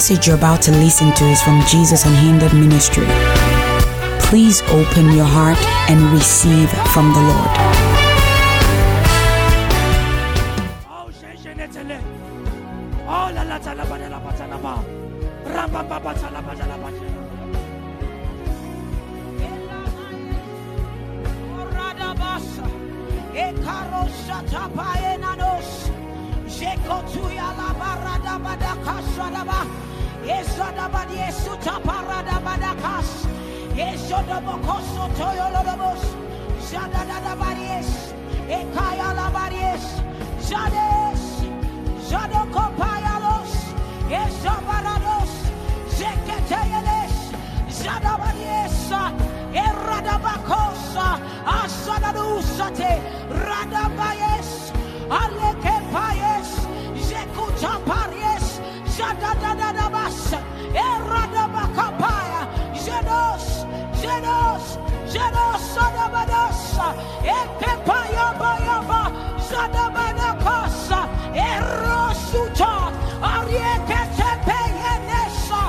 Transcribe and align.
message 0.00 0.26
you're 0.28 0.36
about 0.36 0.62
to 0.62 0.70
listen 0.70 1.12
to 1.12 1.26
is 1.26 1.42
from 1.42 1.62
Jesus 1.66 2.06
Unhindered 2.06 2.54
Ministry. 2.54 3.04
Please 4.18 4.62
open 4.62 5.12
your 5.12 5.26
heart 5.26 5.58
and 5.90 6.00
receive 6.10 6.70
from 6.88 7.12
the 7.12 7.20
Lord. 7.20 7.89
Yesuta 30.76 31.80
parada 31.82 32.40
badakas. 32.44 33.26
Yesodobokoso 33.74 35.08
toyolodobos. 35.16 36.02
Jadada 36.70 37.36
baries. 37.36 38.14
Ekaya 38.48 39.14
la 39.14 39.30
baries. 39.30 39.84
Jades. 40.48 41.22
Jadokopayalos. 42.10 43.50
Yesabarados. 44.08 45.30
Zeketeyeles. 45.98 47.14
Zadabariesa. 47.68 49.12
Eradabakosa. 49.52 51.18
Asadadusate. 51.46 53.02
Radabayes. 53.30 54.70
Aleke 55.10 55.74
payes, 55.90 56.50
Jekuta 57.10 57.80
paries, 57.84 58.60
Jadadadabas, 60.10 60.42
Eradabakapaya, 60.74 62.42
Jedos, 62.74 63.44
Jedos, 64.00 64.78
Jedos, 65.06 65.60
Sadabadas, 65.74 66.78
Ekepaya 67.22 68.26
Bayaba, 68.38 69.02
Zadabanakosa, 69.48 71.00
Erosuta, 71.34 72.72
Arieketepeyenesa, 73.22 75.62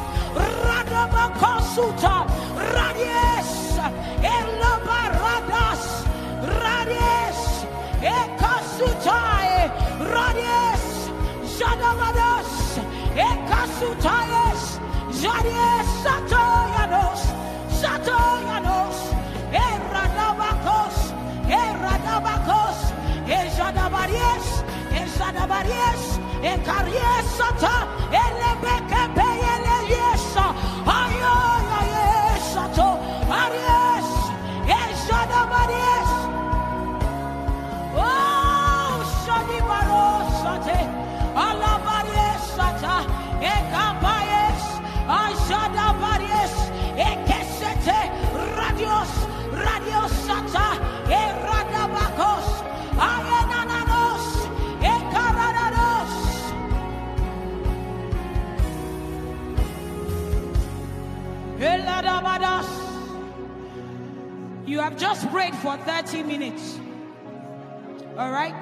Radabakosuta, 0.65 2.15
Radies, 2.73 3.51
Elabaradas, 4.21 5.83
Radies, 6.61 7.39
Ekasutai, 8.01 9.53
Radies, 9.99 10.85
Jadavadas, 11.57 12.30
Ekasutayes, 13.15 14.79
Jadies, 15.21 15.87
Satoyanos, 16.03 17.21
Satoyanos, 17.81 18.95
Eradabakos, 19.51 20.95
Eradabakos, 21.47 22.77
Ejadabaries, 23.27 24.63
Ejadabaries, 24.95 26.01
Ekaries, 26.41 27.25
Sata, 27.37 27.87
Elebeke 28.11 29.03
Ekesete, 47.81 48.11
Radios, 48.57 49.09
Radiosata, 49.51 50.77
Eradabakos, 51.09 52.47
Ayenananos, 52.97 54.23
Ekarananos. 54.81 56.11
Eladabadas. 61.59 62.67
You 64.65 64.79
have 64.79 64.97
just 64.97 65.29
prayed 65.31 65.55
for 65.55 65.75
30 65.77 66.23
minutes. 66.23 66.79
All 68.17 68.31
right? 68.31 68.53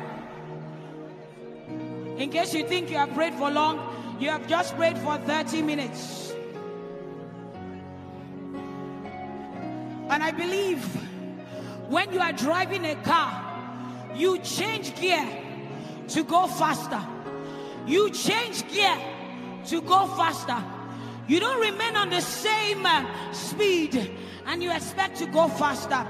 In 2.18 2.30
case 2.30 2.54
you 2.54 2.68
think 2.68 2.90
you 2.90 2.98
have 2.98 3.14
prayed 3.14 3.34
for 3.34 3.50
long, 3.52 3.80
you 4.20 4.30
have 4.30 4.48
just 4.48 4.76
prayed 4.76 4.98
for 4.98 5.18
30 5.18 5.62
minutes. 5.62 6.29
And 10.10 10.24
I 10.24 10.32
believe 10.32 10.84
when 11.88 12.12
you 12.12 12.20
are 12.20 12.34
driving 12.34 12.84
a 12.86 12.96
car, 12.96 13.46
you 14.16 14.40
change 14.40 14.96
gear 14.96 15.26
to 16.10 16.24
go 16.24 16.48
faster. 16.48 17.02
You 17.86 18.10
change 18.12 18.68
gear 18.72 18.98
to 19.68 19.82
go 19.82 20.08
faster. 20.18 20.58
You 21.28 21.40
don't 21.40 21.62
remain 21.62 21.96
on 21.96 22.10
the 22.10 22.22
same 22.22 22.86
uh, 22.86 23.06
speed 23.34 24.12
and 24.48 24.64
you 24.64 24.72
expect 24.72 25.18
to 25.18 25.28
go 25.28 25.48
faster. 25.48 26.06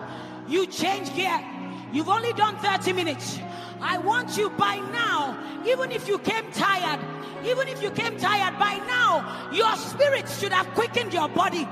You 0.48 0.66
change 0.66 1.14
gear. 1.14 1.44
You've 1.92 2.08
only 2.08 2.32
done 2.34 2.56
30 2.58 2.94
minutes. 2.94 3.40
I 3.82 3.98
want 3.98 4.38
you 4.38 4.50
by 4.52 4.78
now, 4.94 5.38
even 5.66 5.92
if 5.92 6.08
you 6.08 6.20
came 6.20 6.50
tired, 6.54 7.00
even 7.46 7.68
if 7.68 7.82
you 7.82 7.92
came 7.92 8.18
tired, 8.18 8.58
by 8.60 8.78
now, 8.88 9.50
your 9.52 9.76
spirit 9.76 10.28
should 10.30 10.52
have 10.52 10.68
quickened 10.74 11.14
your 11.14 11.30
body. 11.30 11.68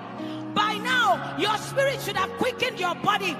By 0.57 0.73
now, 0.77 1.37
your 1.37 1.55
spirit 1.57 2.01
should 2.01 2.17
have 2.17 2.31
quickened 2.39 2.79
your 2.79 2.95
body. 2.95 3.37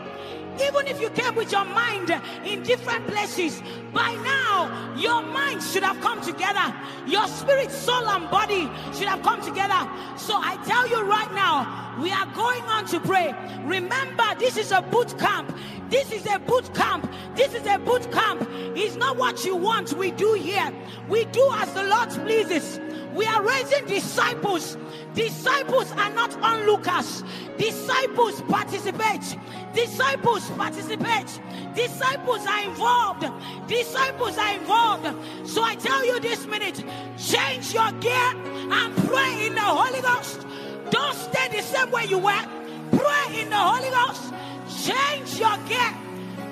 Even 0.62 0.86
if 0.86 1.02
you 1.02 1.10
came 1.10 1.34
with 1.34 1.52
your 1.52 1.66
mind 1.66 2.12
in 2.46 2.62
different 2.62 3.08
places, 3.08 3.64
by 3.92 4.14
now 4.24 4.94
your 4.96 5.24
mind 5.24 5.64
should 5.64 5.82
have 5.82 6.00
come 6.00 6.22
together. 6.22 6.72
Your 7.08 7.28
spirit, 7.28 7.72
soul, 7.72 8.08
and 8.08 8.30
body 8.30 8.70
should 8.94 9.08
have 9.08 9.24
come 9.24 9.42
together. 9.42 9.90
So 10.16 10.36
I 10.36 10.58
tell 10.68 10.88
you 10.88 11.02
right 11.06 11.32
now, 11.34 11.98
we 12.00 12.12
are 12.12 12.28
going 12.36 12.62
on 12.66 12.86
to 12.88 13.00
pray. 13.00 13.34
Remember, 13.64 14.36
this 14.38 14.56
is 14.56 14.72
a 14.72 14.84
boot 14.84 15.18
camp. 15.18 15.58
This 15.90 16.12
is 16.12 16.26
a 16.28 16.40
boot 16.40 16.74
camp. 16.74 17.10
This 17.36 17.54
is 17.54 17.66
a 17.66 17.78
boot 17.80 18.12
camp. 18.12 18.48
It's 18.76 18.96
not 18.96 19.18
what 19.18 19.46
you 19.46 19.56
want, 19.56 19.94
we 19.94 20.12
do 20.12 20.34
here. 20.34 20.74
We 21.08 21.26
do 21.26 21.50
as 21.54 21.74
the 21.74 21.84
Lord 21.84 22.10
pleases. 22.10 22.80
We 23.14 23.26
are 23.26 23.42
raising 23.42 23.86
disciples. 23.86 24.78
Disciples 25.14 25.92
are 25.94 26.12
not 26.12 26.36
onlookers. 26.44 27.24
Disciples 27.58 28.42
participate. 28.44 29.38
Disciples 29.74 30.50
participate. 30.52 31.42
Disciples 31.74 32.46
are 32.46 32.64
involved. 32.64 33.26
Disciples 33.68 34.38
are 34.38 34.54
involved. 34.54 35.08
So 35.48 35.64
I 35.64 35.76
tell 35.76 36.06
you 36.06 36.20
this 36.20 36.46
minute 36.46 36.84
change 37.18 37.74
your 37.74 37.92
gear 37.94 38.14
and 38.14 38.96
pray 39.08 39.48
in 39.48 39.56
the 39.56 39.62
Holy 39.62 40.02
Ghost. 40.02 40.46
Don't 40.92 41.16
stay 41.16 41.48
the 41.50 41.64
same 41.64 41.90
way 41.90 42.06
you 42.06 42.20
were. 42.20 42.46
Pray 42.92 43.42
in 43.42 43.50
the 43.50 43.58
Holy 43.58 43.90
Ghost. 43.90 44.34
Change 44.70 45.40
your 45.40 45.58
gear. 45.68 45.94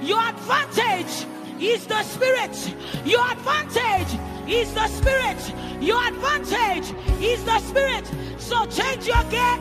Your 0.01 0.21
advantage 0.21 1.25
is 1.59 1.85
the 1.85 2.03
Spirit. 2.03 2.75
Your 3.05 3.25
advantage 3.31 4.19
is 4.47 4.73
the 4.73 4.87
Spirit. 4.87 5.53
Your 5.81 6.03
advantage 6.07 6.93
is 7.21 7.43
the 7.43 7.59
Spirit. 7.59 8.05
So 8.37 8.65
change 8.67 9.07
your 9.07 9.23
gear. 9.29 9.57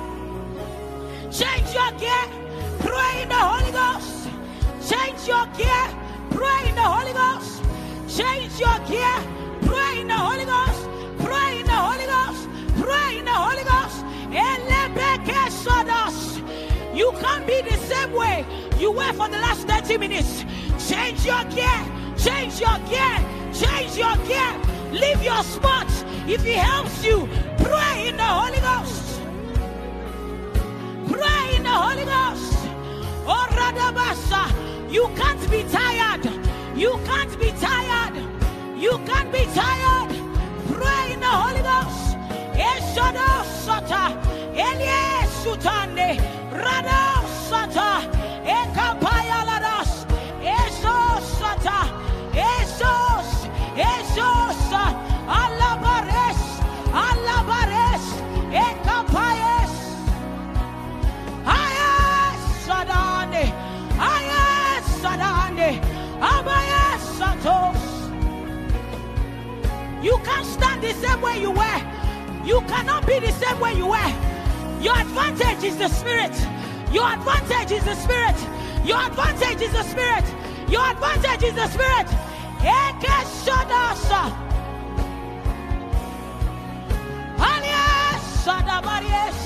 Change 1.30 1.74
your 1.74 1.90
gear. 1.98 2.24
Pray 2.78 3.22
in 3.22 3.28
the 3.28 3.34
Holy 3.34 3.72
Ghost. 3.72 4.28
Change 4.88 5.26
your 5.26 5.46
gear. 5.56 5.84
Pray 6.30 6.68
in 6.68 6.74
the 6.74 6.82
Holy 6.82 7.12
Ghost. 7.12 7.62
Change 8.08 8.58
your 8.60 8.78
gear. 8.86 9.16
Pray 9.62 10.00
in 10.00 10.08
the 10.08 10.14
Holy 10.14 10.44
Ghost. 10.44 10.88
Pray 11.18 11.60
in 11.60 11.66
the 11.66 11.72
Holy 11.72 12.06
Ghost. 12.06 12.48
Pray 12.78 13.18
in 13.18 13.24
the 13.24 13.32
Holy 13.32 13.64
Ghost. 13.64 14.04
Elebeke 14.30 15.50
sodos. 15.50 16.42
You 16.94 17.10
can't 17.20 17.44
be 17.44 17.60
the 17.60 17.76
same 17.76 18.12
way 18.12 18.46
you 18.78 18.92
were 18.92 19.12
for 19.14 19.28
the 19.28 19.38
last 19.38 19.66
30 19.66 19.98
minutes. 19.98 20.44
Change 20.88 21.26
your 21.26 21.42
gear. 21.44 21.80
Change 22.16 22.60
your 22.60 22.78
gear. 22.88 23.18
Change 23.52 23.96
your 23.96 24.16
gear. 24.28 24.60
Leave 24.92 25.20
your 25.20 25.42
spot. 25.42 25.88
If 26.28 26.46
it 26.46 26.56
helps 26.56 27.04
you, 27.04 27.28
pray 27.58 28.08
in 28.08 28.16
the 28.16 28.22
Holy 28.22 28.60
Ghost. 28.60 29.20
Pray 31.10 31.56
in 31.56 31.64
the 31.64 31.76
Holy 31.84 32.04
Ghost. 32.04 32.54
Oh, 33.26 33.46
Radabasa. 33.50 34.92
You 34.92 35.08
can't 35.16 35.50
be 35.50 35.64
tired. 35.64 36.24
You 36.76 36.92
can't 37.04 37.38
be 37.40 37.50
tired. 37.60 38.14
You 38.78 38.98
can't 39.04 39.32
be 39.32 39.44
tired. 39.46 40.10
Pray 40.68 41.12
in 41.12 41.18
the 41.18 41.26
Holy 41.26 41.62
Ghost 41.62 42.04
sata 47.50 48.00
ekapaya 48.44 49.44
ladas 49.44 50.06
sata 51.38 51.80
esos 52.32 53.28
esos 53.76 54.56
alabares 55.28 56.40
alabares 56.92 58.04
ekapayes 58.64 59.74
ayas 61.44 62.40
sadane 62.66 63.44
ayas 64.00 64.86
sadane 65.02 65.70
abayas 66.20 67.04
you 70.02 70.16
can't 70.24 70.46
stand 70.46 70.82
the 70.82 70.92
same 70.92 71.20
way 71.22 71.40
you 71.40 71.50
were. 71.50 71.80
You 72.44 72.60
cannot 72.68 73.06
be 73.06 73.18
the 73.20 73.32
same 73.32 73.58
way 73.58 73.72
you 73.72 73.86
were. 73.86 74.33
Your 74.84 75.00
advantage 75.00 75.64
is 75.64 75.78
the 75.78 75.88
spirit. 75.88 76.36
Your 76.92 77.10
advantage 77.10 77.72
is 77.72 77.84
the 77.84 77.94
spirit. 77.94 78.36
Your 78.84 79.00
advantage 79.00 79.62
is 79.62 79.72
the 79.72 79.82
spirit. 79.82 80.24
Your 80.68 80.84
advantage 80.90 81.42
is 81.42 81.54
the 81.54 81.68
spirit. 81.68 82.06
Alias 87.40 88.22
Sadabaries. 88.44 89.38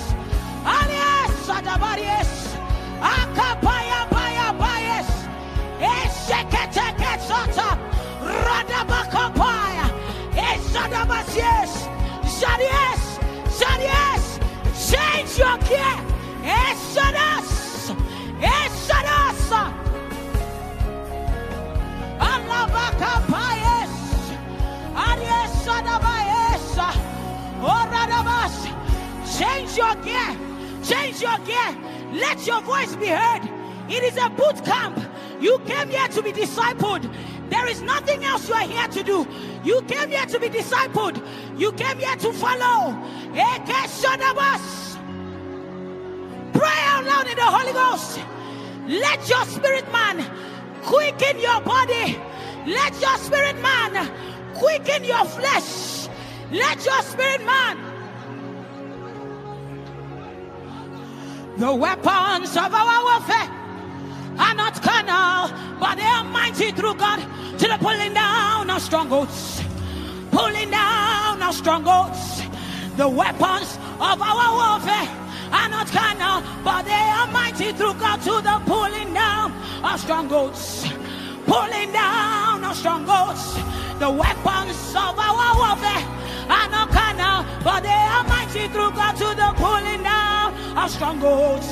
Alias. 0.67 2.29
Akapaya. 3.01 3.99
Sadabaes. 25.69 26.79
Oradabas. 27.61 28.57
Change 29.39 29.77
your 29.77 29.95
gear. 29.97 30.37
Change 30.83 31.21
your 31.21 31.39
gear. 31.45 31.77
Let 32.13 32.47
your 32.47 32.63
voice 32.63 32.97
be 32.97 33.09
heard. 33.09 33.43
It 33.89 34.03
is 34.03 34.17
a 34.17 34.31
boot 34.31 34.65
camp. 34.65 34.99
You 35.41 35.59
came 35.67 35.91
here 35.91 36.09
to 36.09 36.23
be 36.23 36.33
discipled. 36.33 37.05
There 37.51 37.69
is 37.69 37.83
nothing 37.83 38.25
else 38.25 38.49
you 38.49 38.55
are 38.55 38.67
here 38.67 38.89
to 38.89 39.03
do. 39.03 39.27
You 39.63 39.83
came 39.83 40.09
here 40.09 40.27
to 40.27 40.41
be 40.41 40.49
discipled. 40.49 41.23
You 41.59 41.73
came 41.73 41.99
here 41.99 42.17
to 42.17 42.33
follow. 42.33 42.97
Eke 43.35 43.81
Shadabas. 44.01 44.88
Pray 46.59 46.81
out 46.91 47.05
loud 47.05 47.27
in 47.29 47.37
the 47.37 47.51
Holy 47.57 47.73
Ghost. 47.73 48.19
Let 48.89 49.29
your 49.29 49.45
spirit 49.45 49.87
man 49.93 50.27
quicken 50.83 51.39
your 51.39 51.61
body. 51.61 52.19
Let 52.67 53.01
your 53.01 53.17
spirit 53.19 53.61
man 53.63 54.11
quicken 54.55 55.05
your 55.05 55.25
flesh. 55.25 56.09
Let 56.51 56.85
your 56.85 57.01
spirit 57.03 57.45
man. 57.45 57.79
The 61.59 61.73
weapons 61.73 62.57
of 62.57 62.75
our 62.75 63.05
warfare 63.05 63.49
are 64.39 64.55
not 64.55 64.83
carnal, 64.83 65.57
but 65.79 65.95
they 65.95 66.03
are 66.03 66.25
mighty 66.25 66.73
through 66.73 66.95
God 66.95 67.21
to 67.59 67.69
the 67.69 67.79
pulling 67.79 68.15
down 68.15 68.69
of 68.69 68.83
strongholds. 68.83 69.63
Pulling 70.33 70.71
down 70.73 71.41
of 71.41 71.55
strongholds. 71.55 72.43
The 72.97 73.09
weapons 73.09 73.79
of 74.01 74.21
our 74.21 74.79
warfare 74.81 75.28
are 75.53 75.69
not 75.69 75.87
carnal, 75.89 76.43
but 76.65 76.83
they 76.85 76.93
are 76.93 77.27
mighty 77.29 77.73
through 77.73 77.95
God 77.95 78.21
to 78.23 78.41
the 78.43 78.57
pulling 78.67 79.15
down 79.15 79.53
of 79.85 80.01
strongholds. 80.01 80.87
Pulling 81.47 81.93
down 81.93 82.65
of 82.65 82.77
strongholds. 82.77 83.55
The 83.99 84.11
weapons 84.11 84.79
of 84.95 85.19
our 85.19 85.55
warfare 85.59 86.05
are 86.49 86.69
not 86.71 86.91
carnal, 86.91 87.45
but 87.65 87.83
they 87.83 88.03
are 88.15 88.25
mighty 88.25 88.69
through 88.69 88.93
God 88.93 89.17
to 89.17 89.29
the 89.35 89.51
pulling 89.57 90.03
down 90.03 90.55
of 90.79 90.91
strongholds. 90.91 91.69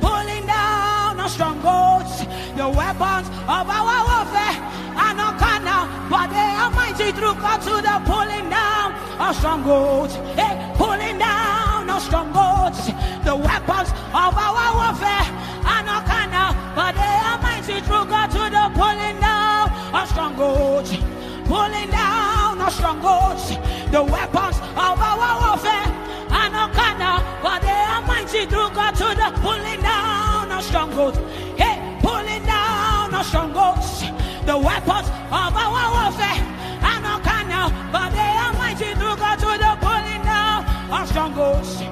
Pulling 0.00 0.46
down 0.46 1.18
of 1.20 1.30
strongholds. 1.30 2.18
The 2.56 2.68
weapons 2.68 3.28
of 3.50 3.64
our 3.76 4.00
warfare 4.06 4.56
are 4.94 5.14
not 5.14 5.38
carnal, 5.38 5.88
but 6.08 6.30
they 6.30 6.50
are 6.62 6.70
mighty 6.70 7.10
through 7.12 7.34
God 7.42 7.60
to 7.62 7.74
the 7.82 7.96
pulling 8.06 8.48
down 8.48 8.94
of 9.18 9.36
strongholds. 9.36 10.14
Hey, 10.38 10.54
pulling 10.76 11.18
down 11.18 11.73
of 11.94 12.02
strongholds. 12.02 12.86
The 13.24 13.36
weapons 13.36 13.90
of 14.10 14.32
our 14.34 14.74
warfare 14.74 15.26
are 15.62 15.82
not 15.86 16.04
carnal, 16.06 16.50
but 16.74 16.92
they 16.98 17.16
are 17.28 17.38
mighty 17.38 17.80
through 17.86 18.06
God 18.10 18.28
to 18.34 18.42
the 18.50 18.64
pulling 18.74 19.18
down 19.20 19.70
of 19.94 20.08
strongholds. 20.08 20.90
Pulling 21.46 21.90
down 21.90 22.60
of 22.60 22.72
strongholds. 22.72 23.44
The 23.94 24.02
weapons 24.02 24.56
of 24.86 24.96
our 25.08 25.34
warfare 25.42 25.86
are 26.38 26.50
not 26.50 26.72
carnal, 26.72 27.18
but 27.42 27.62
they 27.62 27.82
are 27.94 28.02
mighty 28.02 28.46
through 28.46 28.70
God 28.74 28.92
to 28.96 29.08
the 29.20 29.30
pulling 29.40 29.80
down 29.80 30.50
of 30.50 30.62
strongholds. 30.64 31.18
Hey, 31.56 31.76
pulling 32.02 32.44
down 32.44 33.14
of 33.14 33.24
strongholds. 33.26 34.00
The 34.46 34.58
weapons 34.58 35.08
of 35.30 35.52
our 35.62 35.88
warfare 35.94 36.42
are 36.90 37.00
not 37.00 37.22
carnal, 37.22 37.70
but 37.92 38.10
they 38.10 38.23
strongholds. 41.34 41.82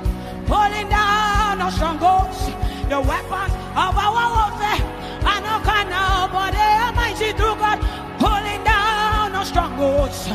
Pulling 0.46 0.88
down 0.88 1.60
of 1.60 1.72
strongholds. 1.72 2.46
The 2.88 3.00
weapons 3.00 3.52
of 3.74 3.96
our 3.98 4.28
warfare 4.36 4.80
are 5.26 5.40
not 5.40 5.64
carnal, 5.64 6.28
but 6.30 6.52
they 6.52 6.72
are 6.84 6.92
mighty 6.92 7.32
through 7.32 7.56
God. 7.58 7.78
Pulling 8.18 8.62
down 8.62 9.34
of 9.34 9.46
strongholds. 9.46 10.28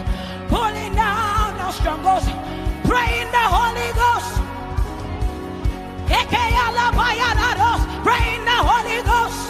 Pulling 0.49 0.95
down 0.95 1.59
of 1.59 1.73
strongholds. 1.73 2.25
Pray 2.83 3.21
in 3.21 3.31
the 3.31 3.45
Holy 3.55 3.89
Ghost. 3.95 4.33
Pray 8.03 8.35
in 8.35 8.45
the 8.45 8.51
Holy 8.51 9.03
Ghost. 9.03 9.47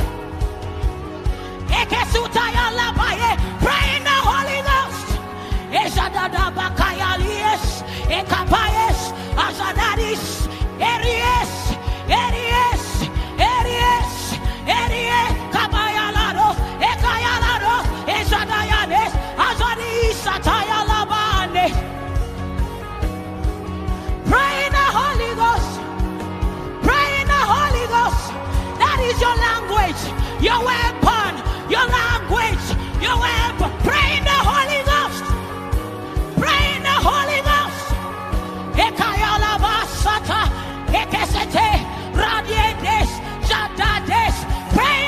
Your 30.41 30.59
weapon, 30.63 31.33
your 31.69 31.85
language, 31.87 32.65
your 33.01 33.17
weapon. 33.19 33.71
Pray 33.83 34.17
in 34.17 34.23
the 34.23 34.39
Holy 34.49 34.81
Ghost. 34.85 35.23
Pray 36.37 36.75
in 36.75 36.83
the 36.83 36.97
Holy 37.09 37.41
Ghost. 37.41 37.83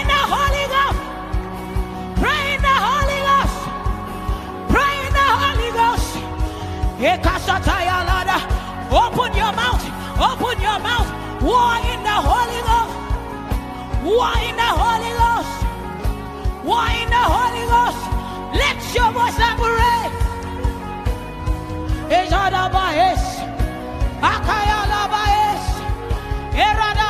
The 0.10 0.24
Holy 0.36 0.68
Ghost. 0.76 1.00
Pray 2.22 2.44
in 2.56 2.62
the 2.62 2.78
Holy 2.88 3.20
Ghost. 3.30 3.58
Pray 4.74 4.96
in 5.06 5.14
the 5.14 5.30
Holy 5.42 5.72
Ghost. 5.80 6.10
Open 8.92 9.32
your 9.38 9.54
mouth. 9.54 9.84
Open 10.20 10.62
your 10.62 10.80
mouth. 10.80 11.10
War 11.42 11.76
in 11.94 12.04
the 12.04 12.18
Holy 12.30 12.62
Ghost. 12.68 12.79
War 14.04 14.32
in 14.48 14.56
the 14.56 14.72
Holy 14.82 15.12
Ghost. 15.22 15.56
Why 16.64 16.88
in 17.04 17.10
the 17.10 17.24
Holy 17.36 17.66
Ghost. 17.74 18.02
Let 18.62 18.78
your 18.96 19.12
voice 19.12 19.36
separate. 19.36 20.14
Ezadabaes. 22.10 23.24
Akayalabaes. 24.22 25.64
Eradabaes. 26.54 27.09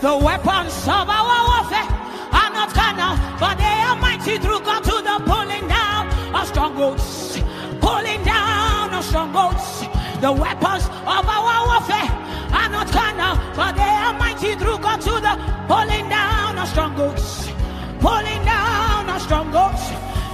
The 0.00 0.16
weapons 0.16 0.86
of 0.86 1.10
our 1.10 1.42
warfare 1.50 1.90
are 2.30 2.50
not 2.54 2.70
carnal, 2.70 3.18
but 3.40 3.58
they 3.58 3.64
are 3.82 3.96
mighty 3.96 4.38
through 4.38 4.60
God 4.60 4.84
to 4.84 4.94
the 5.02 5.18
pulling 5.26 5.66
down 5.66 6.06
of 6.32 6.46
strongholds. 6.46 7.42
Pulling 7.80 8.22
down 8.22 8.94
of 8.94 9.02
strongholds. 9.02 9.80
The 10.20 10.30
weapons 10.30 10.84
of 11.02 11.24
our 11.26 11.66
warfare 11.66 12.10
are 12.54 12.70
not 12.70 12.86
carnal, 12.94 13.42
but 13.56 13.74
they 13.74 13.82
are 13.82 14.14
mighty 14.14 14.54
through 14.54 14.78
God 14.78 15.00
to 15.00 15.18
the 15.18 15.34
pulling 15.66 16.08
down 16.08 16.58
of 16.58 16.68
strongholds. 16.68 17.50
Pulling 17.98 18.44
down 18.44 19.10
of 19.10 19.20
strongholds. 19.20 19.82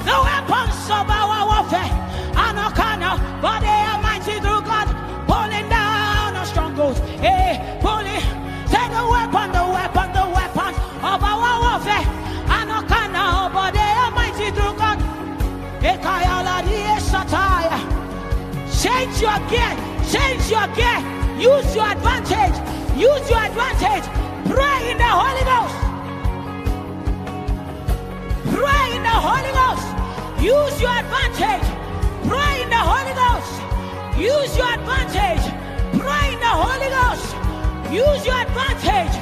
The 0.04 0.18
weapons 0.28 0.76
of 0.92 1.08
our 1.08 1.40
warfare 1.48 1.88
are 2.36 2.52
not 2.52 2.74
carnal, 2.74 3.16
but 3.40 3.60
they 3.60 3.73
Change 18.84 19.16
your 19.22 19.38
gear. 19.48 19.72
Change 20.12 20.50
your 20.50 20.66
gear. 20.76 21.00
Use 21.40 21.74
your 21.74 21.88
advantage. 21.90 22.56
Use 22.94 23.30
your 23.30 23.40
advantage. 23.40 24.04
Pray 24.44 24.90
in 24.90 24.98
the 24.98 25.08
Holy 25.08 25.44
Ghost. 25.48 25.78
Pray 28.52 28.86
in 28.96 29.02
the 29.02 29.16
Holy 29.28 29.52
Ghost. 29.56 29.88
Use 30.44 30.76
your 30.82 30.92
advantage. 31.00 31.66
Pray 32.28 32.62
in 32.62 32.68
the 32.68 32.76
Holy 32.76 33.14
Ghost. 33.16 33.52
Use 34.20 34.54
your 34.54 34.68
advantage. 34.68 35.44
Pray 35.98 36.34
in 36.34 36.40
the 36.40 36.54
Holy 36.64 36.90
Ghost. 36.92 37.28
Use 37.90 38.26
your 38.26 38.36
advantage. 38.36 39.16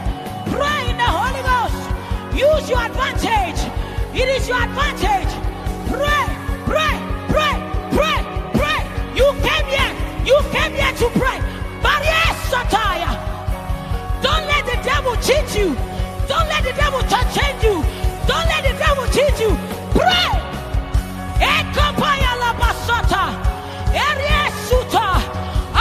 Pray 0.51 0.91
in 0.91 0.97
the 0.97 1.07
Holy 1.07 1.43
Ghost. 1.47 1.83
Use 2.35 2.69
your 2.69 2.83
advantage. 2.83 3.61
It 4.13 4.29
is 4.29 4.49
your 4.49 4.61
advantage. 4.61 5.31
Pray, 5.87 6.27
pray, 6.67 7.02
cheat 15.23 15.55
you. 15.57 15.75
Don't 16.29 16.49
let 16.49 16.63
the 16.65 16.73
devil 16.73 17.01
change 17.35 17.63
you. 17.63 17.83
Don't 18.27 18.47
let 18.53 18.63
the 18.65 18.75
devil 18.79 19.07
cheat 19.15 19.37
you. 19.41 19.57
Pray. 19.95 20.33
Ekapaya 21.39 22.33
la 22.43 22.53
basata. 22.61 23.25
Eriesuta. 24.07 25.07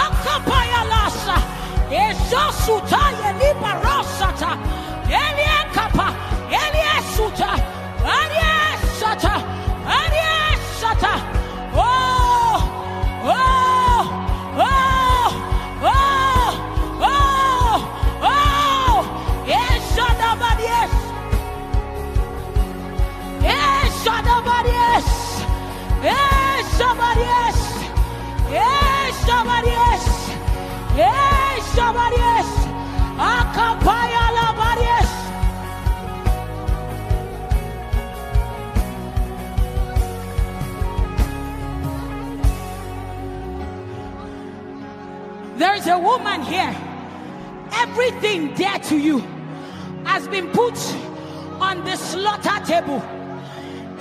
Akapaya 0.04 0.82
lasa. 0.94 1.38
Ezosuta 1.90 3.02
yelibarosata. 3.22 4.01
Yes, 26.04 26.66
somebody 26.78 27.22
else. 27.22 27.84
Yes, 28.50 29.16
somebody 29.26 29.70
else. 29.70 30.30
Yes, 30.98 31.66
somebody 31.76 32.18
else. 32.18 32.66
Akapaya 33.18 34.24
labari 34.36 34.86
else. 34.98 35.16
There 45.58 45.76
is 45.76 45.86
a 45.86 46.00
woman 46.00 46.42
here. 46.42 46.76
Everything 47.74 48.54
dear 48.56 48.80
to 48.80 48.98
you 48.98 49.20
has 50.06 50.28
been 50.28 50.50
put 50.50 50.76
on 51.62 51.84
the 51.86 51.96
slaughter 51.96 52.60
table. 52.66 53.04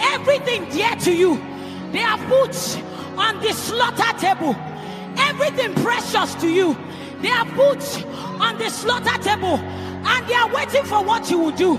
Everything 0.00 0.64
dear 0.70 0.96
to 0.96 1.12
you, 1.12 1.38
they 1.92 2.02
are 2.02 2.18
put 2.18 2.54
on 3.18 3.40
the 3.40 3.52
slaughter 3.52 4.18
table. 4.18 4.56
Everything 5.18 5.74
precious 5.82 6.34
to 6.36 6.48
you, 6.48 6.76
they 7.20 7.30
are 7.30 7.46
put 7.46 7.82
on 8.40 8.58
the 8.58 8.68
slaughter 8.70 9.20
table. 9.22 9.58
And 10.02 10.26
they 10.26 10.34
are 10.34 10.52
waiting 10.54 10.84
for 10.84 11.04
what 11.04 11.30
you 11.30 11.38
will 11.38 11.50
do. 11.50 11.78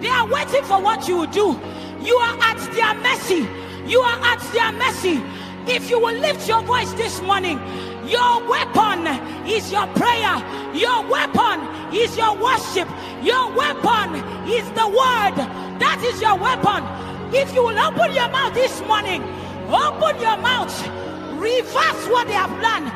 They 0.00 0.08
are 0.08 0.26
waiting 0.26 0.64
for 0.64 0.80
what 0.80 1.06
you 1.08 1.18
will 1.18 1.26
do. 1.26 1.60
You 2.00 2.16
are 2.16 2.38
at 2.40 2.58
their 2.72 2.94
mercy. 3.02 3.46
You 3.86 4.00
are 4.00 4.18
at 4.24 4.40
their 4.52 4.72
mercy. 4.72 5.22
If 5.66 5.90
you 5.90 5.98
will 6.00 6.16
lift 6.16 6.48
your 6.48 6.62
voice 6.62 6.92
this 6.94 7.20
morning, 7.20 7.58
your 8.06 8.48
weapon 8.48 9.06
is 9.46 9.70
your 9.70 9.86
prayer. 9.88 10.38
Your 10.74 11.06
weapon 11.06 11.60
is 11.94 12.16
your 12.16 12.34
worship. 12.36 12.88
Your 13.22 13.52
weapon 13.52 14.14
is 14.48 14.64
the 14.72 14.88
word. 14.88 15.36
That 15.78 16.00
is 16.04 16.20
your 16.22 16.36
weapon. 16.36 16.84
If 17.34 17.54
you 17.54 17.62
will 17.64 17.78
open 17.78 18.14
your 18.14 18.28
mouth 18.30 18.54
this 18.54 18.80
morning, 18.86 19.22
open 19.68 20.20
your 20.20 20.36
mouth, 20.38 20.74
reverse 21.38 22.08
what 22.08 22.26
they 22.26 22.34
have 22.34 22.60
done, 22.60 22.90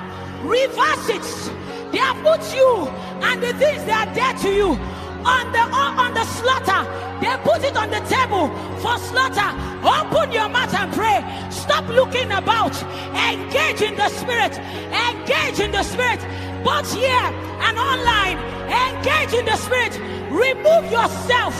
reverse 0.46 1.08
it. 1.08 1.52
They 1.92 1.98
have 1.98 2.16
put 2.24 2.42
you 2.54 2.88
and 3.22 3.42
the 3.42 3.52
things 3.54 3.84
that 3.84 4.08
are 4.08 4.14
dear 4.14 4.32
to 4.42 4.56
you 4.56 4.68
on 5.24 5.52
the 5.52 5.60
on 5.60 6.14
the 6.14 6.24
slaughter. 6.24 6.82
They 7.20 7.36
put 7.44 7.62
it 7.62 7.76
on 7.76 7.90
the 7.90 8.00
table 8.10 8.48
for 8.80 8.98
slaughter. 8.98 9.50
Open 9.84 10.32
your 10.32 10.48
mouth 10.48 10.74
and 10.74 10.92
pray. 10.92 11.22
Stop 11.50 11.88
looking 11.88 12.32
about. 12.32 12.74
Engage 13.14 13.82
in 13.82 13.94
the 13.94 14.08
spirit. 14.08 14.58
Engage 14.90 15.60
in 15.60 15.70
the 15.70 15.82
spirit. 15.82 16.20
Both 16.64 16.92
here 16.94 17.28
and 17.62 17.78
online. 17.78 18.38
Engage 18.66 19.34
in 19.38 19.44
the 19.44 19.56
spirit. 19.56 19.94
Remove 20.30 20.90
yourself 20.90 21.54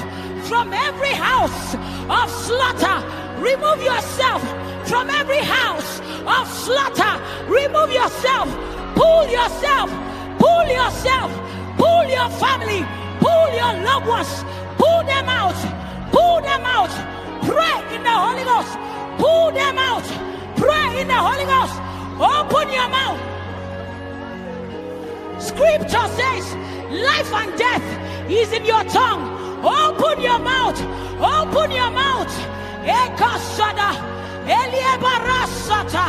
from 0.49 0.73
every 0.73 1.15
house 1.15 1.75
of 2.09 2.31
slaughter. 2.31 2.99
Remove 3.43 3.83
yourself 3.83 4.41
from 4.89 5.11
every 5.11 5.39
house 5.39 6.01
of 6.27 6.47
slaughter. 6.47 7.21
Remove 7.49 7.91
yourself. 7.91 8.49
Pull 8.95 9.27
yourself. 9.27 9.91
Pull 10.39 10.67
yourself. 10.67 11.31
Pull 11.77 12.05
your 12.07 12.29
family. 12.39 12.87
Pull 13.19 13.49
your 13.61 13.73
loved 13.83 14.07
ones. 14.07 14.45
Pull 14.79 15.03
them 15.05 15.29
out. 15.29 15.59
Pull 16.13 16.41
them 16.43 16.63
out. 16.65 16.93
Pray 17.43 17.97
in 17.97 18.05
the 18.05 18.15
Holy 18.25 18.45
Ghost. 18.45 18.79
Pull 19.19 19.51
them 19.51 19.77
out. 19.77 20.07
Pray 20.57 21.01
in 21.01 21.09
the 21.09 21.21
Holy 21.29 21.45
Ghost. 21.45 21.77
Open 22.23 22.73
your 22.73 22.89
mouth. 22.89 23.21
Scripture 25.43 26.09
says, 26.15 26.55
life 26.93 27.33
and 27.35 27.59
death 27.59 28.31
is 28.31 28.53
in 28.53 28.65
your 28.65 28.85
tongue. 28.85 29.25
Open 29.65 30.23
your 30.23 30.39
mouth. 30.39 30.81
Open 31.21 31.73
your 31.73 31.91
mouth. 31.91 32.62
Ekasada. 32.85 33.91
Eliebarasata. 34.47 36.07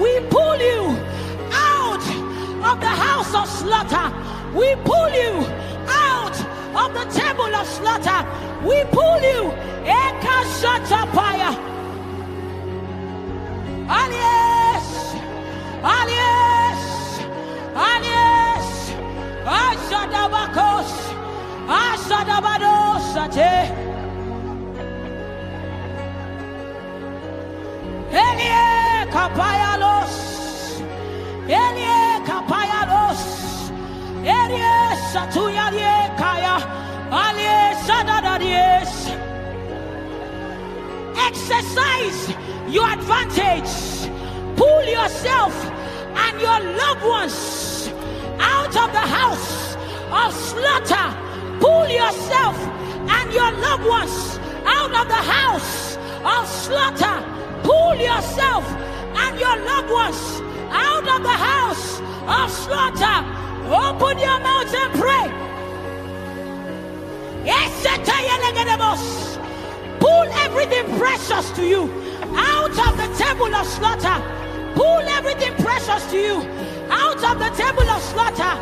We 0.00 0.20
pull 0.28 0.56
you 0.58 0.96
out 1.52 2.04
of 2.68 2.80
the 2.80 2.86
house 2.86 3.34
of 3.34 3.48
slaughter. 3.48 4.10
We 4.54 4.74
pull 4.84 5.10
you 5.10 5.46
out 5.86 6.36
of 6.82 6.94
the 6.94 7.04
table 7.18 7.54
of 7.54 7.66
slaughter. 7.66 8.26
We 8.62 8.84
pull 8.90 9.20
you. 9.22 9.52
Ekasatapaya. 9.84 11.54
Alias. 13.88 14.88
Alias. 15.82 16.82
Alias. 17.74 18.68
Ashadabakos. 19.46 20.90
Ashadabadosate. 21.68 23.54
Elie 28.12 29.06
kapayalos. 29.10 30.14
Elie 31.48 32.20
kapayalos. 32.26 33.22
Satuyalie 35.12 36.16
kaya. 36.16 36.56
Sadadadies. 37.86 38.92
Exercise 41.16 42.34
your 42.68 42.86
advantage. 42.88 44.08
Pull 44.56 44.84
yourself 44.84 45.54
and 46.14 46.40
your 46.40 46.60
loved 46.78 47.04
ones 47.04 47.90
out 48.38 48.76
of 48.76 48.92
the 48.92 49.06
house 49.18 49.76
of 50.12 50.32
slaughter. 50.32 51.06
Pull 51.58 51.88
yourself 51.88 52.56
and 53.08 53.32
your 53.32 53.50
loved 53.58 53.86
ones 53.86 54.38
out 54.66 54.92
of 54.94 55.08
the 55.08 55.22
house 55.34 55.96
of 56.24 56.46
slaughter. 56.46 57.39
Pull 57.62 57.96
yourself 57.96 58.64
and 59.22 59.38
your 59.38 59.56
loved 59.64 59.90
ones 59.90 60.40
out 60.70 61.06
of 61.08 61.22
the 61.22 61.36
house 61.48 62.00
of 62.26 62.50
slaughter. 62.50 63.18
Open 63.66 64.18
your 64.18 64.40
mouth 64.40 64.74
and 64.74 64.92
pray. 65.00 65.40
Pull 70.00 70.28
everything 70.44 70.98
precious 70.98 71.50
to 71.52 71.66
you 71.66 71.82
out 72.34 72.70
of 72.70 72.96
the 72.96 73.08
table 73.16 73.54
of 73.54 73.66
slaughter. 73.66 74.22
Pull 74.74 75.04
everything 75.18 75.54
precious 75.56 76.10
to 76.10 76.18
you 76.18 76.36
out 76.90 77.22
of 77.22 77.38
the 77.38 77.50
table 77.56 77.88
of 77.88 78.02
slaughter. 78.02 78.54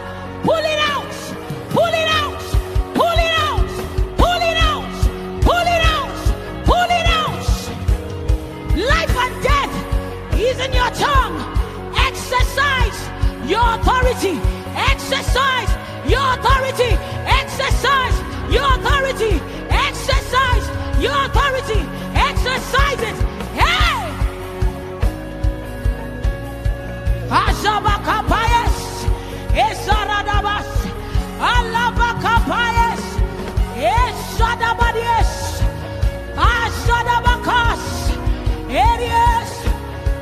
Pull 0.42 0.64
it 0.74 0.80
out. 0.90 1.12
Pull 1.70 1.86
it 1.86 2.08
out. 2.08 2.57
using 10.58 10.74
your 10.74 10.90
tongue. 10.90 11.38
Exercise 11.96 12.98
your 13.48 13.62
authority. 13.74 14.40
Exercise 14.74 15.70
your 16.06 16.34
authority. 16.34 16.92
Exercise 17.26 18.16
your 18.50 18.66
authority. 18.74 19.40
Exercise 19.70 20.66
your 21.00 21.14
authority. 21.26 21.80
Exercise 22.14 23.00
it. 23.10 23.16
Hey! 23.54 24.14
Azabakapayas. 27.30 29.06
Esaradabas. 29.54 30.66
Alabakapayas. 31.40 33.02
Esadabadias. 33.76 35.62
Asadabakos. 36.36 37.80
Areas. 38.68 39.57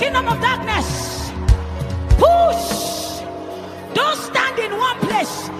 kingdom 0.00 0.28
of 0.28 0.40
darkness. 0.40 1.30
Push. 2.18 3.22
Don't 3.94 4.18
stand 4.18 4.58
in 4.58 4.72
one 4.78 4.98
place. 5.00 5.50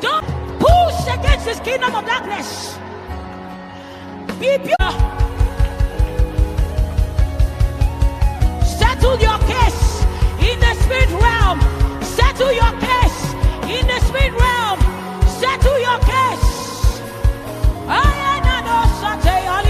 Don't 0.00 0.26
push 0.58 1.00
against 1.16 1.44
this 1.46 1.60
kingdom 1.60 1.94
of 1.94 2.06
darkness. 2.06 2.78
Be 4.40 4.58
pure. 4.58 4.92
Settle 8.64 9.18
your 9.20 9.38
case 9.52 10.04
in 10.48 10.58
the 10.60 10.74
spirit 10.82 11.10
realm. 11.26 11.60
Settle 12.02 12.52
your 12.52 12.72
case 12.88 13.20
in 13.76 13.86
the 13.86 14.00
spirit 14.08 14.34
realm. 14.40 14.80
Settle 15.40 15.78
your 15.80 15.98
case. 16.00 16.48
Ayana 17.88 18.56
no 18.68 18.78
sate 19.00 19.28
alias, 19.28 19.48
alias, 19.58 19.69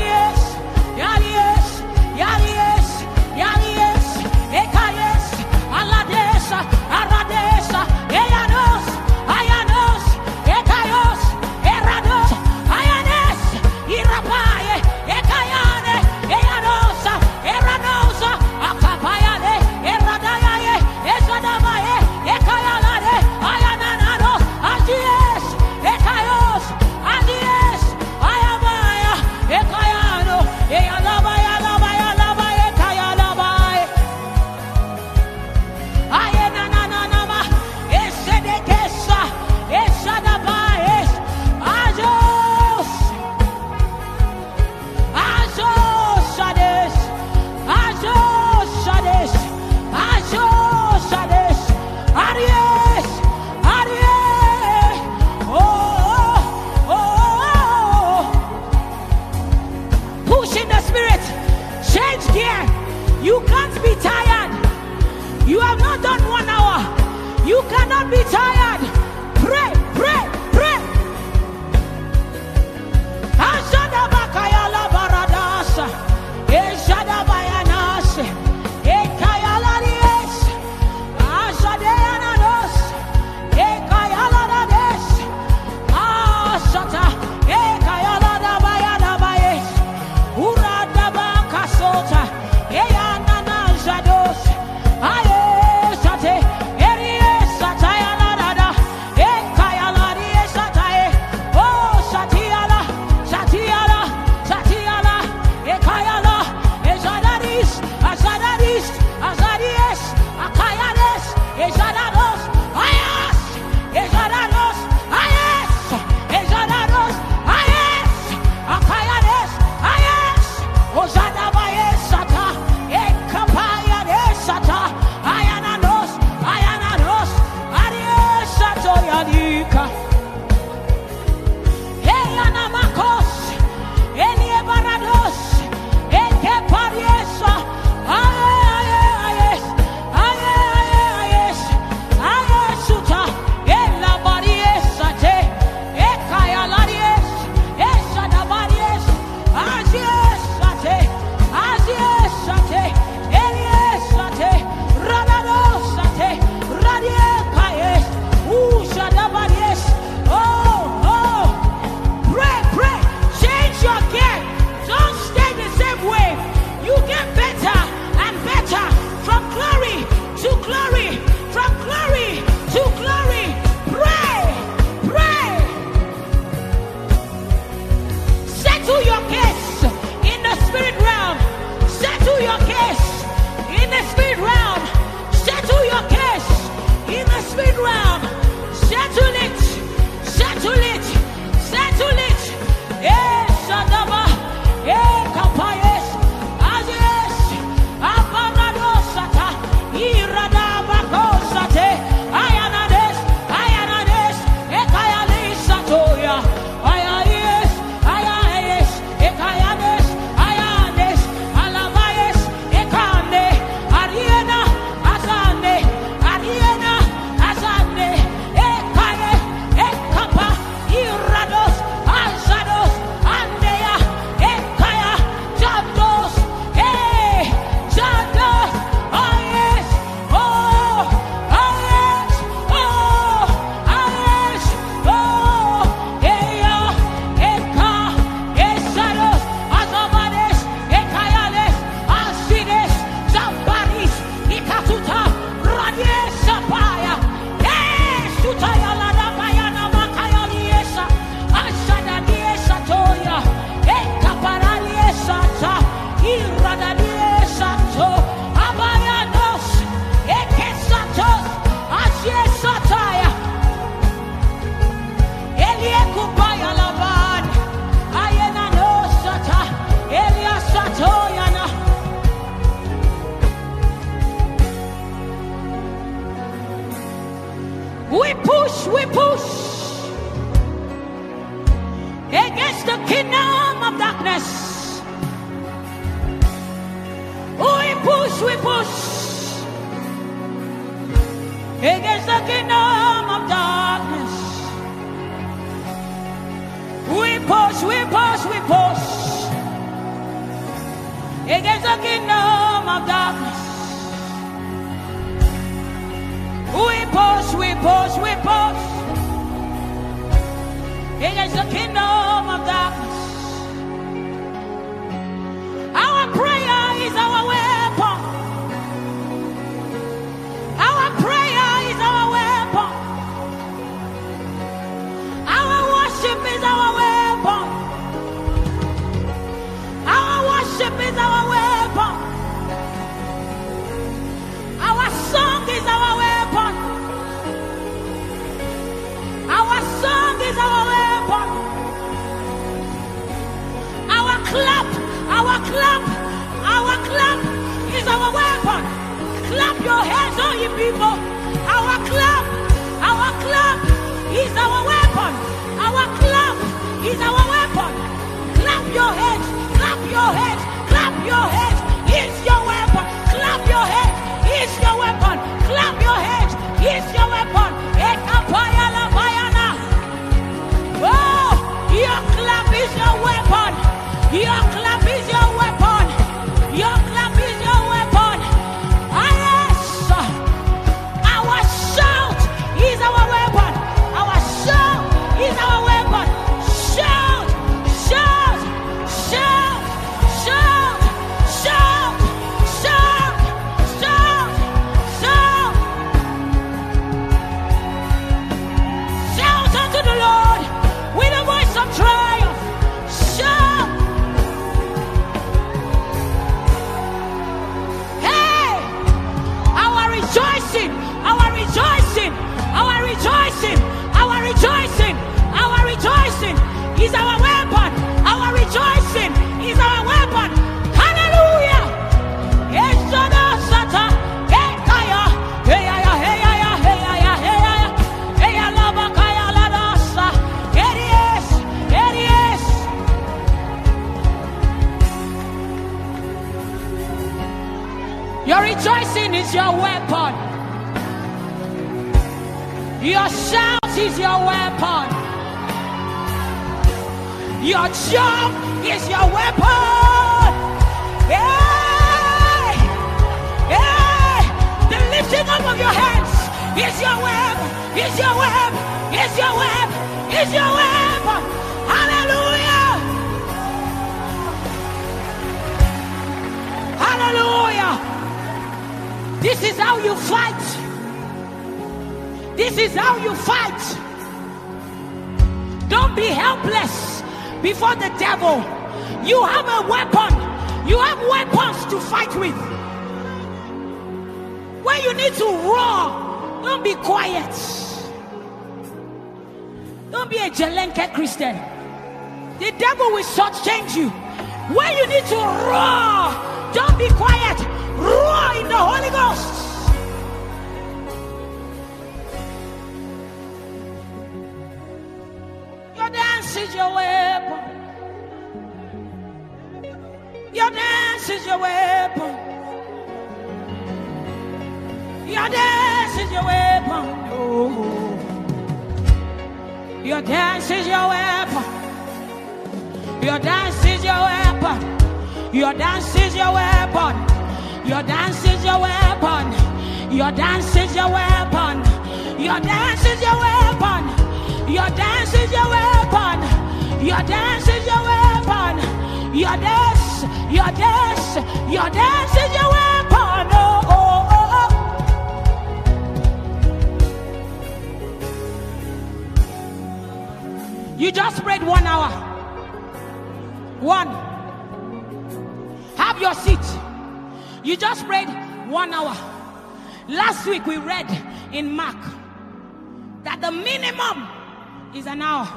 is 564.94 565.06
an 565.06 565.22
hour. 565.22 565.48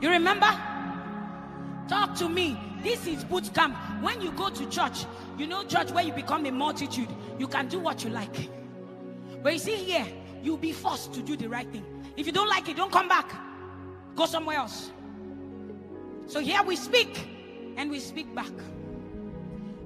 You 0.00 0.10
remember? 0.10 0.50
Talk 1.88 2.14
to 2.16 2.28
me. 2.28 2.58
This 2.82 3.06
is 3.06 3.24
boot 3.24 3.52
camp. 3.52 3.76
When 4.00 4.20
you 4.20 4.32
go 4.32 4.48
to 4.48 4.66
church, 4.70 5.04
you 5.36 5.46
know, 5.46 5.64
church 5.64 5.90
where 5.90 6.04
you 6.04 6.12
become 6.12 6.46
a 6.46 6.52
multitude, 6.52 7.08
you 7.38 7.46
can 7.46 7.68
do 7.68 7.78
what 7.78 8.04
you 8.04 8.10
like. 8.10 8.48
But 9.42 9.52
you 9.52 9.58
see 9.58 9.76
here, 9.76 10.06
you'll 10.42 10.56
be 10.56 10.72
forced 10.72 11.12
to 11.14 11.22
do 11.22 11.36
the 11.36 11.48
right 11.48 11.70
thing. 11.70 11.84
If 12.16 12.26
you 12.26 12.32
don't 12.32 12.48
like 12.48 12.68
it, 12.68 12.76
don't 12.76 12.92
come 12.92 13.08
back. 13.08 13.30
Go 14.16 14.26
somewhere 14.26 14.56
else. 14.56 14.90
So 16.26 16.40
here 16.40 16.62
we 16.62 16.76
speak 16.76 17.28
and 17.76 17.90
we 17.90 17.98
speak 18.00 18.34
back. 18.34 18.52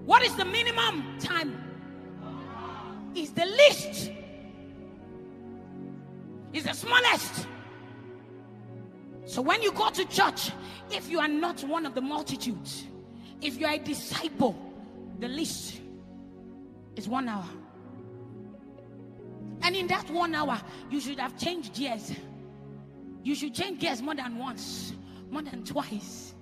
What 0.04 0.22
is 0.22 0.34
the 0.36 0.44
minimum 0.44 1.18
time? 1.18 1.60
Is 3.14 3.30
the 3.30 3.46
least. 3.46 4.10
Is 6.52 6.64
the 6.64 6.72
smallest. 6.72 7.46
So 9.26 9.40
when 9.42 9.62
you 9.62 9.72
go 9.72 9.90
to 9.90 10.04
church, 10.06 10.50
if 10.90 11.10
you 11.10 11.18
are 11.18 11.28
not 11.28 11.62
one 11.64 11.86
of 11.86 11.94
the 11.94 12.00
multitudes, 12.00 12.84
if 13.40 13.58
you 13.58 13.66
are 13.66 13.74
a 13.74 13.78
disciple, 13.78 14.56
the 15.18 15.28
least 15.28 15.80
is 16.96 17.08
one 17.08 17.28
hour. 17.28 17.46
And 19.62 19.74
in 19.74 19.86
that 19.86 20.10
one 20.10 20.34
hour, 20.34 20.60
you 20.90 21.00
should 21.00 21.18
have 21.18 21.38
changed 21.38 21.74
gears. 21.74 22.12
You 23.22 23.34
should 23.34 23.54
change 23.54 23.80
gears 23.80 24.02
more 24.02 24.14
than 24.14 24.36
once, 24.38 24.92
more 25.30 25.42
than 25.42 25.64
twice. 25.64 26.34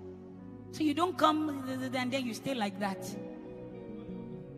So 0.72 0.82
you 0.82 0.94
don't 0.94 1.16
come 1.16 1.64
and 1.68 2.12
then 2.12 2.26
you 2.26 2.34
stay 2.34 2.54
like 2.54 2.80
that. 2.80 3.06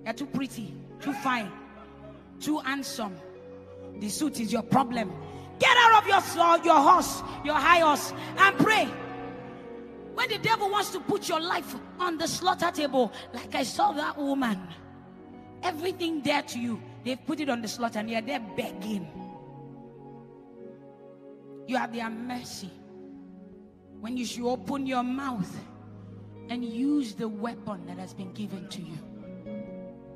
You're 0.04 0.14
too 0.14 0.26
pretty, 0.26 0.74
too 1.00 1.12
fine, 1.12 1.50
too 2.40 2.58
handsome. 2.58 3.16
The 3.98 4.08
suit 4.08 4.40
is 4.40 4.52
your 4.52 4.62
problem. 4.62 5.12
Get 5.58 5.76
out 5.76 6.02
of 6.02 6.08
your, 6.08 6.64
your 6.64 6.80
horse, 6.80 7.22
your 7.44 7.54
high 7.54 7.80
horse, 7.80 8.12
and 8.36 8.56
pray. 8.58 8.88
When 10.14 10.28
the 10.28 10.38
devil 10.38 10.70
wants 10.70 10.90
to 10.90 11.00
put 11.00 11.28
your 11.28 11.40
life 11.40 11.74
on 11.98 12.18
the 12.18 12.28
slaughter 12.28 12.70
table, 12.70 13.12
like 13.32 13.54
I 13.54 13.64
saw 13.64 13.92
that 13.92 14.16
woman, 14.16 14.60
everything 15.62 16.22
there 16.22 16.42
to 16.42 16.58
you, 16.58 16.80
they've 17.04 17.24
put 17.26 17.40
it 17.40 17.48
on 17.48 17.62
the 17.62 17.68
slaughter 17.68 17.98
and 17.98 18.08
you're 18.08 18.20
there 18.20 18.40
begging. 18.56 19.08
You 21.66 21.76
have 21.76 21.92
their 21.92 22.10
mercy. 22.10 22.70
When 24.00 24.16
you 24.16 24.24
should 24.24 24.46
open 24.46 24.86
your 24.86 25.02
mouth 25.02 25.52
and 26.48 26.64
use 26.64 27.14
the 27.14 27.28
weapon 27.28 27.86
that 27.86 27.98
has 27.98 28.14
been 28.14 28.32
given 28.32 28.68
to 28.68 28.82
you. 28.82 28.98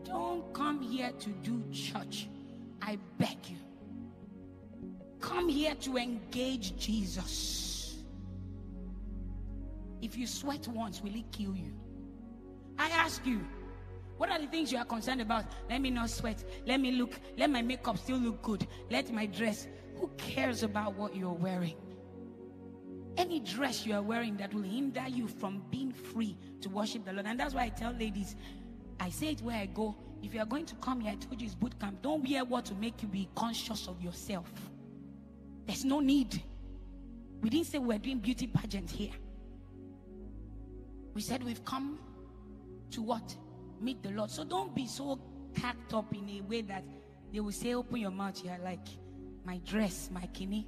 Don't 0.04 0.52
come 0.52 0.80
here 0.80 1.10
to 1.18 1.30
do 1.42 1.62
church. 1.72 2.28
I 2.82 2.98
beg 3.18 3.36
you. 3.48 3.57
Come 5.20 5.48
here 5.48 5.74
to 5.74 5.96
engage 5.96 6.76
Jesus. 6.76 8.02
If 10.00 10.16
you 10.16 10.26
sweat 10.26 10.68
once, 10.68 11.02
will 11.02 11.10
he 11.10 11.24
kill 11.32 11.56
you? 11.56 11.72
I 12.78 12.88
ask 12.90 13.26
you, 13.26 13.44
what 14.16 14.30
are 14.30 14.38
the 14.38 14.46
things 14.46 14.70
you 14.72 14.78
are 14.78 14.84
concerned 14.84 15.20
about? 15.20 15.46
Let 15.68 15.80
me 15.80 15.90
not 15.90 16.10
sweat. 16.10 16.44
Let 16.66 16.80
me 16.80 16.92
look. 16.92 17.18
Let 17.36 17.50
my 17.50 17.62
makeup 17.62 17.98
still 17.98 18.18
look 18.18 18.42
good. 18.42 18.66
Let 18.90 19.12
my 19.12 19.26
dress. 19.26 19.66
Who 19.96 20.08
cares 20.16 20.62
about 20.62 20.94
what 20.94 21.16
you're 21.16 21.32
wearing? 21.32 21.76
Any 23.16 23.40
dress 23.40 23.84
you 23.84 23.94
are 23.94 24.02
wearing 24.02 24.36
that 24.36 24.54
will 24.54 24.62
hinder 24.62 25.04
you 25.08 25.26
from 25.26 25.64
being 25.70 25.92
free 25.92 26.36
to 26.60 26.68
worship 26.68 27.04
the 27.04 27.12
Lord. 27.12 27.26
And 27.26 27.38
that's 27.38 27.54
why 27.54 27.64
I 27.64 27.68
tell 27.68 27.92
ladies, 27.92 28.36
I 29.00 29.10
say 29.10 29.30
it 29.30 29.40
where 29.42 29.56
I 29.56 29.66
go. 29.66 29.96
If 30.22 30.34
you 30.34 30.40
are 30.40 30.46
going 30.46 30.66
to 30.66 30.74
come 30.76 31.00
here, 31.00 31.12
I 31.12 31.16
told 31.16 31.40
you 31.40 31.46
it's 31.46 31.54
boot 31.54 31.78
camp. 31.80 32.02
Don't 32.02 32.28
wear 32.28 32.44
what 32.44 32.64
to 32.66 32.74
make 32.76 33.02
you 33.02 33.08
be 33.08 33.28
conscious 33.34 33.88
of 33.88 34.00
yourself. 34.00 34.52
There's 35.68 35.84
no 35.84 36.00
need. 36.00 36.42
We 37.42 37.50
didn't 37.50 37.66
say 37.66 37.78
we're 37.78 37.98
doing 37.98 38.20
beauty 38.20 38.46
pageant 38.46 38.90
here. 38.90 39.12
We 41.12 41.20
said 41.20 41.44
we've 41.44 41.62
come 41.62 41.98
to 42.92 43.02
what? 43.02 43.36
Meet 43.78 44.02
the 44.02 44.08
Lord. 44.10 44.30
So 44.30 44.44
don't 44.44 44.74
be 44.74 44.86
so 44.86 45.20
packed 45.52 45.92
up 45.92 46.12
in 46.14 46.26
a 46.30 46.40
way 46.48 46.62
that 46.62 46.84
they 47.30 47.40
will 47.40 47.52
say, 47.52 47.74
open 47.74 47.98
your 47.98 48.10
mouth 48.10 48.40
here, 48.40 48.58
like 48.64 48.86
my 49.44 49.58
dress, 49.58 50.08
my 50.10 50.26
kidney. 50.28 50.66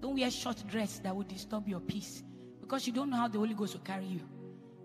Don't 0.00 0.16
wear 0.16 0.30
short 0.30 0.62
dress 0.68 1.00
that 1.00 1.14
will 1.14 1.24
disturb 1.24 1.66
your 1.66 1.80
peace 1.80 2.22
because 2.60 2.86
you 2.86 2.92
don't 2.92 3.10
know 3.10 3.16
how 3.16 3.26
the 3.26 3.38
Holy 3.38 3.54
Ghost 3.54 3.74
will 3.74 3.80
carry 3.80 4.06
you. 4.06 4.20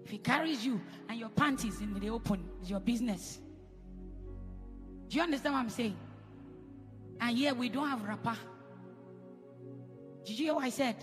If 0.04 0.10
He 0.10 0.17
carries 0.17 0.65
you 0.65 0.82
and 1.08 1.20
your 1.20 1.30
panties 1.30 1.82
in 1.82 1.94
the 1.94 2.10
open, 2.10 2.44
it's 2.60 2.70
your 2.72 2.80
business. 2.80 3.39
Do 5.08 5.17
you 5.17 5.22
understand 5.22 5.54
what 5.54 5.60
I'm 5.60 5.70
saying? 5.70 5.98
And 7.20 7.38
here 7.38 7.54
we 7.54 7.70
don't 7.70 7.88
have 7.88 8.02
wrapper. 8.02 8.36
Did 10.25 10.39
you 10.39 10.45
hear 10.45 10.55
what 10.55 10.65
I 10.65 10.69
said? 10.69 10.95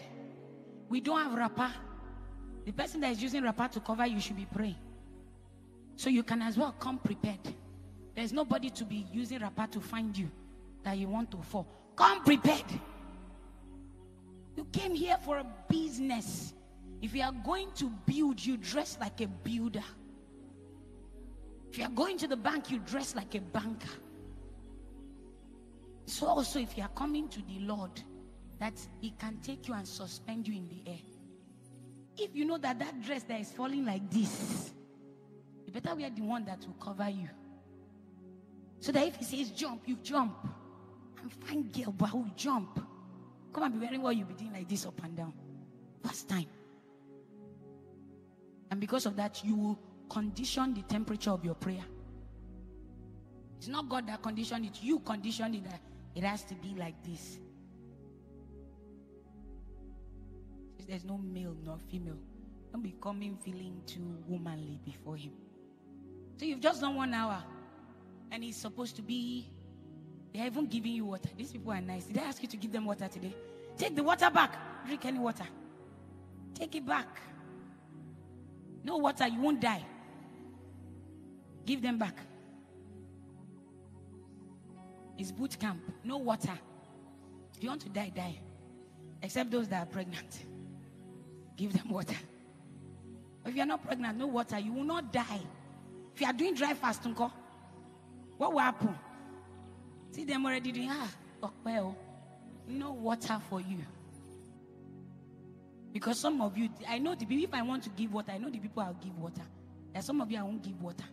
We 0.89 1.01
don't 1.01 1.21
have 1.21 1.35
wrapper. 1.35 1.71
The 2.65 2.73
person 2.73 3.01
that 3.01 3.13
is 3.13 3.23
using 3.23 3.43
wrapper 3.43 3.69
to 3.69 3.81
cover 3.81 4.07
you 4.07 4.21
should 4.21 4.37
be 4.37 4.47
praying. 4.47 4.77
So 5.97 6.11
you 6.11 6.23
can 6.23 6.43
as 6.43 6.57
well 6.57 6.75
come 6.79 6.99
prepared. 6.99 7.41
There's 8.15 8.33
nobody 8.33 8.71
to 8.71 8.85
be 8.85 9.07
using 9.13 9.41
wrapper 9.41 9.67
to 9.73 9.81
find 9.81 10.17
you 10.17 10.31
that 10.85 10.97
you 10.97 11.09
want 11.09 11.31
to 11.33 11.39
fall. 11.39 11.67
Come 11.97 12.23
prepared. 12.25 12.65
You 14.57 14.65
came 14.73 14.95
here 14.95 15.17
for 15.25 15.39
a 15.39 15.47
business. 15.69 16.55
If 17.01 17.15
you 17.15 17.23
are 17.23 17.33
going 17.33 17.71
to 17.77 17.91
build, 18.07 18.45
you 18.45 18.57
dress 18.57 18.99
like 19.01 19.21
a 19.21 19.27
builder. 19.29 19.85
If 21.71 21.79
you 21.79 21.85
are 21.85 21.91
going 21.91 22.19
to 22.19 22.27
the 22.27 22.37
bank, 22.37 22.71
you 22.71 22.79
dress 22.81 23.15
like 23.15 23.35
a 23.35 23.41
banker. 23.41 23.89
So 26.07 26.27
also, 26.27 26.59
if 26.59 26.77
you 26.77 26.83
are 26.83 26.89
coming 26.89 27.29
to 27.29 27.43
the 27.43 27.61
Lord, 27.61 28.01
that 28.59 28.75
He 29.01 29.11
can 29.11 29.39
take 29.43 29.69
you 29.69 29.75
and 29.75 29.87
suspend 29.87 30.49
you 30.49 30.55
in 30.55 30.69
the 30.69 30.91
air. 30.91 30.99
If 32.17 32.35
you 32.35 32.45
know 32.45 32.59
that 32.59 32.79
that 32.79 33.03
dress 33.03 33.23
that 33.25 33.41
is 33.41 33.53
falling 33.53 33.85
like 33.85 34.11
this, 34.11 34.73
you 35.67 35.73
better 35.73 35.95
wear 35.95 36.11
the 36.11 36.23
one 36.23 36.45
that 36.47 36.65
will 36.67 36.75
cover 36.75 37.09
you. 37.09 37.29
So 38.81 38.93
that 38.93 39.07
if 39.07 39.17
He 39.17 39.25
says 39.25 39.51
jump, 39.51 39.83
you 39.87 39.97
jump. 40.03 40.37
I'm 41.21 41.29
fine, 41.29 41.71
girl, 41.71 41.93
but 41.97 42.11
I 42.11 42.15
will 42.15 42.31
jump. 42.37 42.85
Come 43.53 43.63
and 43.65 43.75
be 43.75 43.81
wearing 43.81 44.03
what 44.03 44.17
you'll 44.17 44.27
be 44.27 44.35
doing 44.35 44.53
like 44.53 44.69
this 44.69 44.87
up 44.87 45.03
and 45.03 45.17
down. 45.17 45.33
First 46.05 46.29
time. 46.29 46.47
And 48.71 48.81
because 48.81 49.07
of 49.07 49.17
that, 49.17 49.43
you 49.45 49.57
will 49.57 49.79
condition 50.09 50.75
the 50.75 50.83
temperature 50.83 51.31
of 51.31 51.45
your 51.45 51.55
prayer. 51.55 51.85
It's 53.59 53.69
not 53.69 53.89
God 53.89 54.07
that 54.07 54.23
conditioned 54.23 54.67
it, 54.67 54.79
you 54.81 55.01
conditioned 55.01 55.57
it 55.57 55.65
that 55.65 55.81
it 56.15 56.23
has 56.25 56.45
to 56.45 56.55
be 56.55 56.75
like 56.77 56.95
this. 57.05 57.39
There's 60.89 61.05
no 61.05 61.19
male 61.19 61.55
nor 61.65 61.79
female. 61.91 62.17
Don't 62.73 62.83
be 62.83 62.95
coming 63.01 63.37
feeling 63.37 63.83
too 63.87 64.19
womanly 64.27 64.81
before 64.85 65.17
him. 65.17 65.33
So 66.39 66.47
you've 66.47 66.61
just 66.61 66.81
done 66.81 66.97
one 66.97 67.13
hour, 67.13 67.43
and 68.33 68.43
he's 68.43 68.57
supposed 68.57 68.97
to 68.97 69.03
be. 69.03 69.51
They're 70.35 70.47
even 70.47 70.67
giving 70.67 70.93
you 70.93 71.05
water. 71.05 71.29
These 71.37 71.53
people 71.53 71.73
are 71.73 71.81
nice. 71.81 72.05
Did 72.05 72.19
I 72.19 72.23
ask 72.23 72.43
you 72.43 72.49
to 72.49 72.57
give 72.57 72.73
them 72.73 72.85
water 72.85 73.09
today? 73.09 73.35
Take 73.77 73.95
the 73.97 74.03
water 74.03 74.31
back. 74.31 74.87
Drink 74.87 75.05
any 75.05 75.19
water. 75.19 75.47
Take 76.55 76.75
it 76.75 76.87
back. 76.87 77.21
No 78.85 78.97
water, 78.99 79.27
you 79.27 79.41
won't 79.41 79.61
die. 79.61 79.85
Give 81.67 81.83
them 81.83 81.99
back. 81.99 82.17
It's 85.19 85.33
boot 85.33 85.59
camp. 85.59 85.81
No 86.05 86.19
water. 86.19 86.59
If 87.57 87.63
you 87.63 87.69
want 87.69 87.83
to 87.83 87.89
die, 87.89 88.13
die. 88.15 88.39
Except 89.23 89.51
those 89.51 89.69
that 89.69 89.83
are 89.83 89.87
pregnant. 89.87 90.45
Give 91.59 91.73
them 91.73 91.91
water. 91.91 92.15
If 93.45 93.55
you 93.57 93.63
are 93.63 93.67
not 93.67 93.85
pregnant, 93.85 94.17
no 94.17 94.29
water, 94.29 94.59
you 94.59 94.73
will 94.73 94.85
not 94.85 95.13
die. 95.13 95.41
If 96.15 96.21
you 96.21 96.27
are 96.29 96.33
doing 96.33 96.55
dry 96.55 96.73
fast, 96.73 97.05
what 97.05 98.53
will 98.53 98.59
happen? 98.61 98.97
See 100.13 100.25
them 100.25 100.47
already 100.47 100.71
doing, 100.71 100.89
ah, 100.91 101.11
well, 101.65 101.97
no 102.69 102.93
water 102.93 103.41
for 103.51 103.61
you. 103.61 103.79
Because 105.93 106.21
some 106.21 106.41
of 106.41 106.57
you, 106.57 106.69
I 106.89 106.99
know 106.99 107.17
the 107.17 107.27
people, 107.27 107.45
if 107.45 107.55
I 107.55 107.63
want 107.63 107.83
to 107.83 107.91
give 107.91 108.13
water, 108.13 108.31
I 108.31 108.39
know 108.39 108.51
the 108.51 108.61
people 108.61 108.83
I'll 108.83 108.95
give 108.95 109.19
water. 109.19 109.43
There's 109.93 110.05
some 110.05 110.21
of 110.21 110.31
you 110.31 110.39
I 110.39 110.43
won't 110.43 110.63
give 110.63 110.81
water. 110.81 111.07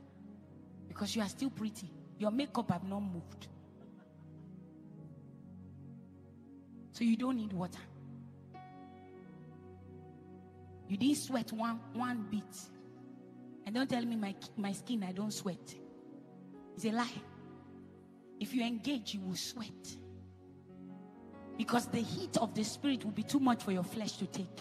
Because 0.87 1.15
you 1.15 1.23
are 1.23 1.29
still 1.29 1.49
pretty. 1.49 1.89
Your 2.19 2.29
makeup 2.29 2.69
have 2.71 2.83
not 2.83 2.99
moved. 2.99 3.47
So 6.91 7.03
you 7.03 7.17
don't 7.17 7.37
need 7.37 7.51
water. 7.51 7.79
You 10.87 10.97
didn't 10.97 11.17
sweat 11.17 11.51
one, 11.51 11.79
one 11.93 12.27
bit. 12.29 12.43
And 13.65 13.75
don't 13.75 13.89
tell 13.89 14.05
me 14.05 14.15
my, 14.15 14.35
my 14.55 14.71
skin, 14.71 15.03
I 15.03 15.11
don't 15.11 15.31
sweat. 15.31 15.75
It's 16.75 16.85
a 16.85 16.91
lie. 16.91 17.09
If 18.39 18.53
you 18.53 18.63
engage, 18.63 19.13
you 19.13 19.21
will 19.21 19.35
sweat. 19.35 19.97
Because 21.57 21.87
the 21.87 21.99
heat 21.99 22.37
of 22.37 22.53
the 22.53 22.63
spirit 22.63 23.03
will 23.05 23.11
be 23.11 23.23
too 23.23 23.39
much 23.39 23.63
for 23.63 23.71
your 23.71 23.83
flesh 23.83 24.13
to 24.13 24.25
take. 24.27 24.57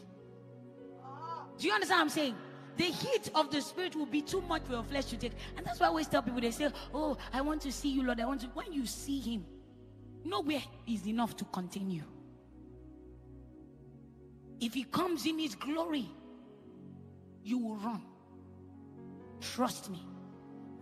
Do 1.59 1.67
you 1.67 1.73
understand 1.73 1.99
what 1.99 2.03
I'm 2.05 2.09
saying? 2.09 2.35
The 2.77 2.85
heat 2.85 3.31
of 3.35 3.51
the 3.51 3.61
spirit 3.61 3.95
will 3.95 4.07
be 4.07 4.23
too 4.23 4.41
much 4.43 4.65
for 4.65 4.73
your 4.73 4.83
flesh 4.83 5.07
to 5.07 5.17
take. 5.17 5.33
And 5.57 5.65
that's 5.65 5.79
why 5.79 5.87
I 5.87 5.89
always 5.91 6.09
tell 6.09 6.23
people, 6.23 6.41
they 6.41 6.51
say, 6.51 6.71
Oh, 6.93 7.17
I 7.33 7.41
want 7.41 7.63
to 7.63 7.73
see 7.73 7.91
you, 7.91 8.03
Lord. 8.05 8.21
I 8.21 8.27
want 8.27 8.41
to. 8.41 8.47
When 8.49 8.73
you 8.73 8.87
see 8.87 9.21
him, 9.21 9.45
nowhere 10.25 10.63
is 10.87 11.07
enough 11.07 11.37
to 11.37 11.45
contain 11.47 11.91
you. 11.91 12.03
If 14.61 14.75
he 14.75 14.85
comes 14.85 15.27
in 15.27 15.39
his 15.39 15.55
glory, 15.55 16.09
you 17.43 17.59
will 17.59 17.77
run. 17.77 18.03
Trust 19.41 19.91
me 19.91 20.03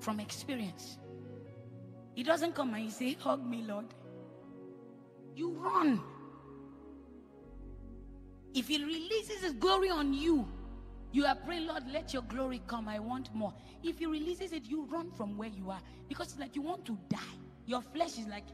from 0.01 0.21
experience. 0.21 0.99
He 2.15 2.23
doesn't 2.23 2.55
come 2.55 2.75
and 2.75 2.85
he 2.85 2.91
say, 2.91 3.15
Hug 3.15 3.45
me, 3.45 3.63
Lord. 3.67 3.87
You 5.35 5.51
run. 5.53 6.01
If 8.55 8.69
He 8.69 8.79
releases 8.85 9.43
His 9.43 9.53
glory 9.55 9.89
on 9.91 10.13
you, 10.13 10.47
you 11.11 11.25
are 11.27 11.35
praying, 11.35 11.67
Lord, 11.67 11.85
let 11.91 12.13
your 12.13 12.23
glory 12.23 12.63
come. 12.67 12.89
I 12.89 12.99
want 12.99 13.35
more. 13.35 13.55
If 13.83 13.99
He 13.99 14.07
releases 14.07 14.53
it, 14.53 14.65
you 14.67 14.85
run 14.87 15.11
from 15.11 15.37
where 15.37 15.49
you 15.49 15.71
are 15.71 15.81
because 16.09 16.29
it's 16.33 16.39
like 16.41 16.55
you 16.55 16.63
want 16.63 16.85
to 16.87 16.99
die. 17.09 17.19
Your 17.67 17.83
flesh 17.83 18.19
is 18.19 18.27
like, 18.27 18.45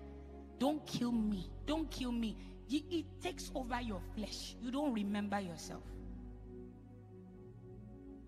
don't 0.58 0.84
kill 0.86 1.12
me. 1.12 1.50
Don't 1.66 1.90
kill 1.90 2.12
me. 2.12 2.36
It 2.70 3.06
takes 3.22 3.50
over 3.54 3.80
your 3.80 4.00
flesh. 4.14 4.56
You 4.60 4.70
don't 4.70 4.92
remember 4.92 5.40
yourself. 5.40 5.82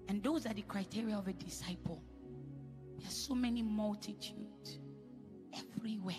And 0.09 0.23
those 0.23 0.47
are 0.47 0.55
the 0.55 0.63
criteria 0.63 1.17
of 1.17 1.29
a 1.29 1.33
disciple. 1.33 2.03
There 2.99 3.07
are 3.07 3.13
so 3.13 3.35
many 3.35 3.63
multitudes 3.63 4.79
everywhere. 5.55 6.15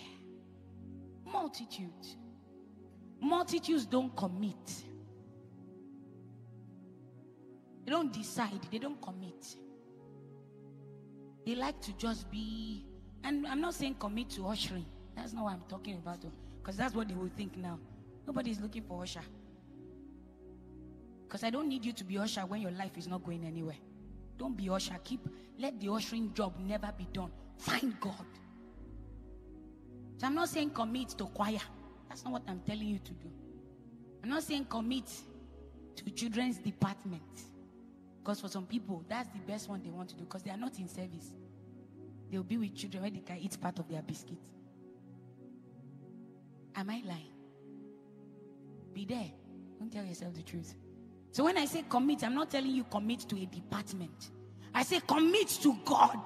Multitudes. 1.26 2.18
Multitudes 3.20 3.86
don't 3.86 4.16
commit. 4.16 4.84
They 7.86 7.92
don't 7.92 8.14
decide, 8.14 8.60
they 8.72 8.78
don't 8.78 9.02
commit. 9.02 9.56
They 11.46 11.56
like 11.56 11.82
to 11.82 11.94
just 11.94 12.30
be, 12.30 12.86
and 13.24 13.48
I'm 13.48 13.60
not 13.60 13.74
saying 13.74 13.96
commit 14.00 14.30
to 14.32 14.48
ushering. 14.48 14.86
That's 15.16 15.34
not 15.34 15.44
what 15.46 15.54
I'm 15.54 15.64
talking 15.68 15.96
about, 15.96 16.24
because 16.62 16.78
that's 16.78 16.94
what 16.94 17.08
they 17.08 17.16
will 17.16 17.32
think 17.36 17.58
now. 17.58 17.80
Nobody's 18.26 18.60
looking 18.60 18.84
for 18.84 19.02
usher. 19.02 19.24
Because 21.28 21.44
I 21.44 21.50
don't 21.50 21.68
need 21.68 21.86
you 21.86 21.94
to 21.94 22.04
be 22.04 22.18
usher 22.18 22.42
when 22.42 22.62
your 22.62 22.72
life 22.72 22.98
is 22.98 23.08
not 23.08 23.24
going 23.24 23.46
anywhere. 23.46 23.78
Don't 24.38 24.56
be 24.56 24.70
usher. 24.70 24.96
Keep 25.04 25.28
let 25.60 25.80
the 25.80 25.90
ushering 25.90 26.34
job 26.34 26.54
never 26.60 26.92
be 26.98 27.08
done. 27.14 27.32
Find 27.58 28.00
God. 28.00 28.26
So 30.18 30.28
I'm 30.28 30.36
not 30.36 30.50
saying 30.50 30.72
commit 30.72 31.10
to 31.18 31.26
choir. 31.26 31.60
That's 32.10 32.24
not 32.24 32.34
what 32.34 32.44
I'm 32.48 32.60
telling 32.62 32.88
you 32.88 33.00
to 33.00 33.12
do. 33.14 33.30
I'm 34.24 34.30
not 34.30 34.44
saying 34.44 34.66
commit 34.66 35.10
to 35.96 36.12
children's 36.12 36.58
department. 36.58 37.22
Because 38.22 38.40
for 38.40 38.48
some 38.48 38.66
people, 38.66 39.04
that's 39.08 39.30
the 39.30 39.40
best 39.40 39.70
one 39.70 39.82
they 39.82 39.90
want 39.90 40.10
to 40.10 40.16
do 40.16 40.24
because 40.24 40.44
they 40.44 40.52
are 40.52 40.58
not 40.58 40.78
in 40.78 40.88
service. 40.88 41.34
They'll 42.32 42.44
be 42.44 42.58
with 42.58 42.76
children 42.76 43.04
where 43.04 43.12
they 43.12 43.20
can 43.20 43.38
eat 43.38 43.60
part 43.60 43.80
of 43.80 43.90
their 43.90 44.02
biscuit. 44.02 44.38
Am 46.76 46.90
I 46.90 47.02
lying? 47.06 47.41
Be 48.94 49.06
there. 49.06 49.32
Don't 49.80 49.92
tell 49.92 50.06
yourself 50.06 50.34
the 50.34 50.44
truth. 50.44 50.76
So 51.32 51.46
when 51.46 51.58
I 51.58 51.66
say 51.66 51.84
commit, 51.90 52.24
I'm 52.24 52.36
not 52.36 52.52
telling 52.52 52.72
you 52.72 52.84
commit 52.84 53.22
to 53.30 53.38
a 53.38 53.46
department. 53.46 54.32
I 54.74 54.84
say 54.84 55.02
commit 55.06 55.48
to 55.62 55.76
God. 55.86 56.20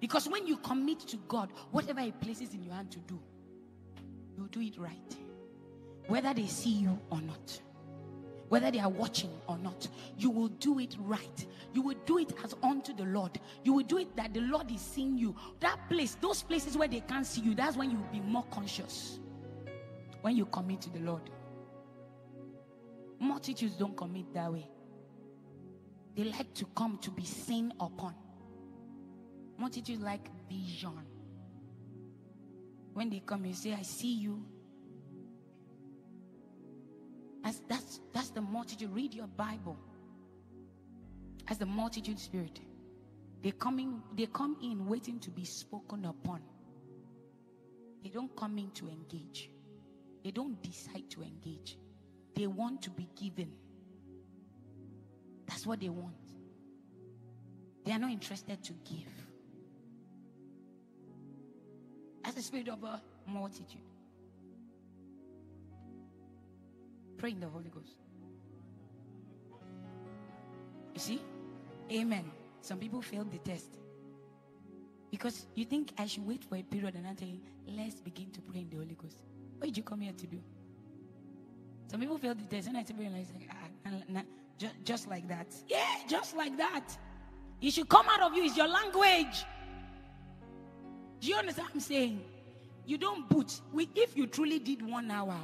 Because 0.00 0.28
when 0.28 0.46
you 0.46 0.56
commit 0.56 1.00
to 1.00 1.16
God, 1.28 1.50
whatever 1.70 2.00
He 2.00 2.12
places 2.12 2.54
in 2.54 2.64
your 2.64 2.74
hand 2.74 2.90
to 2.92 2.98
do, 3.00 3.20
you 4.36 4.48
do 4.50 4.60
it 4.60 4.78
right. 4.78 5.16
Whether 6.08 6.34
they 6.34 6.46
see 6.46 6.70
you 6.72 6.98
or 7.10 7.20
not, 7.20 7.60
whether 8.48 8.70
they 8.70 8.80
are 8.80 8.88
watching 8.90 9.30
or 9.46 9.56
not, 9.58 9.88
you 10.18 10.28
will 10.28 10.48
do 10.48 10.78
it 10.78 10.96
right. 11.00 11.46
You 11.72 11.82
will 11.82 11.96
do 12.04 12.18
it 12.18 12.34
as 12.44 12.54
unto 12.62 12.92
the 12.92 13.04
Lord. 13.04 13.38
You 13.64 13.72
will 13.72 13.84
do 13.84 13.98
it 13.98 14.14
that 14.16 14.34
the 14.34 14.40
Lord 14.40 14.70
is 14.70 14.80
seeing 14.80 15.16
you. 15.16 15.34
That 15.60 15.78
place, 15.88 16.16
those 16.20 16.42
places 16.42 16.76
where 16.76 16.88
they 16.88 17.00
can't 17.00 17.24
see 17.24 17.40
you, 17.40 17.54
that's 17.54 17.76
when 17.76 17.90
you 17.90 17.96
will 17.96 18.12
be 18.12 18.20
more 18.20 18.44
conscious. 18.50 19.20
When 20.22 20.36
you 20.36 20.46
commit 20.46 20.80
to 20.82 20.90
the 20.90 21.00
Lord. 21.00 21.28
Multitudes 23.20 23.74
don't 23.74 23.96
commit 23.96 24.32
that 24.34 24.52
way. 24.52 24.68
They 26.16 26.24
like 26.24 26.52
to 26.54 26.66
come 26.76 26.98
to 27.02 27.10
be 27.10 27.24
seen 27.24 27.72
upon. 27.78 28.14
Multitudes 29.58 30.00
like 30.02 30.28
vision. 30.48 31.02
When 32.94 33.10
they 33.10 33.20
come, 33.20 33.46
you 33.46 33.54
say, 33.54 33.74
I 33.74 33.82
see 33.82 34.14
you. 34.14 34.44
As 37.44 37.60
that's 37.68 38.00
that's 38.12 38.30
the 38.30 38.40
multitude. 38.40 38.90
Read 38.92 39.14
your 39.14 39.26
Bible. 39.26 39.76
As 41.48 41.58
the 41.58 41.66
multitude 41.66 42.18
spirit. 42.18 42.60
They 43.42 43.50
come 43.50 43.80
in, 43.80 44.00
they 44.16 44.26
come 44.26 44.56
in 44.62 44.86
waiting 44.86 45.18
to 45.20 45.30
be 45.30 45.44
spoken 45.44 46.04
upon. 46.04 46.42
They 48.04 48.10
don't 48.10 48.34
come 48.36 48.58
in 48.58 48.70
to 48.72 48.88
engage. 48.88 49.50
They 50.22 50.30
don't 50.30 50.60
decide 50.62 51.10
to 51.10 51.22
engage. 51.22 51.76
They 52.34 52.46
want 52.46 52.82
to 52.82 52.90
be 52.90 53.08
given. 53.20 53.52
That's 55.46 55.66
what 55.66 55.80
they 55.80 55.88
want. 55.88 56.14
They 57.84 57.92
are 57.92 57.98
not 57.98 58.10
interested 58.10 58.62
to 58.62 58.72
give. 58.84 59.08
As 62.24 62.34
the 62.34 62.42
spirit 62.42 62.68
of 62.68 62.84
a 62.84 63.02
multitude. 63.26 63.82
Pray 67.18 67.30
in 67.32 67.40
the 67.40 67.48
Holy 67.48 67.68
Ghost. 67.68 67.96
You 70.94 71.00
see? 71.00 71.20
Amen. 71.90 72.30
Some 72.60 72.78
people 72.78 73.02
failed 73.02 73.32
the 73.32 73.38
test. 73.38 73.78
Because 75.10 75.46
you 75.54 75.64
think 75.64 75.92
I 75.98 76.06
should 76.06 76.26
wait 76.26 76.44
for 76.44 76.56
a 76.56 76.62
period 76.62 76.94
and 76.94 77.06
I 77.06 77.14
tell 77.14 77.28
you, 77.28 77.40
let's 77.66 78.00
begin 78.00 78.30
to 78.30 78.40
pray 78.40 78.60
in 78.60 78.70
the 78.70 78.76
Holy 78.76 78.94
Ghost. 78.94 79.22
What 79.62 79.66
did 79.66 79.76
you 79.76 79.84
come 79.84 80.00
here 80.00 80.12
to 80.12 80.26
do? 80.26 80.40
Some 81.86 82.00
people 82.00 82.18
feel 82.18 82.34
the 82.34 82.42
test, 82.42 82.66
and 82.66 82.76
I 82.76 82.82
say, 82.82 82.94
like, 82.98 83.48
ah, 83.48 84.22
just, 84.58 84.74
just 84.84 85.08
like 85.08 85.28
that. 85.28 85.54
Yeah, 85.68 85.98
just 86.08 86.36
like 86.36 86.56
that. 86.56 86.82
It 87.60 87.70
should 87.70 87.88
come 87.88 88.08
out 88.08 88.22
of 88.22 88.36
you. 88.36 88.42
It's 88.42 88.56
your 88.56 88.66
language. 88.66 89.44
Do 91.20 91.28
you 91.28 91.36
understand 91.36 91.68
what 91.68 91.74
I'm 91.74 91.80
saying? 91.80 92.24
You 92.86 92.98
don't 92.98 93.28
boot. 93.28 93.60
We, 93.72 93.88
if 93.94 94.16
you 94.16 94.26
truly 94.26 94.58
did 94.58 94.84
one 94.84 95.08
hour 95.12 95.38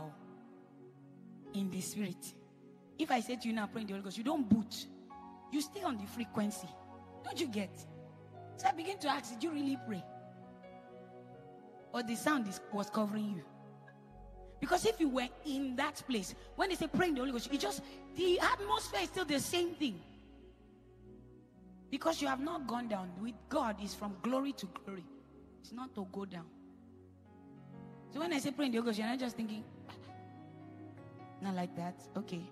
in 1.54 1.70
the 1.70 1.80
spirit, 1.80 2.34
if 2.98 3.12
I 3.12 3.20
say 3.20 3.36
to 3.36 3.46
you 3.46 3.54
now, 3.54 3.68
pray 3.68 3.82
in 3.82 3.86
the 3.86 3.92
Holy 3.92 4.02
Ghost, 4.02 4.18
you 4.18 4.24
don't 4.24 4.48
boot. 4.48 4.86
You 5.52 5.60
stay 5.60 5.84
on 5.84 5.96
the 5.96 6.06
frequency. 6.06 6.68
Don't 7.22 7.40
you 7.40 7.46
get? 7.46 7.70
So 8.56 8.66
I 8.66 8.72
begin 8.72 8.98
to 8.98 9.08
ask, 9.10 9.32
did 9.32 9.44
you 9.44 9.52
really 9.52 9.78
pray? 9.86 10.02
Or 11.92 12.02
the 12.02 12.16
sound 12.16 12.48
is, 12.48 12.60
was 12.72 12.90
covering 12.90 13.36
you? 13.36 13.44
Because 14.60 14.84
if 14.86 14.98
you 15.00 15.08
were 15.08 15.28
in 15.46 15.76
that 15.76 16.02
place, 16.08 16.34
when 16.56 16.68
they 16.68 16.74
say 16.74 16.88
praying 16.88 17.14
the 17.14 17.20
Holy 17.20 17.32
Ghost, 17.32 17.48
it 17.52 17.60
just 17.60 17.82
the 18.16 18.40
atmosphere 18.40 19.00
is 19.02 19.08
still 19.08 19.24
the 19.24 19.38
same 19.38 19.74
thing. 19.74 20.00
Because 21.90 22.20
you 22.20 22.28
have 22.28 22.40
not 22.40 22.66
gone 22.66 22.88
down. 22.88 23.10
With 23.20 23.34
God, 23.48 23.76
is 23.82 23.94
from 23.94 24.16
glory 24.22 24.52
to 24.54 24.66
glory. 24.84 25.04
It's 25.60 25.72
not 25.72 25.94
to 25.94 26.06
go 26.12 26.24
down. 26.24 26.46
So 28.12 28.20
when 28.20 28.32
I 28.32 28.38
say 28.38 28.50
praying 28.50 28.72
the 28.72 28.78
Holy 28.78 28.88
Ghost, 28.88 28.98
you're 28.98 29.08
not 29.08 29.18
just 29.18 29.36
thinking, 29.36 29.64
ah, 29.88 29.92
not 31.40 31.54
like 31.54 31.74
that. 31.76 31.94
Okay. 32.16 32.42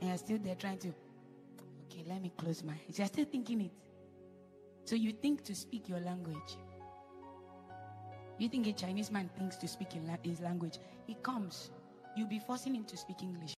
And 0.00 0.08
you're 0.08 0.18
still 0.18 0.38
there 0.38 0.56
trying 0.56 0.78
to, 0.78 0.88
okay, 0.88 2.04
let 2.08 2.20
me 2.20 2.32
close 2.36 2.62
my 2.62 2.72
eyes. 2.72 2.98
You're 2.98 3.06
still 3.06 3.24
thinking 3.24 3.62
it. 3.62 3.70
So 4.84 4.96
you 4.96 5.12
think 5.12 5.44
to 5.44 5.54
speak 5.54 5.88
your 5.88 6.00
language. 6.00 6.56
You 8.42 8.48
think 8.48 8.66
a 8.66 8.72
Chinese 8.72 9.12
man 9.12 9.30
thinks 9.38 9.54
to 9.58 9.68
speak 9.68 9.94
in 9.94 10.04
la- 10.04 10.16
his 10.24 10.40
language? 10.40 10.78
He 11.06 11.14
comes. 11.22 11.70
You'll 12.16 12.26
be 12.26 12.40
forcing 12.40 12.74
him 12.74 12.82
to 12.86 12.96
speak 12.96 13.22
English. 13.22 13.54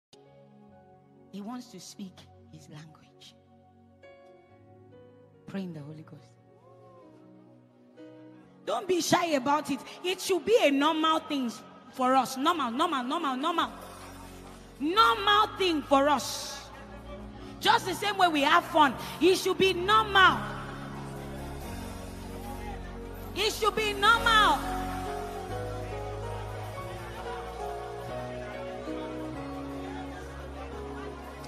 He 1.33 1.41
wants 1.41 1.69
to 1.69 1.81
speak 1.81 2.13
his 2.53 2.69
language. 2.69 3.35
Pray 5.47 5.63
in 5.63 5.73
the 5.73 5.81
Holy 5.81 6.03
Ghost. 6.03 6.29
Don't 8.67 8.87
be 8.87 9.01
shy 9.01 9.29
about 9.29 9.71
it. 9.71 9.81
It 10.05 10.21
should 10.21 10.45
be 10.45 10.59
a 10.63 10.71
normal 10.71 11.21
thing 11.21 11.51
for 11.95 12.15
us. 12.15 12.37
Normal, 12.37 12.71
normal, 12.71 13.05
normal, 13.05 13.37
normal. 13.39 13.71
Normal 14.81 15.47
thing 15.57 15.81
for 15.81 16.11
us. 16.11 16.69
Just 17.59 17.87
the 17.87 17.95
same 17.95 18.19
way 18.19 18.29
we 18.29 18.43
have 18.43 18.67
fun. 18.67 18.93
It 19.19 19.37
should 19.37 19.57
be 19.57 19.73
normal. 19.73 20.37
It 23.35 23.51
should 23.51 23.75
be 23.75 23.95
normal. 23.95 24.74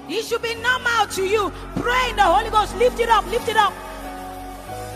It 0.08 0.24
should 0.24 0.42
be 0.42 0.54
normal 0.54 1.06
to 1.08 1.24
you. 1.24 1.52
Pray 1.76 2.10
in 2.10 2.16
the 2.16 2.22
Holy 2.22 2.50
Ghost. 2.50 2.76
Lift 2.76 3.00
it 3.00 3.08
up. 3.08 3.26
Lift 3.26 3.48
it 3.48 3.56
up. 3.56 3.72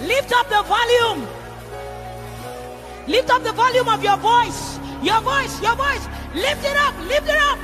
Lift 0.02 0.32
up 0.32 0.48
the 0.48 0.62
volume. 0.62 1.26
Lift 3.06 3.30
up 3.30 3.42
the 3.42 3.52
volume 3.52 3.88
of 3.88 4.02
your 4.02 4.16
voice. 4.16 4.78
Your 5.02 5.20
voice. 5.20 5.60
Your 5.60 5.74
voice. 5.74 6.06
Lift 6.34 6.64
it 6.64 6.76
up. 6.76 6.94
Lift 7.00 7.28
it 7.28 7.38
up. 7.38 7.58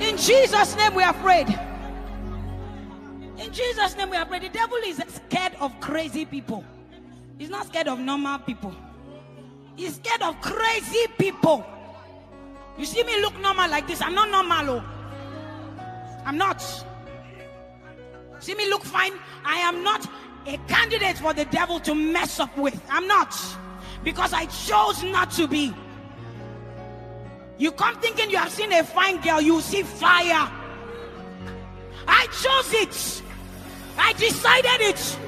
In 0.00 0.16
Jesus' 0.16 0.76
name 0.76 0.94
we 0.94 1.02
are 1.04 1.12
prayed. 1.14 1.48
In 3.38 3.52
Jesus' 3.52 3.96
name 3.96 4.10
we 4.10 4.16
are 4.16 4.26
prayed. 4.26 4.42
The 4.42 4.48
devil 4.48 4.78
is 4.84 5.00
scared 5.08 5.54
of 5.60 5.78
crazy 5.80 6.24
people. 6.24 6.64
He's 7.38 7.50
not 7.50 7.66
scared 7.66 7.88
of 7.88 7.98
normal 7.98 8.38
people. 8.40 8.74
He's 9.76 9.96
scared 9.96 10.22
of 10.22 10.40
crazy 10.40 11.06
people. 11.18 11.64
You 12.78 12.84
see 12.84 13.02
me 13.02 13.20
look 13.20 13.38
normal 13.40 13.68
like 13.70 13.86
this. 13.86 14.00
I'm 14.00 14.14
not 14.14 14.30
normal. 14.30 14.80
Oh. 14.80 14.84
I'm 16.24 16.36
not. 16.36 16.62
See 18.38 18.54
me 18.54 18.68
look 18.68 18.82
fine. 18.84 19.12
I 19.44 19.58
am 19.58 19.82
not. 19.82 20.08
a 20.46 20.56
candidate 20.68 21.18
for 21.18 21.32
the 21.32 21.44
devil 21.46 21.78
to 21.80 21.94
mess 21.94 22.40
up 22.40 22.56
with. 22.56 22.80
I'm 22.90 23.06
not. 23.06 23.36
Because 24.02 24.32
I 24.32 24.46
chose 24.46 25.02
not 25.04 25.30
to 25.32 25.46
be. 25.46 25.72
You 27.58 27.70
come 27.72 27.96
thinking 28.00 28.30
you 28.30 28.38
have 28.38 28.50
seen 28.50 28.72
a 28.72 28.82
fine 28.82 29.20
girl, 29.20 29.40
you 29.40 29.60
see 29.60 29.82
fire. 29.82 30.50
I 32.08 32.26
chose 32.26 32.72
it. 32.74 33.22
I 33.96 34.12
decided 34.14 34.80
it. 34.80 35.18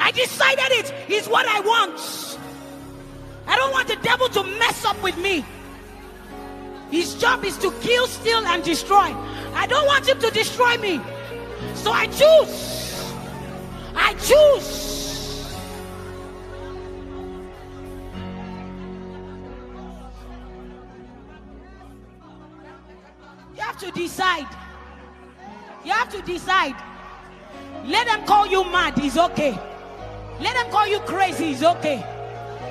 I 0.00 0.10
decided 0.12 0.64
it 0.70 0.92
is 1.08 1.28
what 1.28 1.46
I 1.46 1.60
want. 1.60 2.38
I 3.46 3.56
don't 3.56 3.70
want 3.70 3.86
the 3.86 3.96
devil 3.96 4.28
to 4.30 4.42
mess 4.58 4.84
up 4.84 5.00
with 5.02 5.16
me. 5.18 5.44
His 6.90 7.14
job 7.14 7.44
is 7.44 7.56
to 7.58 7.70
kill, 7.80 8.06
steal, 8.06 8.44
and 8.46 8.64
destroy. 8.64 9.14
I 9.54 9.66
don't 9.68 9.86
want 9.86 10.08
him 10.08 10.18
to 10.20 10.30
destroy 10.30 10.76
me. 10.78 11.00
So 11.74 11.92
I 11.92 12.06
choose. 12.06 13.12
I 13.94 14.14
choose. 14.14 14.90
You 23.54 23.62
have 23.62 23.78
to 23.78 23.90
decide. 23.92 24.48
You 25.84 25.92
have 25.92 26.08
to 26.10 26.22
decide. 26.22 26.74
Let 27.84 28.06
them 28.06 28.24
call 28.26 28.46
you 28.46 28.64
mad, 28.64 28.98
it's 28.98 29.16
okay. 29.16 29.58
Let 30.40 30.54
them 30.54 30.70
call 30.70 30.86
you 30.88 31.00
crazy, 31.00 31.50
it's 31.50 31.62
okay. 31.62 32.02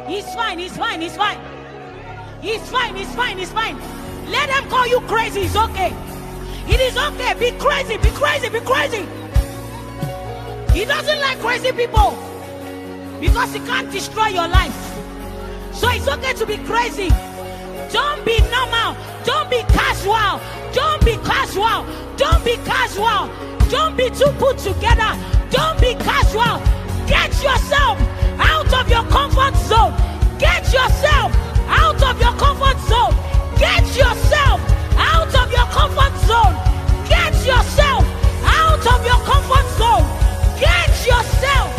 He's 0.08 0.26
fine, 0.34 0.58
he's 0.58 0.76
fine, 0.76 1.02
he's 1.02 1.16
fine. 1.16 1.40
He's 2.42 2.68
fine, 2.70 2.96
he's 2.96 3.14
fine, 3.14 3.38
he's 3.38 3.52
fine. 3.52 3.78
Let 4.30 4.50
them 4.50 4.68
call 4.70 4.88
you 4.88 5.02
crazy, 5.02 5.42
it's 5.42 5.56
okay. 5.56 5.94
It 6.68 6.80
is 6.80 6.98
okay. 6.98 7.34
Be 7.34 7.52
crazy, 7.60 7.98
be 7.98 8.10
crazy, 8.10 8.50
be 8.50 8.60
crazy. 8.62 9.06
He 10.74 10.86
doesn't 10.86 11.20
like 11.20 11.40
crazy 11.40 11.72
people 11.72 12.18
because 13.20 13.54
he 13.54 13.60
can't 13.60 13.92
destroy 13.92 14.28
your 14.28 14.48
life. 14.48 14.74
So 15.74 15.90
it's 15.90 16.08
okay 16.08 16.34
to 16.34 16.46
be 16.46 16.58
crazy. 16.58 17.10
Don't 17.92 18.24
be 18.26 18.40
normal. 18.50 18.96
Don't 19.26 19.50
be 19.50 19.62
casual. 19.70 20.40
Don't 20.74 21.04
be 21.06 21.18
casual. 21.18 21.86
Don't 22.18 22.44
be 22.44 22.56
casual. 22.66 23.30
Don't 23.70 23.96
be 23.96 24.10
too 24.10 24.32
put 24.38 24.58
together. 24.58 25.18
Don't 25.52 25.80
be 25.82 25.94
casual. 25.96 26.69
Get 27.40 27.56
yourself 27.56 27.98
out 28.38 28.74
of 28.74 28.90
your 28.90 29.04
comfort 29.06 29.56
zone. 29.56 29.94
Get 30.38 30.66
yourself 30.74 31.32
out 31.70 32.04
of 32.04 32.20
your 32.20 32.34
comfort 32.34 32.78
zone. 32.82 33.16
Get 33.58 33.86
yourself 33.96 34.60
out 34.98 35.34
of 35.34 35.50
your 35.50 35.66
comfort 35.72 36.20
zone. 36.28 36.56
Get 37.08 37.34
yourself 37.48 38.04
out 38.44 38.86
of 38.86 39.06
your 39.06 39.22
comfort 39.24 39.68
zone. 39.78 40.04
Get 40.60 40.90
yourself. 41.08 41.72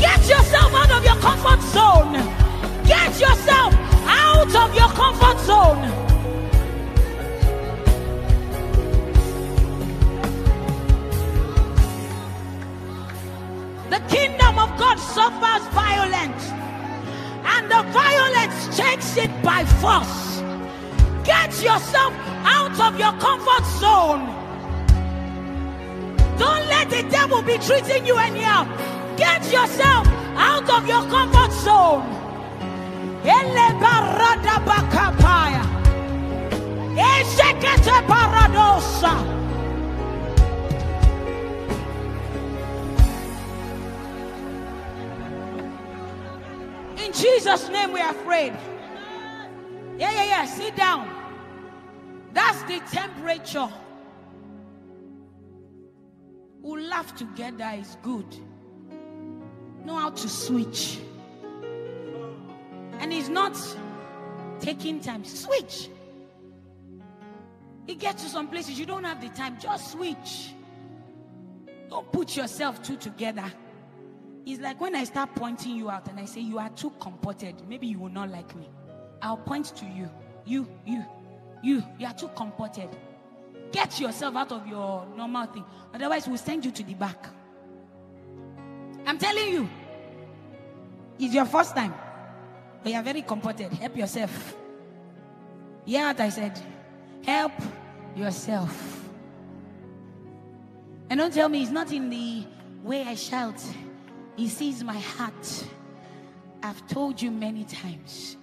Get 0.00 0.28
yourself 0.28 0.74
out 0.74 0.90
of 0.90 1.04
your 1.04 1.16
comfort 1.22 1.62
zone. 1.70 2.12
Get 2.84 3.20
yourself 3.20 3.72
out 4.04 4.52
of 4.52 4.74
your 4.74 4.88
comfort 4.88 5.38
zone. 5.46 6.01
The 13.92 14.00
kingdom 14.08 14.58
of 14.58 14.70
God 14.78 14.98
suffers 14.98 15.66
violence, 15.74 16.44
and 17.44 17.70
the 17.70 17.82
violence 17.92 18.74
takes 18.74 19.18
it 19.18 19.30
by 19.42 19.66
force. 19.82 20.40
Get 21.26 21.52
yourself 21.62 22.14
out 22.56 22.80
of 22.80 22.98
your 22.98 23.12
comfort 23.20 23.64
zone. 23.82 24.24
Don't 26.38 26.66
let 26.68 26.88
the 26.88 27.02
devil 27.10 27.42
be 27.42 27.58
treating 27.58 28.06
you 28.06 28.16
anyhow. 28.16 28.64
Get 29.18 29.44
yourself 29.52 30.06
out 30.38 30.70
of 30.70 30.88
your 30.88 31.02
comfort 31.10 31.52
zone. 31.52 32.12
Jesus' 47.22 47.68
name 47.68 47.92
we 47.92 48.00
are 48.00 48.10
afraid. 48.10 48.52
Yeah, 49.96 50.10
yeah, 50.10 50.24
yeah. 50.24 50.44
Sit 50.44 50.74
down. 50.74 51.08
That's 52.32 52.60
the 52.64 52.80
temperature. 52.90 53.68
We 56.62 56.80
laugh 56.80 57.14
together 57.14 57.70
is 57.78 57.96
good. 58.02 58.26
Know 59.84 59.94
how 59.94 60.10
to 60.10 60.28
switch. 60.28 60.98
And 62.98 63.12
it's 63.12 63.28
not 63.28 63.56
taking 64.58 64.98
time. 64.98 65.24
Switch. 65.24 65.90
It 67.86 68.00
gets 68.00 68.24
to 68.24 68.28
some 68.28 68.48
places 68.48 68.80
you 68.80 68.86
don't 68.86 69.04
have 69.04 69.20
the 69.20 69.28
time. 69.28 69.60
Just 69.60 69.92
switch. 69.92 70.54
Don't 71.88 72.10
put 72.10 72.36
yourself 72.36 72.82
two 72.82 72.96
together. 72.96 73.44
It's 74.44 74.60
like 74.60 74.80
when 74.80 74.94
I 74.94 75.04
start 75.04 75.34
pointing 75.34 75.76
you 75.76 75.90
out 75.90 76.08
and 76.08 76.18
I 76.18 76.24
say 76.24 76.40
you 76.40 76.58
are 76.58 76.70
too 76.70 76.92
comported, 76.98 77.54
maybe 77.68 77.86
you 77.86 77.98
will 77.98 78.08
not 78.10 78.30
like 78.30 78.54
me. 78.56 78.68
I'll 79.20 79.36
point 79.36 79.66
to 79.76 79.84
you. 79.84 80.10
You, 80.44 80.68
you, 80.84 81.04
you, 81.62 81.82
you 81.98 82.06
are 82.06 82.14
too 82.14 82.28
comported. 82.34 82.88
Get 83.70 84.00
yourself 84.00 84.34
out 84.36 84.50
of 84.52 84.66
your 84.66 85.06
normal 85.16 85.46
thing. 85.46 85.64
Otherwise, 85.94 86.26
we'll 86.26 86.38
send 86.38 86.64
you 86.64 86.72
to 86.72 86.82
the 86.82 86.94
back. 86.94 87.26
I'm 89.06 89.18
telling 89.18 89.48
you. 89.48 89.68
It's 91.18 91.32
your 91.32 91.44
first 91.44 91.76
time. 91.76 91.94
But 92.82 92.92
you 92.92 92.98
are 92.98 93.02
very 93.02 93.22
comported. 93.22 93.72
Help 93.72 93.96
yourself. 93.96 94.56
Yeah, 95.84 96.08
what 96.08 96.20
I 96.20 96.28
said. 96.28 96.60
Help 97.24 97.52
yourself. 98.16 99.08
And 101.08 101.20
don't 101.20 101.32
tell 101.32 101.48
me 101.48 101.62
it's 101.62 101.70
not 101.70 101.92
in 101.92 102.10
the 102.10 102.44
way 102.82 103.02
I 103.02 103.14
shout. 103.14 103.62
He 104.36 104.48
sees 104.48 104.82
my 104.82 104.98
heart. 104.98 105.64
I've 106.62 106.86
told 106.88 107.20
you 107.20 107.30
many 107.30 107.64
times. 107.64 108.36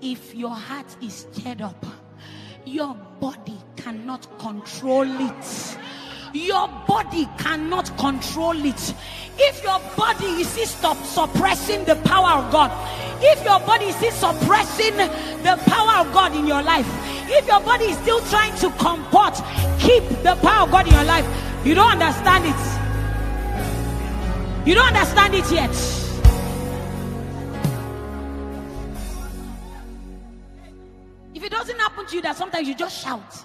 If 0.00 0.34
your 0.34 0.54
heart 0.54 0.94
is 1.02 1.26
stirred 1.32 1.62
up, 1.62 1.84
your 2.64 2.94
body 3.20 3.58
cannot 3.76 4.26
control 4.38 5.06
it. 5.08 5.78
Your 6.32 6.68
body 6.86 7.28
cannot 7.38 7.96
control 7.96 8.56
it. 8.64 8.94
If 9.38 9.62
your 9.62 9.80
body 9.96 10.26
is 10.26 10.48
still 10.48 10.66
stop 10.66 10.96
suppressing 11.04 11.84
the 11.84 11.96
power 11.96 12.42
of 12.42 12.52
God, 12.52 12.70
if 13.22 13.42
your 13.44 13.60
body 13.60 13.86
is 13.86 14.14
suppressing 14.14 14.96
the 14.96 15.60
power 15.66 16.06
of 16.06 16.12
God 16.12 16.34
in 16.34 16.46
your 16.46 16.62
life, 16.62 16.86
if 17.28 17.46
your 17.46 17.60
body 17.60 17.86
is 17.86 17.98
still 17.98 18.20
trying 18.28 18.54
to 18.56 18.70
comport, 18.78 19.34
keep 19.78 20.04
the 20.22 20.36
power 20.42 20.64
of 20.64 20.70
God 20.70 20.86
in 20.86 20.92
your 20.92 21.04
life, 21.04 21.26
you 21.64 21.74
don't 21.74 22.00
understand 22.00 22.44
it. 22.46 22.85
You 24.66 24.74
don't 24.74 24.88
understand 24.88 25.32
it 25.32 25.50
yet. 25.52 25.70
If 31.32 31.44
it 31.44 31.50
doesn't 31.52 31.78
happen 31.78 32.06
to 32.06 32.16
you, 32.16 32.22
that 32.22 32.36
sometimes 32.36 32.66
you 32.66 32.74
just 32.74 33.00
shout. 33.00 33.44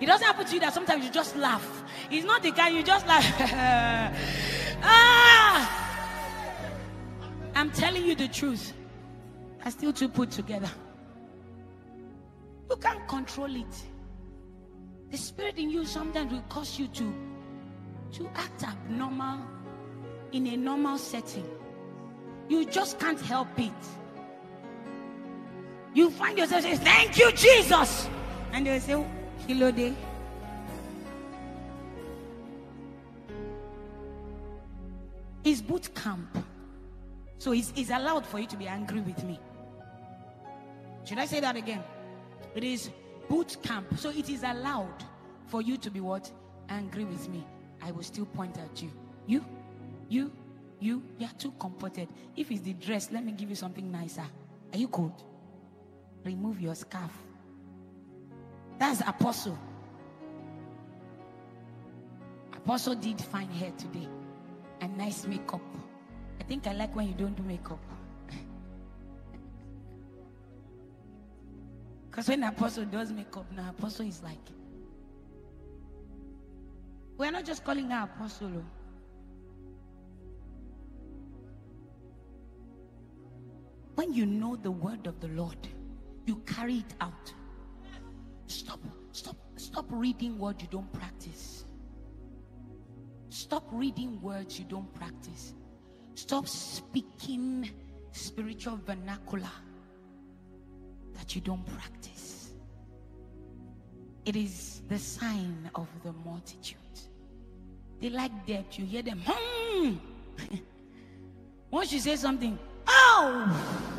It 0.00 0.06
doesn't 0.06 0.26
happen 0.26 0.46
to 0.46 0.54
you 0.54 0.60
that 0.60 0.74
sometimes 0.74 1.04
you 1.04 1.12
just 1.12 1.36
laugh. 1.36 1.84
It's 2.10 2.26
not 2.26 2.42
the 2.42 2.50
kind 2.50 2.74
you 2.74 2.82
just 2.82 3.06
laugh. 3.06 3.24
ah! 4.82 5.90
I'm 7.54 7.70
telling 7.70 8.04
you 8.04 8.16
the 8.16 8.26
truth. 8.26 8.72
I 9.64 9.70
still 9.70 9.92
too 9.92 10.08
put 10.08 10.32
together. 10.32 10.70
You 12.68 12.76
can't 12.76 13.06
control 13.06 13.54
it. 13.54 13.84
The 15.10 15.18
spirit 15.18 15.58
in 15.58 15.70
you 15.70 15.84
sometimes 15.84 16.32
will 16.32 16.44
cause 16.48 16.78
you 16.78 16.88
to, 16.88 17.29
to 18.12 18.28
act 18.34 18.62
abnormal 18.64 19.40
in 20.32 20.46
a 20.46 20.56
normal 20.56 20.98
setting. 20.98 21.48
You 22.48 22.64
just 22.64 22.98
can't 22.98 23.20
help 23.20 23.58
it. 23.58 23.72
You 25.94 26.10
find 26.10 26.38
yourself 26.38 26.62
saying, 26.62 26.78
Thank 26.78 27.18
you, 27.18 27.32
Jesus. 27.32 28.08
And 28.52 28.66
they 28.66 28.78
say, 28.78 29.04
Hello 29.46 29.70
day. 29.70 29.94
It's 35.44 35.60
boot 35.60 35.94
camp. 35.94 36.44
So 37.38 37.52
it's, 37.52 37.72
it's 37.74 37.90
allowed 37.90 38.26
for 38.26 38.38
you 38.38 38.46
to 38.46 38.56
be 38.56 38.66
angry 38.66 39.00
with 39.00 39.24
me. 39.24 39.40
Should 41.04 41.18
I 41.18 41.26
say 41.26 41.40
that 41.40 41.56
again? 41.56 41.82
It 42.54 42.64
is 42.64 42.90
boot 43.28 43.56
camp. 43.62 43.86
So 43.98 44.10
it 44.10 44.28
is 44.28 44.42
allowed 44.42 45.04
for 45.46 45.62
you 45.62 45.76
to 45.78 45.90
be 45.90 46.00
what? 46.00 46.30
Angry 46.68 47.04
with 47.04 47.28
me. 47.28 47.44
I 47.82 47.90
will 47.92 48.02
still 48.02 48.26
point 48.26 48.58
at 48.58 48.82
you. 48.82 48.90
You, 49.26 49.44
you, 50.08 50.32
you, 50.80 51.02
you 51.18 51.26
are 51.26 51.32
too 51.38 51.52
comforted. 51.58 52.08
If 52.36 52.50
it's 52.50 52.60
the 52.60 52.72
dress, 52.74 53.10
let 53.12 53.24
me 53.24 53.32
give 53.32 53.50
you 53.50 53.56
something 53.56 53.90
nicer. 53.90 54.24
Are 54.72 54.78
you 54.78 54.88
cold? 54.88 55.22
Remove 56.24 56.60
your 56.60 56.74
scarf. 56.74 57.12
That's 58.78 59.00
apostle. 59.02 59.58
Apostle 62.54 62.94
did 62.94 63.20
fine 63.20 63.50
hair 63.50 63.72
today 63.76 64.08
and 64.80 64.96
nice 64.96 65.26
makeup. 65.26 65.62
I 66.38 66.44
think 66.44 66.66
I 66.66 66.72
like 66.72 66.94
when 66.94 67.08
you 67.08 67.14
don't 67.14 67.36
do 67.36 67.42
makeup. 67.42 67.80
Because 72.10 72.28
when 72.28 72.42
Apostle 72.42 72.86
does 72.86 73.12
makeup 73.12 73.46
now, 73.54 73.70
Apostle 73.70 74.06
is 74.06 74.20
like, 74.22 74.38
we're 77.20 77.30
not 77.30 77.44
just 77.44 77.62
calling 77.64 77.90
her 77.90 78.04
Apostle. 78.04 78.64
When 83.94 84.14
you 84.14 84.24
know 84.24 84.56
the 84.56 84.70
word 84.70 85.06
of 85.06 85.20
the 85.20 85.28
Lord, 85.28 85.68
you 86.24 86.36
carry 86.46 86.76
it 86.76 86.94
out. 87.02 87.34
Stop, 88.46 88.80
stop, 89.12 89.36
stop 89.56 89.84
reading 89.90 90.38
what 90.38 90.62
you 90.62 90.68
don't 90.70 90.90
practice. 90.94 91.66
Stop 93.28 93.64
reading 93.70 94.18
words 94.22 94.58
you 94.58 94.64
don't 94.64 94.92
practice. 94.94 95.52
Stop 96.14 96.48
speaking 96.48 97.70
spiritual 98.12 98.80
vernacular 98.86 99.56
that 101.18 101.34
you 101.34 101.42
don't 101.42 101.66
practice. 101.66 102.54
It 104.24 104.36
is 104.36 104.80
the 104.88 104.98
sign 104.98 105.70
of 105.74 105.86
the 106.02 106.14
multitude. 106.24 106.78
They 108.00 108.10
like 108.10 108.46
depth. 108.46 108.78
You 108.78 108.86
hear 108.86 109.02
them. 109.02 109.22
Hmm. 109.24 109.94
Once 111.70 111.92
you 111.92 112.00
say 112.00 112.16
something, 112.16 112.58
oh, 112.86 113.90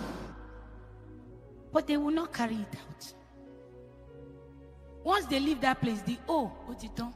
but 1.72 1.88
they 1.88 1.97
will 1.97 2.12
not 2.12 2.34
carry 2.34 2.56
it 2.56 2.76
out. 2.76 3.14
Once 5.04 5.26
they 5.26 5.39
leave 5.39 5.62
that 5.62 5.82
place, 5.82 6.02
the 6.02 6.18
oh, 6.28 6.52
done? 6.95 7.14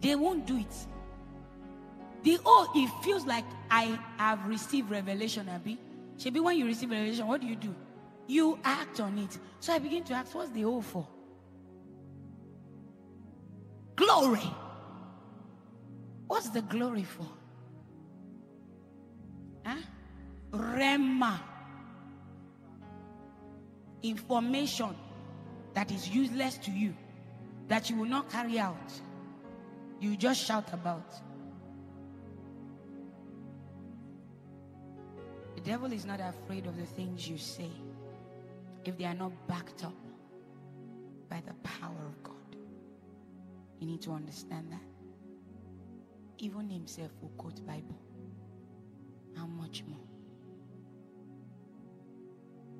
They 0.00 0.14
won't 0.14 0.46
do 0.46 0.58
it. 0.58 0.86
The 2.22 2.38
oh, 2.44 2.70
it 2.74 3.04
feels 3.04 3.26
like 3.26 3.44
I 3.70 3.98
have 4.18 4.46
received 4.46 4.90
revelation. 4.90 5.48
Should 6.18 6.34
be 6.34 6.40
when 6.40 6.58
you 6.58 6.66
receive 6.66 6.90
revelation, 6.90 7.26
what 7.26 7.40
do 7.40 7.46
you 7.46 7.56
do? 7.56 7.74
You 8.26 8.58
act 8.64 9.00
on 9.00 9.18
it. 9.18 9.38
So 9.60 9.72
I 9.72 9.78
begin 9.78 10.04
to 10.04 10.14
ask, 10.14 10.34
what's 10.34 10.50
the 10.50 10.64
oh 10.64 10.80
for? 10.80 11.06
Glory. 13.96 14.42
What's 16.34 16.48
the 16.48 16.62
glory 16.62 17.04
for? 17.04 17.28
Huh? 19.64 19.76
Rhema. 20.50 21.38
Information 24.02 24.96
that 25.74 25.92
is 25.92 26.08
useless 26.08 26.58
to 26.58 26.72
you, 26.72 26.92
that 27.68 27.88
you 27.88 27.94
will 27.94 28.08
not 28.08 28.28
carry 28.30 28.58
out, 28.58 28.92
you 30.00 30.16
just 30.16 30.44
shout 30.44 30.72
about. 30.72 31.14
The 35.54 35.60
devil 35.60 35.92
is 35.92 36.04
not 36.04 36.18
afraid 36.18 36.66
of 36.66 36.76
the 36.76 36.86
things 36.86 37.28
you 37.28 37.38
say 37.38 37.70
if 38.84 38.98
they 38.98 39.04
are 39.04 39.14
not 39.14 39.30
backed 39.46 39.84
up 39.84 39.94
by 41.30 41.40
the 41.46 41.54
power 41.62 42.04
of 42.04 42.20
God. 42.24 42.56
You 43.78 43.86
need 43.86 44.02
to 44.02 44.10
understand 44.10 44.72
that. 44.72 44.93
Even 46.38 46.68
himself 46.68 47.10
will 47.20 47.30
quote 47.30 47.64
Bible. 47.66 48.00
How 49.36 49.46
much 49.46 49.84
more? 49.86 50.00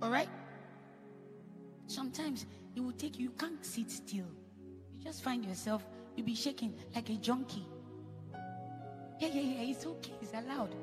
All 0.03 0.11
right? 0.11 0.29
Sometimes 1.87 2.47
it 2.75 2.81
will 2.81 2.93
take 2.93 3.19
you, 3.19 3.25
you 3.25 3.31
can't 3.31 3.65
sit 3.65 3.91
still. 3.91 4.27
You 4.93 5.03
just 5.03 5.23
find 5.23 5.45
yourself, 5.45 5.87
you'll 6.17 6.27
be 6.27 6.35
shaking 6.35 6.75
like 6.95 7.09
a 7.11 7.15
junkie. 7.15 7.67
Yeah, 9.21 9.29
yeah, 9.29 9.41
yeah, 9.43 9.71
it's 9.71 9.87
okay, 9.87 10.13
it's 10.21 10.33
allowed. 10.33 10.75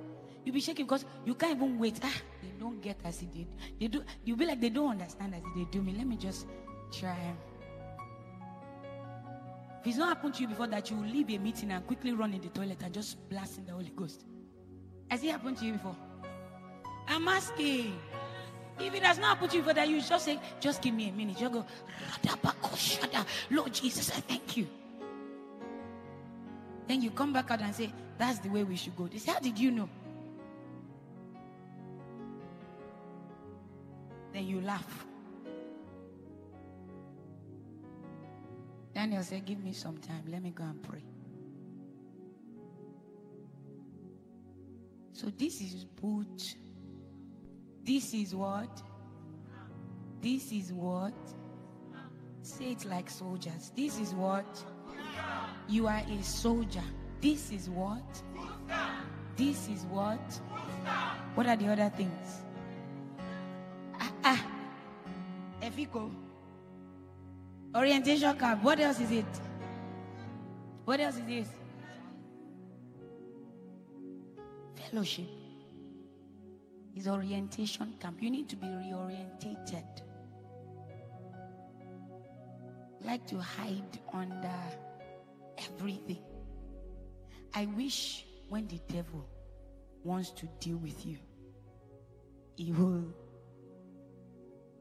You'll 0.44 0.56
be 0.56 0.62
shaking 0.62 0.86
because 0.86 1.06
you 1.26 1.36
can't 1.36 1.56
even 1.58 1.78
wait. 1.78 2.00
Ah, 2.02 2.14
they 2.42 2.50
don't 2.60 2.82
get 2.82 2.98
as 3.04 3.22
it 3.22 3.32
did. 3.32 3.48
They 3.80 3.88
do. 3.88 4.04
You'll 4.24 4.38
be 4.38 4.46
like 4.46 4.60
they 4.60 4.70
don't 4.70 4.92
understand 4.92 5.36
as 5.36 5.44
they 5.56 5.66
do 5.66 5.82
me. 5.82 5.94
Let 5.96 6.08
me 6.08 6.16
just 6.16 6.48
try. 6.92 7.34
If 9.82 9.88
it's 9.88 9.98
not 9.98 10.10
happened 10.10 10.36
to 10.36 10.42
you 10.42 10.48
before 10.48 10.68
that, 10.68 10.92
you 10.92 10.96
will 10.96 11.08
leave 11.08 11.32
a 11.32 11.40
meeting 11.40 11.72
and 11.72 11.86
quickly 11.88 12.14
run 12.14 12.36
in 12.36 12.42
the 12.42 12.50
toilet 12.50 12.78
and 12.84 12.94
just 12.94 13.28
blast 13.30 13.58
in 13.58 13.66
the 13.66 13.72
Holy 13.72 13.92
Ghost. 13.96 14.26
Has 15.10 15.24
it 15.24 15.32
happened 15.32 15.58
to 15.58 15.66
you 15.66 15.74
before? 15.74 15.96
I'm 17.08 17.28
asking. 17.28 17.98
If 18.80 18.94
it 18.94 19.04
has 19.04 19.18
not 19.18 19.30
happened 19.30 19.50
to 19.52 19.58
you 19.58 19.64
before 19.64 19.74
that, 19.74 19.90
you 19.90 20.00
just 20.00 20.24
say, 20.24 20.40
just 20.60 20.84
give 20.84 20.94
me 20.94 21.10
a 21.10 21.12
minute. 21.12 21.42
You 21.42 21.50
go, 21.50 21.66
Lord 23.50 23.74
Jesus, 23.74 24.12
I 24.12 24.22
thank 24.22 24.56
you. 24.56 24.68
Then 26.88 27.02
you 27.02 27.10
come 27.10 27.34
back 27.34 27.50
out 27.50 27.62
and 27.62 27.74
say, 27.74 27.92
that's 28.20 28.38
the 28.38 28.50
way 28.50 28.64
we 28.64 28.76
should 28.76 28.96
go. 28.96 29.08
They 29.08 29.18
say, 29.18 29.32
how 29.32 29.40
did 29.40 29.58
you 29.58 29.72
know? 29.72 29.90
Then 34.32 34.46
you 34.46 34.62
laugh. 34.62 35.08
Daniel 38.94 39.24
said, 39.24 39.46
Give 39.46 39.64
me 39.64 39.74
some 39.74 39.98
time. 39.98 40.24
Let 40.28 40.44
me 40.44 40.52
go 40.52 40.64
and 40.64 40.82
pray. 40.84 41.04
So 45.14 45.28
this 45.38 45.62
is 45.62 45.86
boot. 45.86 46.56
This 47.84 48.14
is 48.14 48.36
what? 48.36 48.82
This 50.22 50.52
is 50.52 50.74
what? 50.74 51.14
Say 52.42 52.72
it 52.72 52.86
like 52.86 53.10
soldiers. 53.10 53.72
This 53.76 54.00
is 54.00 54.14
what? 54.14 54.64
You 55.68 55.88
are 55.88 56.02
a 56.08 56.24
soldier. 56.24 56.84
This 57.22 57.52
is 57.52 57.70
what? 57.70 58.24
This 59.36 59.68
is 59.70 59.86
what? 59.86 60.40
What 61.36 61.48
are 61.48 61.56
the 61.56 61.68
other 61.72 61.90
things? 61.96 62.42
Ah, 64.00 64.12
ah. 64.24 64.52
Orientation 67.74 68.38
camp. 68.38 68.64
What 68.64 68.80
else 68.80 69.00
is 69.00 69.12
it? 69.12 69.26
What 70.84 71.00
else 71.00 71.16
is 71.16 71.26
this? 71.26 71.48
Fellowship 74.76 75.28
is 76.96 77.08
orientation 77.08 77.96
camp. 78.00 78.22
You 78.22 78.30
need 78.30 78.50
to 78.50 78.58
be 78.58 78.68
reorientated. 78.68 79.86
Like 83.06 83.26
to 83.28 83.40
hide 83.40 84.00
under 84.14 84.60
everything. 85.58 86.24
I 87.54 87.68
wish 87.68 88.26
when 88.50 88.68
the 88.68 88.82
devil 88.92 89.26
wants 90.04 90.32
to 90.32 90.46
deal 90.60 90.78
with 90.78 91.06
you, 91.06 91.18
he 92.58 92.74
will 92.74 93.06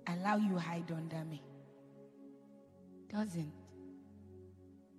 allow 0.09 0.37
you 0.37 0.57
hide 0.57 0.91
under 0.91 1.25
me. 1.25 1.43
Doesn't. 3.13 3.53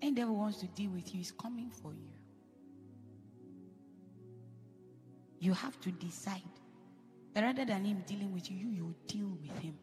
And 0.01 0.15
devil 0.15 0.35
wants 0.35 0.59
to 0.59 0.67
deal 0.67 0.91
with 0.91 1.13
you, 1.13 1.19
he's 1.19 1.31
coming 1.31 1.69
for 1.69 1.93
you. 1.93 2.09
You 5.39 5.53
have 5.53 5.79
to 5.81 5.91
decide 5.91 6.41
that 7.33 7.41
rather 7.43 7.65
than 7.65 7.85
him 7.85 8.03
dealing 8.05 8.33
with 8.33 8.49
you, 8.51 8.57
you, 8.57 8.69
you 8.69 8.95
deal 9.07 9.37
with 9.41 9.57
him. 9.59 9.75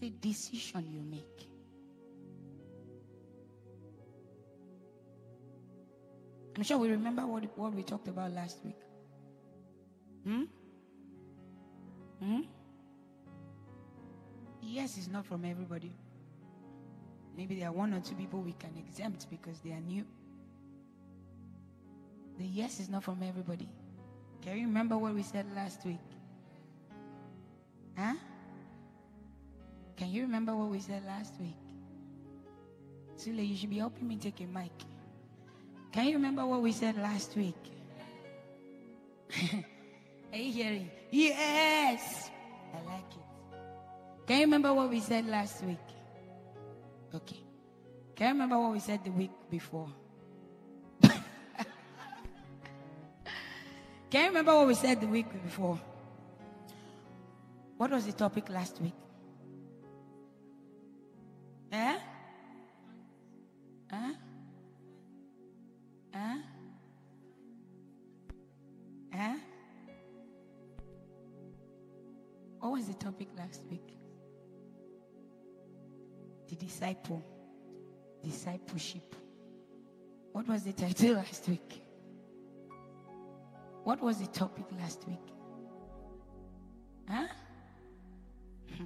It's 0.00 0.14
a 0.14 0.18
decision 0.18 0.86
you 0.90 1.00
make. 1.00 1.48
I'm 6.56 6.62
sure 6.64 6.78
we 6.78 6.88
remember 6.88 7.24
what, 7.26 7.44
what 7.56 7.72
we 7.72 7.82
talked 7.82 8.08
about 8.08 8.32
last 8.32 8.58
week. 8.64 8.76
Hmm? 10.24 10.42
Hmm? 12.20 12.40
yes 14.60 14.96
it's 14.98 15.08
not 15.08 15.24
from 15.24 15.44
everybody. 15.44 15.92
Maybe 17.38 17.54
there 17.54 17.68
are 17.68 17.72
one 17.72 17.94
or 17.94 18.00
two 18.00 18.16
people 18.16 18.40
we 18.40 18.52
can 18.58 18.72
exempt 18.76 19.28
because 19.30 19.60
they 19.60 19.70
are 19.70 19.78
new. 19.78 20.04
The 22.36 22.44
yes 22.44 22.80
is 22.80 22.88
not 22.88 23.04
from 23.04 23.22
everybody. 23.22 23.68
Can 24.42 24.58
you 24.58 24.66
remember 24.66 24.98
what 24.98 25.14
we 25.14 25.22
said 25.22 25.46
last 25.54 25.86
week? 25.86 26.00
Huh? 27.96 28.14
Can 29.96 30.10
you 30.10 30.22
remember 30.22 30.56
what 30.56 30.68
we 30.68 30.80
said 30.80 31.06
last 31.06 31.34
week? 31.38 31.54
Sule, 33.16 33.48
you 33.48 33.56
should 33.56 33.70
be 33.70 33.78
helping 33.78 34.08
me 34.08 34.16
take 34.16 34.40
a 34.40 34.44
mic. 34.46 34.72
Can 35.92 36.06
you 36.06 36.14
remember 36.14 36.44
what 36.44 36.60
we 36.60 36.72
said 36.72 36.96
last 36.96 37.36
week? 37.36 37.54
Are 40.32 40.36
you 40.36 40.52
hearing? 40.52 40.90
Yes! 41.12 42.30
I 42.74 42.84
like 42.84 43.12
it. 43.12 44.26
Can 44.26 44.38
you 44.38 44.44
remember 44.46 44.74
what 44.74 44.90
we 44.90 44.98
said 44.98 45.24
last 45.26 45.62
week? 45.62 45.97
Okay. 47.14 47.40
Can 48.14 48.26
you 48.26 48.32
remember 48.32 48.58
what 48.58 48.72
we 48.72 48.80
said 48.80 49.04
the 49.04 49.10
week 49.10 49.30
before? 49.50 49.88
Can 51.02 51.12
you 54.12 54.26
remember 54.26 54.54
what 54.54 54.66
we 54.66 54.74
said 54.74 55.00
the 55.00 55.06
week 55.06 55.26
before? 55.44 55.80
What 57.76 57.90
was 57.92 58.06
the 58.06 58.12
topic 58.12 58.50
last 58.50 58.80
week? 58.80 58.94
Eh? 61.70 61.96
Huh? 63.90 64.12
Huh? 66.12 66.38
Huh? 69.14 69.34
What 72.60 72.72
was 72.72 72.86
the 72.86 72.94
topic 72.94 73.28
last 73.36 73.62
week? 73.70 73.96
The 76.48 76.56
disciple. 76.56 77.22
Discipleship. 78.22 79.14
What 80.32 80.48
was 80.48 80.64
the 80.64 80.72
title 80.72 81.14
last 81.14 81.48
week? 81.48 81.82
What 83.84 84.02
was 84.02 84.18
the 84.18 84.26
topic 84.26 84.66
last 84.78 85.06
week? 85.06 85.18
Huh? 87.08 87.26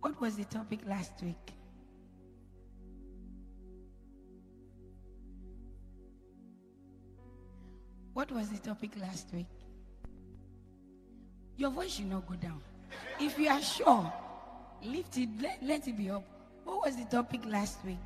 What 0.00 0.20
was 0.20 0.36
the 0.36 0.44
topic 0.44 0.80
last 0.86 1.12
week? 1.22 1.52
What 8.12 8.32
was 8.32 8.48
the 8.48 8.58
topic 8.58 8.92
last 9.00 9.32
week? 9.32 9.46
Your 11.56 11.70
voice 11.70 11.96
should 11.96 12.10
not 12.10 12.26
go 12.26 12.34
down. 12.34 12.60
If 13.20 13.38
you 13.38 13.48
are 13.48 13.60
sure, 13.60 14.12
lift 14.82 15.18
it, 15.18 15.28
let, 15.40 15.62
let 15.62 15.86
it 15.86 15.96
be 15.96 16.10
up. 16.10 16.24
What 16.66 16.84
was 16.84 16.96
the 16.96 17.04
topic 17.04 17.46
last 17.46 17.78
week? 17.84 17.96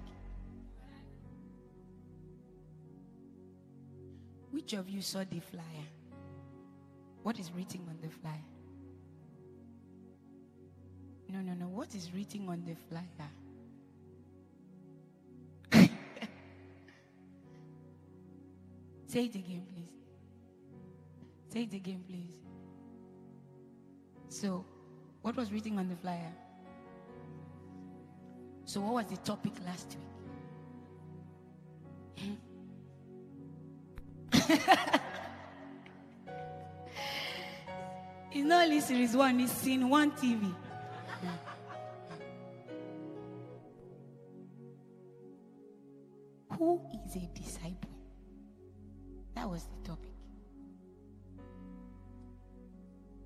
Which 4.51 4.75
of 4.75 4.91
you 4.91 5.01
saw 5.01 5.25
the 5.25 5.41
flyer? 5.41 5.87
What 7.23 7.39
is 7.41 7.51
written 7.53 7.81
on 7.89 7.97
the 8.03 8.11
flyer? 8.11 8.45
No, 11.31 11.41
no, 11.41 11.55
no. 11.55 11.69
What 11.69 11.95
is 11.95 12.13
written 12.13 12.47
on 12.51 12.63
the 12.67 12.75
flyer? 12.75 13.03
Say 19.07 19.25
it 19.25 19.35
again, 19.37 19.67
please. 19.73 19.95
Say 21.49 21.63
it 21.63 21.73
again, 21.73 22.05
please. 22.07 22.37
So, 24.29 24.67
what 25.23 25.35
was 25.35 25.51
written 25.51 25.79
on 25.79 25.89
the 25.89 25.97
flyer? 25.97 26.33
So, 28.71 28.79
what 28.83 28.95
was 28.95 29.07
the 29.07 29.17
topic 29.17 29.53
last 29.67 29.97
week? 32.17 32.21
Hmm? 32.21 32.35
it's 38.31 38.47
not 38.47 38.63
only 38.63 38.81
series 38.81 39.17
one, 39.17 39.41
it's 39.41 39.51
scene 39.51 39.89
one 39.89 40.13
TV. 40.13 40.55
Who 46.57 46.81
is 47.05 47.17
a 47.17 47.29
disciple? 47.37 47.91
That 49.35 49.51
was 49.51 49.65
the 49.65 49.89
topic. 49.89 50.13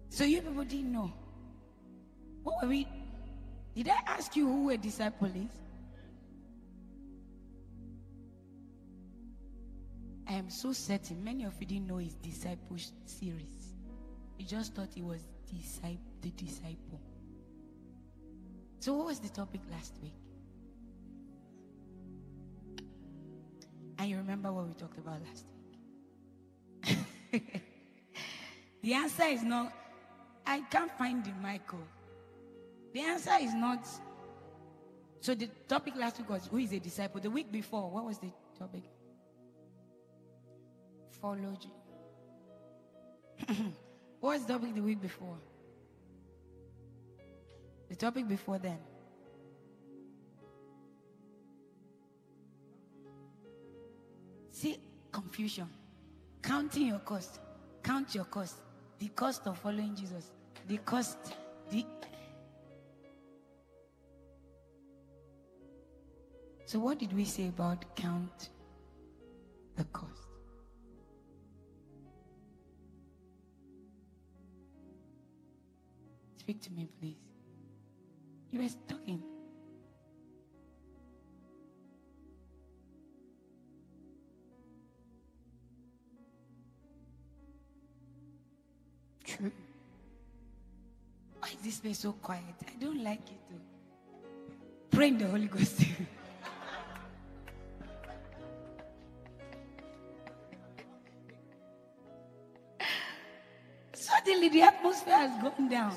So 0.09 0.25
you 0.25 0.41
people 0.41 0.65
didn't 0.65 0.91
know. 0.91 1.13
What 2.43 2.63
were 2.63 2.69
we? 2.71 2.89
Did 3.75 3.89
I 3.89 3.99
ask 4.07 4.37
you 4.37 4.47
who 4.47 4.71
a 4.71 4.77
disciple 4.77 5.29
is? 5.29 5.51
I 10.27 10.35
am 10.35 10.49
so 10.49 10.73
certain 10.73 11.23
many 11.23 11.45
of 11.45 11.55
you 11.61 11.67
didn't 11.67 11.87
know 11.89 11.99
his 11.99 12.15
disciple 12.15 12.77
series. 13.05 13.75
You 14.39 14.47
just 14.47 14.75
thought 14.75 14.89
he 14.95 15.03
was 15.03 15.21
the 16.23 16.31
disciple. 16.31 17.01
So 18.81 18.95
what 18.95 19.07
was 19.07 19.19
the 19.21 19.29
topic 19.29 19.61
last 19.71 19.95
week? 20.03 20.15
And 23.99 24.11
you 24.11 24.17
remember 24.17 24.53
what 24.53 24.67
we 24.67 24.75
talked 24.75 24.99
about 24.99 25.21
last 25.23 25.47
week? 26.83 27.43
the 28.83 28.95
answer 28.95 29.25
is 29.25 29.43
no. 29.43 29.71
I 30.47 30.61
can't 30.71 30.91
find 30.99 31.25
the 31.25 31.33
Michael. 31.43 31.79
Oh. 31.83 31.94
The 32.95 33.01
answer 33.01 33.33
is 33.41 33.53
not. 33.53 33.87
So 35.21 35.35
the 35.35 35.49
topic 35.69 35.97
last 35.97 36.17
week 36.19 36.31
was 36.31 36.47
who 36.47 36.59
is 36.59 36.73
a 36.73 36.79
disciple? 36.79 37.21
The 37.21 37.29
week 37.29 37.51
before, 37.51 37.91
what 37.91 38.05
was 38.05 38.19
the 38.19 38.31
topic? 38.57 38.85
Follow 41.21 41.57
what 44.21 44.35
was 44.35 44.45
the 44.45 44.53
topic 44.53 44.77
the 44.77 44.81
week 44.81 45.03
before? 45.03 45.37
The 47.89 47.97
topic 47.97 48.29
before 48.29 48.59
then. 48.59 48.79
See, 54.53 54.79
confusion. 55.11 55.69
Counting 56.41 56.87
your 56.87 57.01
cost. 57.01 57.41
Count 57.83 58.15
your 58.15 58.25
cost. 58.27 58.55
The 59.01 59.09
cost 59.09 59.49
of 59.49 59.59
following 59.59 59.97
Jesus. 59.97 60.31
The 60.69 60.77
cost. 60.79 61.19
The. 61.71 61.85
So, 66.75 66.81
what 66.81 66.99
did 66.99 67.13
we 67.13 67.25
say 67.25 67.47
about 67.47 67.85
count 67.95 68.49
the 69.77 69.85
cost? 69.85 70.27
Speak 76.37 76.61
to 76.63 76.73
me, 76.73 76.89
please. 76.99 77.15
You 78.51 78.59
were 78.59 78.69
talking. 78.89 79.23
True. 89.23 89.53
Why 91.39 91.51
is 91.51 91.57
this 91.63 91.79
place 91.79 92.01
so 92.01 92.11
quiet? 92.15 92.43
I 92.67 92.73
don't 92.81 93.05
like 93.05 93.21
it. 93.31 93.61
Pray 94.91 95.07
in 95.07 95.19
the 95.19 95.29
Holy 95.29 95.47
Ghost. 95.47 95.81
Suddenly 104.45 104.61
the 104.61 104.67
atmosphere 104.67 105.17
has 105.17 105.43
gone 105.43 105.69
down. 105.69 105.95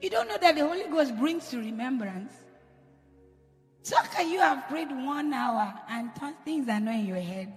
You 0.00 0.08
don't 0.08 0.28
know 0.28 0.38
that 0.40 0.54
the 0.54 0.66
Holy 0.66 0.84
Ghost 0.84 1.14
brings 1.18 1.50
to 1.50 1.58
remembrance. 1.58 2.32
So 3.82 3.96
can 4.14 4.30
you 4.30 4.40
have 4.40 4.66
prayed 4.68 4.88
one 4.90 5.32
hour 5.34 5.74
and 5.90 6.10
things 6.44 6.68
are 6.68 6.80
not 6.80 6.94
in 6.94 7.06
your 7.06 7.20
head? 7.20 7.52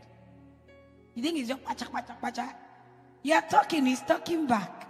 You 1.15 1.23
think 1.23 1.39
it's 1.39 1.47
just 1.47 1.63
pacha, 1.63 1.85
pacha, 1.85 2.17
pacha. 2.21 2.55
You 3.21 3.35
are 3.35 3.41
talking, 3.49 3.85
he's 3.85 4.01
talking 4.01 4.45
back. 4.45 4.89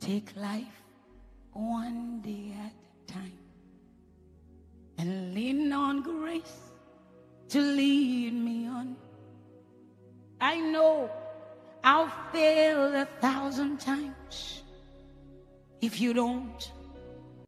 Take 0.00 0.34
life 0.36 0.79
one 1.52 2.20
day 2.20 2.54
at 2.64 2.72
a 2.72 3.12
time 3.12 3.38
and 4.98 5.34
lean 5.34 5.72
on 5.72 6.02
grace 6.02 6.70
to 7.48 7.60
lead 7.60 8.32
me 8.32 8.66
on. 8.66 8.96
I 10.40 10.60
know 10.60 11.10
I'll 11.82 12.12
fail 12.32 12.94
a 12.94 13.06
thousand 13.20 13.80
times 13.80 14.62
if 15.80 16.00
you 16.00 16.12
don't 16.12 16.70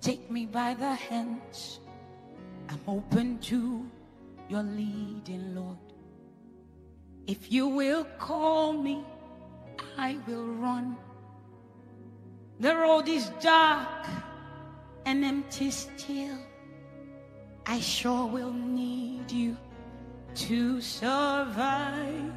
take 0.00 0.30
me 0.30 0.46
by 0.46 0.74
the 0.74 0.94
hands. 0.94 1.80
I'm 2.68 2.80
open 2.88 3.38
to 3.50 3.86
your 4.48 4.62
leading, 4.62 5.54
Lord. 5.54 5.78
If 7.26 7.52
you 7.52 7.68
will 7.68 8.04
call 8.18 8.72
me, 8.72 9.04
I 9.96 10.18
will 10.26 10.46
run. 10.46 10.96
The 12.62 12.76
road 12.76 13.08
is 13.08 13.28
dark 13.40 14.06
and 15.04 15.24
empty 15.24 15.72
still. 15.72 16.38
I 17.66 17.80
sure 17.80 18.24
will 18.24 18.52
need 18.52 19.32
you 19.32 19.56
to 20.46 20.80
survive. 20.80 22.32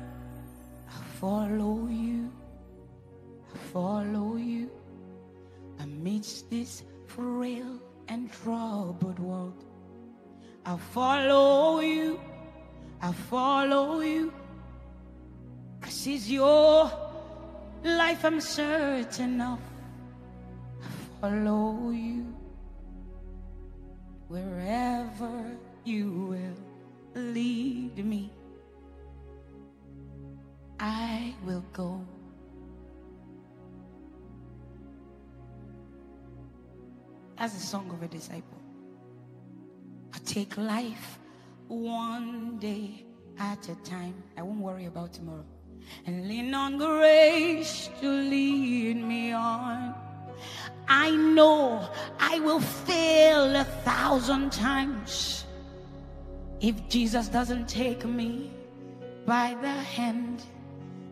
I 0.89 0.99
follow 1.19 1.87
you, 1.91 2.31
I 3.53 3.57
follow 3.71 4.37
you 4.37 4.71
amidst 5.77 6.49
this 6.49 6.81
frail 7.05 7.79
and 8.07 8.31
troubled 8.31 9.19
world. 9.19 9.63
I 10.65 10.75
follow 10.75 11.81
you, 11.81 12.19
I 12.99 13.11
follow 13.11 13.99
you. 13.99 14.33
Cause 15.81 16.07
it's 16.07 16.27
your 16.27 16.89
life 17.83 18.25
I'm 18.25 18.41
certain 18.41 19.39
of 19.39 19.59
follow 21.25 21.89
you 21.89 22.23
wherever 24.27 25.57
you 25.83 26.11
will 26.29 27.23
lead 27.33 27.97
me. 28.05 28.31
I 30.79 31.33
will 31.43 31.65
go. 31.73 32.05
That's 37.39 37.53
the 37.53 37.59
song 37.59 37.89
of 37.89 38.03
a 38.03 38.07
disciple. 38.07 38.61
I 40.13 40.19
take 40.25 40.57
life 40.57 41.17
one 41.67 42.59
day 42.59 43.03
at 43.39 43.67
a 43.67 43.75
time. 43.83 44.13
I 44.37 44.43
won't 44.43 44.59
worry 44.59 44.85
about 44.85 45.13
tomorrow. 45.13 45.45
And 46.05 46.27
lean 46.27 46.53
on 46.53 46.77
grace 46.77 47.89
to 47.99 48.07
lead 48.07 48.97
me 48.97 49.31
on. 49.31 50.04
I 50.87 51.11
know 51.11 51.89
I 52.19 52.39
will 52.39 52.59
fail 52.59 53.55
a 53.55 53.63
thousand 53.63 54.51
times 54.51 55.45
if 56.61 56.87
Jesus 56.89 57.27
doesn't 57.27 57.67
take 57.67 58.05
me 58.05 58.51
by 59.25 59.55
the 59.61 59.69
hand. 59.69 60.43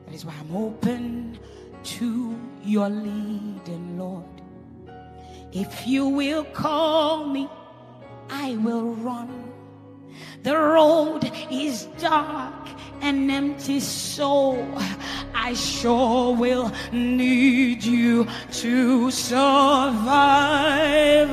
That 0.06 0.14
is 0.14 0.26
why 0.26 0.34
I'm 0.40 0.56
open 0.56 1.40
to 1.84 2.40
your 2.64 2.90
leading, 2.90 3.98
Lord. 3.98 4.24
If 5.52 5.86
you 5.88 6.08
will 6.08 6.44
call 6.46 7.28
me, 7.28 7.50
I 8.30 8.56
will 8.58 8.96
run. 8.96 9.52
The 10.44 10.58
road 10.58 11.32
is 11.52 11.86
dark 12.00 12.68
and 13.02 13.30
empty, 13.30 13.80
so 13.80 14.54
I 15.34 15.54
sure 15.54 16.36
will 16.36 16.72
need 16.92 17.84
you 17.84 18.28
to 18.52 19.12
survive. 19.12 20.04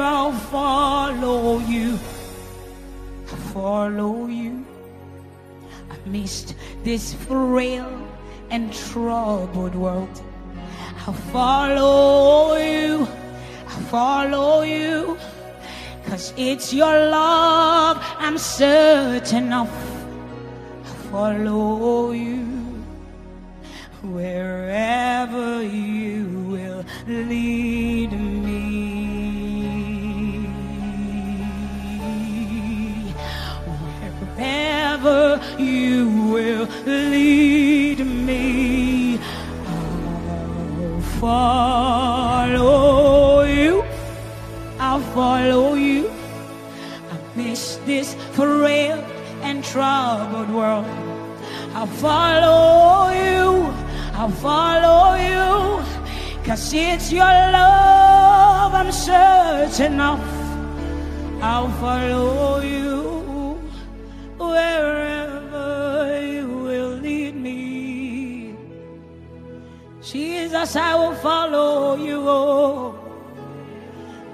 I'll 0.00 0.32
follow 0.32 1.58
you, 1.60 1.96
follow 3.52 4.26
you. 4.26 4.64
Missed 6.06 6.54
this 6.82 7.14
frail 7.14 7.86
and 8.50 8.72
troubled 8.72 9.74
world. 9.76 10.22
I'll 11.06 11.12
follow 11.12 12.56
you, 12.56 13.06
I'll 13.68 13.82
follow 13.92 14.62
you. 14.62 15.18
Cause 16.06 16.32
it's 16.36 16.72
your 16.72 17.10
love 17.10 17.98
I'm 18.18 18.38
certain 18.38 19.52
of. 19.52 19.68
I'll 20.84 20.94
follow 21.12 22.10
you 22.10 22.59
wherever 24.02 25.62
you 25.62 26.26
will 26.48 26.84
lead 27.06 28.12
me. 28.12 28.60
Wherever 34.36 35.40
you 35.58 36.08
will 36.32 36.66
lead 36.86 37.98
me, 38.06 39.18
I'll 39.66 41.00
follow 41.20 42.70
you. 43.42 43.84
I'll 44.78 45.00
follow 45.00 45.74
you. 45.74 46.10
I 47.10 47.18
miss 47.36 47.76
this 47.84 48.14
frail 48.32 49.04
and 49.42 49.62
troubled 49.62 50.50
world. 50.50 50.86
I'll 51.74 51.86
follow 51.86 53.10
you. 53.12 53.89
I'll 54.20 54.28
follow 54.28 55.14
you. 55.14 55.82
Cause 56.44 56.74
it's 56.74 57.10
your 57.10 57.24
love 57.24 58.74
I'm 58.74 58.92
certain 58.92 59.98
of. 59.98 60.20
I'll 61.42 61.70
follow 61.80 62.60
you 62.60 63.58
wherever 64.36 66.20
you 66.20 66.46
will 66.48 66.96
lead 66.96 67.34
me. 67.34 68.54
Jesus, 70.02 70.76
I 70.76 70.94
will 70.96 71.14
follow 71.14 71.96
you. 71.96 72.20
Oh, 72.28 72.92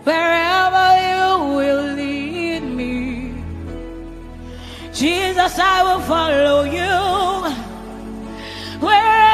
wherever 0.02 0.88
you 1.10 1.54
will 1.58 1.94
lead 1.94 2.64
me. 2.80 3.40
Jesus, 4.92 5.56
I 5.60 5.84
will 5.84 6.00
follow 6.00 6.64
you. 6.64 7.06
Wherever 8.80 9.25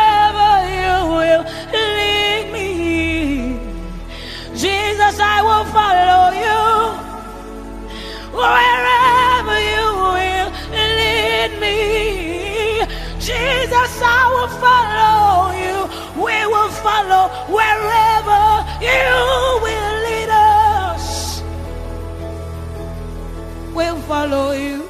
Jesus, 5.13 5.29
I 5.29 5.43
will 5.43 5.67
follow 5.77 6.33
you. 6.41 6.63
Wherever 8.33 9.57
you 9.73 9.85
will 10.17 10.51
lead 10.73 11.53
me. 11.61 11.77
Jesus, 13.21 13.93
I 14.01 14.23
will 14.33 14.53
follow 14.65 15.53
you. 15.65 15.77
We 16.17 16.39
will 16.47 16.73
follow 16.81 17.29
wherever 17.53 18.65
you 18.81 19.13
will 19.65 19.95
lead 20.09 20.31
us. 20.33 21.43
We'll 23.75 24.01
follow 24.09 24.53
you 24.53 24.89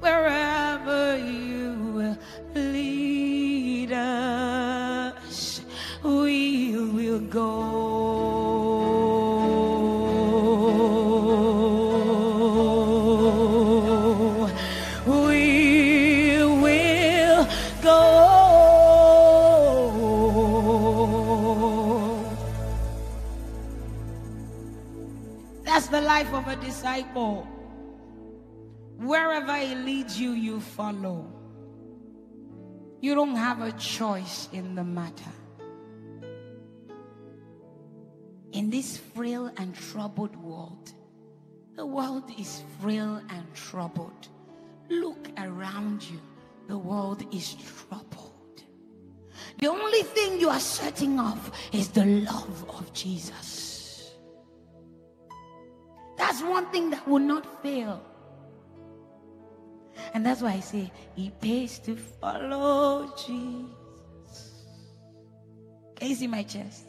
wherever 0.00 1.16
you 1.16 1.72
will 1.94 2.18
lead 2.54 3.92
us. 3.92 5.62
We 6.04 6.76
will 6.76 7.20
go. 7.20 7.81
Life 26.22 26.34
of 26.34 26.46
a 26.46 26.56
disciple. 26.64 27.48
Wherever 28.98 29.56
he 29.56 29.74
leads 29.74 30.20
you, 30.20 30.32
you 30.32 30.60
follow. 30.60 31.26
You 33.00 33.16
don't 33.16 33.34
have 33.34 33.60
a 33.60 33.72
choice 33.72 34.48
in 34.52 34.76
the 34.76 34.84
matter. 34.84 35.34
In 38.52 38.70
this 38.70 38.98
frail 38.98 39.50
and 39.56 39.74
troubled 39.74 40.36
world, 40.36 40.92
the 41.74 41.86
world 41.86 42.30
is 42.38 42.62
frail 42.80 43.20
and 43.30 43.54
troubled. 43.54 44.28
Look 44.90 45.28
around 45.38 46.04
you, 46.04 46.20
the 46.68 46.78
world 46.78 47.24
is 47.34 47.56
troubled. 47.88 48.62
The 49.58 49.66
only 49.66 50.02
thing 50.02 50.38
you 50.38 50.50
are 50.50 50.60
certain 50.60 51.18
off 51.18 51.50
is 51.72 51.88
the 51.88 52.04
love 52.04 52.64
of 52.68 52.92
Jesus. 52.92 53.61
That's 56.16 56.42
one 56.42 56.66
thing 56.66 56.90
that 56.90 57.06
will 57.06 57.18
not 57.18 57.62
fail. 57.62 58.02
And 60.14 60.24
that's 60.24 60.42
why 60.42 60.52
I 60.52 60.60
say 60.60 60.90
it 61.16 61.40
pays 61.40 61.78
to 61.80 61.96
follow 61.96 63.12
Jesus. 63.16 64.64
Can 65.96 66.08
you 66.08 66.14
see 66.14 66.26
my 66.26 66.42
chest? 66.42 66.86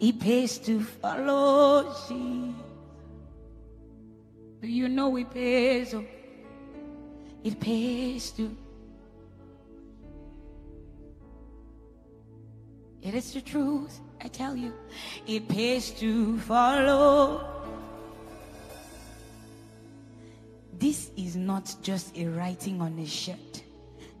It 0.00 0.18
pays 0.20 0.58
to 0.58 0.80
follow 0.82 1.94
Jesus. 2.08 2.60
Do 4.60 4.68
you 4.68 4.88
know 4.88 5.16
it 5.16 5.30
pays? 5.30 5.94
Oh, 5.94 6.04
It 7.42 7.60
pays 7.60 8.30
to. 8.32 8.56
It 13.02 13.14
is 13.14 13.34
the 13.34 13.42
truth, 13.42 14.00
I 14.24 14.28
tell 14.28 14.56
you. 14.56 14.72
It 15.26 15.48
pays 15.48 15.90
to 16.00 16.38
follow. 16.40 17.46
This 20.78 21.10
is 21.16 21.36
not 21.36 21.74
just 21.82 22.16
a 22.16 22.26
writing 22.26 22.80
on 22.80 22.98
a 22.98 23.06
shirt. 23.06 23.62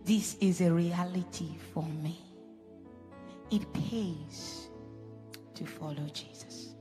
This 0.04 0.36
is 0.40 0.60
a 0.60 0.70
reality 0.70 1.48
for 1.72 1.84
me. 1.84 2.20
It 3.50 3.72
pays 3.72 4.68
to 5.54 5.64
follow 5.64 6.06
Jesus. 6.12 6.74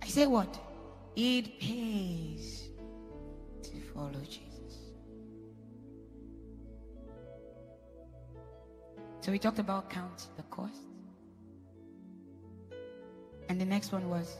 I 0.00 0.06
say 0.06 0.26
what? 0.26 0.58
It 1.16 1.58
pays 1.58 2.68
to 3.62 3.80
follow 3.92 4.20
Jesus. 4.20 4.45
So 9.26 9.32
we 9.32 9.40
talked 9.40 9.58
about 9.58 9.90
count 9.90 10.28
the 10.36 10.44
cost. 10.44 10.86
And 13.48 13.60
the 13.60 13.64
next 13.64 13.90
one 13.90 14.08
was 14.08 14.36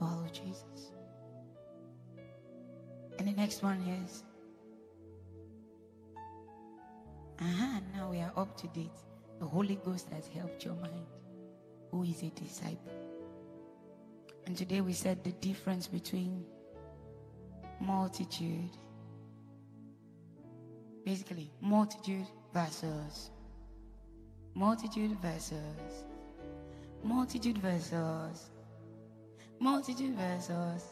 follow 0.00 0.26
Jesus. 0.32 0.90
And 3.20 3.28
the 3.28 3.32
next 3.32 3.62
one 3.62 3.80
is, 4.02 4.24
aha, 7.40 7.80
now 7.94 8.10
we 8.10 8.18
are 8.18 8.32
up 8.36 8.56
to 8.56 8.66
date. 8.74 8.98
The 9.38 9.46
Holy 9.46 9.76
Ghost 9.76 10.08
has 10.10 10.26
helped 10.26 10.64
your 10.64 10.74
mind. 10.74 11.06
Who 11.92 12.02
is 12.02 12.24
a 12.24 12.30
disciple? 12.30 12.90
And 14.46 14.56
today 14.56 14.80
we 14.80 14.94
said 14.94 15.22
the 15.22 15.30
difference 15.30 15.86
between 15.86 16.44
multitude, 17.80 18.76
basically, 21.04 21.52
multitude 21.60 22.26
versus 22.56 23.30
Multitude 24.54 25.10
vessels. 25.20 26.04
Multitude 27.04 27.58
vessels. 27.58 28.48
Multitude 29.60 30.14
vessels. 30.16 30.82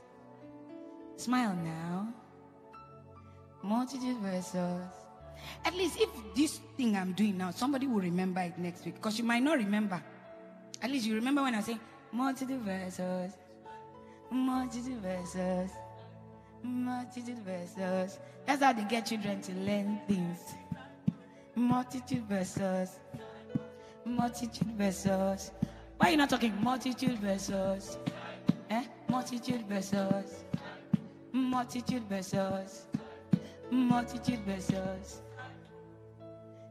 Smile 1.16 1.56
now. 1.64 2.12
Multitude 3.62 4.18
vessels. 4.18 4.90
At 5.64 5.74
least 5.74 5.98
if 5.98 6.10
this 6.34 6.60
thing 6.76 6.94
I'm 6.94 7.14
doing 7.14 7.38
now, 7.38 7.50
somebody 7.52 7.86
will 7.86 8.02
remember 8.02 8.42
it 8.42 8.58
next 8.58 8.84
week. 8.84 8.96
Because 8.96 9.16
you 9.18 9.24
might 9.24 9.42
not 9.42 9.56
remember. 9.56 10.02
At 10.82 10.90
least 10.90 11.06
you 11.06 11.14
remember 11.14 11.40
when 11.42 11.54
I 11.54 11.62
say 11.62 11.78
multitude 12.12 12.60
vessels. 12.60 13.32
Multitude 14.30 14.98
vessels. 14.98 15.70
Multitude 16.62 17.38
vessels. 17.38 18.18
That's 18.44 18.62
how 18.62 18.74
they 18.74 18.84
get 18.84 19.06
children 19.06 19.40
to 19.40 19.52
learn 19.52 20.00
things. 20.06 20.40
Multitude 21.56 22.24
vessels. 22.28 22.98
Multitude 24.04 24.68
vessels. 24.76 25.52
Why 25.98 26.08
are 26.08 26.10
you 26.10 26.16
not 26.16 26.30
talking 26.30 26.52
multitude 26.62 27.18
vessels? 27.18 27.98
Eh? 28.70 28.84
Multitude 29.08 29.66
vessels. 29.68 30.44
Multitude 31.32 32.02
vessels. 32.08 32.86
Multitude 33.70 34.40
vessels. 34.40 35.22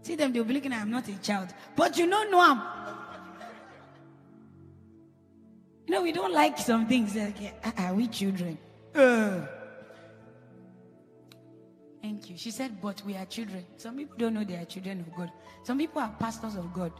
See 0.01 0.15
them, 0.15 0.33
they'll 0.33 0.43
be 0.43 0.53
looking 0.53 0.73
I'm 0.73 0.91
not 0.91 1.07
a 1.07 1.17
child. 1.21 1.49
But 1.75 1.97
you 1.97 2.05
know 2.05 2.23
I'm. 2.33 2.61
You 5.87 5.95
know, 5.95 6.01
we 6.01 6.11
don't 6.11 6.33
like 6.33 6.57
some 6.57 6.87
things. 6.87 7.15
Like, 7.15 7.35
uh, 7.63 7.71
are 7.77 7.93
we 7.93 8.07
children? 8.07 8.57
Uh. 8.93 9.41
Thank 12.03 12.29
you. 12.29 12.37
She 12.37 12.51
said, 12.51 12.81
but 12.81 13.01
we 13.05 13.15
are 13.15 13.25
children. 13.25 13.65
Some 13.77 13.95
people 13.95 14.17
don't 14.17 14.33
know 14.33 14.43
they 14.43 14.57
are 14.57 14.65
children 14.65 14.99
of 14.99 15.15
God. 15.15 15.31
Some 15.63 15.77
people 15.77 16.01
are 16.01 16.13
pastors 16.19 16.55
of 16.55 16.73
God. 16.73 16.91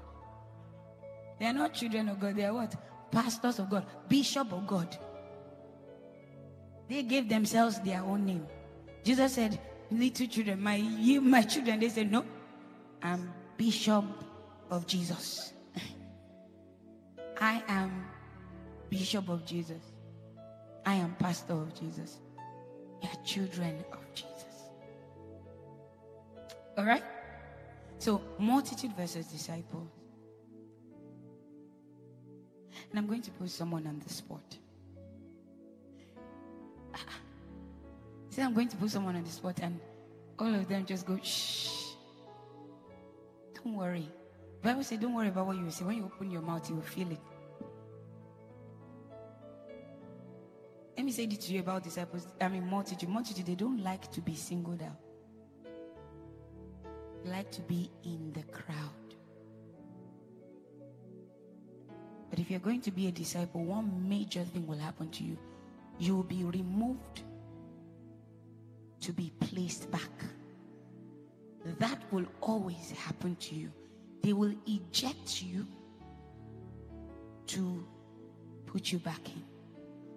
They 1.37 1.45
are 1.45 1.53
not 1.53 1.73
children 1.73 2.07
of 2.07 2.21
God. 2.21 2.37
They 2.37 2.45
are 2.45 2.53
what? 2.53 2.73
Pastors 3.11 3.59
of 3.59 3.69
God. 3.69 3.85
Bishop 4.07 4.53
of 4.53 4.65
God. 4.65 4.97
They 6.87 7.03
gave 7.03 7.27
themselves 7.27 7.81
their 7.81 8.01
own 8.01 8.25
name. 8.25 8.47
Jesus 9.03 9.33
said, 9.33 9.59
little 9.91 10.25
children, 10.25 10.63
my, 10.63 10.75
you, 10.75 11.19
my 11.19 11.41
children. 11.41 11.81
They 11.81 11.89
said, 11.89 12.09
no, 12.09 12.23
I'm 13.01 13.29
Bishop 13.57 14.05
of 14.71 14.87
Jesus. 14.87 15.51
I 17.41 17.61
am 17.67 18.05
Bishop 18.89 19.27
of 19.27 19.45
Jesus. 19.45 19.81
I 20.85 20.93
am 20.93 21.13
Pastor 21.15 21.53
of 21.53 21.77
Jesus. 21.77 22.19
You 23.01 23.09
are 23.09 23.25
children 23.25 23.83
of. 23.91 24.02
All 26.77 26.85
right? 26.85 27.03
So, 27.99 28.21
multitude 28.37 28.95
versus 28.95 29.27
disciple. 29.27 29.87
And 32.89 32.99
I'm 32.99 33.07
going 33.07 33.21
to 33.21 33.31
put 33.31 33.49
someone 33.49 33.87
on 33.87 33.99
the 34.05 34.13
spot. 34.13 34.57
See, 38.29 38.41
I'm 38.41 38.53
going 38.53 38.67
to 38.69 38.77
put 38.77 38.89
someone 38.89 39.15
on 39.15 39.23
the 39.23 39.29
spot, 39.29 39.59
and 39.61 39.79
all 40.39 40.53
of 40.53 40.67
them 40.67 40.85
just 40.85 41.05
go, 41.05 41.19
shh. 41.21 41.93
Don't 43.53 43.75
worry. 43.75 44.09
Bible 44.63 44.83
says, 44.83 44.97
don't 44.97 45.13
worry 45.13 45.27
about 45.27 45.45
what 45.45 45.57
you 45.57 45.69
say. 45.69 45.85
When 45.85 45.97
you 45.97 46.05
open 46.05 46.31
your 46.31 46.41
mouth, 46.41 46.67
you 46.67 46.75
will 46.75 46.81
feel 46.81 47.11
it. 47.11 47.19
Let 50.97 51.05
me 51.05 51.11
say 51.11 51.25
this 51.25 51.45
to 51.45 51.53
you 51.53 51.59
about 51.59 51.83
disciples. 51.83 52.27
I 52.39 52.47
mean, 52.47 52.67
multitude. 52.67 53.09
Multitude, 53.09 53.45
they 53.45 53.55
don't 53.55 53.83
like 53.83 54.11
to 54.11 54.21
be 54.21 54.35
singled 54.35 54.81
out, 54.81 54.97
like 57.25 57.51
to 57.51 57.61
be 57.61 57.89
in 58.03 58.31
the 58.33 58.43
crowd. 58.43 58.89
But 62.29 62.39
if 62.39 62.49
you're 62.49 62.59
going 62.59 62.81
to 62.81 62.91
be 62.91 63.07
a 63.07 63.11
disciple, 63.11 63.63
one 63.63 64.09
major 64.09 64.43
thing 64.43 64.65
will 64.65 64.79
happen 64.79 65.09
to 65.11 65.23
you. 65.23 65.37
You 65.99 66.15
will 66.15 66.23
be 66.23 66.43
removed 66.43 67.21
to 69.01 69.13
be 69.13 69.31
placed 69.39 69.91
back. 69.91 70.09
That 71.79 72.01
will 72.11 72.25
always 72.41 72.91
happen 72.91 73.35
to 73.35 73.55
you. 73.55 73.71
They 74.23 74.33
will 74.33 74.55
eject 74.65 75.43
you 75.43 75.67
to 77.47 77.85
put 78.65 78.91
you 78.91 78.99
back 78.99 79.27
in. 79.27 79.43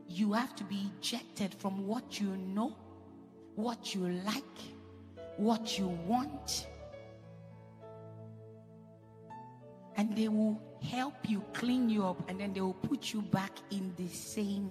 You 0.08 0.32
have 0.32 0.56
to 0.56 0.64
be 0.64 0.90
ejected 0.98 1.54
from 1.54 1.86
what 1.86 2.18
you 2.18 2.36
know, 2.36 2.74
what 3.56 3.94
you 3.94 4.08
like, 4.24 4.58
what 5.36 5.78
you 5.78 5.88
want. 6.06 6.66
And 9.96 10.16
they 10.16 10.28
will 10.28 10.60
help 10.82 11.14
you 11.26 11.42
clean 11.52 11.88
you 11.88 12.06
up 12.06 12.28
and 12.28 12.40
then 12.40 12.52
they 12.52 12.60
will 12.60 12.74
put 12.74 13.12
you 13.12 13.22
back 13.22 13.52
in 13.70 13.94
the 13.96 14.08
same 14.08 14.70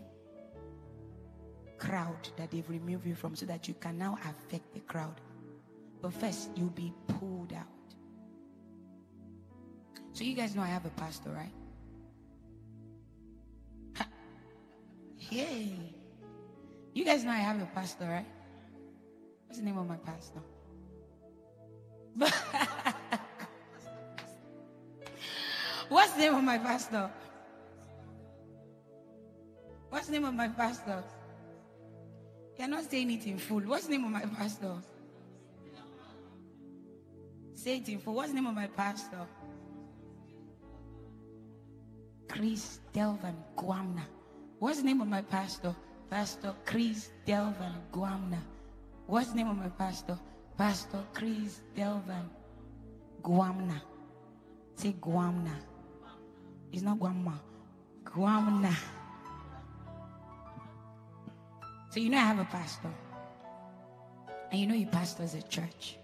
crowd 1.78 2.30
that 2.38 2.52
they've 2.52 2.70
removed 2.70 3.06
you 3.06 3.16
from 3.16 3.36
so 3.36 3.46
that 3.48 3.68
you 3.68 3.74
can 3.74 3.98
now 3.98 4.18
affect 4.24 4.74
the 4.74 4.80
crowd. 4.82 5.20
But 6.02 6.14
first, 6.14 6.50
you'll 6.56 6.70
be 6.70 6.94
pulled 7.08 7.54
out. 7.54 7.66
So, 10.14 10.24
you 10.24 10.34
guys 10.34 10.56
know 10.56 10.62
I 10.62 10.68
have 10.68 10.86
a 10.86 10.90
pastor, 10.92 11.30
right? 11.30 11.52
Hey. 15.30 15.74
You 16.94 17.04
guys 17.04 17.24
know 17.24 17.32
I 17.32 17.38
have 17.38 17.62
a 17.62 17.66
pastor, 17.66 18.06
right? 18.06 18.26
What's 19.48 19.60
the 19.60 19.66
name 19.66 19.78
of 19.78 19.88
my 19.88 19.98
pastor? 19.98 20.40
What's 25.90 26.14
the 26.14 26.20
name 26.20 26.36
of 26.36 26.44
my 26.44 26.58
pastor? 26.58 27.10
What's 29.90 30.08
the 30.08 30.14
name 30.14 30.26
of 30.26 30.34
my 30.34 30.48
pastor? 30.48 31.04
You're 32.58 32.68
not 32.68 32.90
saying 32.90 33.12
it 33.12 33.28
in 33.28 33.38
full. 33.38 33.62
What's 33.62 33.86
the 33.86 33.92
name 33.92 34.06
of 34.06 34.12
my 34.12 34.26
pastor? 34.26 34.76
Say 37.54 37.78
it 37.78 37.90
in 37.90 38.00
full. 38.00 38.16
What's 38.16 38.30
the 38.30 38.36
name 38.36 38.48
of 38.48 38.56
my 38.56 38.68
pastor? 38.68 39.28
Chris 42.28 42.80
Delvan 42.94 43.36
Gwamna. 43.56 44.04
What's 44.60 44.80
the 44.80 44.86
name 44.86 45.02
of 45.02 45.08
my 45.08 45.22
pastor? 45.22 45.76
Pastor 46.10 46.54
Chris 46.66 47.12
Delvan 47.26 47.76
Gwamna. 47.92 48.40
What's 49.08 49.30
the 49.30 49.36
name 49.36 49.50
of 49.50 49.58
my 49.58 49.70
pastor? 49.70 50.18
Pastor 50.58 51.04
Chris 51.14 51.62
Delvan 51.76 52.28
Gwamna. 53.22 53.82
Say 54.76 54.94
Gwamna. 55.00 55.56
It's 56.76 56.84
not 56.84 57.00
Guamma. 57.00 57.40
Gwamna. 58.04 58.76
So 61.90 62.02
you 62.02 62.10
know 62.10 62.18
I 62.18 62.22
have 62.22 62.40
a 62.40 62.44
pastor. 62.44 62.94
And 64.52 64.60
you 64.60 64.68
know 64.68 64.74
he 64.76 64.86
pastors 64.86 65.36
a 65.36 65.42
church. 65.44 65.98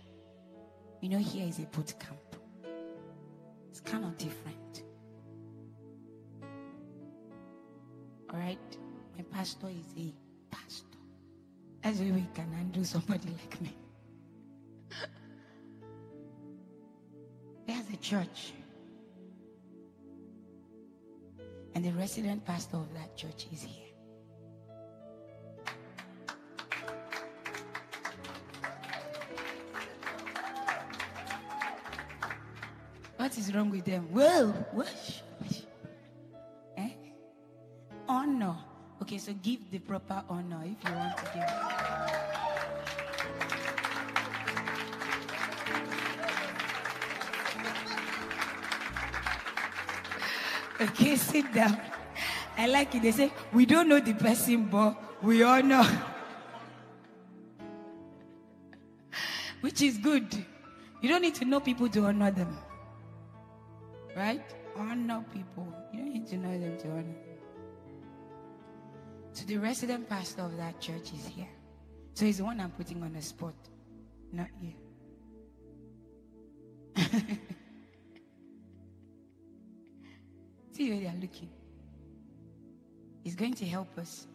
You 1.02 1.10
know 1.10 1.18
here 1.18 1.46
is 1.46 1.60
a 1.60 1.64
boot 1.64 1.94
camp. 2.00 2.38
It's 3.70 3.82
kind 3.82 4.06
of 4.06 4.18
different. 4.18 4.84
All 8.30 8.40
right? 8.40 8.78
My 9.18 9.24
pastor 9.24 9.68
is 9.68 9.94
a 9.98 10.14
pastor. 10.50 10.86
That's 11.84 12.00
why 12.00 12.12
we 12.12 12.26
can 12.34 12.50
handle 12.50 12.86
somebody 12.86 13.28
like 13.42 13.62
me. 13.62 13.76
There's 17.68 17.90
a 17.94 17.98
church. 17.98 18.54
And 21.74 21.86
the 21.86 21.92
resident 21.94 22.46
pastor 22.46 22.78
of 22.78 22.94
that 22.94 23.16
church 23.16 23.48
is 23.52 23.64
here. 23.64 23.88
What 33.18 33.38
is 33.38 33.54
wrong 33.54 33.70
with 33.70 33.86
them? 33.86 34.08
Well, 34.12 34.52
what? 34.72 35.22
Eh? 36.78 36.90
Honor. 38.10 38.58
Okay, 39.02 39.18
so 39.20 39.32
give 39.42 39.70
the 39.72 39.80
proper 39.80 40.24
honor 40.28 40.64
if 40.66 40.90
you 40.90 40.96
want 40.96 41.18
to 41.18 41.24
give. 41.34 42.31
Okay, 50.82 51.16
sit 51.16 51.54
down. 51.54 51.80
I 52.58 52.68
like 52.68 52.96
it. 52.96 53.04
They 53.04 53.12
say, 53.12 53.32
we 53.54 53.66
don't 53.68 53.88
know 53.88 54.00
the 54.00 54.14
person, 54.14 54.66
but 54.66 54.96
we 55.22 55.44
all 55.44 55.62
know. 55.62 55.84
Which 59.62 59.82
is 59.84 59.98
good. 60.00 60.34
You 61.02 61.10
don't 61.10 61.22
need 61.22 61.36
to 61.36 61.46
know 61.46 61.60
people 61.60 61.88
to 61.90 62.06
honor 62.06 62.32
them. 62.32 62.58
Right? 64.16 64.42
Honor 64.76 65.24
people. 65.32 65.68
You 65.94 66.00
don't 66.00 66.14
need 66.14 66.28
to 66.28 66.38
know 66.38 66.60
them 66.60 66.78
to 66.80 66.88
honor 66.90 67.04
them. 67.04 67.16
So 69.34 69.46
the 69.46 69.58
resident 69.58 70.10
pastor 70.10 70.42
of 70.42 70.58
that 70.58 70.82
church 70.82 71.14
is 71.14 71.28
here. 71.28 71.48
So 72.16 72.26
he's 72.26 72.40
the 72.40 72.44
one 72.44 72.60
I'm 72.60 72.72
putting 72.72 73.02
on 73.04 73.14
the 73.14 73.22
spot, 73.22 73.54
not 74.34 74.48
you. 74.60 74.74
see 80.82 80.90
where 80.90 81.00
they 81.00 81.08
are 81.08 81.22
looking. 81.22 81.50
He's 83.24 83.36
going 83.36 83.54
to 83.54 83.66
help 83.66 83.98
us. 83.98 84.28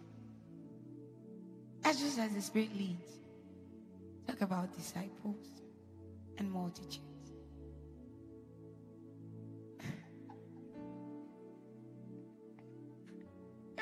That's 1.82 2.00
just 2.00 2.18
as 2.18 2.32
the 2.34 2.40
Spirit 2.40 2.74
leads. 2.76 3.12
Talk 4.26 4.40
about 4.42 4.76
disciples 4.76 5.46
and 6.38 6.50
multitudes. 6.50 6.98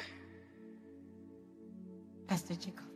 Pastor 2.28 2.54
Jacob. 2.54 2.93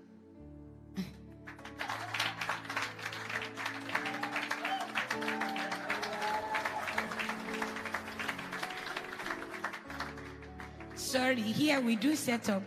Sorry, 11.08 11.40
here 11.40 11.80
we 11.80 11.96
do 11.96 12.12
setups. 12.12 12.60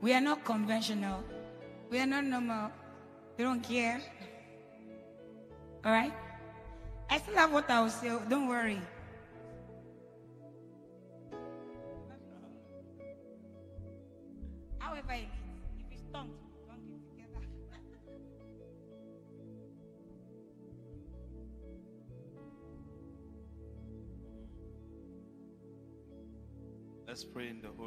We 0.00 0.14
are 0.14 0.20
not 0.20 0.44
conventional. 0.44 1.24
We 1.90 1.98
are 1.98 2.06
not 2.06 2.22
normal. 2.22 2.70
We 3.36 3.42
don't 3.42 3.60
care. 3.60 4.00
All 5.84 5.90
right? 5.90 6.12
I 7.10 7.18
still 7.18 7.34
have 7.34 7.52
what 7.52 7.68
I 7.68 7.80
will 7.80 7.90
say. 7.90 8.16
Don't 8.28 8.46
worry. 8.46 8.80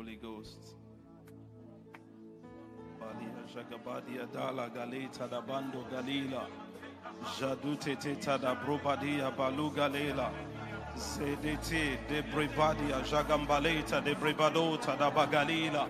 Holy 0.06 0.18
Ghost. 0.18 0.76
Balia 3.00 3.42
Jagabadia 3.52 4.32
Dala 4.32 4.70
Galeta 4.70 5.28
da 5.28 5.42
Bando 5.42 5.84
Galila. 5.92 6.46
Jadute 7.40 8.00
Teta 8.00 8.38
da 8.38 8.54
Brobadia 8.54 9.36
Balu 9.36 9.72
Galela. 9.74 10.30
Zedete 10.96 11.98
de 12.08 12.22
Brebadia 12.22 13.02
Jagambaleta 13.04 14.04
de 14.04 14.14
Brebadota 14.14 14.96
da 14.96 15.10
Bagalila. 15.10 15.88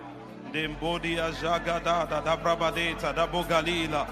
Dembodia 0.50 1.30
Jagadada 1.32 2.24
da 2.24 2.36
Brabadeta 2.38 3.14
da 3.14 3.26
Bogalila. 3.26 4.06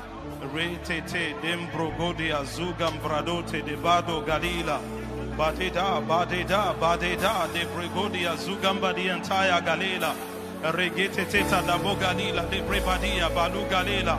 Retete 0.52 1.34
Dembrogodia 1.40 2.44
Zugam 2.44 2.98
Bradote 3.00 3.64
de 3.64 3.74
Bado 3.76 4.20
Galila. 4.22 4.78
Badeda, 5.36 6.00
badeda, 6.06 6.74
badeda, 6.78 7.52
de 7.52 7.64
Bregodia 7.66 8.36
Zugamba 8.36 8.94
the 8.94 9.08
entire 9.08 9.60
Galila. 9.62 10.14
Regete 10.62 11.28
teta 11.28 11.60
Bogalila, 11.78 12.48
de 12.48 12.60
Brebadia, 12.62 13.28
Balu 13.30 13.68
Galila. 13.68 14.18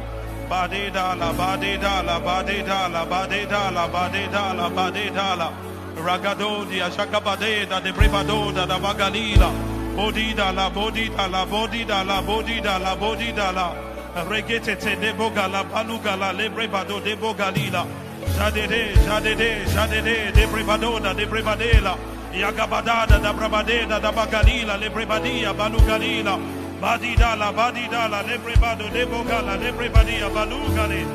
Badeda 0.49 1.17
la 1.17 1.33
badeda 1.33 2.05
la 2.05 2.19
badeda 2.19 2.87
la 2.91 3.05
badeda 3.05 3.71
la 3.73 3.87
badeda 3.87 4.53
la 4.53 4.69
badeda 4.69 5.35
la 5.35 5.51
Ragadodia 5.95 6.91
Shakabadeda 6.91 7.81
de 7.81 7.91
Brebadoda 7.91 8.67
da 8.67 8.77
Bagalila 8.77 9.49
Bodida 9.95 10.53
la 10.53 10.69
bodida 10.69 11.27
la 11.27 11.45
bodida 11.45 12.03
la 12.05 12.21
bodida 12.21 12.77
la 12.79 12.95
bodida 12.95 13.51
la 13.51 13.73
Regete 14.29 14.75
te 14.77 14.95
de 14.97 15.13
Bogala 15.13 15.63
Balugala 15.63 16.31
le 16.31 16.49
Brebado 16.49 16.99
de 16.99 17.15
Bogalila 17.15 18.04
Jadede 18.37 18.93
Jadede 19.05 19.65
Jadede 19.65 20.33
de 20.33 20.45
Brebadoda 20.47 21.13
de 21.13 21.25
Brebadela 21.25 21.97
Yagabadada 22.33 23.19
da 23.21 23.33
Brabadeda 23.33 23.99
da 23.99 24.11
Bagalila 24.11 24.77
le 24.79 24.89
Brebadia 24.89 25.53
Balugalila 25.53 26.65
Badidala, 26.81 27.53
badidala, 27.53 28.21
lebrebado, 28.21 28.89
debogala, 28.91 29.55
lebrebadia, 29.55 30.29
balugale, 30.29 31.05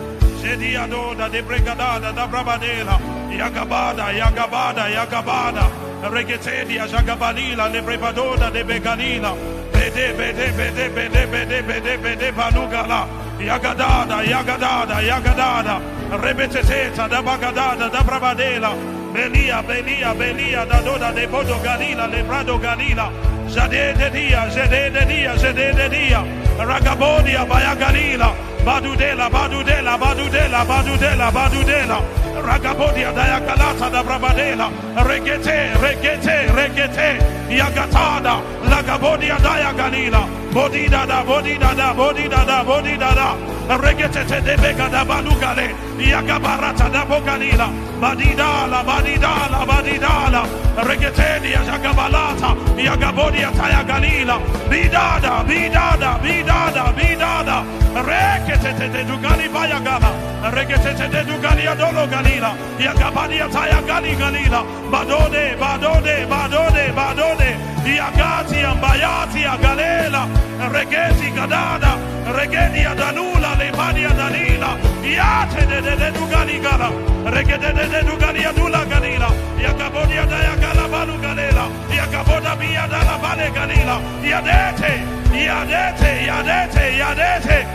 jediadoda, 0.41 1.29
debregadada, 1.29 2.13
da 2.13 2.27
brabadela, 2.27 2.99
yagabada, 3.31 4.11
yagabada, 4.11 4.89
yagabada, 4.89 5.69
regetedia, 6.11 6.87
jagabalila, 6.89 7.69
lebrebadoda, 7.69 8.51
de 8.51 8.65
begalila, 8.65 9.35
bede, 9.71 10.15
bede, 10.17 10.51
bede, 10.57 10.89
bede, 10.89 11.27
bede, 11.27 11.63
bede, 11.63 11.99
bede, 11.99 12.33
balugala, 12.33 13.07
yagadada, 13.39 14.25
yagadada, 14.25 15.03
yagadada, 15.03 16.00
rebeteteta, 16.17 17.09
da 17.09 17.23
bagadada, 17.23 17.89
da 17.89 18.03
brabadela, 18.03 18.75
belia, 19.13 19.63
belia, 19.63 20.15
belia, 20.15 20.65
da 20.67 20.81
doda, 20.81 21.13
de 21.13 21.27
bodo 21.27 21.59
galila, 21.63 22.07
lebrado 22.07 22.59
galila, 22.59 23.11
Jade 23.51 23.95
de 23.95 24.11
dia, 24.11 24.49
jade 24.49 24.91
de 24.91 25.05
dia, 25.07 25.37
jade 25.37 25.73
de 25.75 25.89
dia. 25.89 26.25
Ragabodia, 26.57 27.45
Bayagalila, 27.45 28.33
Badudela, 28.65 29.29
Badudela, 29.29 29.99
Badudela, 29.99 30.65
Badudela, 30.65 31.31
Badudela. 31.33 31.99
Ragabodia, 32.47 33.13
Dayakalata, 33.13 33.91
da 33.91 34.03
Brabadela. 34.05 34.71
Regete, 35.03 35.75
regete, 35.83 36.47
regete. 36.55 37.19
Yagatada, 37.51 38.41
Lagabodia, 38.71 39.37
Dayagalila. 39.39 40.29
Bodida 40.53 41.05
da, 41.07 41.25
bodida 41.25 41.75
da, 41.75 41.93
bodida 41.93 42.45
da, 42.47 42.63
bodida 42.63 43.15
da. 43.15 43.77
Regete 43.79 44.41
de 44.43 44.57
Bega 44.59 44.89
da 44.89 45.05
Balugale. 45.05 45.90
Yagabarata 46.01 46.89
da 46.91 47.05
Bogalila. 47.05 47.69
Badidala, 48.01 48.83
badidala, 48.83 49.67
badidala. 49.67 50.43
Regete 50.77 51.41
dia, 51.43 51.61
Jagabalata. 51.65 52.57
Yagabodia, 52.77 53.51
Tayagalila. 53.53 54.41
Bidada, 54.71 55.45
bidada, 55.45 56.19
bidada, 56.23 56.93
bidada. 56.97 57.81
Rekete 57.93 58.89
de 58.93 59.05
Dugali 59.05 59.49
Bayagala. 59.49 60.11
Regete 60.53 61.09
de 61.11 61.25
Dugali 61.25 61.67
Adolo 61.67 62.07
Galila. 62.07 62.57
Yagabadia 62.79 63.49
Tayagali 63.49 64.17
Galila. 64.17 64.65
Badode, 64.91 65.57
badode, 65.59 66.27
badode, 66.27 66.95
badode. 66.95 67.51
Yagati 67.85 68.63
ambayati 68.65 69.45
agalela. 69.45 70.29
Regeti 70.73 71.31
gadada. 71.35 71.99
Regedi 72.33 72.85
adanula 72.87 73.55
lebadi 73.59 74.07
adanila. 74.07 74.90
Yate 75.03 75.67
de 75.67 75.81
de 75.81 75.97
de 75.97 76.11
Dugali 76.13 76.61
Gala. 76.61 76.91
Regede 77.31 77.73
de 77.73 77.89
de 77.89 78.03
Dugali 78.03 78.45
Adula 78.45 78.85
Galila. 78.85 79.31
Yagabodia 79.59 80.27
Dayagala 80.27 80.89
Balu 80.89 81.17
Galela. 81.21 81.69
Yagaboda 81.89 82.57
Biadala 82.57 83.17
Bale 83.23 83.51
Galila. 83.51 83.97
Yadete, 84.23 84.93
Yadete, 85.33 86.11
Yadete, 86.27 86.85
Yadete. 86.99 87.67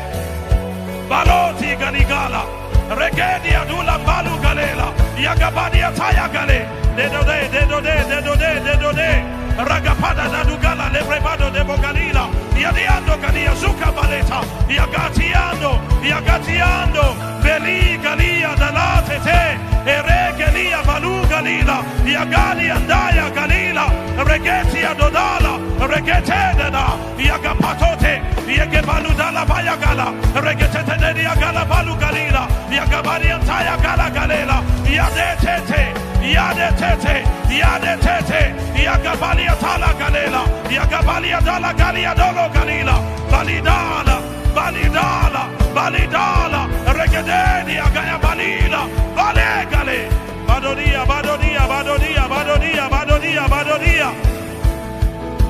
Baloti 1.10 1.76
Galigala. 1.78 2.65
Regedi 2.90 3.52
Adula 3.56 3.98
Balu 4.06 4.38
Galela. 4.42 4.94
Yagabadi 5.18 5.82
Ataya 5.82 6.28
Gale. 6.32 6.68
Dedode, 6.96 7.50
dedode, 7.52 7.96
dedode, 8.10 8.50
dedode. 8.64 9.10
Ragapada 9.58 10.28
da 10.30 10.44
Dugala 10.44 10.90
Lebrebado 10.92 11.50
de 11.50 11.64
Bogalila. 11.64 12.30
Yadiando 12.54 13.18
Galia 13.22 13.56
Zuka 13.56 13.92
Baleta. 13.92 14.42
Yagatiando, 14.70 15.80
Yagatiando. 16.04 17.16
Beli 17.42 17.98
Galia 17.98 18.56
Dalatete. 18.56 19.58
Ere 19.88 20.36
Galia 20.38 20.84
Balu 20.84 21.26
Galila. 21.28 21.82
Yagali 22.06 22.70
Andaya 22.70 23.32
Galila. 23.34 23.90
Regeti 24.24 24.84
Adodala. 24.86 25.58
Regete 25.88 26.56
Dada. 26.58 27.00
Yagapatote. 27.18 28.22
Yegebalu 28.46 29.16
Dala 29.18 29.46
Bayagala. 29.46 30.14
Regete 30.36 30.86
de 30.86 31.24
Yagala 31.24 31.66
Balu 31.66 31.96
Galila. 31.98 32.48
Yagabari 32.78 33.30
Antaya 33.32 33.76
Gala 33.82 34.10
Galela. 34.16 34.58
Yadetete. 34.86 35.82
Yadetete. 36.22 37.16
Yadetete. 37.50 38.42
Yagabali 38.76 39.46
Atala 39.48 39.92
Galela. 40.00 40.42
Yagabali 40.70 41.32
Adala 41.32 41.72
Galia 41.74 42.14
Dolo 42.16 42.46
Galila. 42.54 42.96
Balidala. 43.32 44.16
Balidala. 44.56 45.44
Balidala. 45.76 46.62
Regedeni 46.98 47.76
Agaya 47.80 48.20
Balila. 48.20 48.82
Balegale. 49.16 50.26
Badodia, 50.46 51.04
Badodia, 51.06 51.68
Badodia, 51.68 52.28
Badodia, 52.30 52.90
Badodia, 52.90 53.48
Badodia. 53.48 54.36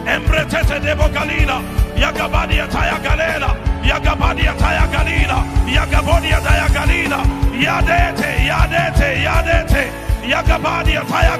Embretete 0.05 0.80
de 0.80 0.95
Bogalila, 0.95 1.61
Yagabadia 1.95 2.67
Taya 2.67 2.97
Galela, 3.03 3.49
Yagabadia 3.86 4.53
Taya 4.57 4.86
Galina, 4.91 5.38
Yagabodia 5.69 6.39
Taya 6.41 6.67
Galina, 6.73 7.19
Yadete, 7.53 8.29
Yadete, 8.49 9.09
Yadete, 9.23 9.83
Yagabadia 10.23 11.01
Taya 11.05 11.38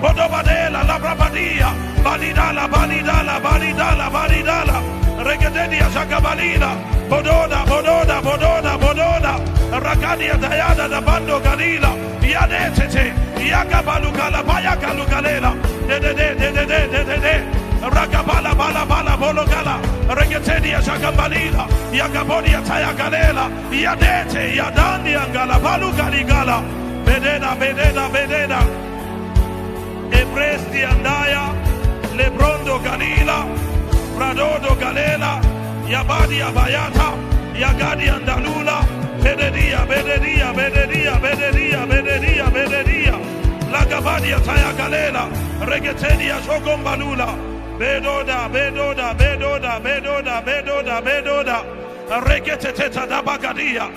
Bodobadela, 0.00 0.82
Labrabadia, 0.84 1.70
Balidala, 2.02 2.68
Balidala, 2.68 3.40
Balidala, 3.40 4.10
Balidala, 4.10 4.76
Regadedia 5.24 5.88
Jagabalina, 5.94 6.70
Bodona, 7.08 7.64
Bodona, 7.64 8.20
Bodona, 8.20 8.76
Bodona, 8.76 9.32
Ragadia 9.80 10.36
Diana, 10.38 10.88
the 10.88 11.00
Bando 11.00 11.40
de 15.86 16.00
de 16.00 16.14
de 16.14 16.34
de 16.34 16.52
de 16.52 16.66
de 16.66 16.88
de 16.88 17.04
de 17.04 17.16
de 17.20 17.73
ragabala 17.90 18.54
bala 18.54 18.86
bala 18.86 19.16
bolo 19.16 19.44
gala. 19.44 19.76
Regetedia 20.08 20.80
shagambalila 20.82 21.68
yagabodia 21.92 22.60
taya 22.62 22.92
galela 22.94 23.50
yadete 23.70 24.56
yadandi 24.56 25.12
angala 25.14 25.58
balu 25.60 25.90
galigala 25.92 26.62
bedena 27.04 27.54
bedena 27.56 28.08
bedena. 28.08 28.60
Ebresti 30.10 30.84
andaya. 30.84 31.52
Lebrondo 32.16 32.78
galila. 32.78 33.38
Bradodo 34.16 34.74
galela. 34.80 35.40
Yabadi 35.88 36.38
abayata. 36.40 37.08
Yagadi 37.62 38.06
andalula. 38.14 38.78
Bededia 39.22 39.86
bededia 39.86 40.52
bededia 40.52 41.14
bededia 41.20 41.86
bededia 41.86 42.46
bededia. 42.50 43.16
Lagabadia 43.72 44.38
taya 44.46 44.72
galela 44.78 45.28
regetedia 45.66 46.38
shogombalula 46.42 47.53
bedoda 47.78 48.48
bedoda 48.48 49.14
bedoda 49.14 49.80
bedoda 49.80 50.42
bedoda 50.42 51.02
bedoda. 51.02 51.64
Regeteteta 52.08 53.06
da 53.06 53.22
bagadia. 53.22 53.88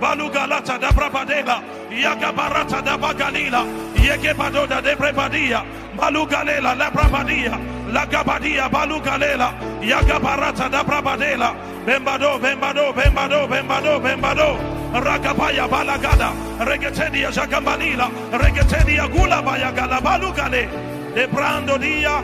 Balugalata 0.00 0.78
da 0.80 0.90
brabadela 0.90 1.62
yagabarata 1.90 2.82
da 2.84 2.98
bagalila. 2.98 3.64
Yegebadoda 3.94 4.82
de 4.82 4.96
brebadia. 4.96 5.64
Balugalela 5.96 6.76
la 6.76 6.90
brabadia. 6.90 7.58
Lagabadia 7.92 8.68
balugalela 8.68 9.54
yagabarata 9.80 10.70
da 10.70 10.82
brabadela. 10.82 11.54
Bembado 11.86 12.38
bembado 12.38 12.92
bembado 12.92 13.46
bembado 13.48 14.00
bembado. 14.00 14.58
Ragabaya 14.92 15.68
balagada. 15.68 16.32
Regetedia 16.58 17.30
jagambalila. 17.30 18.10
Regetedia 18.32 19.06
gula 19.08 19.40
bayagala 19.40 20.00
balugale. 20.00 20.68
De 21.14 21.26
brando 21.28 21.78
dia 21.78 22.20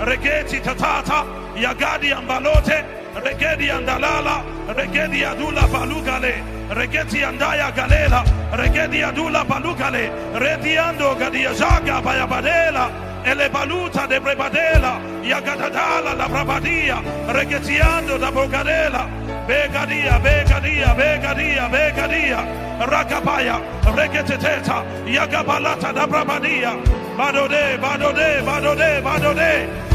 regeti 0.00 0.60
tatata 0.60 1.24
yagadi 1.56 2.12
ambalote 2.12 2.84
regedi 3.24 3.70
andalala 3.70 4.44
regedi 4.76 5.24
adula 5.24 5.66
balugale 5.72 6.34
regeti 6.70 7.24
andaya 7.24 7.70
galela 7.72 8.22
regedi 8.52 9.02
adula 9.02 9.44
balugale 9.44 10.10
rediando 10.34 11.14
gadia 11.18 11.52
jaga 11.54 12.00
bayabadela 12.00 12.90
ele 13.24 13.48
baluta 13.48 14.06
de 14.06 14.20
brebadela 14.20 15.00
yagadadala 15.22 16.14
la 16.16 16.28
brabadia 16.28 17.02
regetiando 17.28 18.18
da 18.18 18.30
bogadela 18.30 19.27
Begadia, 19.48 20.20
Begadia, 20.20 20.94
Begadia, 20.94 21.70
Begadia, 21.70 22.40
Rakabaya, 22.84 23.56
Regeteteta, 23.96 24.84
Yagabalata, 25.06 25.90
Dabrabadia, 25.90 26.76
Badode, 27.16 27.78
Badode, 27.80 28.44
Badode, 28.44 29.02
Badode, 29.02 29.52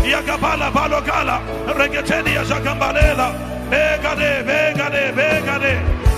Yagabala, 0.09 0.71
Balogala, 0.71 1.37
Regetedia, 1.67 2.43
Zagambalela, 2.43 3.29
Begade, 3.69 4.43
Begade, 4.43 5.13
Begade, 5.13 5.73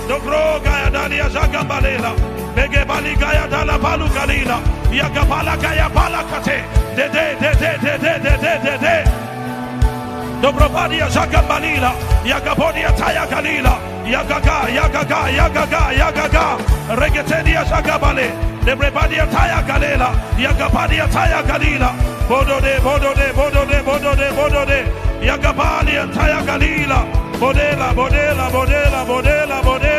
Dobro 0.08 0.64
Gaya 0.64 0.90
Dalia 0.90 1.28
Zagambalela, 1.30 2.16
Begebali 2.56 3.20
Gaya 3.20 3.50
Dala 3.50 3.78
Balu 3.78 4.08
Galila, 4.16 4.64
Yagabala 4.96 5.62
Gaya 5.62 5.90
Balakate, 5.90 6.64
De 6.96 7.10
de 7.10 7.36
de 7.42 7.52
de 7.60 7.98
de 7.98 7.98
de 8.00 8.38
de 8.38 8.54
de 8.64 8.78
de. 8.78 9.26
Dobrobadia 10.46 11.10
Jagambalila, 11.10 11.92
Yagabodia 12.24 12.94
Taya 12.96 13.26
Galila, 13.26 13.82
Yagaga, 14.06 14.70
Yagaga, 14.78 15.20
Yagaga, 15.38 15.82
Yagaga, 16.00 16.46
Regetedia 16.96 17.64
Jagabale, 17.66 18.30
Debrebadia 18.62 19.26
Taya 19.32 19.66
Galela, 19.66 20.14
Yagabadia 20.38 21.08
Taya 21.10 21.42
Galila, 21.42 21.90
Bodo 22.30 22.62
de, 22.62 22.78
Bodo 22.78 23.12
de, 23.16 23.34
Bodo 23.34 23.66
de, 23.66 23.82
Bodo 23.82 24.16
de, 24.16 24.30
Bodo 24.38 24.66
de, 24.68 24.86
Yagabalia 25.26 26.14
Taya 26.14 26.46
Galila, 26.46 27.00
Bodela, 27.40 27.92
Bodela, 27.96 28.52
Bodela, 28.52 29.04
Bodela, 29.04 29.62
Bodela, 29.64 29.95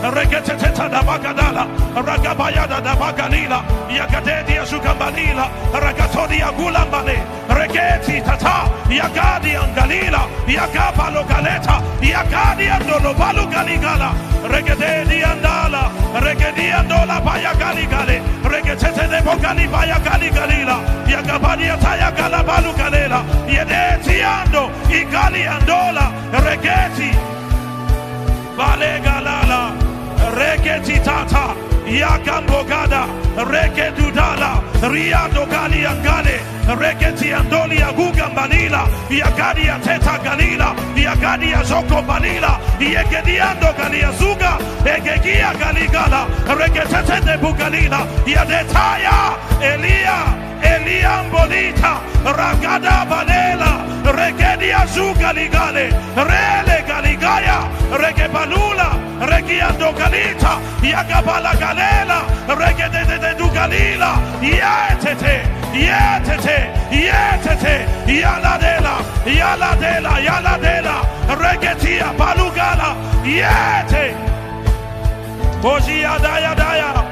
Regeteteta 0.00 0.88
da 0.88 1.02
Bagadala, 1.02 1.66
Ragabayada 1.94 2.80
da 2.82 2.96
Bagalila, 2.96 3.62
Yagadedia 3.88 4.64
Zugambalila, 4.64 5.46
Ragatodia 5.72 6.50
Gulambale, 6.56 7.20
Regeti 7.48 8.24
Tata, 8.24 8.64
Yagadi 8.88 9.56
Angalila, 9.60 10.26
Yagabalo 10.46 11.22
Galeta, 11.28 11.82
Yagadi 12.00 12.68
Andolo 12.70 13.14
Balu 13.14 13.44
Galigala, 13.52 14.14
Regedi 14.48 15.22
Andala, 15.22 15.90
Regedi 16.18 16.72
Andola 16.72 17.20
Baya 17.22 17.52
Galigale, 17.52 18.22
Regetete 18.42 19.06
de 19.06 19.20
Bogali 19.20 19.70
Baya 19.70 19.96
Galigalila, 20.00 20.80
Yagabadi 21.06 21.68
Ataya 21.76 22.10
Galabalu 22.16 22.72
Galela, 22.72 23.22
Yedeti 23.46 24.22
Ando, 24.24 24.70
Igali 24.88 25.44
Andola, 25.46 26.10
Regeti, 26.40 27.12
Vale 28.56 29.00
Galala, 29.04 29.79
reketitata 30.40 31.54
yakambogada 32.00 33.02
ria 33.50 33.80
riadogali 34.92 35.86
angale 35.86 36.36
reketi 36.80 37.32
andoli 37.32 37.82
aguga 37.82 38.28
mbanila 38.28 38.82
yakadi 39.10 39.68
ateta 39.74 40.18
galila 40.24 40.68
yakadi 40.96 41.54
azoko 41.54 42.02
mbanila 42.02 42.52
yegediando 42.80 43.72
galiazuga 43.78 44.52
egegia 44.94 45.52
galigala 45.60 46.26
reketetete 46.58 47.34
bugalila 47.42 48.00
yadetaya 48.26 49.16
eliya 49.60 50.18
Elia 50.62 51.24
Bonita, 51.32 52.00
Ragada 52.22 53.06
Banela, 53.08 53.80
Regedia 54.04 54.84
Zugaligale, 54.92 55.88
Rele 56.14 56.78
Galigaya, 56.86 57.64
Regebalula, 57.96 58.90
Regiando 59.24 59.92
Galia. 59.96 60.29
Galita, 60.30 60.60
Yagabala 60.82 61.52
Galela, 61.54 62.26
Regede 62.46 63.04
de 63.18 63.34
Dugalila, 63.34 64.16
Yetete, 64.40 65.42
Yetete, 65.72 66.72
Yetete, 66.90 67.86
Yaladela, 68.06 69.02
Yaladela, 69.24 70.20
Yaladela, 70.20 71.02
Regetia 71.36 72.14
Balugala, 72.16 72.96
Yete, 73.24 74.14
Bojia 75.60 76.18
Daya 76.18 76.54
Daya, 76.54 77.04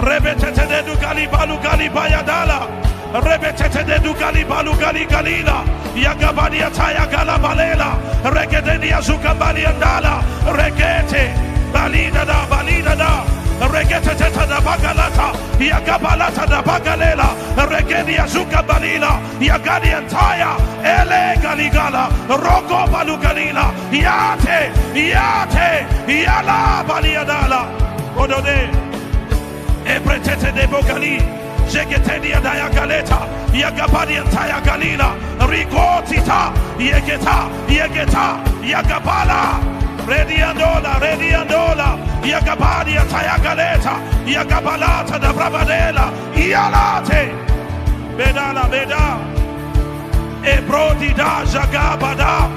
Rebetete 0.00 0.66
de 0.66 0.82
Dugali 0.82 1.28
Balu 1.28 1.58
Gali 1.62 1.88
Bayadala. 1.88 2.91
Rebetete 3.12 3.84
de 3.84 3.98
Dugali 3.98 4.42
Balugali 4.42 5.06
Galila, 5.06 5.62
Yagabadia 5.94 6.70
Taya 6.70 7.06
Galabalela, 7.06 8.00
Regedenia 8.24 9.02
Zugabalia 9.02 9.78
Dala, 9.78 10.22
Regete, 10.46 11.34
Balina 11.72 12.24
da 12.24 12.46
Balina 12.48 12.96
da, 12.96 13.22
Regetete 13.68 14.32
da 14.48 14.60
Bagalata, 14.60 15.34
Yagabalata 15.58 16.46
da 16.48 16.62
Bagalela, 16.62 17.36
Regenia 17.68 18.26
Zugabalila, 18.26 19.20
Yagadia 19.38 20.08
Taya, 20.08 20.56
Ele 20.80 21.36
Galigala, 21.42 22.08
Rogo 22.28 22.86
Balugalila, 22.88 23.74
Yate, 23.92 24.72
Yate, 24.94 25.86
Yala 26.08 26.82
Balia 26.88 27.26
Dala, 27.26 27.68
Odode, 28.16 28.70
Ebretete 29.84 30.50
de 30.54 30.66
Bogali. 30.66 31.42
Jegetedia 31.72 32.38
Daya 32.38 32.68
Galeta, 32.68 33.26
Yagabadi 33.50 34.20
Taya 34.30 34.60
Galila, 34.60 35.16
Rikotita, 35.48 36.52
Yegeta, 36.76 37.48
Yegeta, 37.66 38.44
Yagabala, 38.60 39.58
Rediandola, 40.04 41.00
Rediandola, 41.00 41.96
Yagabadi 42.22 43.00
Taya 43.08 43.38
Galeta, 43.40 43.94
Yagabalata 44.26 45.18
da 45.18 45.32
Brabadela, 45.32 46.12
Ialate, 46.34 47.32
Bedala 48.18 48.68
Beda, 48.70 49.18
Ebrodi 50.44 51.16
da 51.16 51.42
Jagabada, 51.46 52.52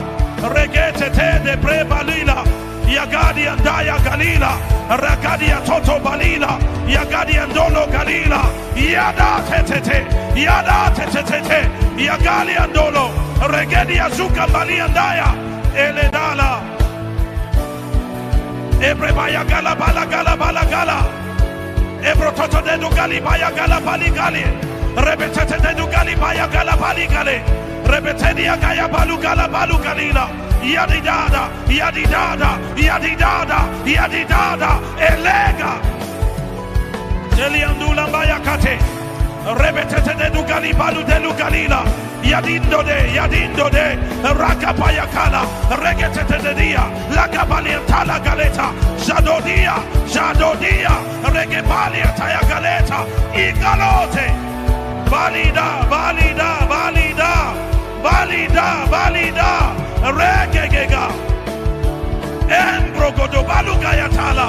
Regetete 0.52 1.42
de 1.42 1.56
Prebalila, 1.56 2.65
Yagadia 2.86 3.56
Daya 3.58 3.98
Galila, 4.00 4.58
Ragadia 4.90 5.60
Toto 5.66 6.00
Balila, 6.00 6.60
Yagadia 6.88 7.46
Dolo 7.54 7.88
Galila, 7.88 8.42
Yada 8.76 9.42
Tetete, 9.48 10.06
Yada 10.36 10.94
Tetete, 10.96 11.70
Yagalia 11.98 12.72
Dolo, 12.74 13.10
Regedia 13.50 14.10
Zuka 14.12 14.46
Balia 14.52 14.88
Daya, 14.88 15.34
Eledala, 15.74 16.62
Ebrebaya 18.80 19.44
Gala 19.48 19.76
Bala 19.76 20.06
Gala 20.06 20.38
Bala 20.38 20.66
Gala, 20.66 21.00
Ebrototo 22.04 22.62
Dedo 22.62 22.90
Galibaya 22.92 23.50
Gala 23.56 23.82
Bali 23.82 24.10
Galia. 24.12 24.76
Rebetete 24.96 25.58
de 25.62 25.76
Dugali 25.76 26.16
Baya 26.16 26.48
Gala 26.48 26.76
Bali 26.78 27.08
Gali, 27.08 27.42
Rebetedia 27.86 28.58
Gaya 28.60 28.88
Balu 28.88 29.18
Gala 29.22 29.48
Balu 29.48 29.78
Galila, 29.84 30.30
yadidada 30.64 31.50
yadidada 31.68 32.58
yadidada 32.76 33.60
yadidada 33.86 34.80
elega. 35.00 35.72
Eliandula 37.46 38.08
mbayakate 38.08 38.80
rebetete 39.54 40.14
de 40.18 40.30
dugali 40.32 40.74
balu 40.74 41.04
de 41.04 41.20
lugalila. 41.20 41.84
Yadindo 42.24 42.82
de 42.84 43.14
yadindo 43.14 43.70
de. 43.70 43.98
Rakapaya 44.24 45.06
kala. 45.14 45.46
Regetete 45.70 46.42
de 46.42 46.54
dia. 46.56 46.84
Lagabalia 47.14 47.80
tala 47.86 48.20
galeta. 48.20 48.74
Jadodia 48.98 49.76
jadodia. 50.08 50.96
Regebalia 51.24 52.10
taya 52.18 52.42
galeta. 52.50 53.06
Igalote 53.36 54.55
valida 55.16 55.66
valida 55.90 56.50
valida. 56.72 57.32
Valida 58.06 58.68
valida. 58.92 59.50
Regegega 60.20 61.06
embrogodo 62.60 63.42
balugayatala 63.50 64.48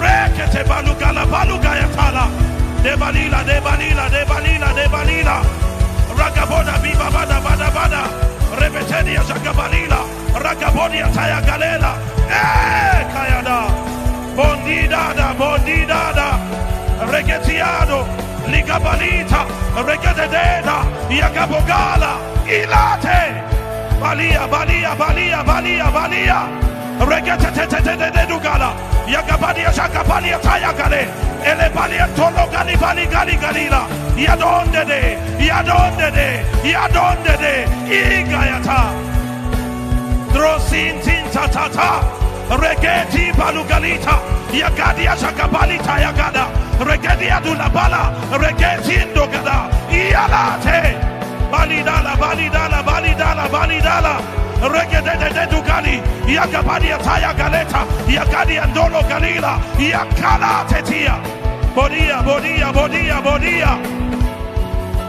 rekete 0.00 0.62
balugala 0.70 1.24
balugayatala 1.32 2.24
de 2.84 2.92
balila 3.00 3.40
de 3.48 3.56
balila 3.66 4.04
de 4.14 4.22
balila 4.30 4.68
de 4.78 4.86
balila 4.94 5.36
ragaboda 6.18 6.74
biba 6.82 7.08
bada 7.14 7.38
bada 7.46 7.68
bada. 7.76 8.02
Rebetedia 8.60 9.22
jagabalila 9.28 10.00
ragabodia 10.44 11.08
taya 11.16 11.40
galela. 11.48 11.92
Eh 12.40 13.00
kayada. 13.12 13.58
Bondidada 14.36 15.28
bondidada. 15.40 16.28
Regetiado 17.10 18.25
ligabalita 18.50 19.40
regedededa 19.86 20.76
yakabogala 21.10 22.12
ilate. 22.46 23.20
Balia 24.00 24.46
balia 24.48 24.94
balia 24.94 25.42
balia 25.44 25.90
balia. 25.90 26.48
Regetetetetededugala 27.00 28.72
yagabadia 29.06 29.70
jagabalia 29.72 30.38
tayagale. 30.38 31.08
Ele 31.44 31.68
balia 31.74 32.06
tolo 32.16 32.46
gali 32.52 32.76
bali 32.76 33.06
gali 33.06 33.36
galila. 33.36 33.82
Yadondede 34.16 35.18
yadondede 35.38 36.28
yadondede. 36.64 37.54
Igayata. 37.88 38.80
Drosintintatata 40.32 42.25
regeti 42.50 43.32
balugalita 43.32 44.20
yagadia 44.52 45.16
jagabalita 45.16 45.98
yagada. 46.00 46.46
Regedia 46.78 47.40
dulabala 47.40 48.12
regeti 48.38 49.04
ndogada. 49.10 49.68
Iyalate 49.90 50.96
balidala 51.50 52.16
balidala 52.16 52.82
balidala 52.82 53.48
balidala. 53.48 54.20
Regedede 54.56 55.46
dugali 55.50 56.02
yagabadia 56.26 56.98
taya 56.98 57.34
galeta 57.34 57.84
yagadia 58.08 58.66
ndolo 58.66 59.02
galila 59.08 59.58
yakala 59.78 60.64
tetia. 60.68 61.16
Bodia 61.74 62.22
bodia 62.22 62.72
bodia 62.72 63.20
bodia 63.20 63.78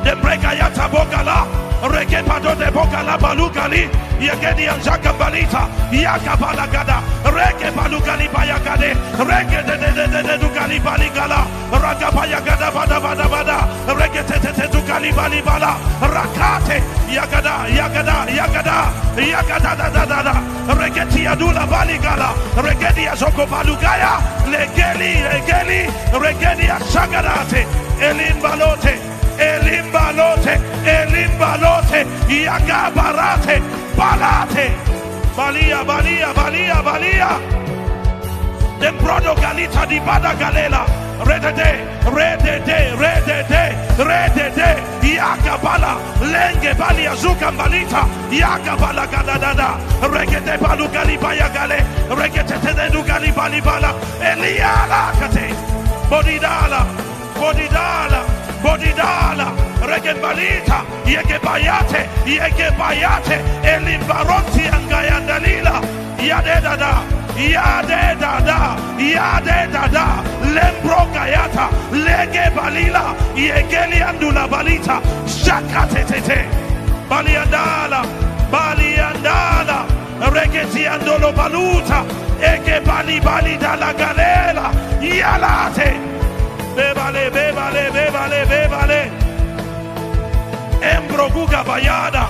de 0.03 0.15
breka 0.21 0.53
yata 0.53 0.87
bogala 0.89 1.47
reke 1.83 2.23
pado 2.25 2.55
de 2.55 2.71
bogala 2.71 3.17
balugali 3.17 3.89
yagedi 4.19 4.67
anjaka 4.67 5.13
balita. 5.13 5.69
Yakabala 5.91 6.65
gada. 6.71 6.97
Reke 7.23 7.71
balugali 7.75 8.27
bayagade 8.33 8.93
reke 9.29 9.59
de 9.67 9.75
de 9.77 9.89
de 9.93 10.05
de 10.07 10.21
de 10.23 10.37
dugali 10.41 10.79
baligala 10.79 11.45
raga 11.71 12.09
bayagada 12.11 12.71
bada 12.71 12.99
bada 12.99 13.27
bada 13.29 13.57
reke 13.99 14.23
te 14.25 14.39
te 14.39 14.51
te 14.53 14.67
dugali 14.67 15.11
bali 15.13 15.41
bala 15.41 15.77
rakate. 16.01 16.81
Yagada 17.07 17.67
yagada 17.69 18.25
yagada 18.39 18.77
yagada 19.15 19.75
da 19.77 19.89
da 19.89 20.05
da 20.05 20.23
da. 20.23 20.33
Reke 20.79 21.05
tiadula 21.11 21.65
baligala 21.67 22.33
regedi 22.57 23.07
azoko 23.07 23.45
balugaya 23.45 24.17
legeli 24.49 25.21
legeli. 25.29 25.81
Regedi 26.23 26.67
asagadate 26.69 27.61
elin 28.01 28.41
balote 28.41 29.16
Elimbalote, 29.37 30.57
Elimbalote, 30.83 32.05
Yagabarate, 32.27 33.61
Balate, 33.95 34.67
Balia, 35.35 35.83
Balia, 35.83 36.33
Balia, 36.33 36.81
Balia. 36.83 37.39
The 38.79 38.91
brodo 38.93 39.33
galita 39.35 39.85
di 39.87 39.99
bada 39.99 40.33
galela. 40.37 40.85
Redede, 41.17 41.81
redede, 42.05 42.93
redede, 42.95 43.63
redede, 43.97 44.69
yakabala, 45.01 45.97
lenge 46.21 46.77
balia 46.77 47.15
zuka 47.15 47.51
balita, 47.51 48.05
yakabala 48.29 49.07
gadadada, 49.07 49.79
regete 50.13 50.57
balu 50.61 50.87
gali 50.93 51.17
bayagale, 51.17 51.79
regete 52.09 52.55
tededu 52.61 53.01
gali 53.03 53.31
bali 53.33 53.59
bala, 53.61 53.91
eliala 54.21 55.11
kate, 55.19 55.49
bodidala, 56.07 56.85
bodidala, 57.33 58.36
bodidala 58.63 59.47
regembalita 59.89 60.77
yegebayate 61.05 62.01
yegebayate 62.25 63.37
elimbaronti 63.73 64.63
angayandalila 64.77 65.75
yadedada 66.29 66.91
yadedada 67.37 68.57
yadedada 68.97 70.05
lembrogayata 70.55 71.65
legebalila 72.05 73.03
yegeliandula 73.35 74.47
balita 74.47 75.01
shakatetete 75.25 76.39
baliandala 77.09 78.01
baliandala 78.51 79.85
regetiandolo 80.33 81.31
baluta 81.31 81.99
egebali 82.41 83.19
bali 83.21 83.55
dala 83.57 83.93
galela 83.93 84.65
yalate 85.01 85.89
bebale 86.77 87.25
bebale 87.31 87.83
bebale 87.95 88.41
bebale 88.51 89.01
embroguga 90.93 91.63
bayada. 91.63 92.25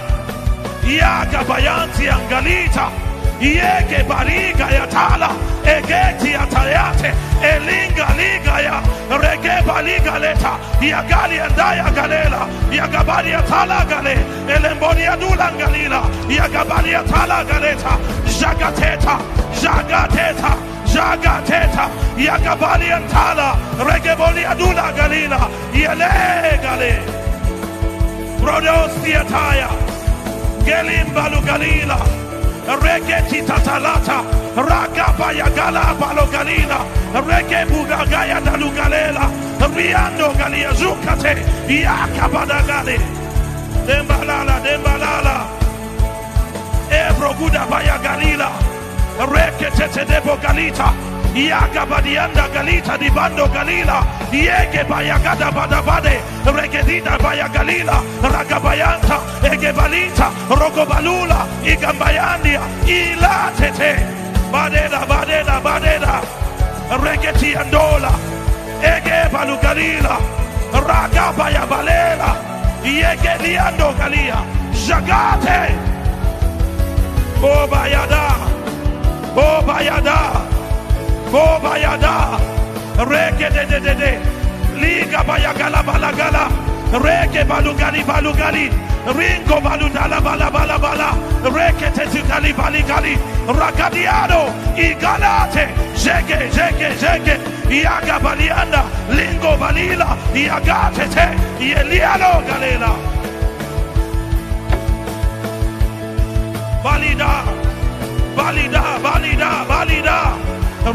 Yaga 0.88 1.44
bayanti 1.44 2.08
angalita 2.08 3.07
yeke 3.40 4.04
bariga 4.10 4.68
yatala 4.78 5.30
egeti 5.64 6.32
atayate 6.44 7.12
elinga 7.52 8.08
liga 8.18 8.56
ya 8.68 8.78
rege 9.22 9.56
baliga 9.68 10.16
leta 10.24 10.54
yagali 10.82 11.38
andaya 11.46 11.90
galela 11.98 12.42
yagabali 12.72 13.34
atala 13.40 13.86
gale 13.90 14.16
elemboni 14.56 15.06
adula 15.14 15.50
galila 15.60 16.02
yagabali 16.38 16.96
atala 17.02 17.44
galeta 17.50 17.94
jagateta 18.40 19.16
jagateta 19.62 20.52
jagateta 20.94 21.86
yakabali 22.18 22.90
antala 22.98 23.48
regeboli 23.88 24.44
adula 24.52 24.88
galila 24.98 25.42
yele 25.74 26.12
gale 26.64 26.94
brodosiataya 28.42 29.70
gelimbalu 30.66 31.42
galila 31.48 32.27
regeti 32.76 33.42
tatalata 33.42 34.24
ragaba 34.56 35.32
yagala 35.32 35.96
balo 36.00 36.26
galila 36.28 36.80
regebugagaya 37.14 38.40
dalugalela 38.44 39.26
riando 39.78 40.34
galia 40.38 40.74
zukate 40.74 41.38
yakabadagale 41.70 42.98
dembalala 43.88 44.60
dembalala. 44.66 45.36
Ebroguda 46.90 47.68
baya 47.70 47.98
galila 48.04 48.50
reketete 49.18 50.06
debo 50.06 50.38
galita. 50.38 50.94
Yaga 51.34 51.86
badianda 51.86 52.50
galita 52.50 52.98
di 52.98 53.10
bando 53.10 53.48
galila. 53.48 54.02
Yege 54.32 54.84
bayagada 54.88 55.52
badabade. 55.52 56.22
Regedida 56.46 57.18
baya 57.22 57.48
galila 57.50 58.02
ragabayanta 58.22 59.18
egebalita. 59.44 60.32
Rogobalula 60.50 61.46
igambayandia. 61.64 62.62
Ilatete 62.86 63.92
badeda 64.52 65.06
badeda 65.06 65.62
badeda 65.62 66.22
regeti 67.02 67.56
andola 67.56 68.14
ege 68.82 69.30
balugalila. 69.32 70.18
Ragabaya 70.68 71.64
balela 71.66 72.36
yege 72.84 73.34
liando 73.44 73.94
jagate 79.38 79.62
bobayada 79.70 80.18
bobayada 81.32 82.40
bobayada 82.98 83.06
reke 83.06 83.50
de 83.54 83.66
de 83.70 83.80
de 83.80 83.94
de. 83.94 84.12
Liga 84.82 85.24
bayagala 85.24 85.84
balagala. 85.84 86.50
Reke 86.92 87.46
balugali 87.46 88.04
balugali. 88.04 88.70
Ringo 89.06 89.62
baludala 89.62 90.20
bala 90.22 90.50
bala 90.50 90.78
bala. 90.80 91.10
Reke 91.44 91.92
tetikali 91.94 92.54
baligali. 92.54 93.18
Rakadiado 93.48 94.50
igalate. 94.76 95.70
Jege 95.96 96.50
jege 96.56 96.90
jege 97.02 97.36
yaga 97.70 98.20
balianda. 98.20 98.82
Lingo 99.10 99.58
balila. 99.58 100.18
Yagate 100.34 101.06
te. 101.14 101.28
Yelialo 101.62 102.42
galela. 102.48 102.92
Balida 106.84 107.77
balida, 108.38 108.84
balida, 109.04 109.50
balida. 109.70 110.18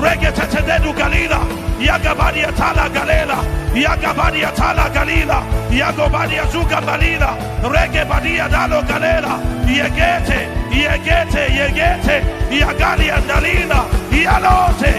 Regetetededu 0.02 0.92
galila, 0.94 1.40
yagabadia 1.78 2.50
tala 2.56 2.88
galela, 2.88 3.38
yagabadia 3.74 4.50
tala 4.54 4.88
galila, 4.94 5.38
yagobadia 5.68 6.46
zuga 6.52 6.80
balila, 6.80 7.36
regebadia 7.72 8.48
dalo 8.48 8.80
galela, 8.88 9.34
yegete, 9.66 10.40
yegete, 10.70 11.42
yegete, 11.58 12.16
yagalia 12.60 13.18
dalila, 13.28 13.80
yalote. 14.24 14.94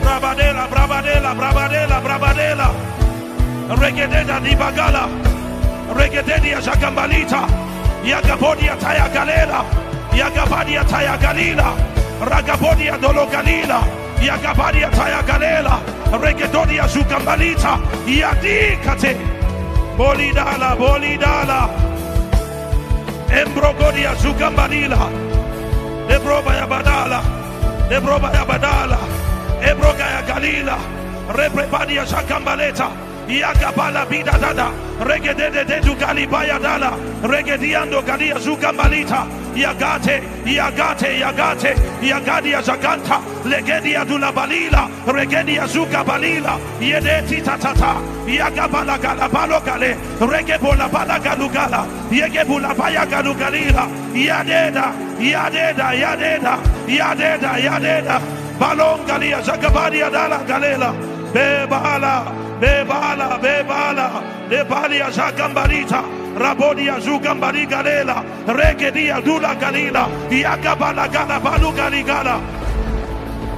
Brabadela, 0.00 0.66
brabadela, 0.72 1.34
brabadela, 1.34 2.00
brabadela. 2.00 2.68
Regededa 3.80 4.40
di 4.40 4.56
bagala. 4.56 5.04
Regededia 5.94 6.60
jagambalita. 6.60 7.46
Yagabodia 8.02 8.74
taya 8.80 9.06
galela. 9.12 9.89
Yagabadia 10.12 10.84
taya 10.84 11.16
galila. 11.18 11.74
Ragabodia 12.20 12.98
dolo 13.00 13.26
galila. 13.26 13.80
Yagabadia 14.20 14.90
taya 14.90 15.22
galela. 15.22 15.80
Regedodia 16.12 16.86
jugambalita. 16.88 17.78
Yadikate. 18.06 19.16
Bolidala, 19.96 20.76
bolidala. 20.76 21.70
Embrogodia 23.30 24.14
jugambalila. 24.22 25.08
Lebroba 26.08 26.54
ya 26.54 26.66
badala. 26.66 27.20
Lebroba 27.90 28.32
ya 28.32 28.44
badala. 28.44 28.98
Ebroga 29.62 30.06
ya 30.10 30.22
galila. 30.22 30.76
Reprebadia 31.28 32.04
jagambaleta. 32.04 33.09
Yakabala 33.30 34.04
bida 34.06 34.32
dada. 34.38 34.72
Regedede 35.00 35.64
dedu 35.64 35.94
galibaya 35.94 36.58
dala. 36.58 36.90
Regediando 37.22 38.02
galia 38.02 38.38
zugambalita. 38.38 39.26
Yagate, 39.54 40.22
yagate, 40.44 41.18
yagate, 41.20 41.74
yagadia 42.02 42.60
zaganta. 42.62 43.22
Legedia 43.44 44.04
dula 44.04 44.32
balila. 44.32 44.90
Regedia 45.06 45.66
zuga 45.66 46.04
balila. 46.04 46.58
Yedeti 46.80 47.40
tatata. 47.40 48.02
Yagabala 48.26 48.98
galabalo 48.98 49.60
gale. 49.64 49.94
Regebola 50.18 50.90
bala 50.90 51.18
galugala. 51.20 51.86
Yegebula 52.10 52.74
baya 52.76 53.06
galugalila. 53.06 53.86
Yadeda, 54.12 54.92
yadeda, 55.18 55.94
yadeda, 55.94 56.58
yadeda, 56.86 57.52
yadeda. 57.58 58.20
Balon 58.58 59.06
galia 59.06 59.40
zagabadia 59.40 60.10
dala 60.10 60.44
galela. 60.44 60.92
Bebala, 61.32 62.49
bebala, 62.60 63.38
bebala. 63.40 64.22
Lebalia 64.48 65.10
zagambarita. 65.10 66.02
Rabodia 66.36 67.00
zugambari 67.00 67.66
galela. 67.66 68.24
Regedia 68.46 69.20
dula 69.24 69.54
galila. 69.54 70.08
Yagabala 70.30 71.08
gala 71.10 71.40
balu 71.40 71.72
galigala. 71.72 72.40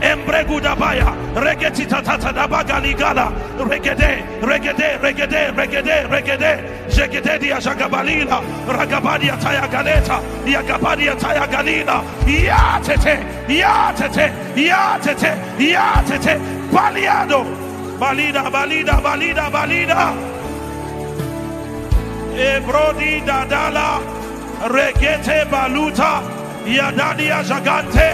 Embregu 0.02 0.58
dabaya, 0.60 1.14
regeti 1.32 1.86
tatata 1.86 2.32
dabagali 2.34 2.92
gala, 2.92 3.30
regede, 3.56 4.26
regede, 4.42 4.98
regede, 4.98 5.54
regede, 5.54 6.08
regede, 6.10 6.52
jegede 6.90 7.38
dia 7.38 7.60
jagabalila, 7.60 8.42
ragabadia 8.66 9.36
taya 9.38 9.68
galeta, 9.70 10.18
yagabadia 10.44 11.14
taya 11.14 11.46
galila, 11.46 12.02
ya 12.26 12.80
tete, 12.82 13.22
ya 13.46 13.92
tete, 13.94 14.32
ya 15.62 16.02
balida, 18.02 18.50
balida, 18.50 18.96
balida, 19.06 19.44
balida, 19.54 20.02
ebrodi 22.50 23.14
dadala, 23.28 23.88
regete 24.74 25.38
baluta, 25.52 26.12
yadadia 26.66 27.38
jagante, 27.50 28.08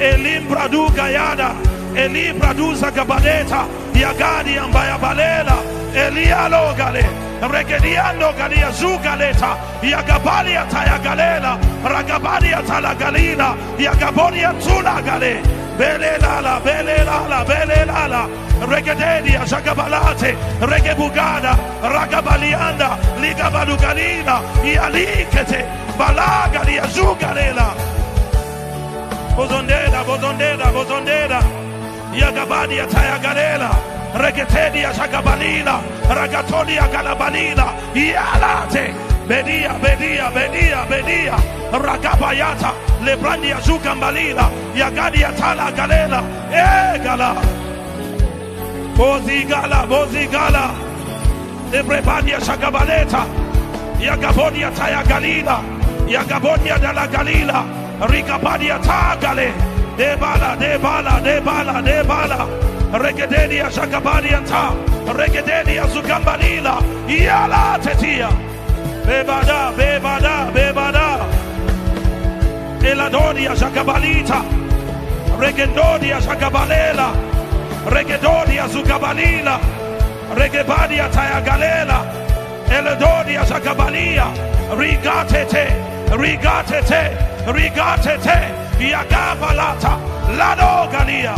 elimbradu 0.00 0.88
gayada 0.96 1.50
elibradu 1.94 2.74
zagabadeta 2.80 3.60
yagadi 3.94 4.54
ambaya 4.58 4.96
balela 4.98 5.56
elialo 5.94 6.62
gale 6.78 7.04
regediando 7.52 8.32
galia 8.38 8.70
zugaleta 8.80 9.50
yagabalia 9.82 10.64
tayagalela 10.72 11.52
ragabalia 11.84 12.60
talagalina 12.68 13.48
yagabonia 13.78 14.52
tula 14.62 15.02
gale 15.02 15.34
belelala 15.80 16.60
belelala 16.60 17.40
belelala. 17.48 18.22
Regededia 18.70 19.42
zagabalate 19.48 20.36
regebugada 20.60 21.52
ragabalianda 21.94 22.88
ligabalugalina 23.22 24.36
yalikete 24.74 25.60
balagalia 25.98 26.84
zugalela. 26.94 27.68
Bozondera 29.36 30.00
bozondera 30.04 30.66
bozondera 30.76 31.40
yagabadia 32.12 32.86
tayagarela. 32.92 33.70
Regetedia 34.22 34.92
shagabalila 34.92 35.80
ragatodia 36.16 36.84
galabalila 36.92 37.66
yalate 37.94 38.84
bedia 39.30 39.72
bedia 39.82 40.26
bedia 40.34 40.80
bedia 40.90 41.36
ragabayata 41.86 42.70
lebrandia 43.06 43.58
zugambalila 43.66 44.46
yagadia 44.74 45.30
tala 45.38 45.70
galela 45.78 46.20
eh, 46.50 46.98
egala 46.98 47.30
bozigala 48.98 49.80
bozigala 49.90 50.64
lebrebadia 51.72 52.38
shagabaleta 52.46 53.22
yagabodia 54.06 54.70
tayagalila 54.78 55.56
yagabodia 56.14 56.76
dala 56.82 57.06
galila 57.06 57.80
Rikabadia 58.00 58.80
tagale. 58.80 59.52
Debala, 59.96 60.56
debala, 60.56 61.20
debala, 61.20 61.82
debala. 61.84 62.48
Regededia 62.96 63.68
shakabadia 63.68 64.40
ta. 64.48 64.72
Regededia 65.12 65.84
zugambalila. 65.92 66.80
Yala 67.06 67.78
tetia. 67.84 68.49
Bebada, 69.06 69.72
bebada, 69.76 70.50
bebada. 70.52 71.26
Eladodia 72.82 73.56
shakabalita. 73.56 74.44
Regendodia 75.38 76.20
shakabalela. 76.20 77.08
Regedodia 77.86 78.68
zugabalila. 78.68 79.58
Regebadia 80.34 81.08
tayagalela. 81.08 81.98
Eladodia 82.68 83.44
shakabalia. 83.46 84.26
Rigatete. 84.76 85.66
Rigatete. 86.10 87.30
Rigatete, 87.46 88.52
Yagabalata, 88.78 89.96
Lado 90.36 90.90
Galia, 90.92 91.34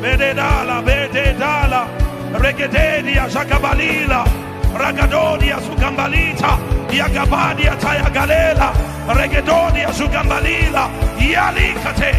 Bededala, 0.00 0.82
Bededala, 0.82 1.86
Regededia, 2.32 3.28
Jagabalila, 3.28 4.24
Ragadodia, 4.74 5.58
Sugambalita, 5.60 6.58
Yagabadia, 6.90 7.78
Tayagalela, 7.78 8.74
Regedodia, 9.06 9.90
Sugambalila, 9.92 10.90
Yalikate, 11.16 12.12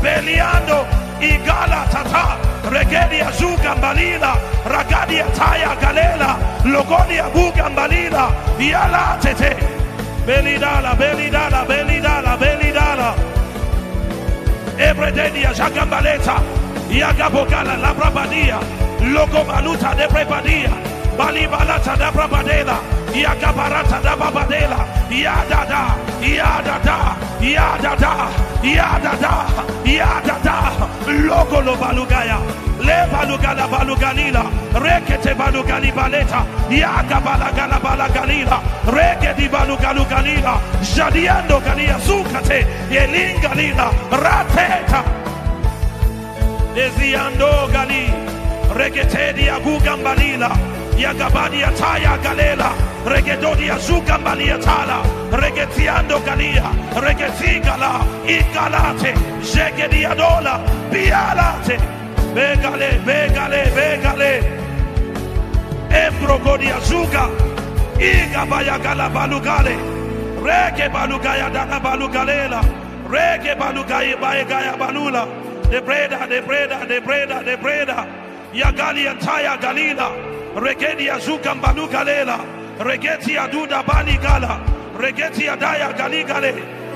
Beliando, 0.00 0.86
Igala 1.20 1.84
Tata, 1.90 2.40
Regedia 2.70 3.30
Zugambalila, 3.32 4.32
Ragadia 4.64 5.26
Taya 5.34 5.76
Galela, 5.76 6.38
Logodia 6.64 7.30
Bugambalila, 7.30 8.32
Yalatete, 8.56 9.52
Belidala, 10.24 10.94
Belidala, 10.96 11.66
Belidala, 11.66 12.38
Belidala. 12.38 13.14
Ebrededia, 14.78 15.52
Jagambaleta, 15.52 16.40
Yagabogala, 16.88 17.76
La 17.76 17.92
Brabadia, 17.92 18.58
Logo 19.12 19.44
Baluta 19.44 19.94
de 19.94 20.08
Prebadia, 20.08 20.70
Balibalata 21.20 21.96
da 21.98 22.10
Brabadela, 22.10 22.80
Yagabarata 23.12 24.00
da 24.02 24.16
Babadela, 24.16 24.86
Yadada, 25.10 25.94
Yadada, 26.18 27.14
Yadada, 27.38 28.12
Yadada, 28.62 29.32
Yadada, 29.84 30.88
Logo 31.28 31.60
lo 31.60 31.76
Balugaya, 31.76 32.40
Le 32.80 33.06
Balugala 33.12 33.68
Balugalila, 33.68 34.48
Rekete 34.72 35.34
Balugali 35.34 35.92
Baleta, 35.92 36.40
Yagabala 36.70 37.52
Galabala 37.52 38.08
Galila, 38.08 38.58
Regedi 38.86 39.46
Balugalu 39.50 40.06
Galila, 40.08 40.58
Jadiando 40.80 41.60
Galia 41.60 41.98
Zukate, 42.00 42.64
Yelingalila, 42.88 43.92
Rateta, 44.08 45.04
Desiando 46.74 47.68
Gali, 47.68 48.39
Regetedia 48.70 49.58
Gugambalila, 49.60 50.50
Yagabadia 50.96 51.70
Taya 51.76 52.16
Galela, 52.22 52.70
Regedodia 53.04 53.76
Zugambalia 53.78 54.58
Tala, 54.62 55.02
Regetiando 55.30 56.20
Galia, 56.24 56.70
Regetigala, 56.94 58.04
Igalate, 58.26 59.12
Jegediadola, 59.42 60.62
Bialate, 60.90 61.76
Begale, 62.32 63.00
Begale, 63.04 63.64
Begale, 63.74 64.32
Embrogodia 65.90 66.78
Zuga, 66.80 67.28
Igabaya 67.98 68.80
Gala 68.80 69.10
Balugale, 69.10 69.76
Rege 70.40 70.88
Balugaya 70.90 71.52
Dana 71.52 71.80
Balugalela, 71.80 72.62
Rege 73.10 73.56
balugai 73.58 74.14
baegaya 74.14 74.78
balula. 74.78 75.26
The 75.68 75.82
breda, 75.82 76.26
the 76.28 76.42
breda, 76.42 76.86
the 76.86 77.00
breda, 77.00 77.42
the 77.44 77.56
breda. 77.56 78.19
Yagali 78.52 79.06
antaya 79.06 79.56
galila. 79.56 80.10
Regedi 80.56 81.08
azuka 81.08 81.54
mbalu 81.54 81.88
galela. 81.88 82.38
Regeti 82.78 83.38
aduda 83.38 83.82
bali 83.86 84.16
gala. 84.18 84.58
Regeti 84.98 85.46
adaya 85.48 85.92
gali 85.96 86.26
gale. 86.26 86.52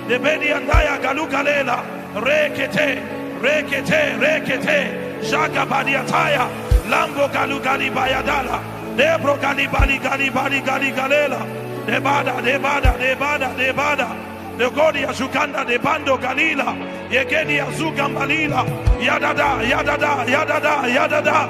The 0.08 0.18
bedi 0.18 0.50
andaya 0.50 1.00
galu 1.00 1.26
galela. 1.28 1.78
Rekete, 2.14 2.98
rekete, 3.40 4.18
rekete. 4.18 5.24
Shaka 5.30 5.64
badi 5.66 5.92
ataya. 5.92 6.50
Lambo 6.90 7.28
galu 7.32 7.60
gali 7.60 7.88
bayadala. 7.90 8.58
Debro 8.96 9.38
gali 9.40 9.70
bali 9.70 9.98
gali 9.98 10.30
bali 10.34 10.60
gali 10.60 10.90
galela. 10.92 11.40
Debada, 11.86 12.42
debada, 12.42 12.98
debada, 12.98 13.54
debada. 13.56 14.33
The 14.56 14.70
God 14.70 14.94
Yazukanda 14.94 15.66
de 15.66 15.78
Bando 15.78 16.16
Galila, 16.16 16.78
Yegedi 17.10 17.58
Azuga 17.58 18.06
Malila, 18.06 18.64
Yadada, 19.00 19.60
Yadada, 19.68 20.24
Yadada, 20.26 20.74
Yadada, 20.94 21.48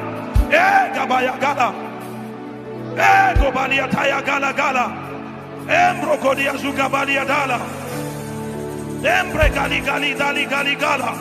Eh 0.50 0.94
Gabaya 0.94 1.38
Gala, 1.38 1.68
Eh 2.96 3.34
Gobalia 3.36 3.90
Taya 3.90 4.24
Gala 4.24 4.54
Gala, 4.54 4.86
Embro 5.68 6.16
Kodi 6.16 6.46
Azuga 6.46 6.90
Balia 6.90 7.26
Dala, 7.26 7.58
Embre 9.04 9.50
Gali 9.52 9.82
Gali 9.84 10.16
Dali 10.16 10.46
Gali 10.48 10.74
Gala, 10.80 11.12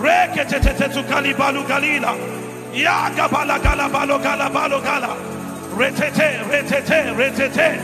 Reketetetu 0.00 1.02
Gali 1.06 1.34
Balu 1.34 1.62
Galila, 1.64 2.16
Yaga 2.72 3.28
Bala 3.28 3.58
Gala 3.58 3.90
Balo 3.90 4.22
Gala 4.22 4.48
Balo 4.48 4.82
Gala, 4.82 5.14
Retete, 5.76 6.40
Retete, 6.48 7.14
Retete, 7.14 7.78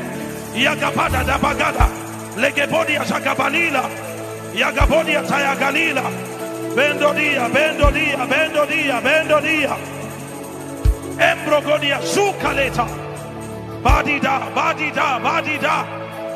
Yagapada 0.54 1.22
Dabagada. 1.22 2.05
Legebodia 2.36 3.00
Shakabalila, 3.02 3.88
Yagabodia 4.52 5.24
Tayagalila, 5.24 6.04
Bendodia, 6.76 7.48
Bendodia, 7.48 8.28
Bendodia, 8.28 9.00
Bendodia, 9.00 9.76
Embrogodia, 11.16 11.98
Sukaleta, 12.02 12.86
Badida, 13.82 14.52
Badida, 14.52 15.18
Badida, 15.24 15.86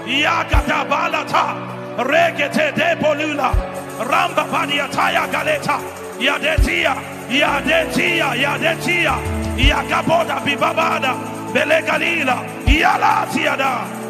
Yagada 0.06 0.88
Balata, 0.88 1.54
Regete 1.98 2.74
de 2.74 2.96
Bolula, 2.96 3.52
Ramba 3.98 4.50
Badia 4.50 4.88
Tayagaleta, 4.88 5.78
Yadetia, 6.18 6.94
Yadetia, 7.28 8.32
Yadetia, 8.40 9.20
Yagaboda 9.54 10.40
Bibabada, 10.40 11.12
Belegalila, 11.52 12.42
Yalatiada. 12.64 14.09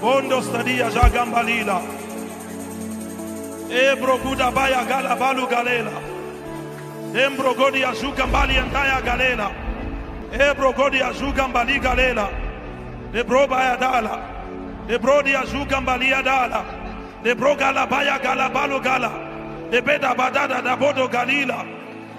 Bondo 0.00 0.40
stadia 0.42 0.90
jagambalila. 0.90 1.80
Ebro 3.70 4.18
guda 4.18 4.50
baya 4.50 4.84
gala 4.84 5.16
balu 5.16 5.46
galela. 5.46 5.96
Embro 7.14 7.54
godi 7.54 7.84
azuka 7.84 8.26
mbali 8.26 8.58
andaya 8.58 9.00
galela. 9.02 9.50
Ebro 10.32 10.72
godi 10.72 11.00
azuka 11.02 11.48
mbali 11.48 11.78
galela. 11.80 12.28
Ebro 13.14 13.46
baya 13.46 13.76
dala. 13.76 14.14
Ebro 14.88 15.22
di 15.22 15.34
azuka 15.34 15.80
mbali 15.80 16.10
dala. 16.10 16.64
Ebro 17.24 17.54
gala 17.56 17.86
baya 17.86 18.18
gala 18.18 18.50
balu 18.50 18.80
gala. 18.80 19.10
Ebeda 19.70 20.14
badada 20.14 20.60
da 20.62 20.76
bodo 20.76 21.08
galila. 21.08 21.64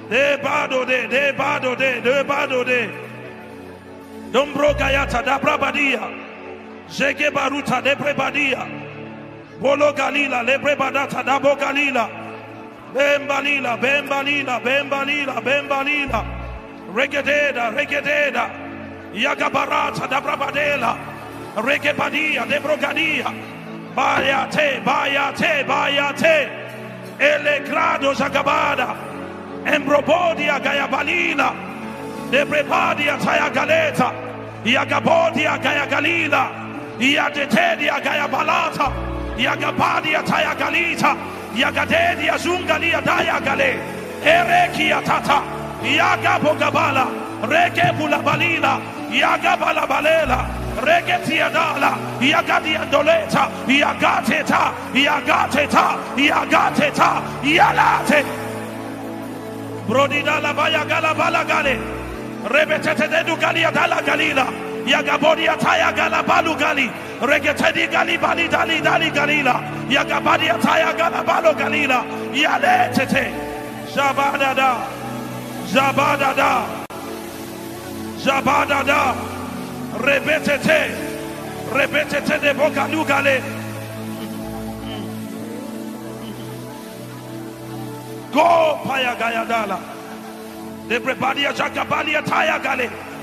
De 0.10 0.38
bado 0.42 0.86
de, 0.86 1.08
de 1.08 1.34
bado 1.34 1.76
de, 1.76 2.02
de 2.02 2.24
bado 2.24 2.64
de. 2.64 2.90
Dombro 4.32 4.74
gayata 4.74 5.22
da 5.22 5.38
brabadia. 5.38 6.25
Zege 6.90 7.32
baruta 7.32 7.82
lebrebadia. 7.82 8.66
Bolo 9.60 9.94
galila 9.94 10.44
lebrebadata 10.44 11.24
dabo 11.24 11.56
galila. 11.56 12.10
Bembalila, 12.94 13.78
bembalila, 13.78 14.60
bembalila, 14.62 15.42
bembalila. 15.42 16.26
Regededa, 16.94 17.72
regededa. 17.76 18.50
Yagabarata 19.14 20.08
da 20.10 20.22
brabadela. 20.22 20.98
Regebadia, 21.56 22.46
debrogadia. 22.48 23.34
Bayate, 23.96 24.84
bayate, 24.84 25.66
bayate. 25.66 26.50
Ele 27.20 27.60
grado 27.66 28.14
zagabada. 28.14 28.96
Embrobodia 29.66 30.60
gayabalila. 30.60 31.52
Debrebadia 32.30 33.18
tayagaleta. 33.18 34.12
Yagabodia 34.64 35.58
gayagalila. 35.62 36.65
Yadetedia 37.00 38.02
Gaya 38.02 38.28
Balata, 38.28 38.92
Yagabadia 39.38 40.24
Taya 40.24 40.56
Galita, 40.56 41.16
Yagadedia 41.54 42.38
Zungalia 42.38 43.02
Daya 43.02 43.44
Gale, 43.44 43.80
Erekia 44.24 45.04
Tata, 45.04 45.44
Yagabogabala, 45.84 47.06
Rege 47.44 47.92
Bulabalila, 47.98 48.82
Yagabala 49.12 49.86
Balela, 49.86 50.48
Regetia 50.78 51.52
Dala, 51.52 51.98
Yagadia 52.20 52.90
Doleta, 52.90 53.50
Yagateta, 53.68 54.74
Yagateta, 54.94 56.00
Yagateta, 56.16 57.22
Yalate. 57.44 58.24
Brodidala 59.86 60.56
Baya 60.56 60.86
Galabala 60.86 61.46
Gale, 61.46 61.78
Rebetete 62.46 63.10
de 63.10 63.36
Galia 63.36 63.72
Dala 63.72 64.02
Galila. 64.02 64.75
Yagabodi 64.86 65.48
ataya 65.50 65.92
galabalu 65.92 66.54
gali. 66.58 66.88
Regetedi 67.22 67.88
gali 67.90 68.18
bali 68.18 68.48
dali 68.48 68.82
dali 68.82 69.10
galila. 69.10 69.56
Yagabadi 69.90 70.48
ataya 70.50 70.94
galabalo 70.94 71.54
galila. 71.58 72.06
Yale 72.34 72.94
tete. 72.94 73.34
Zabadada. 73.94 74.86
Zabadada. 75.74 76.52
Zabadada. 78.22 79.02
Rebetete. 80.06 80.82
Rebetete 81.74 82.40
de 82.42 82.54
bokalu 82.54 83.08
gale. 83.08 83.42
Go 88.32 88.80
paya 88.86 89.16
gayadala. 89.16 89.80
De 90.88 91.00
prepadia 91.00 91.52
jakabalia 91.54 92.22
taya 92.22 92.60
gale. 92.62 93.15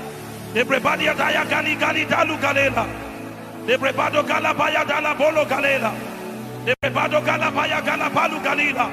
De 0.53 0.63
prebadia 0.63 1.15
daya 1.15 1.43
gali 1.49 1.75
gali 1.75 2.05
dalu 2.05 2.37
galela. 2.37 2.85
De 3.65 3.75
prebado 3.75 4.21
gala 4.21 4.53
baya 4.53 4.85
dala 4.85 5.15
bolo 5.15 5.45
galela. 5.45 5.91
De 6.63 6.75
prebado 6.75 7.25
gala 7.25 7.49
baya 7.49 7.81
gala 7.81 8.07
balu 8.09 8.39
galila. 8.39 8.85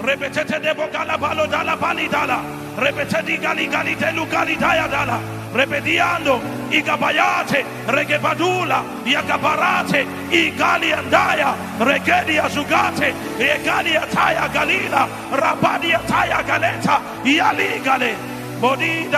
Repetete 0.00 0.62
de 0.62 0.72
gala 0.92 1.18
balo 1.18 1.46
dala 1.50 1.76
bali 1.76 2.06
dala. 2.08 2.38
Repetedi 2.78 3.38
gali 3.42 3.66
gali 3.66 3.96
telu 3.96 4.24
gali 4.26 4.54
daya 4.56 4.86
dala. 4.86 5.18
Repetiando 5.52 6.38
igabayate 6.70 7.64
regebadula 7.88 8.84
yagabarate 9.04 10.06
igali 10.30 10.92
andaya 10.94 11.56
regedi 11.80 12.38
azugate 12.38 13.10
egali 13.36 13.98
ataya 13.98 14.46
galila 14.54 15.08
rabadi 15.34 15.90
ataya 15.90 16.40
galeta 16.46 17.02
yali 17.24 17.82
gale 17.82 18.14
bodi 18.60 19.10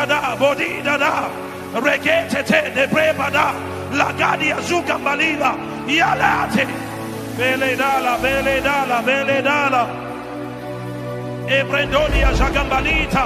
Rekete 1.75 2.75
de 2.75 2.87
brebada. 2.87 3.55
Lagadia 3.93 4.61
zuka 4.61 4.99
balila. 4.99 5.57
Yalate. 5.87 6.67
Bele 7.37 7.77
dala, 7.77 8.19
bele 8.21 9.43
dala. 9.43 9.83
Ebrendonia 11.49 12.33
jagambalita. 12.35 13.25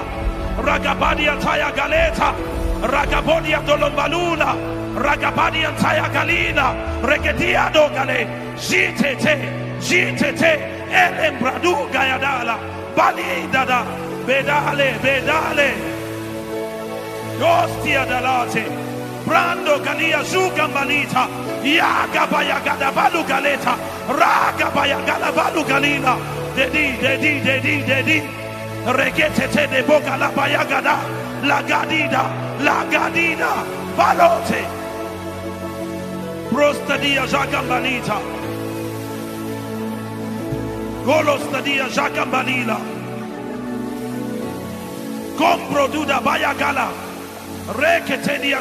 Ragabadia 0.58 1.36
taya 1.40 1.70
galeta. 1.74 2.34
Ragabodia 2.82 3.60
dolombaluna. 3.66 4.54
Ragabadia 4.94 5.70
taya 5.76 6.08
galina. 6.14 6.74
Regedia 7.02 7.70
dogale. 7.72 8.26
Jitete. 8.56 9.34
Jitete. 9.80 10.52
Elembradu 10.90 11.90
gayadala. 11.92 12.56
Bali 12.96 13.46
dada. 13.52 13.84
Bedale, 14.24 14.98
bedale. 15.02 15.95
Ostia 17.42 18.04
dalate. 18.06 18.64
Brando 19.26 19.78
galia 19.84 20.22
zuga 20.24 20.68
malita. 20.68 21.28
Yaga 21.62 22.26
baya 22.30 22.60
gadabalu 22.64 23.22
galeta. 23.26 23.74
Raga 24.08 24.70
baya 24.74 24.98
galabalu 25.04 25.62
galina. 25.66 26.16
Dedi, 26.56 26.96
dedi, 27.00 27.40
dedi, 27.44 27.74
dedi. 27.84 28.18
Regete 28.86 29.48
te 29.52 29.66
de 29.66 29.82
boca 29.82 30.16
la 30.16 30.30
baya 30.30 30.64
gada. 30.64 30.96
La 31.42 31.60
gadida. 31.62 32.24
La 32.62 32.84
gadida. 32.90 33.52
Balote. 33.96 34.62
Prostadia 36.50 37.26
jagambalita. 37.26 38.18
Golostadia 41.04 41.88
jagambalila. 41.88 42.78
Compro 45.36 45.86
duda 45.88 46.20
baya 46.20 46.54
gala. 46.54 47.05
Reketedia 47.66 48.60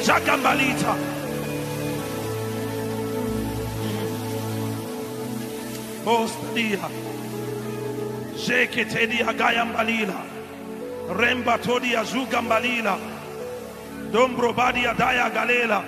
agayambalila. 9.22 10.22
Remba 11.10 11.57
todi 11.61 11.95
azugambalila. 11.95 12.98
Dombro 14.11 14.53
badi 14.53 14.86
adaya 14.86 15.30
galela. 15.30 15.84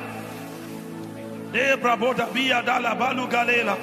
Debra 1.52 1.98
boda 1.98 2.28
via 2.32 2.62
dala 2.62 2.96
balu 2.96 3.28
galela. 3.28 3.78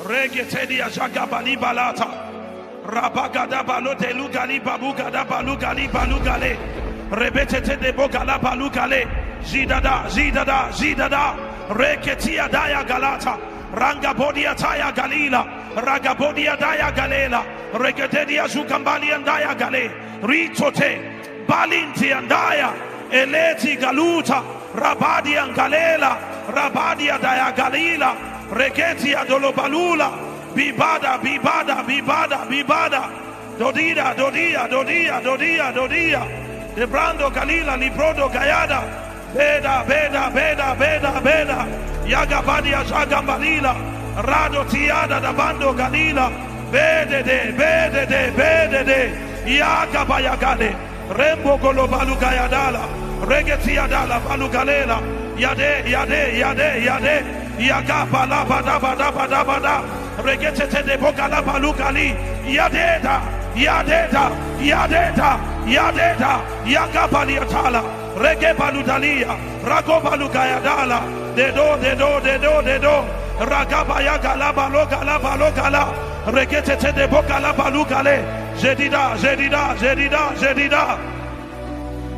Regetedi 0.00 0.80
ajaga 0.80 1.26
bali 1.28 1.56
balata. 1.56 2.08
Rabagada 2.86 3.62
balote 3.62 4.12
lugali 4.14 4.60
babugada 4.60 5.24
balugali 5.26 5.88
balugale. 5.88 6.89
Rebetete 7.10 7.76
de 7.76 7.92
bogala 7.92 8.38
balugale. 8.38 9.04
Jidada, 9.42 10.06
jidada, 10.08 10.70
jidada. 10.70 11.34
Reketia 11.68 12.48
daya 12.48 12.84
galata. 12.86 13.36
Rangabodia 13.74 14.54
taya 14.54 14.92
galila. 14.92 15.44
Ragabodia 15.74 16.56
daya 16.56 16.92
galela. 16.92 17.44
Regededia 17.72 18.46
zukambali 18.46 19.10
andaya 19.10 19.58
gale. 19.58 19.90
Ritote. 20.22 21.46
Balinti 21.48 22.12
andaya. 22.12 22.72
Eleti 23.10 23.76
galuta. 23.76 24.44
Rabadia 24.74 25.52
galela. 25.52 26.16
Rabadia 26.46 27.18
daya 27.18 27.52
galila. 27.52 28.14
Regetia 28.50 29.24
dolobalula. 29.26 30.10
Bibada, 30.54 31.18
bibada, 31.18 31.82
bibada, 31.82 32.46
bibada. 32.46 33.10
Dodida, 33.58 34.14
dodia, 34.14 34.68
dodia, 34.68 35.20
dodia, 35.20 35.72
dodia. 35.74 36.49
De 36.74 36.86
brando 36.86 37.30
galila, 37.30 37.76
librodo 37.76 38.28
gayada. 38.28 38.80
Beda, 39.34 39.84
beda, 39.84 40.30
beda, 40.30 40.74
beda, 40.74 41.20
beda. 41.20 41.66
Yaga 42.06 42.42
badia, 42.42 42.84
jaga 42.84 43.20
balila. 43.22 43.74
Rado 44.16 44.64
tiada 44.70 45.20
da 45.20 45.32
bando 45.32 45.72
galila. 45.72 46.30
Bede 46.70 47.22
de, 47.22 47.52
bede 47.52 48.06
de, 48.06 48.30
bede 48.38 48.84
de. 48.84 49.00
Yaga 49.58 50.04
bayagale. 50.04 50.74
Rembo 51.10 51.58
golo 51.58 51.86
balu 51.88 52.14
gayadala. 52.16 52.82
Regetia 53.26 53.88
dala 53.88 54.20
balu 54.20 54.48
galela. 54.48 54.98
Yade, 55.36 55.84
yade, 55.86 56.38
yade, 56.38 56.84
yade. 56.84 57.24
Yaga 57.58 58.06
bala 58.12 58.44
bada 58.44 58.78
bada 58.80 59.12
bada 59.12 59.44
bada 59.44 60.00
regetete 60.22 60.82
de 60.82 60.96
bogala 60.96 61.42
balukali 61.42 62.14
yadeda 62.46 63.39
Yadeta, 63.56 65.40
yadeda 65.66 66.40
yakapali 66.64 67.38
atala 67.38 67.82
rege 68.16 68.54
baludalia 68.58 69.34
rago 69.64 70.00
balugayadala 70.00 71.00
dedo 71.36 71.76
dedo 71.82 72.20
dedo 72.20 72.62
dedo 72.62 73.04
ragaba 73.40 73.96
yagala 74.02 74.52
balogala 74.52 75.18
balogala 75.18 75.82
regetete 76.26 76.92
de 76.94 77.06
bogala 77.06 77.52
balugale 77.52 78.16
jedida 78.60 79.16
jedida 79.22 79.62
jedida 79.80 80.22
jedida 80.40 80.98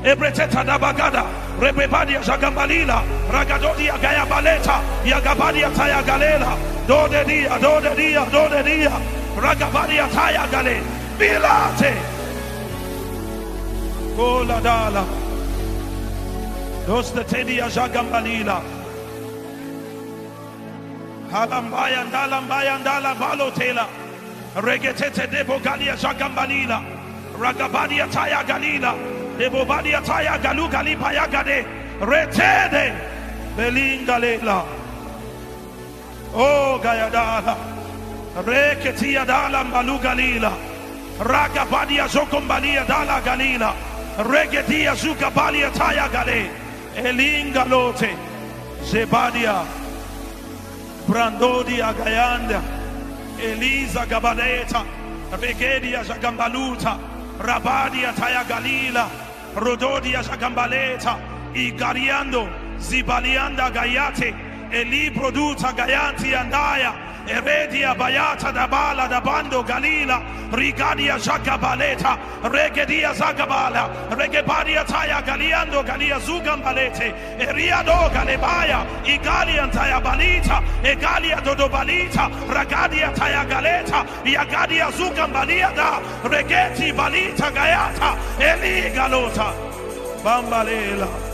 ebreteta 0.04 0.64
da 0.64 0.78
bagada 0.78 1.24
rebebadia 1.60 2.20
jagambalila 2.20 3.02
ragadodia 3.30 3.96
gayabaleta 4.02 4.76
yagabadia 5.04 5.70
tayagalela 5.70 6.72
do 6.86 7.08
de 7.08 7.24
dia, 7.24 7.58
do 7.60 7.80
de 7.80 7.94
dia, 7.94 8.24
do 8.30 8.48
de 8.48 8.62
dia. 8.62 8.92
Ragabadia 9.36 10.06
taya 10.08 10.46
gale. 10.50 11.01
Bilate. 11.22 11.92
Kola 14.16 14.58
dala. 14.60 15.04
Dos 16.86 17.12
de 17.14 17.22
tedia 17.22 17.68
jagambalila. 17.70 18.58
Halambaya 21.30 22.04
ndalambaya 22.08 22.78
ndala 22.78 23.14
balotela. 23.14 23.86
Regetete 24.56 25.26
debo 25.30 25.60
galia 25.62 25.94
jagambalila. 25.96 26.82
Ragabadia 27.38 28.06
taya 28.10 28.42
galila. 28.42 28.92
Debo 29.38 29.64
badia 29.64 30.00
taya 30.00 30.36
galu 30.42 30.66
galipa 30.68 31.12
yagade. 31.14 31.58
Retede. 32.00 32.84
Belingalela. 33.56 34.58
Oh 36.34 36.80
Gayadala. 36.82 37.56
Reketia 38.44 39.24
dala 39.24 39.62
malu 39.62 39.98
galila. 40.00 40.71
Ragabadia 41.18 42.08
zokombalia 42.08 42.84
dala 42.86 43.20
galila. 43.20 43.74
Regedia 44.18 44.94
zukabalia 44.94 45.70
taya 45.70 46.08
gale. 46.08 46.50
Elingalote. 46.96 48.10
Zebadia. 48.82 49.64
Brandodia 51.06 51.92
gayanda. 51.94 52.62
Eliza 53.40 54.06
gabaleta. 54.06 54.84
Regedia 55.40 56.04
zagambaluta. 56.04 56.98
Rabadia 57.38 58.12
taya 58.14 58.44
galila. 58.44 59.08
Rododia 59.56 60.22
zagambaleta. 60.22 61.16
Igariando. 61.54 62.48
Zibalianda 62.78 63.70
gayate. 63.70 64.34
Eli 64.72 65.10
produta 65.10 65.72
gayanti 65.76 66.32
andaya. 66.32 67.12
Eredia 67.26 67.94
bayata 67.94 68.52
da 68.52 68.66
bala 68.66 69.06
da 69.06 69.20
bando 69.20 69.62
galila. 69.62 70.18
Rigadia 70.50 71.18
jagabaleta. 71.18 72.18
Regedia 72.42 73.12
zagabala. 73.14 73.84
Regebadia 74.10 74.84
taya 74.84 75.22
galiando 75.22 75.84
galia 75.84 76.18
zugambalete. 76.18 77.12
Eriado 77.38 78.10
galebaya. 78.12 78.86
Igalian 79.04 79.70
taya 79.70 80.00
balita. 80.00 80.62
Egalia 80.82 81.40
dodobalita. 81.44 82.30
Ragadia 82.48 83.14
taya 83.14 83.44
galeta. 83.44 84.04
Yagadia 84.24 84.90
zugambalia 84.90 85.74
da. 85.76 86.00
Regeti 86.24 86.92
balita 86.92 87.50
gayata. 87.52 88.16
Eli 88.40 88.90
galota. 88.96 89.52
Bambalela. 90.24 91.31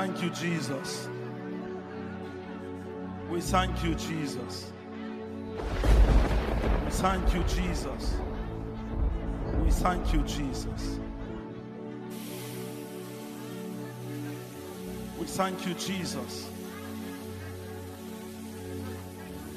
Thank 0.00 0.22
you, 0.22 0.30
Jesus. 0.30 1.08
We 3.28 3.40
thank 3.40 3.82
you, 3.82 3.96
Jesus. 3.96 4.70
We 6.84 6.90
thank 6.92 7.34
you, 7.34 7.42
Jesus. 7.42 8.14
We 9.64 9.70
thank 9.72 10.12
you, 10.12 10.22
Jesus. 10.22 11.00
We 15.18 15.26
thank 15.26 15.66
you, 15.66 15.74
Jesus. 15.74 16.48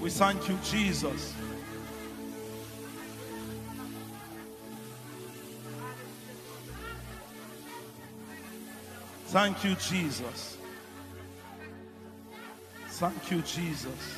We 0.02 0.10
thank 0.10 0.50
you, 0.50 0.58
Jesus. 0.64 1.36
Thank 9.32 9.64
you, 9.64 9.76
Jesus. 9.76 10.58
Thank 12.90 13.32
you, 13.32 13.42
Jesus. 13.44 14.18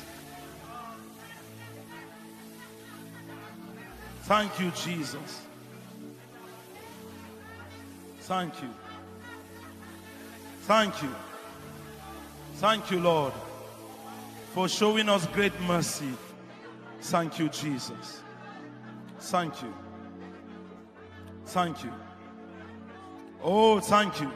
Thank 4.22 4.58
you, 4.58 4.72
Jesus. 4.72 5.40
Thank 8.22 8.60
you. 8.60 8.68
Thank 10.62 11.00
you. 11.00 11.14
Thank 12.54 12.90
you, 12.90 12.98
Lord, 12.98 13.32
for 14.52 14.68
showing 14.68 15.08
us 15.08 15.28
great 15.28 15.58
mercy. 15.60 16.10
Thank 17.02 17.38
you, 17.38 17.48
Jesus. 17.50 18.20
Thank 19.20 19.62
you. 19.62 19.72
Thank 21.46 21.84
you. 21.84 21.92
Oh, 23.40 23.78
thank 23.78 24.20
you. 24.20 24.32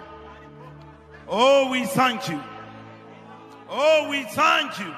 Oh, 1.28 1.70
we 1.70 1.84
thank 1.84 2.28
you. 2.28 2.42
Oh, 3.68 4.08
we 4.08 4.24
thank 4.24 4.78
you. 4.78 4.94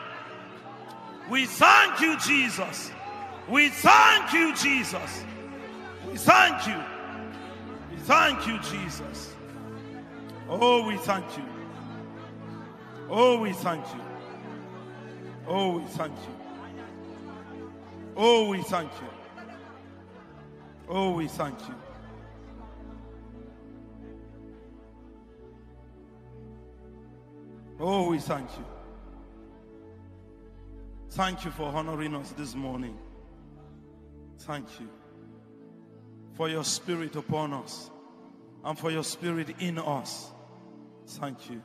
We 1.29 1.47
thank 1.47 2.01
you, 2.01 2.19
Jesus. 2.19 2.91
We 3.49 3.69
thank 3.69 4.33
you, 4.33 4.55
Jesus. 4.55 5.25
We 6.09 6.17
thank 6.17 6.67
you. 6.69 6.81
We 7.91 7.97
thank 7.99 8.47
you, 8.47 8.59
Jesus. 8.61 9.35
Oh, 10.49 10.87
we 10.87 10.97
thank 10.99 11.37
you. 11.37 11.45
Oh, 13.09 13.41
we 13.41 13.53
thank 13.53 13.85
you. 13.93 14.01
Oh, 15.49 15.79
we 15.79 15.85
thank 15.85 16.13
you. 16.13 16.35
Oh, 18.17 18.49
we 18.49 18.63
thank 18.63 18.93
you. 18.93 19.09
Oh, 20.89 21.11
we 21.13 21.27
thank 21.27 21.59
you. 21.69 21.75
Oh, 27.83 28.11
we 28.11 28.19
thank 28.19 28.51
you. 28.59 28.65
Thank 31.13 31.47
you 31.47 31.51
for 31.51 31.65
honoring 31.65 32.15
us 32.15 32.31
this 32.33 32.55
morning. 32.55 32.99
Thank 34.41 34.67
you 34.79 34.89
for 36.35 36.51
your 36.51 36.63
spirit 36.63 37.17
upon 37.17 37.55
us 37.55 37.91
and 38.65 38.79
for 38.79 38.91
your 38.91 39.03
spirit 39.03 39.55
in 39.61 39.79
us. 39.79 40.31
Thank 41.07 41.49
you. 41.49 41.63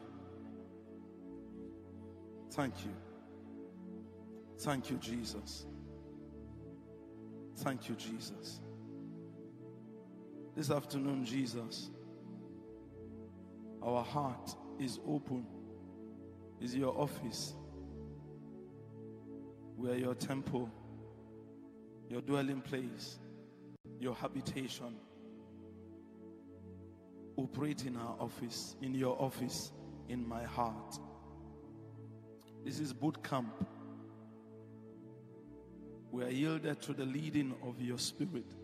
Thank 2.52 2.74
you. 2.86 2.92
Thank 4.60 4.90
you, 4.90 4.98
Jesus. 4.98 5.66
Thank 7.58 7.90
you, 7.90 7.96
Jesus. 7.96 8.62
This 10.56 10.72
afternoon, 10.72 11.26
Jesus, 11.26 11.90
our 13.84 14.02
heart 14.02 14.56
is 14.80 15.00
open, 15.06 15.46
is 16.62 16.76
your 16.76 16.98
office. 16.98 17.54
We 19.78 19.90
are 19.92 19.98
your 19.98 20.16
temple, 20.16 20.70
your 22.10 22.22
dwelling 22.22 22.62
place, 22.62 23.20
your 24.00 24.16
habitation. 24.16 24.96
Operate 27.38 27.86
in 27.86 27.98
our 27.98 28.16
office, 28.20 28.76
in 28.82 28.96
your 28.96 29.22
office, 29.22 29.72
in 30.08 30.28
my 30.28 30.44
heart. 30.44 30.98
This 32.64 32.80
is 32.80 32.94
boot 32.94 33.22
camp. 33.24 33.54
We 36.12 36.24
are 36.24 36.30
yielded 36.30 36.82
to 36.84 36.94
the 36.94 37.06
leading 37.06 37.54
of 37.62 37.82
your 37.82 38.00
spirit. 38.00 38.56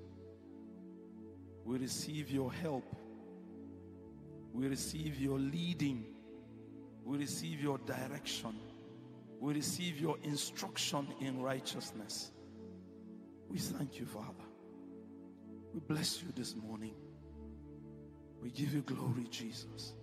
We 1.65 1.77
receive 1.77 2.31
your 2.31 2.51
help. 2.51 2.95
We 4.53 4.67
receive 4.67 5.19
your 5.19 5.37
leading. 5.37 6.05
We 7.03 7.17
receive 7.17 7.61
your 7.61 7.77
direction. 7.79 8.55
We 9.39 9.53
receive 9.53 9.99
your 9.99 10.17
instruction 10.23 11.07
in 11.19 11.41
righteousness. 11.41 12.31
We 13.49 13.57
thank 13.57 13.99
you, 13.99 14.05
Father. 14.05 14.45
We 15.73 15.79
bless 15.79 16.21
you 16.21 16.29
this 16.35 16.55
morning. 16.55 16.93
We 18.41 18.49
give 18.51 18.73
you 18.73 18.81
glory, 18.81 19.27
Jesus. 19.29 19.93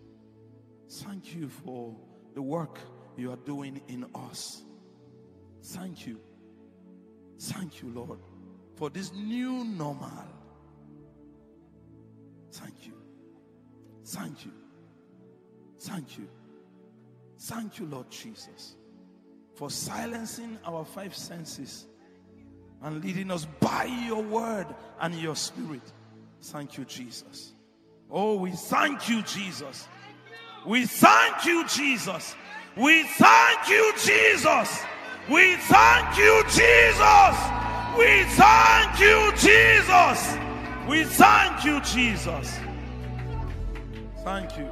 Thank 0.90 1.34
you 1.34 1.48
for 1.48 1.94
the 2.34 2.42
work 2.42 2.78
you 3.16 3.30
are 3.32 3.36
doing 3.36 3.80
in 3.88 4.06
us. 4.14 4.62
Thank 5.62 6.06
you. 6.06 6.20
Thank 7.38 7.82
you, 7.82 7.90
Lord, 7.90 8.18
for 8.76 8.90
this 8.90 9.12
new 9.12 9.64
normal. 9.64 10.10
Thank 12.52 12.86
you. 12.86 12.94
Thank 14.04 14.44
you. 14.44 14.52
Thank 15.78 16.18
you. 16.18 16.28
Thank 17.38 17.78
you, 17.78 17.86
Lord 17.86 18.10
Jesus, 18.10 18.74
for 19.54 19.70
silencing 19.70 20.58
our 20.64 20.84
five 20.84 21.14
senses 21.14 21.86
and 22.82 23.02
leading 23.04 23.30
us 23.30 23.46
by 23.60 23.84
your 23.84 24.22
word 24.22 24.66
and 25.00 25.14
your 25.14 25.36
spirit. 25.36 25.82
Thank 26.42 26.78
you, 26.78 26.84
Jesus. 26.84 27.52
Oh, 28.10 28.36
we 28.36 28.50
thank 28.50 29.08
you, 29.08 29.22
Jesus. 29.22 29.86
We 30.66 30.86
thank 30.86 31.44
you, 31.44 31.66
Jesus. 31.68 32.34
We 32.76 33.04
thank 33.04 33.68
you, 33.68 33.92
Jesus. 34.04 34.84
We 35.30 35.56
thank 35.56 36.18
you, 36.18 36.42
Jesus. 36.48 37.36
We 37.98 38.24
thank 38.34 39.00
you, 39.00 39.32
Jesus. 39.36 40.38
We 40.88 41.04
thank 41.04 41.64
you, 41.64 41.80
Jesus. 41.82 42.58
Thank 44.24 44.56
you. 44.56 44.68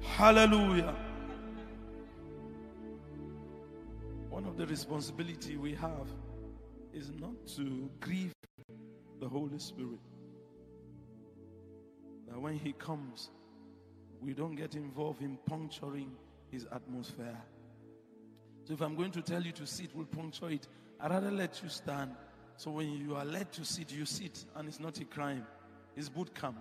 Hallelujah. 0.00 0.94
One 4.38 4.46
of 4.46 4.56
the 4.56 4.68
responsibility 4.68 5.56
we 5.56 5.74
have 5.74 6.06
is 6.94 7.10
not 7.18 7.44
to 7.56 7.90
grieve 7.98 8.32
the 9.18 9.28
Holy 9.28 9.58
Spirit. 9.58 9.98
That 12.28 12.40
when 12.40 12.54
He 12.54 12.72
comes, 12.72 13.30
we 14.20 14.34
don't 14.34 14.54
get 14.54 14.76
involved 14.76 15.22
in 15.22 15.38
puncturing 15.44 16.12
His 16.52 16.68
atmosphere. 16.70 17.36
So 18.62 18.74
if 18.74 18.80
I'm 18.80 18.94
going 18.94 19.10
to 19.10 19.22
tell 19.22 19.42
you 19.42 19.50
to 19.50 19.66
sit, 19.66 19.90
we'll 19.92 20.06
puncture 20.06 20.50
it. 20.50 20.68
I'd 21.00 21.10
rather 21.10 21.32
let 21.32 21.60
you 21.60 21.68
stand. 21.68 22.12
So 22.58 22.70
when 22.70 22.92
you 22.92 23.16
are 23.16 23.24
led 23.24 23.50
to 23.54 23.64
sit, 23.64 23.90
you 23.90 24.04
sit, 24.04 24.44
and 24.54 24.68
it's 24.68 24.78
not 24.78 25.00
a 25.00 25.04
crime. 25.04 25.44
It's 25.96 26.08
boot 26.08 26.32
camp. 26.32 26.58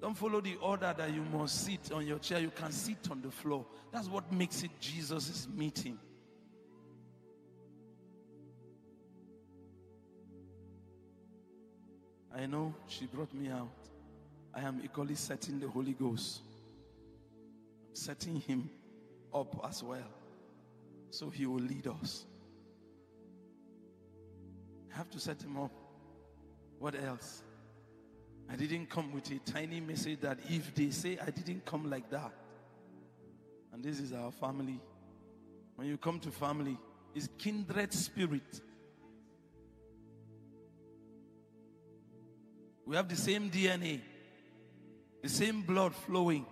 Don't 0.00 0.16
follow 0.16 0.40
the 0.40 0.54
order 0.62 0.94
that 0.96 1.12
you 1.12 1.22
must 1.22 1.64
sit 1.64 1.90
on 1.90 2.06
your 2.06 2.20
chair. 2.20 2.38
You 2.38 2.52
can 2.54 2.70
sit 2.70 3.10
on 3.10 3.22
the 3.22 3.32
floor. 3.32 3.66
That's 3.90 4.06
what 4.08 4.32
makes 4.32 4.62
it 4.62 4.70
Jesus' 4.78 5.48
meeting. 5.52 5.98
I 12.38 12.46
know 12.46 12.72
she 12.86 13.06
brought 13.06 13.34
me 13.34 13.48
out. 13.50 13.68
I 14.54 14.60
am 14.60 14.80
equally 14.84 15.16
setting 15.16 15.58
the 15.58 15.66
Holy 15.66 15.92
Ghost. 15.92 16.40
I'm 17.88 17.96
setting 17.96 18.36
him 18.40 18.70
up 19.34 19.60
as 19.68 19.82
well. 19.82 20.06
So 21.10 21.30
he 21.30 21.46
will 21.46 21.60
lead 21.60 21.88
us. 21.88 22.26
I 24.92 24.96
have 24.98 25.10
to 25.10 25.18
set 25.18 25.42
him 25.42 25.56
up. 25.56 25.72
What 26.78 26.94
else? 26.94 27.42
I 28.48 28.54
didn't 28.54 28.88
come 28.88 29.12
with 29.12 29.28
a 29.32 29.38
tiny 29.40 29.80
message 29.80 30.20
that 30.20 30.38
if 30.48 30.72
they 30.76 30.90
say 30.90 31.18
I 31.20 31.30
didn't 31.30 31.66
come 31.66 31.90
like 31.90 32.08
that, 32.10 32.32
and 33.72 33.82
this 33.82 33.98
is 33.98 34.12
our 34.12 34.30
family. 34.30 34.80
When 35.74 35.88
you 35.88 35.96
come 35.96 36.20
to 36.20 36.30
family, 36.30 36.78
it's 37.16 37.28
kindred 37.36 37.92
spirit. 37.92 38.60
We 42.88 42.96
have 42.96 43.06
the 43.06 43.16
same 43.16 43.50
DNA, 43.50 44.00
the 45.22 45.28
same 45.28 45.60
blood 45.60 45.94
flowing. 45.94 46.46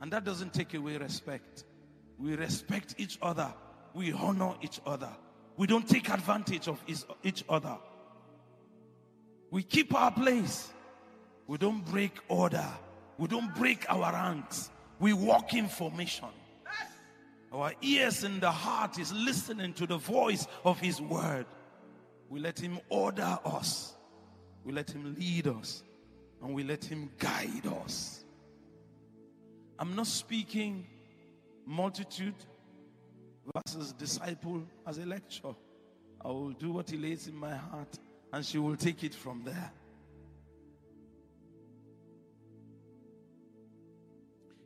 And 0.00 0.10
that 0.12 0.24
doesn't 0.24 0.54
take 0.54 0.72
away 0.72 0.96
respect. 0.96 1.64
We 2.16 2.36
respect 2.36 2.94
each 2.96 3.18
other, 3.20 3.52
we 3.92 4.12
honor 4.14 4.54
each 4.62 4.80
other, 4.86 5.10
we 5.58 5.66
don't 5.66 5.86
take 5.86 6.08
advantage 6.08 6.68
of 6.68 6.82
each 7.22 7.44
other. 7.50 7.76
We 9.50 9.62
keep 9.62 9.94
our 9.94 10.10
place. 10.10 10.70
We 11.46 11.58
don't 11.58 11.84
break 11.84 12.12
order. 12.28 12.66
We 13.18 13.28
don't 13.28 13.54
break 13.54 13.84
our 13.90 14.12
ranks. 14.12 14.70
We 14.98 15.12
walk 15.12 15.52
in 15.52 15.68
formation. 15.68 16.28
Our 17.52 17.74
ears 17.82 18.24
and 18.24 18.40
the 18.40 18.50
heart 18.50 18.98
is 18.98 19.12
listening 19.12 19.74
to 19.74 19.86
the 19.86 19.98
voice 19.98 20.46
of 20.64 20.80
His 20.80 20.98
word. 20.98 21.44
We 22.30 22.40
let 22.40 22.58
Him 22.58 22.78
order 22.88 23.38
us. 23.44 23.96
We 24.64 24.72
let 24.72 24.90
Him 24.90 25.16
lead 25.18 25.46
us. 25.46 25.82
And 26.42 26.54
we 26.54 26.64
let 26.64 26.84
Him 26.84 27.10
guide 27.18 27.66
us. 27.84 28.24
I'm 29.78 29.94
not 29.94 30.06
speaking 30.06 30.86
multitude 31.66 32.34
versus 33.54 33.92
disciple 33.92 34.62
as 34.86 34.98
a 34.98 35.06
lecture. 35.06 35.54
I 36.22 36.28
will 36.28 36.50
do 36.50 36.72
what 36.72 36.90
He 36.90 36.96
lays 36.96 37.26
in 37.28 37.36
my 37.36 37.54
heart 37.54 37.98
and 38.32 38.44
she 38.44 38.58
will 38.58 38.76
take 38.76 39.04
it 39.04 39.14
from 39.14 39.42
there. 39.44 39.72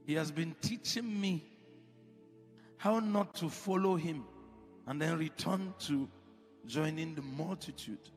He 0.06 0.14
has 0.14 0.30
been 0.30 0.54
teaching 0.60 1.20
me 1.20 1.42
how 2.76 2.98
not 2.98 3.34
to 3.36 3.48
follow 3.48 3.96
him 3.96 4.24
and 4.86 5.00
then 5.00 5.18
return 5.18 5.72
to 5.80 6.08
joining 6.66 7.14
the 7.14 7.22
multitude. 7.22 8.10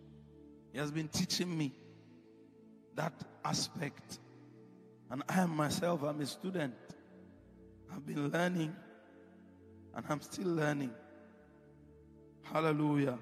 He 0.78 0.82
has 0.82 0.92
been 0.92 1.08
teaching 1.08 1.58
me 1.58 1.74
that 2.94 3.12
aspect. 3.44 4.20
And 5.10 5.24
I 5.28 5.44
myself, 5.48 6.04
I'm 6.04 6.22
a 6.22 6.26
student. 6.28 6.76
I've 7.92 8.06
been 8.06 8.30
learning 8.30 8.76
and 9.96 10.06
I'm 10.08 10.22
still 10.22 10.50
learning. 10.50 10.92
Hallelujah. 12.44 13.18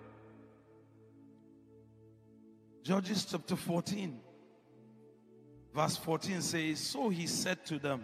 Judges 2.83 3.25
chapter 3.31 3.55
14, 3.55 4.19
Verse 5.73 5.95
14 5.95 6.41
says, 6.41 6.81
So 6.81 7.07
he 7.07 7.25
said 7.25 7.65
to 7.67 7.79
them, 7.79 8.03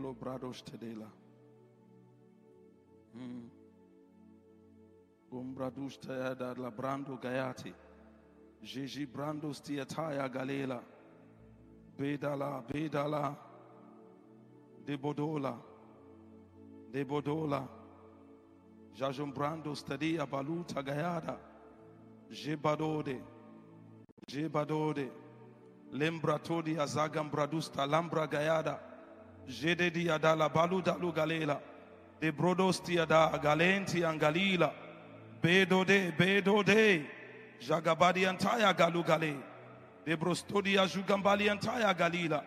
Olobrados 0.00 0.62
Tedela. 0.62 1.06
Hmm. 3.12 3.50
Gombradus 5.30 5.98
Tayada 5.98 6.54
Labrando 6.56 7.18
Gayati. 7.18 7.74
de 8.62 9.60
Tiataya 9.62 10.26
Galela. 10.28 10.82
Bedala, 11.98 12.62
Bedala. 12.66 13.36
Debodola. 14.86 15.60
Debodola. 16.90 17.68
Jajumbrandos 18.94 19.84
a 20.18 20.26
Baluta 20.26 20.82
Gayada. 20.82 21.38
Gebadode. 22.30 23.22
Gebadode. 24.26 25.12
Lembra 25.92 26.38
Todi 26.38 26.78
Azagambradus 26.78 27.70
lambra 27.86 28.26
gaiada. 28.26 28.89
Jededi 29.48 30.08
adala 30.08 30.48
baluda 30.48 30.96
lugalela. 30.98 31.60
De 32.20 32.32
brodosti 32.32 32.98
ada 32.98 33.38
galenti 33.42 34.04
angalila. 34.04 34.72
Bedo 35.42 35.84
de, 35.84 36.12
bedo 36.12 36.62
de. 36.62 37.06
Jagabadi 37.60 38.26
antaya 38.26 38.72
galugale. 38.74 39.36
De 40.04 40.16
brostodia 40.16 40.86
jugambali 40.86 41.48
antaya 41.48 41.94
galila. 41.94 42.42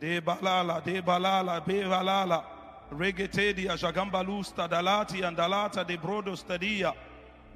De 0.00 0.20
balala, 0.20 0.82
de 0.84 1.02
balala, 1.02 1.60
be 1.64 1.82
balala. 1.84 2.44
Regetedia 2.90 3.76
jagambalusta 3.76 4.68
dalati 4.68 5.22
andalata 5.22 5.84
de 5.86 5.96
brodo 5.96 6.36
stadia. 6.36 6.92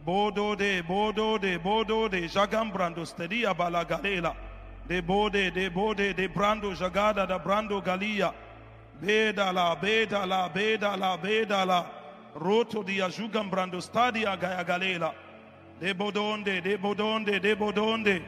Bodo 0.05 0.55
de, 0.57 0.83
bodo 0.83 1.39
de, 1.39 1.59
bodo 1.59 2.09
de, 2.09 2.29
jagambrando 2.29 3.07
stadia 3.07 3.55
balagalela. 3.55 4.35
De 4.87 5.01
bode, 5.01 5.51
de 5.51 5.71
bode, 5.71 6.13
de 6.15 6.29
brando 6.29 6.75
jagada 6.75 7.27
da 7.27 7.39
brando 7.39 7.81
galia. 7.81 8.35
Bedala, 9.03 9.75
bedala, 9.81 10.49
bedala, 10.55 11.19
bedala. 11.21 11.91
Roto 12.35 12.85
di 12.85 13.01
ajugambrando 13.01 13.83
stadia 13.83 14.37
gayagalela. 14.37 15.13
De 15.81 15.93
bodonde, 15.93 16.63
de 16.63 16.79
bodonde, 16.79 17.41
de 17.41 17.57
bodonde. 17.57 18.23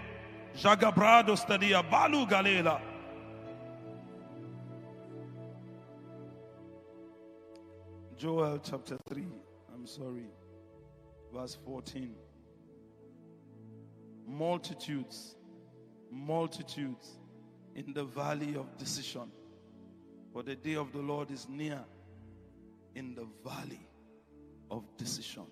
Jagabrado 0.57 1.37
stadia 1.37 1.81
balu 1.81 2.27
galela. 2.27 2.81
Joel 8.17 8.59
chapter 8.59 8.97
3, 9.09 9.23
I'm 9.75 9.87
sorry, 9.87 10.27
verse 11.33 11.57
14. 11.65 12.17
Multitudes, 14.27 15.37
multitudes 16.11 17.19
in 17.77 17.93
the 17.93 18.03
valley 18.03 18.57
of 18.57 18.77
decision. 18.77 19.31
For 20.35 20.43
the 20.43 20.56
day 20.56 20.74
of 20.74 20.90
the 20.90 20.98
Lord 20.98 21.31
is 21.31 21.48
near 21.48 21.78
in 22.97 23.15
the 23.15 23.24
valley 23.48 23.86
of 24.69 24.82
decision. 24.97 25.47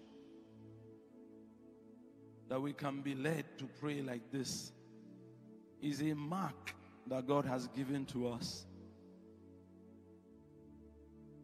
That 2.49 2.61
we 2.61 2.73
can 2.73 3.01
be 3.01 3.15
led 3.15 3.45
to 3.59 3.69
pray 3.81 4.03
like 4.03 4.33
this 4.33 4.73
is 5.81 6.03
a 6.03 6.15
mark 6.15 6.75
that 7.07 7.29
God 7.29 7.45
has 7.45 7.69
given 7.69 8.05
to 8.07 8.27
us 8.27 8.67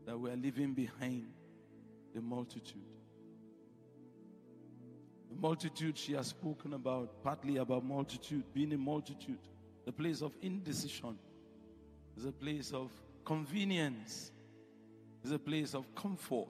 that 0.04 0.18
we 0.18 0.30
are 0.30 0.36
leaving 0.36 0.74
behind 0.74 1.28
the 2.16 2.20
multitude. 2.20 2.82
The 5.30 5.36
multitude 5.36 5.96
she 5.96 6.14
has 6.14 6.26
spoken 6.26 6.72
about, 6.72 7.22
partly 7.22 7.58
about 7.58 7.84
multitude, 7.84 8.42
being 8.52 8.72
a 8.72 8.78
multitude, 8.78 9.38
the 9.86 9.92
place 9.92 10.22
of 10.22 10.32
indecision, 10.42 11.16
is 12.16 12.24
a 12.24 12.32
place 12.32 12.72
of 12.72 12.90
convenience, 13.28 14.32
is 15.22 15.30
a 15.30 15.38
place 15.38 15.74
of 15.74 15.84
comfort, 15.94 16.48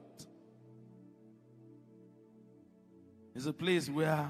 It's 3.38 3.46
a 3.46 3.52
place 3.52 3.88
where 3.88 4.28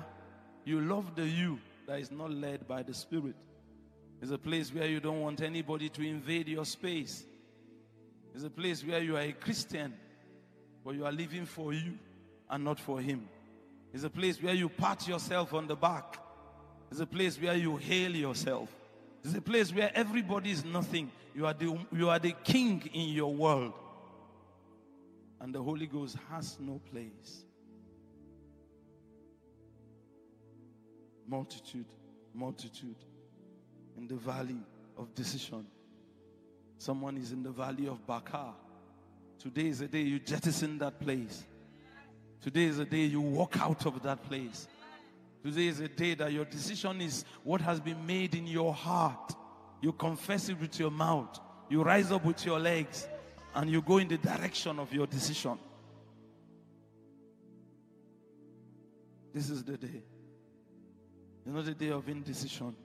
you 0.66 0.82
love 0.82 1.14
the 1.14 1.26
you 1.26 1.58
that 1.86 1.98
is 1.98 2.10
not 2.10 2.30
led 2.30 2.68
by 2.68 2.82
the 2.82 2.92
Spirit. 2.92 3.36
It's 4.20 4.30
a 4.32 4.36
place 4.36 4.68
where 4.70 4.86
you 4.86 5.00
don't 5.00 5.22
want 5.22 5.40
anybody 5.40 5.88
to 5.88 6.02
invade 6.02 6.46
your 6.46 6.66
space. 6.66 7.24
It's 8.34 8.44
a 8.44 8.50
place 8.50 8.84
where 8.84 9.02
you 9.02 9.16
are 9.16 9.22
a 9.22 9.32
Christian, 9.32 9.94
but 10.84 10.94
you 10.94 11.06
are 11.06 11.12
living 11.12 11.46
for 11.46 11.72
you 11.72 11.94
and 12.50 12.62
not 12.62 12.78
for 12.78 13.00
Him. 13.00 13.26
It's 13.94 14.04
a 14.04 14.10
place 14.10 14.42
where 14.42 14.52
you 14.52 14.68
pat 14.68 15.08
yourself 15.08 15.54
on 15.54 15.68
the 15.68 15.76
back. 15.76 16.20
It's 16.90 17.00
a 17.00 17.06
place 17.06 17.40
where 17.40 17.56
you 17.56 17.78
hail 17.78 18.14
yourself. 18.14 18.68
It's 19.28 19.36
a 19.36 19.42
place 19.42 19.74
where 19.74 19.90
everybody 19.94 20.50
is 20.50 20.64
nothing. 20.64 21.10
You 21.34 21.44
are 21.44 21.52
the, 21.52 21.78
you 21.92 22.08
are 22.08 22.18
the 22.18 22.32
king 22.44 22.88
in 22.94 23.10
your 23.10 23.34
world. 23.34 23.74
And 25.38 25.54
the 25.54 25.62
Holy 25.62 25.86
Ghost 25.86 26.16
has 26.30 26.56
no 26.58 26.80
place. 26.90 27.44
Multitude, 31.26 31.84
multitude 32.32 32.96
in 33.98 34.08
the 34.08 34.14
valley 34.14 34.62
of 34.96 35.14
decision. 35.14 35.66
Someone 36.78 37.18
is 37.18 37.32
in 37.32 37.42
the 37.42 37.50
valley 37.50 37.86
of 37.86 38.06
Baca. 38.06 38.54
Today 39.38 39.66
is 39.66 39.80
the 39.80 39.88
day 39.88 40.00
you 40.00 40.20
jettison 40.20 40.78
that 40.78 40.98
place. 41.00 41.44
Today 42.40 42.64
is 42.64 42.78
the 42.78 42.86
day 42.86 43.04
you 43.04 43.20
walk 43.20 43.60
out 43.60 43.84
of 43.84 44.02
that 44.04 44.22
place. 44.26 44.68
Today 45.48 45.68
is 45.68 45.80
a 45.80 45.88
day 45.88 46.12
that 46.12 46.30
your 46.30 46.44
decision 46.44 47.00
is 47.00 47.24
what 47.42 47.62
has 47.62 47.80
been 47.80 48.04
made 48.06 48.34
in 48.34 48.46
your 48.46 48.74
heart. 48.74 49.34
You 49.80 49.94
confess 49.94 50.50
it 50.50 50.60
with 50.60 50.78
your 50.78 50.90
mouth. 50.90 51.40
You 51.70 51.82
rise 51.82 52.12
up 52.12 52.26
with 52.26 52.44
your 52.44 52.58
legs 52.58 53.08
and 53.54 53.70
you 53.70 53.80
go 53.80 53.96
in 53.96 54.08
the 54.08 54.18
direction 54.18 54.78
of 54.78 54.92
your 54.92 55.06
decision. 55.06 55.58
This 59.32 59.48
is 59.48 59.64
the 59.64 59.78
day. 59.78 60.02
It's 61.46 61.54
not 61.54 61.66
a 61.66 61.72
day 61.74 61.92
of 61.92 62.06
indecision. 62.06 62.76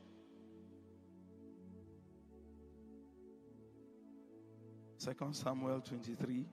Second 5.00 5.36
Samuel 5.36 5.82
23. 5.82 6.46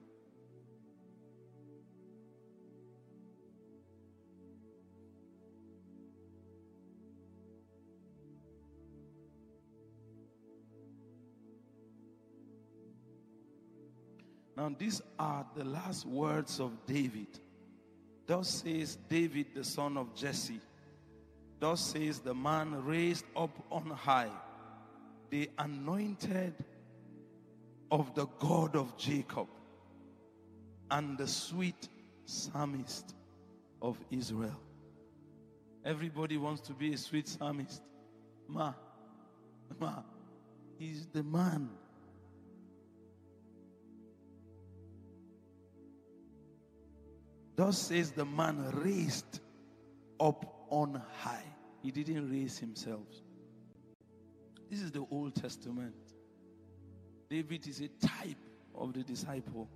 Now, 14.61 14.71
these 14.77 15.01
are 15.17 15.43
the 15.55 15.63
last 15.65 16.05
words 16.05 16.59
of 16.59 16.85
David. 16.85 17.39
Thus 18.27 18.61
says 18.63 18.95
David, 19.09 19.47
the 19.55 19.63
son 19.63 19.97
of 19.97 20.13
Jesse. 20.13 20.59
Thus 21.59 21.81
says 21.81 22.19
the 22.19 22.35
man 22.35 22.85
raised 22.85 23.25
up 23.35 23.49
on 23.71 23.89
high, 23.89 24.29
the 25.31 25.49
anointed 25.57 26.53
of 27.89 28.13
the 28.13 28.27
God 28.37 28.75
of 28.75 28.95
Jacob, 28.97 29.47
and 30.91 31.17
the 31.17 31.27
sweet 31.27 31.89
psalmist 32.25 33.15
of 33.81 33.97
Israel. 34.11 34.59
Everybody 35.83 36.37
wants 36.37 36.61
to 36.67 36.73
be 36.73 36.93
a 36.93 36.97
sweet 36.99 37.27
psalmist. 37.27 37.81
Ma, 38.47 38.75
ma, 39.79 40.03
he's 40.77 41.07
the 41.07 41.23
man. 41.23 41.67
Thus 47.55 47.77
says 47.77 48.11
the 48.11 48.25
man 48.25 48.71
raised 48.83 49.39
up 50.19 50.65
on 50.69 51.01
high. 51.17 51.43
He 51.81 51.91
didn't 51.91 52.31
raise 52.31 52.57
himself. 52.57 53.07
This 54.69 54.81
is 54.81 54.91
the 54.91 55.05
Old 55.11 55.35
Testament. 55.35 55.95
David 57.29 57.67
is 57.67 57.81
a 57.81 57.87
type 58.05 58.37
of 58.75 58.93
the 58.93 59.03
disciple. 59.03 59.69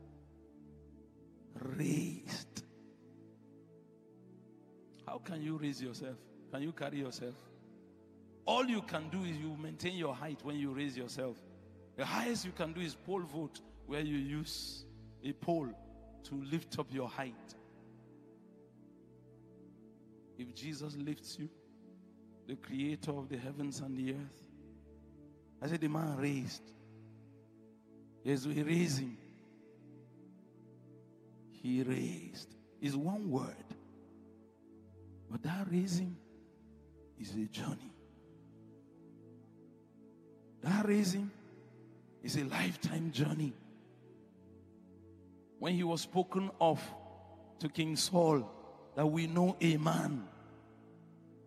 Raised. 1.54 2.64
How 5.06 5.20
can 5.20 5.42
you 5.42 5.58
raise 5.58 5.82
yourself? 5.82 6.16
Can 6.52 6.62
you 6.62 6.72
carry 6.72 7.00
yourself? 7.00 7.36
All 8.46 8.66
you 8.66 8.82
can 8.82 9.10
do 9.10 9.24
is 9.24 9.38
you 9.38 9.56
maintain 9.62 9.96
your 9.96 10.14
height 10.14 10.40
when 10.44 10.58
you 10.58 10.72
raise 10.72 10.96
yourself. 10.96 11.38
The 11.98 12.06
highest 12.06 12.46
you 12.46 12.52
can 12.52 12.74
do 12.74 12.82
is 12.82 12.96
pole 12.96 13.22
vault, 13.22 13.62
where 13.86 14.02
you 14.02 14.18
use 14.18 14.86
a 15.24 15.34
pole 15.34 15.70
to 16.24 16.44
lift 16.44 16.78
up 16.78 16.88
your 16.92 17.08
height. 17.08 17.56
If 20.38 20.54
Jesus 20.54 20.96
lifts 20.98 21.38
you, 21.40 21.50
the 22.48 22.56
creator 22.56 23.12
of 23.12 23.30
the 23.30 23.38
heavens 23.38 23.80
and 23.80 23.98
the 23.98 24.14
earth, 24.14 24.48
I 25.62 25.68
said, 25.68 25.82
the 25.82 25.88
man 25.88 26.18
raised. 26.18 26.62
Yes, 28.24 28.46
we 28.46 28.62
raised 28.62 29.00
him. 29.00 29.18
He 31.52 31.82
raised. 31.82 32.54
is 32.82 32.96
one 32.96 33.32
word. 33.32 33.56
But 35.30 35.42
that 35.44 35.68
raising 35.72 36.16
is 37.20 37.32
a 37.32 37.46
journey. 37.46 37.92
That 40.62 40.88
raising 40.88 41.32
is 42.24 42.36
a 42.38 42.44
lifetime 42.44 43.12
journey. 43.12 43.54
When 45.60 45.74
he 45.74 45.84
was 45.84 46.02
spoken 46.02 46.52
of 46.60 46.82
to 47.60 47.70
King 47.70 47.96
Saul, 47.96 48.52
that 48.96 49.06
we 49.06 49.28
know 49.28 49.56
a 49.62 49.78
man 49.78 50.28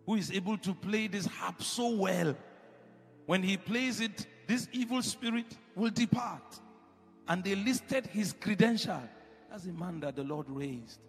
who 0.05 0.15
is 0.15 0.31
able 0.31 0.57
to 0.57 0.73
play 0.73 1.07
this 1.07 1.25
harp 1.25 1.61
so 1.61 1.89
well. 1.89 2.35
When 3.25 3.43
he 3.43 3.57
plays 3.57 3.99
it, 4.01 4.25
this 4.47 4.67
evil 4.71 5.01
spirit 5.01 5.45
will 5.75 5.91
depart. 5.91 6.59
And 7.27 7.43
they 7.43 7.55
listed 7.55 8.07
his 8.07 8.33
credential 8.33 9.01
as 9.53 9.65
a 9.65 9.71
man 9.71 9.99
that 9.99 10.15
the 10.15 10.23
Lord 10.23 10.47
raised. 10.49 10.99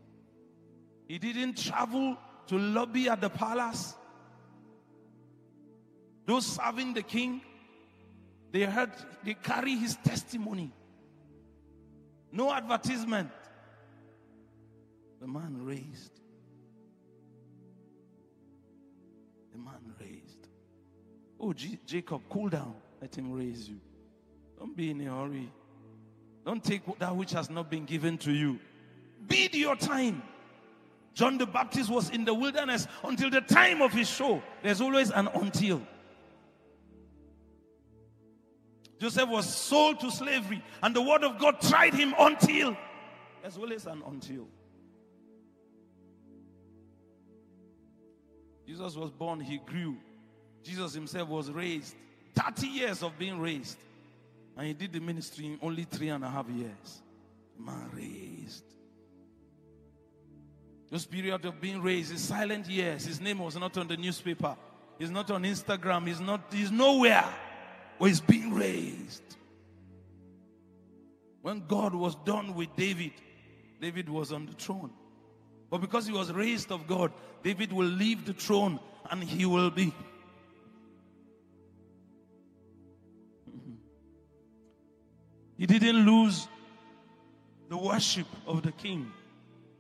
He 1.09 1.19
didn't 1.19 1.57
travel 1.57 2.17
to 2.49 2.59
lobby 2.59 3.09
at 3.09 3.21
the 3.21 3.31
palace. 3.31 3.95
Those 6.27 6.47
serving 6.47 6.95
the 6.95 7.03
king, 7.03 7.41
they 8.53 8.63
heard, 8.63 8.93
they 9.25 9.35
carry 9.35 9.77
his 9.77 9.97
testimony. 10.05 10.73
No 12.31 12.53
advertisement. 12.53 13.31
The 15.21 15.27
man 15.27 15.65
raised. 15.65 16.20
Man 19.65 19.95
raised. 20.01 20.49
Oh, 21.39 21.53
G- 21.53 21.79
Jacob, 21.87 22.23
cool 22.29 22.49
down. 22.49 22.75
Let 23.01 23.17
him 23.17 23.33
raise 23.33 23.69
you. 23.69 23.81
Don't 24.59 24.77
be 24.77 24.91
in 24.91 25.01
a 25.07 25.11
hurry. 25.11 25.51
Don't 26.45 26.63
take 26.63 26.83
that 26.99 27.15
which 27.15 27.33
has 27.33 27.51
not 27.51 27.71
been 27.71 27.85
given 27.85 28.19
to 28.19 28.33
you. 28.33 28.59
Bid 29.27 29.55
your 29.55 29.77
time. 29.77 30.23
John 31.15 31.39
the 31.39 31.47
Baptist 31.47 31.91
was 31.91 32.11
in 32.11 32.25
the 32.25 32.35
wilderness 32.35 32.87
until 33.05 33.31
the 33.31 33.41
time 33.41 33.83
of 33.83 33.93
his 33.93 34.09
show. 34.09 34.43
There's 34.63 34.81
always 34.81 35.11
an 35.11 35.29
until. 35.35 35.83
Joseph 39.01 39.29
was 39.29 39.53
sold 39.55 39.99
to 40.01 40.11
slavery, 40.11 40.63
and 40.83 40.95
the 40.95 41.01
word 41.01 41.25
of 41.25 41.39
God 41.39 41.61
tried 41.61 41.95
him 41.95 42.15
until. 42.19 42.77
There's 43.41 43.57
always 43.57 43.87
an 43.87 44.03
until. 44.07 44.47
Jesus 48.71 48.95
was 48.95 49.11
born, 49.11 49.41
he 49.41 49.59
grew. 49.59 49.97
Jesus 50.63 50.95
himself 50.95 51.29
was 51.29 51.51
raised. 51.51 51.97
30 52.37 52.69
years 52.69 53.03
of 53.03 53.19
being 53.19 53.41
raised. 53.41 53.77
And 54.57 54.69
he 54.69 54.73
did 54.75 54.93
the 54.93 55.01
ministry 55.01 55.47
in 55.47 55.59
only 55.61 55.83
three 55.83 56.11
and 56.11 56.23
a 56.23 56.31
half 56.31 56.49
years. 56.49 57.03
Man 57.59 57.91
raised. 57.93 58.63
This 60.89 61.05
period 61.05 61.45
of 61.45 61.61
being 61.61 61.83
raised 61.83 62.13
is 62.13 62.21
silent 62.21 62.69
years. 62.69 63.07
His 63.07 63.21
name 63.21 63.41
was 63.41 63.57
not 63.57 63.77
on 63.77 63.89
the 63.89 63.97
newspaper. 63.97 64.57
He's 65.01 65.11
not 65.11 65.29
on 65.33 65.43
Instagram. 65.43 66.07
He's 66.07 66.21
not, 66.21 66.41
he's 66.53 66.71
nowhere 66.71 67.29
where 67.99 68.09
he's 68.09 68.21
being 68.21 68.55
raised. 68.55 69.37
When 71.43 71.67
God 71.67 71.93
was 71.93 72.15
done 72.25 72.55
with 72.55 72.69
David, 72.77 73.15
David 73.81 74.09
was 74.09 74.31
on 74.31 74.47
the 74.47 74.53
throne. 74.53 74.93
But 75.71 75.81
because 75.81 76.07
he 76.07 76.13
was 76.13 76.33
raised 76.33 76.73
of 76.73 76.87
God, 76.89 77.13
David 77.45 77.73
will 77.73 77.87
leave 77.87 78.27
the 78.27 78.33
throne 78.33 78.81
and 79.09 79.23
he 79.23 79.47
will 79.47 79.71
be. 79.71 79.95
He 85.57 85.67
didn't 85.67 86.07
lose 86.07 86.49
the 87.69 87.77
worship 87.77 88.27
of 88.47 88.63
the 88.63 88.73
king. 88.73 89.13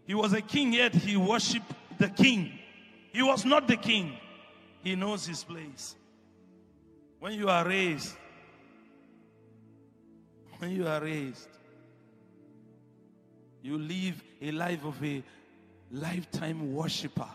He 0.06 0.12
was 0.14 0.34
a 0.34 0.42
king, 0.42 0.74
yet 0.74 0.94
he 0.94 1.16
worshiped 1.16 1.72
the 1.98 2.08
king. 2.08 2.52
He 3.12 3.22
was 3.22 3.46
not 3.46 3.66
the 3.66 3.76
king. 3.76 4.12
He 4.82 4.94
knows 4.94 5.26
his 5.26 5.42
place. 5.42 5.96
When 7.18 7.32
you 7.32 7.48
are 7.48 7.66
raised, 7.66 8.14
when 10.58 10.72
you 10.72 10.86
are 10.86 11.00
raised, 11.00 11.48
you 13.62 13.78
live 13.78 14.22
a 14.42 14.50
life 14.52 14.84
of 14.84 15.02
a 15.02 15.22
lifetime 15.90 16.72
worshiper. 16.72 17.28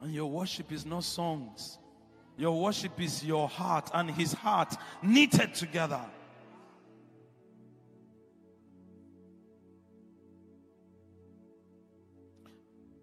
And 0.00 0.14
your 0.14 0.26
worship 0.30 0.72
is 0.72 0.86
not 0.86 1.04
songs. 1.04 1.78
Your 2.36 2.58
worship 2.60 3.00
is 3.00 3.24
your 3.24 3.48
heart 3.48 3.90
and 3.92 4.10
his 4.10 4.32
heart 4.32 4.74
knitted 5.02 5.54
together. 5.54 6.00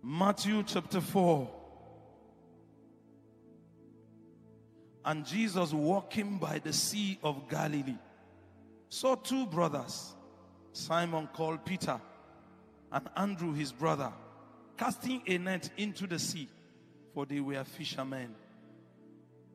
Matthew 0.02 0.64
chapter 0.64 1.02
4. 1.02 1.50
And 5.06 5.26
Jesus 5.26 5.72
walking 5.72 6.38
by 6.38 6.60
the 6.60 6.74
Sea 6.74 7.20
of 7.24 7.48
Galilee 7.48 7.98
saw 8.90 9.16
two 9.16 9.46
brothers, 9.46 10.16
Simon 10.72 11.30
called 11.32 11.64
Peter 11.64 12.00
and 12.92 13.10
Andrew 13.16 13.54
his 13.54 13.72
brother, 13.72 14.12
casting 14.78 15.22
a 15.28 15.38
net 15.38 15.70
into 15.78 16.08
the 16.08 16.20
sea, 16.20 16.48
for 17.14 17.26
they 17.26 17.40
were 17.40 17.64
fishermen. 17.64 18.34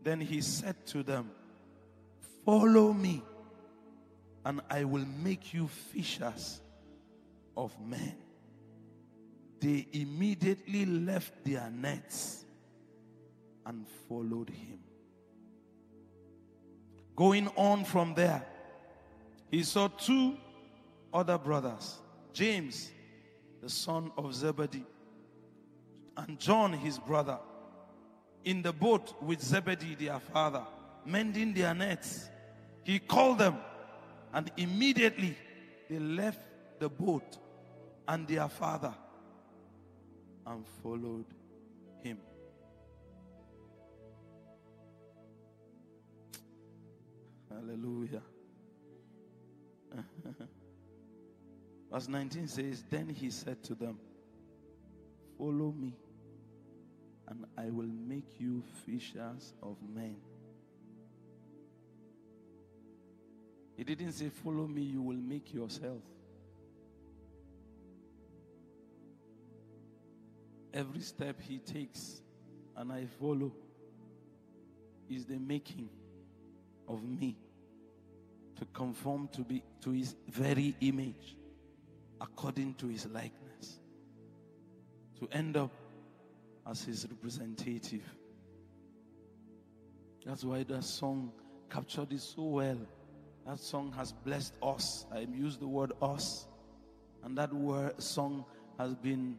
Then 0.02 0.20
he 0.20 0.40
said 0.40 0.86
to 0.88 1.02
them, 1.02 1.30
Follow 2.44 2.92
me, 2.92 3.22
and 4.44 4.60
I 4.68 4.84
will 4.84 5.06
make 5.22 5.54
you 5.54 5.68
fishers 5.68 6.60
of 7.56 7.72
men. 7.80 8.16
They 9.60 9.86
immediately 9.92 10.86
left 10.86 11.44
their 11.44 11.70
nets 11.70 12.44
and 13.64 13.86
followed 14.08 14.50
him. 14.50 14.80
Going 17.14 17.48
on 17.56 17.84
from 17.84 18.14
there, 18.14 18.44
he 19.50 19.62
saw 19.62 19.86
two 19.86 20.36
other 21.14 21.38
brothers, 21.38 21.98
James 22.32 22.90
the 23.62 23.70
son 23.70 24.10
of 24.18 24.34
Zebedee, 24.34 24.84
and 26.16 26.38
John, 26.38 26.72
his 26.72 26.98
brother, 26.98 27.38
in 28.44 28.60
the 28.60 28.72
boat 28.72 29.14
with 29.22 29.40
Zebedee, 29.40 29.94
their 29.94 30.18
father, 30.18 30.66
mending 31.06 31.54
their 31.54 31.72
nets. 31.72 32.28
He 32.82 32.98
called 32.98 33.38
them, 33.38 33.56
and 34.34 34.50
immediately 34.56 35.36
they 35.88 36.00
left 36.00 36.40
the 36.80 36.88
boat 36.88 37.38
and 38.08 38.26
their 38.26 38.48
father 38.48 38.92
and 40.44 40.66
followed 40.82 41.26
him. 42.02 42.18
Hallelujah. 47.48 48.22
Verse 51.92 52.08
19 52.08 52.48
says, 52.48 52.82
Then 52.88 53.10
he 53.10 53.28
said 53.28 53.62
to 53.64 53.74
them, 53.74 53.98
Follow 55.36 55.72
me, 55.72 55.94
and 57.28 57.44
I 57.58 57.68
will 57.68 57.86
make 57.86 58.40
you 58.40 58.62
fishers 58.86 59.52
of 59.62 59.76
men. 59.94 60.16
He 63.76 63.84
didn't 63.84 64.12
say, 64.12 64.30
Follow 64.30 64.66
me, 64.66 64.80
you 64.80 65.02
will 65.02 65.18
make 65.18 65.52
yourself. 65.52 66.00
Every 70.72 71.00
step 71.00 71.42
he 71.42 71.58
takes, 71.58 72.22
and 72.74 72.90
I 72.90 73.04
follow, 73.20 73.52
is 75.10 75.26
the 75.26 75.38
making 75.38 75.90
of 76.88 77.04
me 77.04 77.36
to 78.58 78.64
conform 78.72 79.28
to 79.34 79.42
be 79.42 79.62
to 79.82 79.90
his 79.90 80.16
very 80.30 80.74
image 80.80 81.36
according 82.22 82.74
to 82.74 82.86
his 82.86 83.06
likeness 83.06 83.80
to 85.18 85.28
end 85.32 85.56
up 85.56 85.72
as 86.70 86.84
his 86.84 87.06
representative. 87.10 88.02
That's 90.24 90.44
why 90.44 90.62
that 90.62 90.84
song 90.84 91.32
captured 91.68 92.12
it 92.12 92.20
so 92.20 92.42
well. 92.42 92.78
That 93.46 93.58
song 93.58 93.92
has 93.96 94.12
blessed 94.12 94.54
us. 94.62 95.04
I 95.12 95.26
use 95.34 95.56
the 95.56 95.66
word 95.66 95.92
us. 96.00 96.46
And 97.24 97.36
that 97.38 97.52
word 97.52 98.00
song 98.00 98.44
has 98.78 98.94
been 98.94 99.38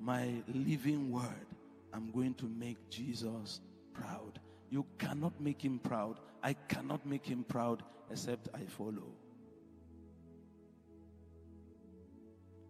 my 0.00 0.28
living 0.52 1.12
word. 1.12 1.46
I'm 1.92 2.10
going 2.10 2.34
to 2.34 2.46
make 2.46 2.90
Jesus 2.90 3.60
proud. 3.92 4.40
You 4.70 4.84
cannot 4.98 5.40
make 5.40 5.64
him 5.64 5.78
proud. 5.78 6.18
I 6.42 6.54
cannot 6.68 7.06
make 7.06 7.24
him 7.24 7.44
proud 7.44 7.84
except 8.10 8.48
I 8.52 8.64
follow. 8.66 9.14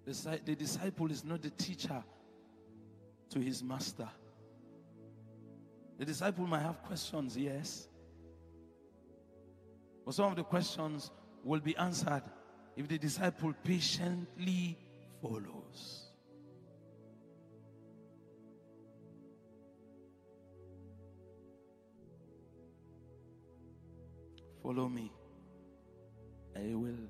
The 0.05 0.55
disciple 0.55 1.11
is 1.11 1.25
not 1.25 1.43
the 1.43 1.51
teacher 1.51 2.03
to 3.31 3.39
his 3.39 3.63
master. 3.63 4.09
The 5.99 6.05
disciple 6.05 6.47
might 6.47 6.63
have 6.63 6.83
questions, 6.83 7.37
yes. 7.37 7.89
But 10.05 10.15
some 10.15 10.31
of 10.31 10.37
the 10.37 10.45
questions 10.45 11.11
will 11.43 11.61
be 11.61 11.77
answered 11.77 12.23
if 12.77 12.89
the 12.89 12.99
disciple 12.99 13.55
patiently 13.65 14.77
follows. 15.23 16.11
Follow 24.63 24.89
me. 24.89 25.13
I 26.57 26.75
will 26.75 27.09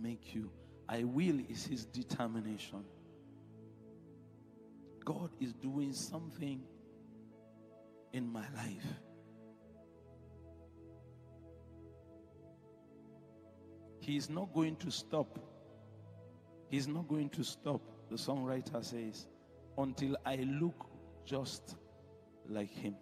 make 0.00 0.34
you. 0.34 0.50
I 0.88 1.04
will 1.04 1.40
is 1.48 1.66
his 1.66 1.84
determination. 1.84 2.84
God 5.04 5.30
is 5.40 5.52
doing 5.52 5.92
something 5.92 6.62
in 8.12 8.32
my 8.32 8.44
life. 8.54 8.86
He 14.00 14.16
is 14.16 14.30
not 14.30 14.52
going 14.52 14.76
to 14.76 14.90
stop. 14.90 15.38
He's 16.68 16.88
not 16.88 17.08
going 17.08 17.28
to 17.30 17.44
stop, 17.44 17.80
the 18.10 18.16
songwriter 18.16 18.84
says, 18.84 19.26
until 19.78 20.16
I 20.24 20.36
look 20.36 20.88
just 21.24 21.76
like 22.48 22.70
him. 22.70 22.96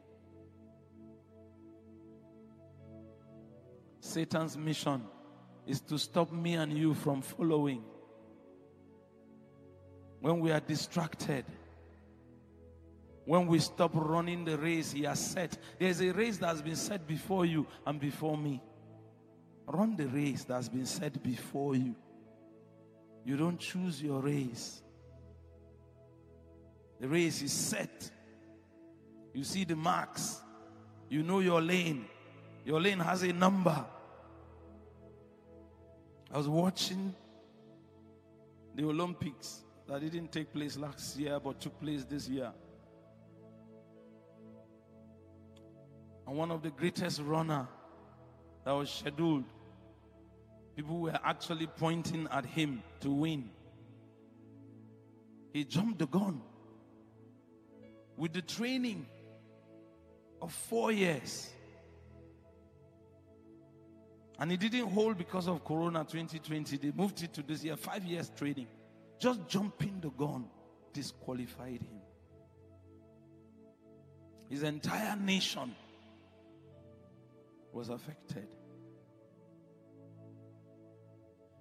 Satan's 4.01 4.57
mission 4.59 5.03
is 5.67 5.81
to 5.81 5.99
stop 5.99 6.33
me 6.33 6.55
and 6.55 6.77
you 6.77 6.95
from 6.95 7.23
following. 7.23 7.83
When 10.21 10.41
we 10.41 10.51
are 10.53 10.61
distracted, 10.61 11.45
when 13.25 13.47
we 13.47 13.59
stop 13.59 13.93
running 13.95 14.45
the 14.45 14.59
race 14.59 14.93
he 14.93 15.05
has 15.05 15.25
set, 15.25 15.57
there's 15.79 16.01
a 16.01 16.13
race 16.13 16.39
that 16.39 16.49
has 16.49 16.63
been 16.63 16.77
set 16.77 17.07
before 17.07 17.47
you 17.47 17.67
and 17.87 17.99
before 17.99 18.37
me. 18.37 18.63
Run 19.67 19.97
the 19.97 20.07
race 20.07 20.45
that's 20.45 20.69
been 20.69 20.87
set 20.87 21.23
before 21.23 21.75
you. 21.75 21.95
You 23.25 23.37
don't 23.37 23.59
choose 23.59 24.03
your 24.03 24.21
race. 24.21 24.83
The 27.01 27.09
race 27.09 27.41
is 27.41 27.53
set. 27.53 28.11
You 29.33 29.45
see 29.45 29.65
the 29.65 29.77
marks. 29.77 30.41
You 31.09 31.23
know 31.23 31.41
your 31.41 31.63
lane. 31.63 32.05
Your 32.65 32.81
lane 32.81 33.01
has 33.01 33.23
a 33.23 33.33
number. 33.33 33.85
I 36.35 36.39
was 36.39 36.49
watching 36.49 37.15
the 38.75 38.85
Olympics 38.85 39.63
that 39.87 40.01
didn't 40.01 40.33
take 40.33 40.53
place 40.53 40.77
last 40.77 41.17
year 41.17 41.39
but 41.39 41.61
took 41.61 41.81
place 41.81 42.03
this 42.05 42.29
year. 42.29 42.51
And 46.27 46.37
one 46.37 46.51
of 46.51 46.61
the 46.61 46.71
greatest 46.71 47.21
runner 47.21 47.69
that 48.65 48.73
was 48.73 48.91
scheduled, 48.91 49.45
people 50.75 50.99
were 50.99 51.17
actually 51.23 51.69
pointing 51.69 52.27
at 52.33 52.45
him 52.45 52.83
to 53.03 53.11
win. 53.11 53.51
He 55.53 55.63
jumped 55.63 56.01
the 56.01 56.09
gun 56.09 56.43
with 58.17 58.33
the 58.33 58.43
training 58.43 59.07
of 60.43 60.53
four 60.53 60.91
years. 60.91 61.54
And 64.39 64.51
he 64.51 64.57
didn't 64.57 64.91
hold 64.91 65.17
because 65.17 65.47
of 65.47 65.65
Corona 65.65 66.01
2020. 66.01 66.77
They 66.77 66.93
moved 66.95 67.23
it 67.23 67.33
to 67.35 67.43
this 67.43 67.63
year, 67.63 67.77
five 67.77 68.05
years 68.05 68.31
training. 68.37 68.67
Just 69.19 69.47
jumping 69.49 70.01
the 70.01 70.11
gun 70.11 70.47
disqualified 70.93 71.83
him. 71.83 72.01
His 74.49 74.63
entire 74.63 75.17
nation 75.17 75.75
was 77.73 77.89
affected. 77.89 78.49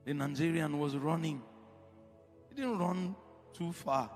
The 0.05 0.13
Nigerian 0.13 0.77
was 0.77 0.95
running. 0.95 1.41
He 2.49 2.55
didn't 2.55 2.77
run 2.77 3.15
too 3.53 3.71
far, 3.71 4.09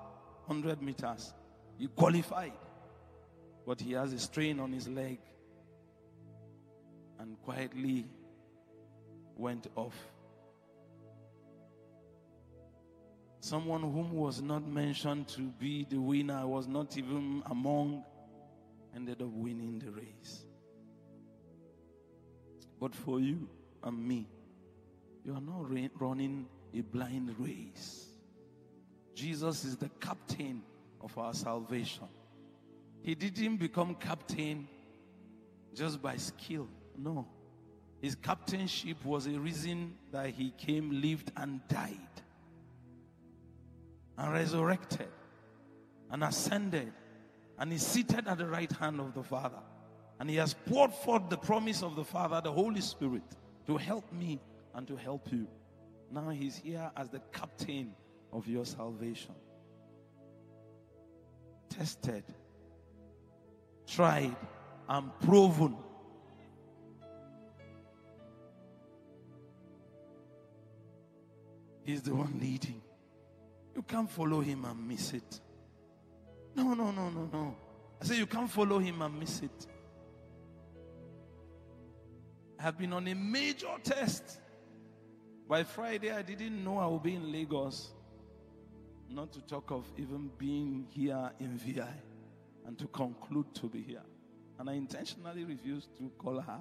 100 0.45 0.81
meters. 0.81 1.33
He 1.77 1.87
qualified. 1.87 2.53
But 3.65 3.81
he 3.81 3.93
has 3.93 4.13
a 4.13 4.19
strain 4.19 4.59
on 4.59 4.71
his 4.71 4.87
leg 4.87 5.19
and 7.19 7.41
quietly 7.41 8.05
went 9.37 9.67
off. 9.75 9.95
Someone 13.39 13.81
whom 13.81 14.13
was 14.13 14.41
not 14.41 14.67
mentioned 14.67 15.27
to 15.29 15.41
be 15.41 15.85
the 15.89 15.97
winner, 15.97 16.45
was 16.47 16.67
not 16.67 16.97
even 16.97 17.43
among, 17.45 18.03
ended 18.95 19.21
up 19.21 19.29
winning 19.29 19.79
the 19.79 19.91
race. 19.91 20.43
But 22.79 22.93
for 22.93 23.19
you 23.19 23.47
and 23.83 24.05
me, 24.05 24.27
you 25.23 25.33
are 25.33 25.41
not 25.41 25.69
running 25.99 26.47
a 26.73 26.81
blind 26.81 27.35
race. 27.39 28.07
Jesus 29.13 29.65
is 29.65 29.77
the 29.77 29.89
captain 29.99 30.61
of 31.01 31.17
our 31.17 31.33
salvation. 31.33 32.07
He 33.01 33.15
didn't 33.15 33.57
become 33.57 33.95
captain 33.95 34.67
just 35.73 36.01
by 36.01 36.17
skill. 36.17 36.67
No. 36.97 37.27
His 38.01 38.15
captainship 38.15 39.03
was 39.03 39.25
a 39.25 39.39
reason 39.39 39.95
that 40.11 40.29
he 40.29 40.51
came, 40.51 41.01
lived, 41.01 41.31
and 41.35 41.67
died, 41.67 41.97
and 44.17 44.33
resurrected, 44.33 45.09
and 46.11 46.23
ascended, 46.23 46.93
and 47.57 47.73
is 47.73 47.85
seated 47.85 48.27
at 48.27 48.37
the 48.37 48.45
right 48.45 48.71
hand 48.71 48.99
of 48.99 49.13
the 49.13 49.23
Father. 49.23 49.59
And 50.19 50.29
he 50.29 50.35
has 50.37 50.53
poured 50.53 50.93
forth 50.93 51.29
the 51.29 51.37
promise 51.37 51.81
of 51.81 51.95
the 51.95 52.03
Father, 52.03 52.39
the 52.43 52.51
Holy 52.51 52.81
Spirit, 52.81 53.23
to 53.65 53.77
help 53.77 54.11
me 54.13 54.39
and 54.75 54.87
to 54.87 54.95
help 54.95 55.31
you. 55.31 55.47
Now 56.11 56.29
he's 56.29 56.57
here 56.57 56.91
as 56.95 57.09
the 57.09 57.21
captain 57.31 57.93
of 58.31 58.47
your 58.47 58.65
salvation. 58.65 59.35
Tested, 61.69 62.23
tried, 63.85 64.35
and 64.87 65.11
proven 65.21 65.75
He's 71.87 72.01
the 72.01 72.13
one 72.13 72.37
leading. 72.41 72.81
You 73.73 73.81
can't 73.81 74.11
follow 74.11 74.41
him 74.41 74.65
and 74.65 74.85
miss 74.85 75.13
it. 75.13 75.39
No, 76.53 76.73
no, 76.73 76.91
no, 76.91 77.09
no, 77.09 77.29
no. 77.31 77.55
I 78.01 78.05
say 78.05 78.17
you 78.17 78.25
can't 78.25 78.51
follow 78.51 78.77
him 78.77 79.01
and 79.01 79.17
miss 79.17 79.39
it. 79.39 79.67
I 82.59 82.63
have 82.63 82.77
been 82.77 82.91
on 82.91 83.07
a 83.07 83.15
major 83.15 83.69
test. 83.81 84.41
By 85.47 85.63
Friday, 85.63 86.11
I 86.11 86.23
didn't 86.23 86.61
know 86.61 86.77
I 86.77 86.87
would 86.87 87.03
be 87.03 87.15
in 87.15 87.31
Lagos. 87.31 87.93
Not 89.09 89.31
to 89.31 89.41
talk 89.43 89.71
of 89.71 89.85
even 89.95 90.29
being 90.37 90.87
here 90.89 91.31
in 91.39 91.57
VI 91.57 91.87
and 92.65 92.77
to 92.79 92.87
conclude 92.87 93.55
to 93.55 93.69
be 93.69 93.81
here. 93.81 94.03
And 94.59 94.69
I 94.69 94.73
intentionally 94.73 95.45
refused 95.45 95.95
to 95.99 96.11
call 96.17 96.41
her 96.41 96.59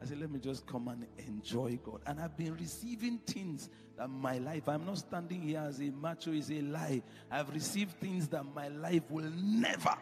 I 0.00 0.04
said, 0.04 0.20
let 0.20 0.30
me 0.30 0.38
just 0.38 0.66
come 0.66 0.88
and 0.88 1.06
enjoy 1.26 1.78
God. 1.82 2.00
And 2.06 2.20
I've 2.20 2.36
been 2.36 2.54
receiving 2.54 3.18
things 3.18 3.70
that 3.96 4.08
my 4.08 4.38
life, 4.38 4.68
I'm 4.68 4.84
not 4.84 4.98
standing 4.98 5.40
here 5.40 5.64
as 5.66 5.80
a 5.80 5.90
macho, 5.90 6.32
is 6.32 6.50
a 6.50 6.60
lie. 6.60 7.02
I've 7.30 7.48
received 7.50 7.98
things 7.98 8.28
that 8.28 8.44
my 8.54 8.68
life 8.68 9.10
will 9.10 9.30
never 9.34 9.96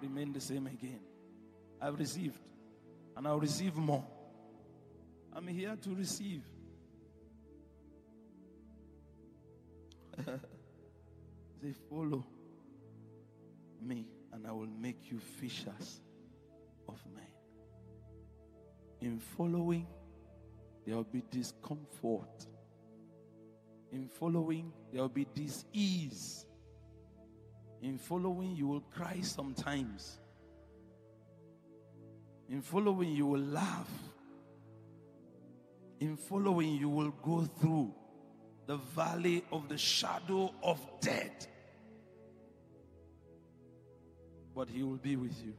remain 0.00 0.32
the 0.32 0.40
same 0.40 0.66
again. 0.68 1.00
I've 1.80 1.98
received, 1.98 2.38
and 3.16 3.26
I'll 3.26 3.40
receive 3.40 3.74
more. 3.74 4.04
I'm 5.32 5.46
here 5.46 5.76
to 5.82 5.94
receive. 5.94 6.42
they 11.62 11.72
follow 11.88 12.24
me, 13.80 14.06
and 14.32 14.46
I 14.46 14.52
will 14.52 14.68
make 14.68 15.10
you 15.10 15.18
fishers 15.18 16.00
of 16.88 17.00
men. 17.14 17.24
In 19.00 19.18
following, 19.18 19.86
there 20.86 20.96
will 20.96 21.04
be 21.04 21.22
discomfort. 21.30 22.46
In 23.92 24.08
following, 24.08 24.72
there 24.92 25.02
will 25.02 25.08
be 25.08 25.26
dis-ease. 25.34 26.46
In 27.82 27.98
following, 27.98 28.54
you 28.54 28.66
will 28.66 28.82
cry 28.82 29.20
sometimes. 29.22 30.18
In 32.48 32.60
following, 32.60 33.14
you 33.14 33.26
will 33.26 33.40
laugh. 33.40 33.90
In 36.00 36.16
following, 36.16 36.74
you 36.76 36.88
will 36.88 37.10
go 37.22 37.44
through 37.60 37.94
the 38.66 38.76
valley 38.76 39.44
of 39.50 39.68
the 39.68 39.78
shadow 39.78 40.52
of 40.62 40.78
death. 41.00 41.46
But 44.54 44.68
He 44.68 44.82
will 44.82 44.96
be 44.96 45.16
with 45.16 45.40
you. 45.42 45.54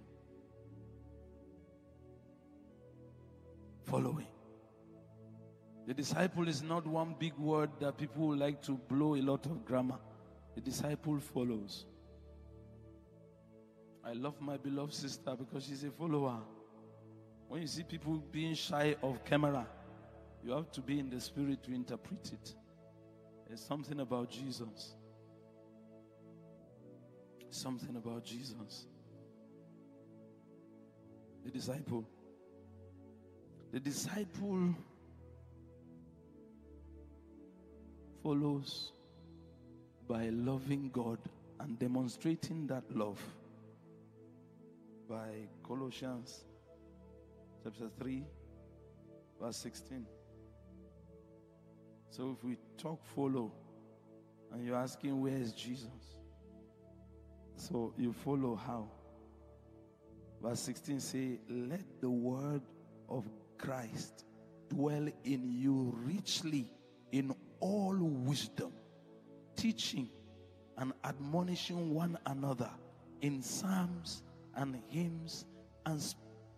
Following. 3.92 4.28
The 5.86 5.94
disciple 5.94 6.48
is 6.48 6.64
not 6.64 6.88
one 6.88 7.16
big 7.20 7.38
word 7.38 7.72
that 7.82 7.98
people 7.98 8.34
like 8.36 8.62
to 8.64 8.80
blow 8.88 9.16
a 9.16 9.22
lot 9.22 9.46
of 9.46 9.66
grammar. 9.66 10.00
The 10.56 10.62
disciple 10.62 11.20
follows. 11.20 11.86
I 14.06 14.14
love 14.14 14.40
my 14.40 14.56
beloved 14.58 14.94
sister 14.94 15.36
because 15.38 15.66
she's 15.66 15.84
a 15.84 15.92
follower. 15.92 16.40
When 17.50 17.62
you 17.62 17.68
see 17.68 17.84
people 17.84 18.24
being 18.32 18.54
shy 18.54 18.96
of 19.04 19.26
camera, 19.26 19.68
you 20.42 20.52
have 20.52 20.72
to 20.72 20.82
be 20.82 20.98
in 20.98 21.10
the 21.10 21.20
spirit 21.20 21.62
to 21.64 21.74
interpret 21.74 22.32
it. 22.32 22.56
There's 23.48 23.64
something 23.64 24.00
about 24.00 24.30
Jesus. 24.32 24.96
Something 27.50 27.98
about 27.98 28.24
Jesus. 28.24 28.88
The 31.44 31.52
disciple 31.52 32.06
The 33.72 33.80
disciple 33.80 34.76
follows 38.22 38.92
by 40.10 40.28
loving 40.28 40.90
God 40.92 41.20
and 41.58 41.80
demonstrating 41.80 42.68
that 42.68 42.84
love 42.94 43.22
by 45.08 45.48
Colossians 45.66 46.44
chapter 47.64 47.90
3, 47.98 48.26
verse 49.40 49.56
16. 49.56 50.06
So 52.10 52.36
if 52.38 52.44
we 52.44 52.58
talk 52.78 53.00
follow 53.16 53.54
and 54.52 54.66
you're 54.66 54.76
asking 54.76 55.22
where 55.22 55.38
is 55.38 55.54
Jesus? 55.54 56.18
So 57.56 57.94
you 57.98 58.12
follow 58.12 58.56
how? 58.56 58.90
Verse 60.44 60.60
16 60.60 61.00
say, 61.00 61.40
Let 61.48 62.02
the 62.02 62.10
word 62.10 62.64
of 63.08 63.24
Christ 63.62 64.26
dwell 64.70 65.08
in 65.24 65.52
you 65.52 65.96
richly 66.04 66.72
in 67.12 67.36
all 67.60 67.96
wisdom, 68.00 68.72
teaching 69.56 70.10
and 70.78 70.94
admonishing 71.04 71.94
one 71.94 72.18
another 72.26 72.70
in 73.22 73.42
psalms 73.42 74.24
and 74.56 74.82
hymns 74.88 75.46
and 75.86 76.02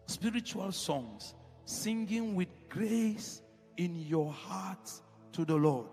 spiritual 0.05 0.71
songs, 0.71 1.35
singing 1.65 2.35
with 2.35 2.47
grace 2.69 3.41
in 3.77 3.99
your 4.01 4.31
hearts 4.31 5.01
to 5.34 5.45
the 5.45 5.55
Lord. 5.55 5.88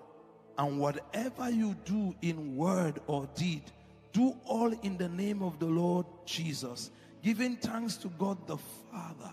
And 0.58 0.78
whatever 0.78 1.50
you 1.50 1.74
do 1.84 2.14
in 2.22 2.56
word 2.56 3.00
or 3.06 3.28
deed, 3.34 3.62
do 4.12 4.36
all 4.44 4.72
in 4.82 4.96
the 4.98 5.08
name 5.08 5.42
of 5.42 5.58
the 5.58 5.66
Lord 5.66 6.06
Jesus, 6.26 6.90
giving 7.22 7.56
thanks 7.56 7.96
to 7.98 8.08
God 8.08 8.46
the 8.46 8.58
Father 8.90 9.32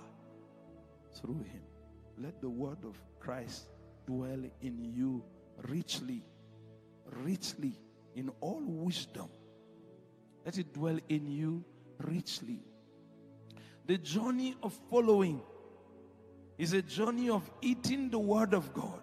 through 1.19 1.43
him. 1.43 1.66
Let 2.19 2.41
the 2.41 2.49
word 2.49 2.84
of 2.84 2.99
Christ 3.19 3.68
dwell 4.07 4.44
in 4.61 4.94
you 4.95 5.23
richly, 5.68 6.23
richly, 7.23 7.80
in 8.15 8.31
all 8.41 8.61
wisdom. 8.64 9.30
Let 10.45 10.57
it 10.57 10.73
dwell 10.73 10.98
in 11.10 11.27
you 11.27 11.64
richly. 11.99 12.60
The 13.85 13.98
journey 13.98 14.56
of 14.64 14.77
following 14.89 15.41
is 16.57 16.73
a 16.73 16.81
journey 16.81 17.30
of 17.30 17.49
eating 17.61 18.10
the 18.10 18.19
word 18.19 18.53
of 18.53 18.73
God. 18.73 19.02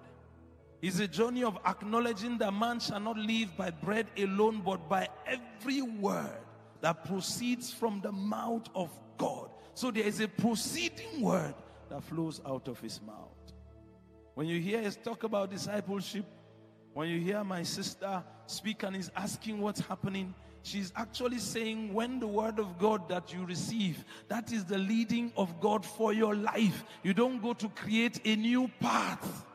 Is 0.82 1.00
a 1.00 1.08
journey 1.08 1.44
of 1.44 1.56
acknowledging 1.64 2.36
that 2.38 2.52
man 2.52 2.78
shall 2.78 3.00
not 3.00 3.16
live 3.16 3.56
by 3.56 3.70
bread 3.70 4.06
alone, 4.18 4.60
but 4.62 4.86
by 4.88 5.08
every 5.26 5.80
word 5.80 6.36
that 6.82 7.06
proceeds 7.06 7.72
from 7.72 8.02
the 8.02 8.12
mouth 8.12 8.68
of 8.74 8.90
God. 9.16 9.48
So 9.72 9.90
there 9.90 10.04
is 10.04 10.20
a 10.20 10.28
proceeding 10.28 11.22
word 11.22 11.54
that 11.90 12.02
flows 12.02 12.40
out 12.46 12.68
of 12.68 12.80
his 12.80 13.00
mouth. 13.02 13.52
When 14.34 14.46
you 14.46 14.60
hear 14.60 14.80
us 14.82 14.98
talk 15.02 15.22
about 15.22 15.50
discipleship, 15.50 16.24
when 16.92 17.08
you 17.08 17.20
hear 17.20 17.42
my 17.44 17.62
sister 17.62 18.22
speak 18.46 18.82
and 18.82 18.96
is 18.96 19.10
asking 19.16 19.60
what's 19.60 19.80
happening, 19.80 20.34
she's 20.62 20.92
actually 20.96 21.38
saying 21.38 21.92
when 21.92 22.18
the 22.20 22.26
word 22.26 22.58
of 22.58 22.78
God 22.78 23.08
that 23.08 23.32
you 23.32 23.44
receive, 23.44 24.04
that 24.28 24.52
is 24.52 24.64
the 24.64 24.78
leading 24.78 25.32
of 25.36 25.60
God 25.60 25.84
for 25.84 26.12
your 26.12 26.34
life. 26.34 26.84
You 27.02 27.14
don't 27.14 27.42
go 27.42 27.52
to 27.54 27.68
create 27.70 28.20
a 28.24 28.36
new 28.36 28.68
path. 28.80 29.46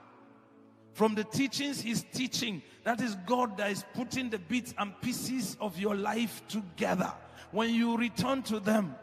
From 0.93 1.15
the 1.15 1.23
teachings 1.23 1.79
he's 1.79 2.03
teaching, 2.13 2.61
that 2.83 2.99
is 2.99 3.15
God 3.25 3.57
that 3.57 3.71
is 3.71 3.85
putting 3.93 4.29
the 4.29 4.39
bits 4.39 4.73
and 4.77 4.99
pieces 5.01 5.55
of 5.61 5.79
your 5.79 5.95
life 5.95 6.41
together. 6.49 7.13
When 7.51 7.73
you 7.73 7.95
return 7.95 8.43
to 8.43 8.59
them, 8.59 8.95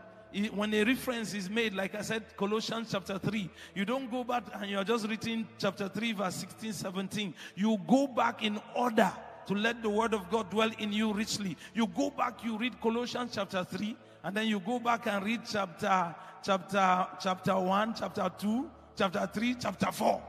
when 0.52 0.74
a 0.74 0.84
reference 0.84 1.34
is 1.34 1.48
made, 1.48 1.74
like 1.74 1.94
I 1.94 2.02
said, 2.02 2.24
Colossians 2.36 2.88
chapter 2.90 3.18
3, 3.18 3.48
you 3.74 3.84
don't 3.84 4.10
go 4.10 4.24
back 4.24 4.44
and 4.54 4.70
you're 4.70 4.84
just 4.84 5.06
reading 5.08 5.46
chapter 5.58 5.88
3, 5.88 6.12
verse 6.12 6.34
16, 6.36 6.72
17. 6.72 7.34
You 7.54 7.78
go 7.86 8.06
back 8.06 8.42
in 8.42 8.60
order 8.74 9.10
to 9.46 9.54
let 9.54 9.82
the 9.82 9.88
word 9.88 10.12
of 10.12 10.28
God 10.30 10.50
dwell 10.50 10.70
in 10.78 10.92
you 10.92 11.12
richly. 11.12 11.56
You 11.74 11.86
go 11.86 12.10
back, 12.10 12.44
you 12.44 12.58
read 12.58 12.80
Colossians 12.80 13.32
chapter 13.34 13.64
3, 13.64 13.96
and 14.24 14.36
then 14.36 14.46
you 14.48 14.60
go 14.60 14.78
back 14.78 15.06
and 15.06 15.24
read 15.24 15.40
chapter, 15.48 16.14
chapter, 16.42 17.06
chapter 17.20 17.58
1, 17.58 17.94
chapter 17.94 18.30
2, 18.38 18.70
chapter 18.96 19.30
3, 19.32 19.56
chapter 19.60 19.92
4. 19.92 20.22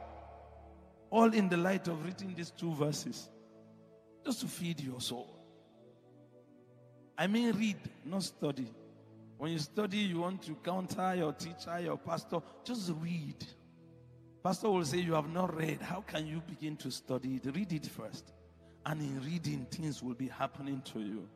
All 1.09 1.33
in 1.33 1.49
the 1.49 1.57
light 1.57 1.87
of 1.87 2.03
reading 2.05 2.33
these 2.35 2.51
two 2.51 2.73
verses. 2.75 3.29
Just 4.25 4.41
to 4.41 4.47
feed 4.47 4.79
your 4.81 5.01
soul. 5.01 5.33
I 7.17 7.27
mean, 7.27 7.55
read, 7.57 7.77
not 8.05 8.23
study. 8.23 8.67
When 9.37 9.51
you 9.51 9.59
study, 9.59 9.97
you 9.97 10.19
want 10.19 10.41
to 10.43 10.55
counter 10.63 11.15
your 11.15 11.33
teacher, 11.33 11.79
your 11.79 11.97
pastor, 11.97 12.39
just 12.63 12.91
read. 12.99 13.35
Pastor 14.43 14.69
will 14.69 14.85
say, 14.85 14.99
You 14.99 15.13
have 15.13 15.29
not 15.29 15.55
read. 15.55 15.81
How 15.81 16.01
can 16.01 16.25
you 16.25 16.41
begin 16.47 16.75
to 16.77 16.91
study 16.91 17.39
it? 17.43 17.55
Read 17.55 17.73
it 17.73 17.85
first. 17.85 18.33
And 18.85 19.01
in 19.01 19.21
reading, 19.23 19.67
things 19.69 20.01
will 20.01 20.15
be 20.15 20.27
happening 20.27 20.81
to 20.93 20.99
you. 20.99 21.27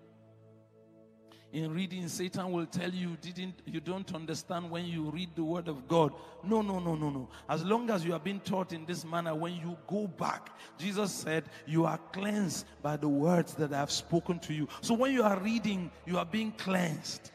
In 1.52 1.73
reading, 1.73 2.07
Satan 2.07 2.49
will 2.53 2.65
tell 2.65 2.90
you 2.90 3.18
didn't 3.22 3.56
you 3.65 3.82
don't 3.82 4.15
understand 4.15 4.72
when 4.72 4.86
you 4.86 5.10
read 5.11 5.36
the 5.36 5.44
word 5.44 5.68
of 5.68 5.86
God. 5.86 6.14
No, 6.45 6.61
no, 6.61 6.80
no, 6.80 6.95
no, 6.95 7.10
no. 7.10 7.30
As 7.49 7.65
long 7.65 7.90
as 7.90 8.06
you 8.06 8.14
are 8.14 8.19
being 8.19 8.40
taught 8.40 8.72
in 8.72 8.86
this 8.86 9.03
manner, 9.03 9.36
when 9.36 9.56
you 9.56 9.78
go 9.86 10.07
back, 10.07 10.57
Jesus 10.80 11.11
said, 11.11 11.44
You 11.68 11.86
are 11.86 11.99
cleansed 12.14 12.65
by 12.82 12.95
the 12.95 13.10
words 13.10 13.53
that 13.56 13.73
I 13.73 13.78
have 13.80 13.91
spoken 13.91 14.40
to 14.40 14.53
you. 14.53 14.69
So 14.80 14.94
when 14.94 15.11
you 15.11 15.23
are 15.23 15.38
reading, 15.40 15.91
you 16.06 16.18
are 16.18 16.26
being 16.26 16.53
cleansed. 16.53 17.32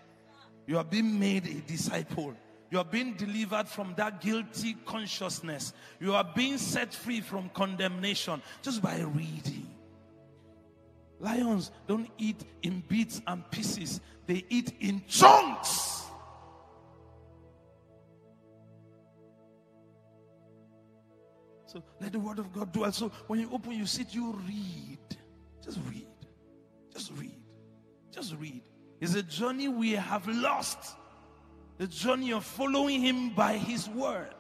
You 0.67 0.79
are 0.79 0.85
being 0.85 1.19
made 1.19 1.47
a 1.47 1.61
disciple. 1.61 2.35
You 2.71 2.79
are 2.79 2.85
being 2.85 3.15
delivered 3.15 3.69
from 3.69 3.95
that 3.97 4.21
guilty 4.21 4.75
consciousness. 4.85 5.73
You 6.01 6.15
are 6.15 6.29
being 6.35 6.59
set 6.59 6.93
free 6.93 7.21
from 7.21 7.49
condemnation 7.51 8.43
just 8.63 8.83
by 8.83 8.99
reading. 9.01 9.71
Lions 11.21 11.71
don't 11.87 12.11
eat 12.19 12.43
in 12.63 12.83
bits 12.89 13.23
and 13.27 13.49
pieces, 13.51 14.01
they 14.27 14.45
eat 14.51 14.73
in 14.81 15.03
chunks. 15.07 16.03
So 21.67 21.83
let 22.01 22.13
the 22.13 22.19
word 22.19 22.39
of 22.39 22.53
God 22.53 22.73
dwell. 22.73 22.93
So 22.93 23.11
when 23.29 23.41
you 23.41 23.51
open, 23.53 23.73
you 23.73 23.87
sit, 23.87 24.15
you 24.15 24.33
read. 24.47 24.99
Just 25.65 25.79
read. 25.89 26.07
Just 26.93 27.13
read. 27.17 27.41
Just 28.13 28.35
read 28.37 28.63
is 29.01 29.15
a 29.15 29.23
journey 29.23 29.69
we 29.69 29.93
have 29.93 30.27
lost. 30.27 30.79
The 31.79 31.87
journey 31.87 32.33
of 32.33 32.45
following 32.45 33.01
Him 33.01 33.31
by 33.31 33.57
His 33.59 33.89
word. 33.89 34.35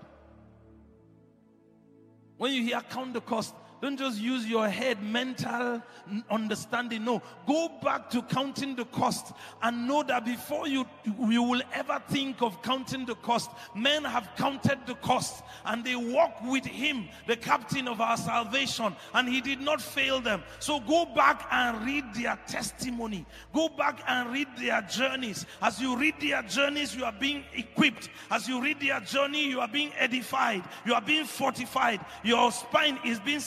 When 2.38 2.52
you 2.52 2.62
hear 2.62 2.80
count 2.80 3.14
the 3.14 3.20
cost, 3.20 3.54
don't 3.80 3.98
just 3.98 4.20
use 4.20 4.46
your 4.46 4.68
head 4.68 5.02
mental 5.02 5.82
understanding. 6.30 7.04
No, 7.04 7.22
go 7.46 7.70
back 7.82 8.10
to 8.10 8.22
counting 8.22 8.74
the 8.74 8.84
cost 8.86 9.32
and 9.62 9.86
know 9.86 10.02
that 10.04 10.24
before 10.24 10.66
you 10.66 10.86
you 11.04 11.42
will 11.42 11.62
ever 11.72 12.02
think 12.08 12.42
of 12.42 12.62
counting 12.62 13.04
the 13.04 13.14
cost, 13.16 13.50
men 13.74 14.04
have 14.04 14.30
counted 14.36 14.78
the 14.86 14.94
cost 14.96 15.42
and 15.66 15.84
they 15.84 15.96
walk 15.96 16.42
with 16.42 16.64
him, 16.64 17.08
the 17.26 17.36
captain 17.36 17.88
of 17.88 18.00
our 18.00 18.16
salvation, 18.16 18.94
and 19.14 19.28
he 19.28 19.40
did 19.40 19.60
not 19.60 19.80
fail 19.80 20.20
them. 20.20 20.42
So 20.58 20.80
go 20.80 21.04
back 21.04 21.46
and 21.50 21.84
read 21.84 22.04
their 22.14 22.38
testimony. 22.46 23.26
Go 23.52 23.68
back 23.68 24.02
and 24.08 24.32
read 24.32 24.48
their 24.58 24.82
journeys. 24.82 25.46
As 25.60 25.80
you 25.80 25.96
read 25.96 26.14
their 26.20 26.42
journeys, 26.42 26.94
you 26.94 27.04
are 27.04 27.12
being 27.12 27.44
equipped. 27.54 28.08
As 28.30 28.48
you 28.48 28.62
read 28.62 28.80
their 28.80 29.00
journey, 29.00 29.48
you 29.48 29.60
are 29.60 29.68
being 29.68 29.92
edified. 29.96 30.62
You 30.84 30.94
are 30.94 31.00
being 31.00 31.24
fortified. 31.24 32.00
Your 32.24 32.50
spine 32.52 32.98
is 33.04 33.20
being 33.20 33.40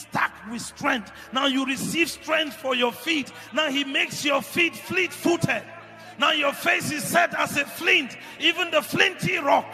with 0.50 0.62
strength. 0.62 1.12
Now 1.32 1.46
you 1.46 1.64
receive 1.66 2.10
strength 2.10 2.56
for 2.56 2.74
your 2.74 2.92
feet. 2.92 3.32
Now 3.52 3.70
he 3.70 3.84
makes 3.84 4.24
your 4.24 4.42
feet 4.42 4.74
fleet 4.74 5.12
footed. 5.12 5.62
Now 6.18 6.32
your 6.32 6.52
face 6.52 6.90
is 6.92 7.04
set 7.04 7.34
as 7.34 7.56
a 7.56 7.64
flint, 7.64 8.16
even 8.38 8.70
the 8.70 8.82
flinty 8.82 9.38
rock. 9.38 9.66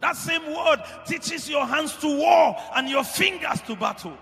That 0.00 0.16
same 0.16 0.44
word 0.52 0.82
teaches 1.06 1.48
your 1.48 1.64
hands 1.64 1.96
to 1.98 2.08
war 2.08 2.56
and 2.74 2.88
your 2.88 3.04
fingers 3.04 3.60
to 3.62 3.76
battle. 3.76 4.18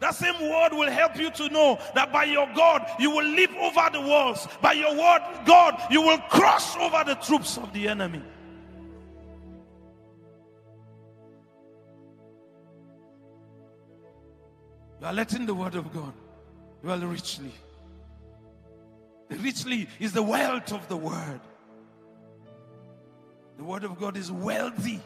That 0.00 0.14
same 0.14 0.34
word 0.40 0.72
will 0.72 0.90
help 0.90 1.16
you 1.16 1.30
to 1.30 1.48
know 1.48 1.78
that 1.94 2.12
by 2.12 2.24
your 2.24 2.48
God 2.54 2.86
you 2.98 3.10
will 3.10 3.24
leap 3.24 3.54
over 3.56 3.88
the 3.92 4.00
walls. 4.00 4.46
By 4.60 4.72
your 4.72 4.90
word, 4.90 5.20
God, 5.46 5.80
you 5.90 6.02
will 6.02 6.18
cross 6.18 6.76
over 6.76 7.02
the 7.04 7.14
troops 7.14 7.56
of 7.56 7.72
the 7.72 7.88
enemy. 7.88 8.22
Are 15.06 15.12
letting 15.12 15.46
the 15.46 15.54
word 15.54 15.76
of 15.76 15.92
God 15.92 16.12
dwell 16.82 16.98
richly. 16.98 17.52
The 19.28 19.36
richly 19.36 19.88
is 20.00 20.12
the 20.12 20.22
wealth 20.22 20.72
of 20.72 20.88
the 20.88 20.96
word. 20.96 21.40
The 23.56 23.62
word 23.62 23.84
of 23.84 24.00
God 24.00 24.16
is 24.16 24.32
wealthy. 24.32 25.00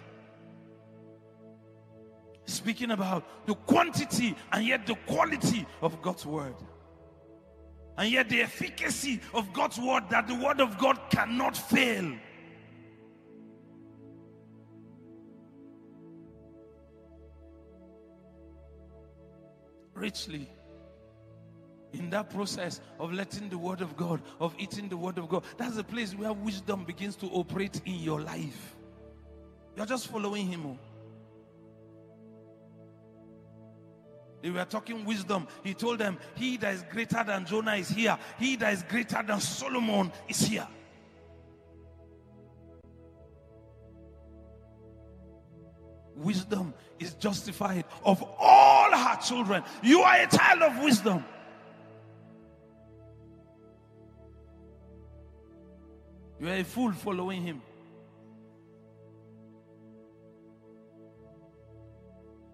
Speaking 2.46 2.92
about 2.92 3.46
the 3.46 3.54
quantity 3.54 4.34
and 4.52 4.66
yet 4.66 4.86
the 4.86 4.94
quality 5.06 5.66
of 5.82 6.00
God's 6.00 6.24
word. 6.24 6.56
And 7.98 8.10
yet 8.10 8.30
the 8.30 8.40
efficacy 8.40 9.20
of 9.34 9.52
God's 9.52 9.78
word 9.78 10.04
that 10.08 10.26
the 10.26 10.34
word 10.34 10.60
of 10.60 10.78
God 10.78 10.98
cannot 11.10 11.54
fail. 11.54 12.10
Richly. 20.00 20.48
In 21.92 22.08
that 22.10 22.30
process 22.30 22.80
of 22.98 23.12
letting 23.12 23.48
the 23.48 23.58
word 23.58 23.80
of 23.80 23.96
God, 23.96 24.22
of 24.40 24.54
eating 24.58 24.88
the 24.88 24.96
word 24.96 25.18
of 25.18 25.28
God, 25.28 25.44
that's 25.56 25.76
the 25.76 25.84
place 25.84 26.14
where 26.14 26.32
wisdom 26.32 26.84
begins 26.84 27.16
to 27.16 27.26
operate 27.26 27.80
in 27.84 27.96
your 27.96 28.20
life. 28.20 28.76
You're 29.76 29.86
just 29.86 30.06
following 30.06 30.46
Him. 30.46 30.66
oh. 30.66 30.78
They 34.42 34.50
were 34.50 34.64
talking 34.64 35.04
wisdom. 35.04 35.46
He 35.62 35.74
told 35.74 35.98
them, 35.98 36.18
He 36.34 36.56
that 36.58 36.74
is 36.74 36.84
greater 36.90 37.22
than 37.24 37.44
Jonah 37.44 37.74
is 37.74 37.88
here, 37.88 38.18
he 38.38 38.56
that 38.56 38.72
is 38.72 38.82
greater 38.84 39.22
than 39.22 39.40
Solomon 39.40 40.12
is 40.28 40.40
here. 40.40 40.66
Wisdom 46.16 46.74
is 47.00 47.14
justified 47.14 47.84
of 48.04 48.22
all 48.38 48.90
her 48.90 49.16
children. 49.16 49.64
You 49.82 50.02
are 50.02 50.20
a 50.20 50.26
child 50.28 50.62
of 50.62 50.82
wisdom. 50.84 51.24
You 56.38 56.48
are 56.48 56.54
a 56.54 56.64
fool 56.64 56.92
following 56.92 57.42
him. 57.42 57.62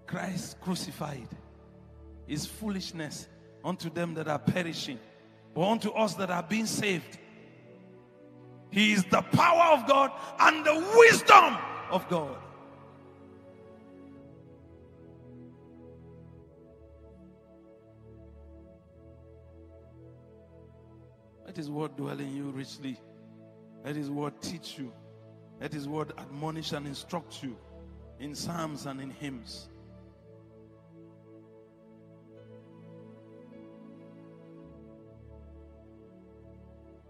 Christ 0.07 0.61
crucified 0.61 1.29
is 2.29 2.47
foolishness 2.47 3.27
unto 3.65 3.91
them 3.91 4.15
that 4.15 4.29
are 4.29 4.39
perishing, 4.39 4.99
but 5.55 5.69
unto 5.69 5.91
us 5.91 6.15
that 6.15 6.31
are 6.31 6.43
being 6.43 6.67
saved. 6.67 7.19
He 8.71 8.93
is 8.93 9.05
the 9.05 9.23
power 9.23 9.77
of 9.77 9.89
God 9.89 10.13
and 10.39 10.65
the 10.65 10.95
wisdom 10.97 11.57
of 11.91 12.09
God. 12.09 12.37
His 21.57 21.71
word 21.71 21.97
dwell 21.97 22.21
in 22.21 22.37
you 22.37 22.51
richly. 22.51 23.01
Let 23.85 23.97
His 23.97 24.11
word 24.11 24.41
teach 24.43 24.79
you. 24.79 24.93
Let 25.61 25.73
His 25.73 25.89
word 25.89 26.13
admonish 26.19 26.73
and 26.73 26.87
instruct 26.87 27.43
you 27.43 27.57
in 28.21 28.35
psalms 28.35 28.87
and 28.87 29.01
in 29.01 29.11
hymns. 29.11 29.69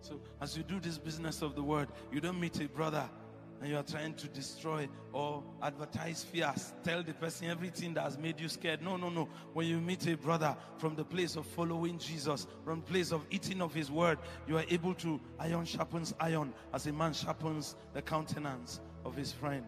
So, 0.01 0.21
as 0.41 0.57
you 0.57 0.63
do 0.63 0.79
this 0.79 0.99
business 0.99 1.43
of 1.43 1.57
the 1.57 1.63
word, 1.63 1.89
you 2.13 2.21
don't 2.21 2.39
meet 2.39 2.61
a 2.61 2.69
brother 2.69 3.09
and 3.61 3.71
you 3.71 3.77
are 3.77 3.83
trying 3.83 4.15
to 4.15 4.29
destroy 4.29 4.89
or 5.13 5.43
advertise 5.63 6.25
fears. 6.25 6.73
Tell 6.85 7.03
the 7.03 7.15
person 7.15 7.49
everything 7.49 7.95
that 7.95 8.03
has 8.03 8.19
made 8.19 8.39
you 8.41 8.49
scared. 8.49 8.83
No, 8.83 8.97
no, 8.97 9.09
no. 9.09 9.29
When 9.53 9.67
you 9.67 9.81
meet 9.81 10.07
a 10.07 10.17
brother 10.17 10.57
from 10.79 10.95
the 10.95 11.05
place 11.05 11.37
of 11.37 11.47
following 11.47 11.99
Jesus, 11.99 12.47
from 12.65 12.83
place 12.83 13.13
of 13.13 13.25
eating 13.31 13.63
of 13.63 13.73
his 13.73 13.91
word, 13.91 14.19
you 14.47 14.59
are 14.59 14.65
able 14.69 14.95
to 14.95 15.21
iron 15.39 15.65
sharpens 15.65 16.15
iron 16.21 16.53
as 16.75 16.87
a 16.87 16.93
man 16.93 17.13
sharpens 17.13 17.77
the 17.95 18.03
countenance 18.03 18.81
of 19.05 19.17
his 19.17 19.33
friend. 19.33 19.65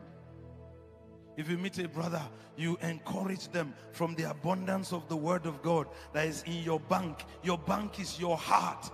If 1.39 1.49
you 1.49 1.57
meet 1.57 1.79
a 1.79 1.89
brother, 1.89 2.23
you 2.57 2.77
encourage 2.83 3.47
them 3.53 3.73
from 3.93 4.17
the 4.17 4.25
abundance 4.25 4.93
of 4.93 5.09
the 5.09 5.17
word 5.17 5.47
of 5.47 5.63
God 5.63 5.87
that 6.13 6.27
is 6.27 6.43
in 6.43 6.65
your 6.65 6.81
bank. 6.81 7.25
Your 7.45 7.59
bank 7.59 8.01
is 8.01 8.19
your 8.19 8.37
heart. 8.37 8.91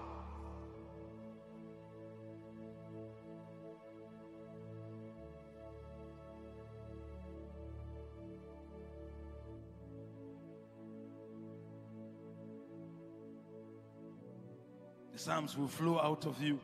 Psalms 15.24 15.56
will 15.56 15.68
flow 15.68 15.98
out 16.00 16.26
of 16.26 16.42
you. 16.42 16.60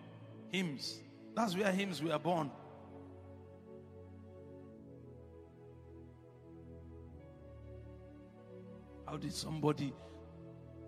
Hymns. 0.50 1.00
That's 1.34 1.56
where 1.56 1.72
hymns 1.72 2.02
were 2.02 2.18
born. 2.18 2.50
How 9.06 9.16
did 9.16 9.32
somebody 9.32 9.94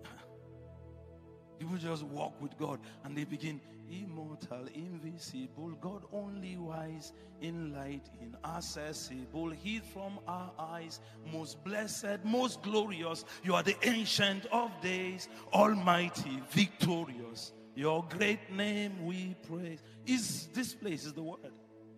people 1.59 1.77
just 1.77 2.03
walk 2.03 2.39
with 2.39 2.55
God 2.59 2.79
and 3.05 3.17
they 3.17 3.23
begin 3.23 3.59
immortal, 3.89 4.67
invisible, 4.75 5.71
God 5.81 6.03
only 6.13 6.57
wise, 6.57 7.11
in 7.41 7.73
light, 7.73 8.07
inaccessible, 8.21 9.49
hid 9.49 9.83
from 9.83 10.19
our 10.27 10.51
eyes, 10.59 10.99
most 11.31 11.63
blessed, 11.63 12.23
most 12.23 12.61
glorious. 12.61 13.25
You 13.43 13.55
are 13.55 13.63
the 13.63 13.75
ancient 13.81 14.45
of 14.51 14.69
days, 14.79 15.27
almighty, 15.51 16.39
victorious. 16.51 17.53
Your 17.75 18.05
great 18.09 18.51
name 18.51 19.05
we 19.05 19.35
praise. 19.47 19.79
Is 20.05 20.47
this 20.53 20.73
place 20.73 21.05
is 21.05 21.13
the 21.13 21.23
word? 21.23 21.39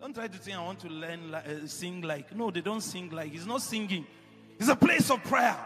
Don't 0.00 0.14
try 0.14 0.28
to 0.28 0.38
think 0.38 0.56
I 0.56 0.62
want 0.62 0.80
to 0.80 0.88
learn 0.88 1.30
like, 1.30 1.46
uh, 1.46 1.66
sing 1.66 2.02
like. 2.02 2.34
No, 2.34 2.50
they 2.50 2.60
don't 2.60 2.80
sing 2.80 3.10
like. 3.10 3.34
It's 3.34 3.46
not 3.46 3.62
singing. 3.62 4.06
It's 4.58 4.68
a 4.68 4.76
place 4.76 5.10
of 5.10 5.22
prayer. 5.24 5.56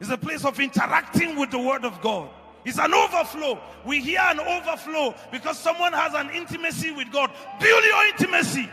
It's 0.00 0.10
a 0.10 0.16
place 0.16 0.44
of 0.44 0.58
interacting 0.58 1.38
with 1.38 1.50
the 1.50 1.58
word 1.58 1.84
of 1.84 2.00
God. 2.00 2.30
It's 2.64 2.78
an 2.78 2.92
overflow. 2.92 3.58
We 3.86 4.00
hear 4.00 4.20
an 4.22 4.40
overflow 4.40 5.14
because 5.30 5.58
someone 5.58 5.92
has 5.92 6.14
an 6.14 6.30
intimacy 6.30 6.90
with 6.92 7.10
God. 7.10 7.30
Build 7.60 7.84
your 7.84 8.06
intimacy. 8.08 8.68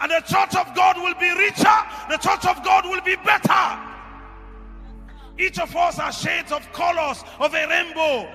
And 0.00 0.10
the 0.10 0.20
church 0.20 0.54
of 0.54 0.74
God 0.74 0.96
will 0.96 1.14
be 1.14 1.30
richer. 1.30 1.78
The 2.08 2.18
church 2.18 2.46
of 2.46 2.64
God 2.64 2.84
will 2.84 3.00
be 3.00 3.16
better. 3.16 3.78
Each 5.38 5.58
of 5.58 5.74
us 5.76 5.98
are 5.98 6.12
shades 6.12 6.52
of 6.52 6.72
colors 6.72 7.22
of 7.38 7.54
a 7.54 7.66
rainbow. 7.66 8.28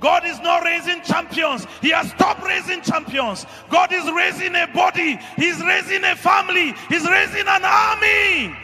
God 0.00 0.26
is 0.26 0.38
not 0.40 0.62
raising 0.64 1.00
champions. 1.02 1.66
He 1.80 1.90
has 1.90 2.10
stopped 2.10 2.42
raising 2.44 2.82
champions. 2.82 3.46
God 3.70 3.92
is 3.92 4.04
raising 4.12 4.54
a 4.54 4.66
body. 4.74 5.18
He's 5.36 5.62
raising 5.62 6.04
a 6.04 6.14
family. 6.16 6.74
He's 6.88 7.08
raising 7.08 7.46
an 7.46 7.64
army. 7.64 8.54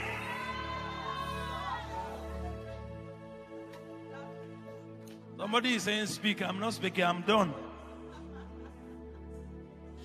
Somebody 5.38 5.74
is 5.74 5.82
saying, 5.82 6.06
Speak. 6.06 6.42
I'm 6.42 6.60
not 6.60 6.74
speaking. 6.74 7.04
I'm 7.04 7.22
done. 7.22 7.52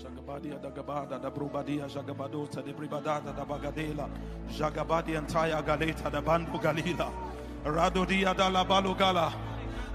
Jagabadia 0.02 0.62
da 0.62 0.70
Gabada 0.70 1.22
da 1.22 1.30
Brubadia 1.30 1.88
Jagabadota 1.90 2.64
de 2.64 2.72
Bribadada 2.74 3.36
da 3.36 3.46
Bagadela 3.46 4.10
Jagabadi 4.50 5.16
Antaya 5.16 5.62
Galeta 5.64 6.12
da 6.12 6.22
Bandu 6.22 6.60
Galila 6.60 7.12
Radodia 7.64 8.36
da 8.36 8.48
la 8.48 8.64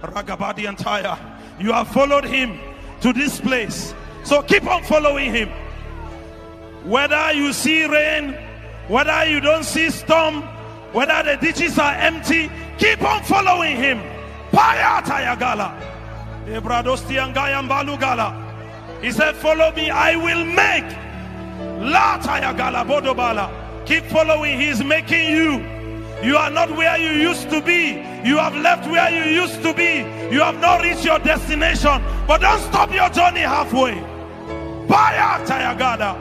Balugala 0.02 0.68
and 0.68 0.76
Antaya. 0.76 1.18
You 1.58 1.72
have 1.72 1.88
followed 1.88 2.24
him 2.24 2.58
to 3.00 3.12
this 3.12 3.40
place. 3.40 3.94
So 4.24 4.42
keep 4.42 4.66
on 4.66 4.82
following 4.84 5.32
him. 5.32 5.48
Whether 6.84 7.32
you 7.32 7.52
see 7.52 7.84
rain, 7.86 8.36
whether 8.88 9.24
you 9.26 9.40
don't 9.40 9.64
see 9.64 9.90
storm, 9.90 10.42
whether 10.92 11.22
the 11.22 11.36
ditches 11.40 11.78
are 11.78 11.94
empty, 11.94 12.50
keep 12.78 13.02
on 13.02 13.22
following 13.22 13.76
him. 13.76 13.98
Paya. 14.50 15.00
He 19.00 19.10
said, 19.10 19.34
Follow 19.36 19.72
me, 19.72 19.90
I 19.90 20.16
will 20.16 20.44
make. 20.44 20.84
La. 21.80 22.18
Keep 23.86 24.04
following, 24.06 24.60
He's 24.60 24.84
making 24.84 25.30
you. 25.30 25.71
You 26.22 26.36
are 26.36 26.50
not 26.50 26.70
where 26.76 26.96
you 26.98 27.10
used 27.20 27.50
to 27.50 27.60
be. 27.60 27.98
You 28.24 28.38
have 28.38 28.54
left 28.54 28.88
where 28.88 29.10
you 29.10 29.42
used 29.42 29.60
to 29.62 29.74
be. 29.74 30.06
You 30.30 30.40
have 30.40 30.60
not 30.60 30.80
reached 30.80 31.04
your 31.04 31.18
destination. 31.18 32.00
But 32.28 32.42
don't 32.42 32.60
stop 32.60 32.94
your 32.94 33.08
journey 33.10 33.40
halfway. 33.40 33.94
Paya 34.86 35.44
Tayagada. 35.44 36.14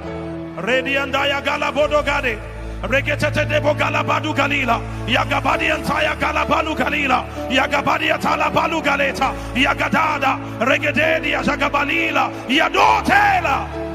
Radiandayagala 0.57 1.71
Bodogade. 1.71 2.41
Reketete 2.81 3.45
debo 3.45 3.75
galabadu 3.77 4.33
galila. 4.33 4.81
Yagabadi 5.05 5.69
antaya 5.69 6.15
galabalu 6.15 6.75
galila. 6.75 7.27
Yagabadi 7.51 8.09
atala 8.11 8.49
balu 8.49 8.81
galeta. 8.81 9.35
Yagadada. 9.53 10.39
Regededi 10.65 11.31
yagabalila. 11.31 12.31
Yadotela. 12.49 13.90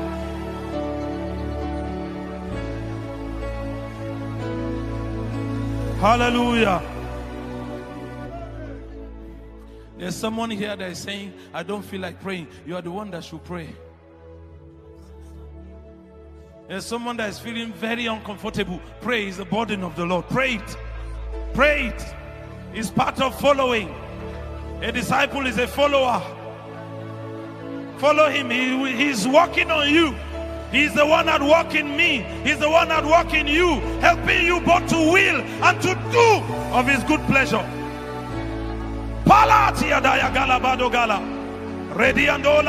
Hallelujah. 5.98 6.82
There's 9.98 10.14
someone 10.14 10.50
here 10.50 10.76
that 10.76 10.90
is 10.90 10.98
saying, 10.98 11.32
I 11.54 11.62
don't 11.62 11.82
feel 11.82 12.02
like 12.02 12.20
praying. 12.20 12.48
You 12.66 12.76
are 12.76 12.82
the 12.82 12.90
one 12.90 13.10
that 13.12 13.24
should 13.24 13.42
pray. 13.44 13.74
There's 16.68 16.84
someone 16.84 17.16
that 17.16 17.30
is 17.30 17.38
feeling 17.38 17.72
very 17.72 18.06
uncomfortable. 18.06 18.78
Pray 19.00 19.26
is 19.26 19.38
the 19.38 19.46
burden 19.46 19.82
of 19.82 19.96
the 19.96 20.04
Lord. 20.04 20.28
Pray 20.28 20.56
it. 20.56 20.76
Pray 21.54 21.86
it. 21.86 22.14
It's 22.74 22.90
part 22.90 23.18
of 23.22 23.40
following. 23.40 23.94
A 24.82 24.92
disciple 24.92 25.46
is 25.46 25.56
a 25.56 25.66
follower. 25.66 26.20
Follow 27.96 28.28
him. 28.28 28.50
He, 28.50 28.92
he's 28.92 29.26
working 29.26 29.70
on 29.70 29.88
you. 29.88 30.14
He's 30.76 30.92
the 30.92 31.06
one 31.06 31.24
that 31.24 31.40
work 31.40 31.74
in 31.74 31.96
me. 31.96 32.18
He's 32.44 32.58
the 32.58 32.68
one 32.68 32.88
that 32.88 33.02
work 33.02 33.32
in 33.32 33.46
you, 33.46 33.80
helping 34.00 34.44
you 34.44 34.60
both 34.60 34.86
to 34.90 34.96
will 34.96 35.40
and 35.40 35.80
to 35.80 35.94
do 36.12 36.28
of 36.76 36.86
his 36.86 37.02
good 37.04 37.20
pleasure. 37.32 37.64
Palatia 39.24 40.00
daya 40.04 40.28
gala 40.34 40.60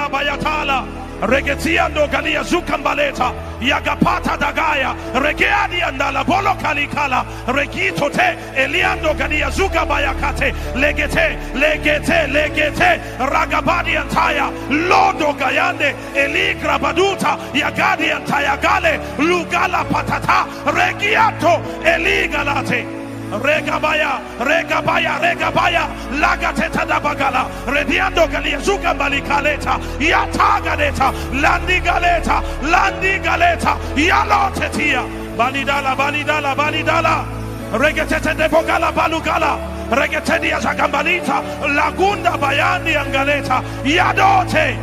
bayatala. 0.09 0.96
Regetiando 1.21 2.07
galia 2.07 2.43
zukambaleta. 2.43 3.33
Yagapata 3.59 4.37
dagaya. 4.37 4.95
Regeadi 5.13 5.81
andala 5.81 6.23
bolo 6.23 6.53
kalikala. 6.61 7.25
Regito 7.47 8.09
te. 8.11 8.37
Eliando 8.55 9.13
galia 9.17 9.49
zuga 9.49 9.85
bayakate. 9.85 10.53
Legete. 10.75 11.37
Legete. 11.55 12.27
Legete. 12.31 13.01
Ragabadi 13.17 13.97
antaya. 13.97 14.51
Lodo 14.69 15.33
gayande. 15.33 15.95
Eligra 16.13 16.77
baduta. 16.77 17.37
Yagadi 17.53 18.11
antaya 18.11 18.57
gale. 18.61 18.99
Lugala 19.17 19.83
patata. 19.89 20.45
Regiato. 20.65 21.61
Eligalate. 21.83 23.06
Regabaya, 23.29 24.21
regabaya, 24.39 25.19
regabaya, 25.19 25.83
lagateta 26.15 26.87
da 26.87 26.97
bagala, 26.99 27.43
rediando 27.65 28.25
galia, 28.31 28.57
zuga 28.59 28.93
balikaleta, 28.95 29.75
yatagadeta, 29.99 31.11
landi 31.41 31.79
galeta, 31.81 32.41
landi 32.61 33.19
galeta, 33.19 33.75
yalotetia, 33.95 35.03
balidala, 35.35 35.93
balidala, 35.95 36.55
balidala, 36.55 37.25
regetete 37.73 38.33
de 38.33 38.47
bogala 38.47 38.93
balugala, 38.93 39.59
regetedia 39.91 40.61
zagambalita, 40.61 41.43
lagunda 41.75 42.37
bayandi 42.39 42.95
angaleta, 42.95 43.61
yadote, 43.83 44.77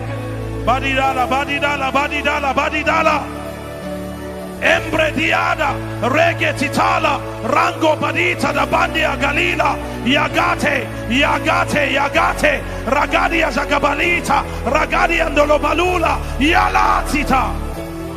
badidala, 0.67 1.27
badidala, 1.27 1.91
badidala, 1.91 2.53
badidala. 2.55 3.44
Embrediada, 4.65 5.77
Regetitala, 6.01 7.21
Rango 7.45 7.97
Badita 7.97 8.51
da 8.51 8.65
Bandia 8.67 9.15
Galila, 9.21 9.77
Yagate, 10.05 10.87
Yagate, 11.11 11.93
Yagate, 11.93 12.63
Ragadia 12.87 13.51
Zagabalita, 13.53 14.43
Ragadia 14.65 15.29
Ndolobalula, 15.29 16.19
Yalatita, 16.39 17.53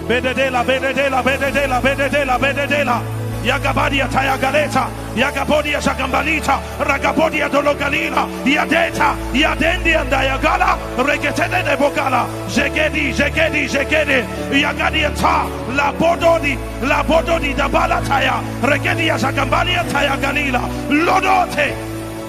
Bededela, 0.08 0.64
Bededela, 0.64 1.22
Bededela, 1.22 1.82
Bededela, 1.82 2.40
Bededela. 2.40 3.27
Yagabadia 3.48 4.10
Tayagaleta, 4.10 4.92
Yagabodia 5.16 5.80
Zagambalita, 5.80 6.60
Ragabodia 6.84 7.48
Dologalila, 7.50 8.28
Yadeta, 8.44 9.16
Yadendi 9.32 9.96
and 9.96 10.12
Dayagala, 10.12 10.76
Regetede 10.98 11.64
de 11.64 11.78
Bogala, 11.78 12.28
Zegedi, 12.50 13.14
Zegedi, 13.14 13.70
Zegedi, 13.70 14.28
Yagadiata, 14.52 15.48
La 15.78 15.94
Bododi, 15.94 16.58
La 16.82 17.02
Bododi 17.04 17.56
da 17.56 17.70
Balataya, 17.70 18.44
Regedia 18.62 19.18
Zagambalia 19.18 19.84
Tayagalila, 19.86 20.68
Lodote, 20.90 21.72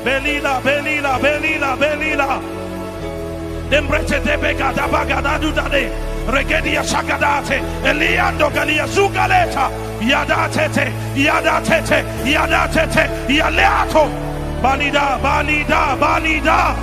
Belila, 0.05 0.61
Belila, 0.63 1.19
Belila, 1.19 1.77
Belila, 1.77 2.41
Dembrete 3.69 4.23
de 4.25 4.37
Bega 4.37 4.73
da 4.73 4.87
Bagada 4.87 5.37
Dudade, 5.41 5.91
Regedia 6.29 6.85
Sagadate, 6.85 7.59
Eliando 7.83 8.51
Galia 8.51 8.87
Zugaleta, 8.87 9.71
Yadatete, 10.01 10.93
Yadatete, 11.15 12.05
Yadatete, 12.23 13.09
Yaleato, 13.29 14.05
Balida, 14.61 15.19
Balida, 15.23 15.97
Balida, 15.99 16.77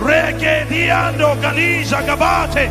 Regediando 0.00 1.36
Galiza 1.42 2.00
Gabate, 2.06 2.70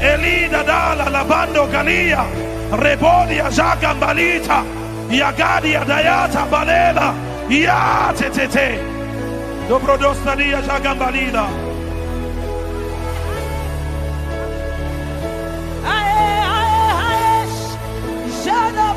Elida 0.00 0.62
Dala 0.64 1.10
Labando 1.10 1.66
Galia, 1.66 2.24
Rebodia 2.70 3.50
Zagambalita, 3.50 4.62
Yagadia 5.10 5.84
Dayata 5.84 6.46
Balela, 6.48 7.12
Yatetete, 7.48 8.78
Dobrodostadia 9.68 10.62
Zagambalida. 10.62 11.71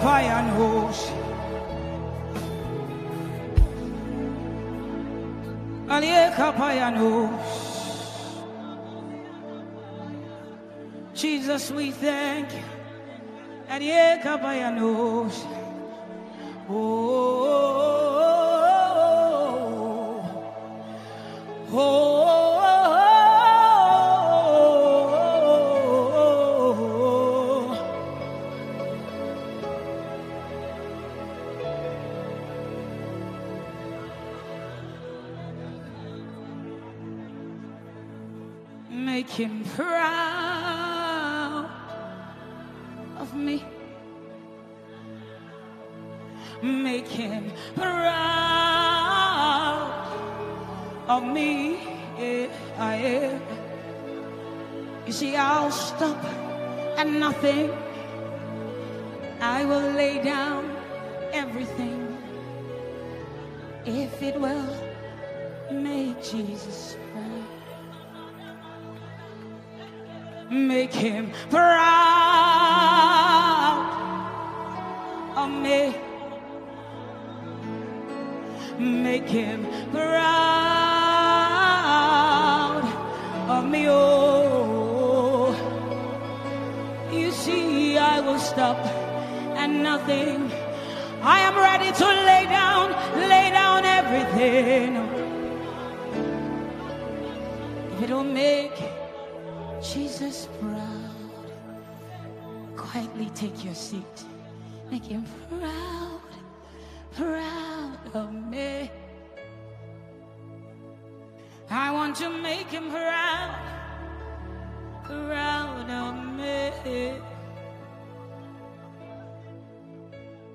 Alie 0.00 0.08
kapayanos. 0.08 0.98
Alie 5.90 6.32
kapayanos. 6.36 7.28
Jesus, 11.14 11.70
we 11.72 11.90
thank 11.90 12.50
you. 12.52 12.64
Alie 13.68 14.20
kapayanos. 14.24 15.44
Oh, 16.70 17.44
oh, 19.04 20.40
oh, 21.72 21.99
proud 39.76 41.70
of 43.18 43.34
me. 43.34 43.64
Make 46.62 47.08
him 47.08 47.50
proud 47.74 48.00
of 51.08 51.24
me. 51.24 51.78
Yeah, 52.18 52.48
I 52.78 52.94
am. 52.96 53.40
You 55.06 55.12
see, 55.12 55.36
I'll 55.36 55.70
stop 55.70 56.22
at 56.98 57.06
nothing. 57.06 57.70
I 59.40 59.64
will 59.64 59.92
lay 59.92 60.22
down 60.22 60.70
everything 61.32 62.18
if 63.86 64.22
it 64.22 64.38
will 64.38 64.76
make 65.72 66.22
Jesus 66.22 66.96
proud. 67.12 67.39
Make 70.50 70.92
him 70.92 71.30
proud 71.48 71.70
of 75.36 75.48
me. 75.48 75.94
Make 78.76 79.28
him 79.28 79.64
proud 79.92 80.40
of 83.48 83.64
me. 83.70 83.86
Oh, 83.88 85.54
you 87.12 87.30
see, 87.30 87.96
I 87.96 88.18
will 88.18 88.40
stop 88.40 88.84
and 89.54 89.84
nothing. 89.84 90.50
I 91.22 91.38
am 91.42 91.54
ready 91.54 91.92
to 91.92 92.06
lay 92.06 92.46
down, 92.46 92.90
lay 93.28 93.50
down 93.50 93.84
everything. 93.84 94.96
If 97.92 98.02
it'll 98.02 98.24
make 98.24 98.89
Jesus 99.82 100.46
proud, 100.60 101.10
quietly 102.76 103.30
take 103.34 103.64
your 103.64 103.74
seat. 103.74 104.24
Make 104.90 105.04
him 105.04 105.24
proud, 105.48 106.20
proud 107.16 107.98
of 108.12 108.32
me. 108.32 108.90
I 111.70 111.90
want 111.92 112.16
to 112.16 112.28
make 112.28 112.66
him 112.66 112.90
proud, 112.90 113.56
proud 115.04 115.88
of 115.88 116.36
me. 116.36 117.14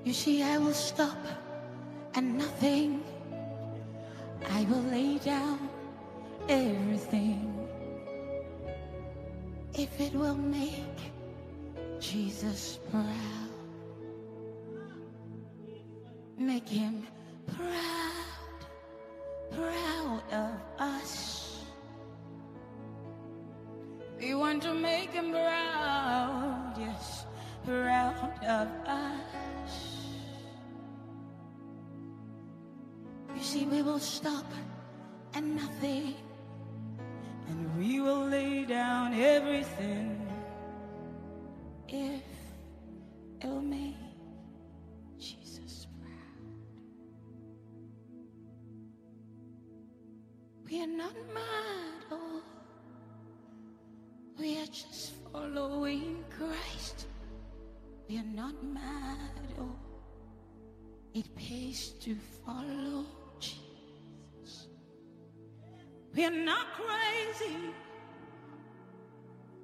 You 0.03 0.13
see, 0.13 0.43
I 0.43 0.59
will 0.59 0.73
stop 0.73 1.17
and 2.13 2.37
nothing. 2.37 3.03
I 4.51 4.65
will 4.65 4.83
lay 4.83 5.17
down 5.17 5.67
everything 6.47 7.54
if 9.77 9.99
it 9.99 10.13
will 10.13 10.35
make 10.35 10.99
Jesus 11.99 12.79
proud. 12.91 13.05
Make 16.37 16.67
him 16.67 17.05
proud, 17.47 18.59
proud 19.51 20.23
of 20.31 20.51
us. 20.79 21.63
We 24.19 24.33
want 24.33 24.63
to 24.63 24.73
make 24.73 25.11
him 25.11 25.31
proud, 25.31 26.73
yes, 26.77 27.25
proud 27.65 28.33
of 28.47 28.67
us. 28.87 29.95
You 33.35 33.43
see, 33.43 33.65
we 33.65 33.81
will 33.81 33.99
stop 33.99 34.45
and 35.33 35.55
nothing, 35.57 36.15
and 37.47 37.77
we 37.77 38.01
will 38.01 38.25
lay 38.27 38.65
down 38.65 39.13
everything 39.13 40.27
if 41.87 42.23
it'll 43.41 43.61
make 43.61 43.95
Jesus 45.19 45.87
proud. 46.01 46.11
We 50.69 50.81
are 50.81 50.87
not 50.87 51.15
mad, 51.33 52.19
we 54.39 54.57
are 54.59 54.65
just 54.65 55.13
following 55.31 56.23
Christ. 56.37 57.07
We 58.09 58.17
are 58.19 58.31
not 58.35 58.63
mad, 58.63 59.31
it 61.13 61.33
pays 61.35 61.93
to 62.01 62.15
follow 62.45 63.05
We 66.15 66.23
are 66.23 66.31
not 66.31 66.67
crazy. 66.71 67.57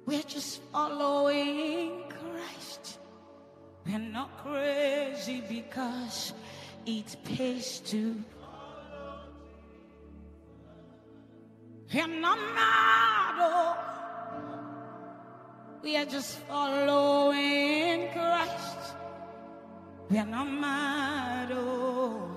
We're 0.04 0.22
just 0.22 0.60
following 0.70 2.02
Christ. 2.10 2.98
We're 3.86 3.98
not 3.98 4.36
crazy 4.44 5.42
because 5.48 6.34
it 6.84 7.16
pays 7.24 7.80
to. 7.86 8.22
We're 11.94 12.06
not 12.06 12.38
mad, 12.54 13.34
oh. 13.38 13.76
We 15.82 15.96
are 15.96 16.04
just 16.04 16.38
following 16.40 18.08
Christ. 18.12 18.94
We 20.10 20.18
are 20.18 20.26
not 20.26 20.50
mad, 20.50 21.50
oh. 21.52 22.36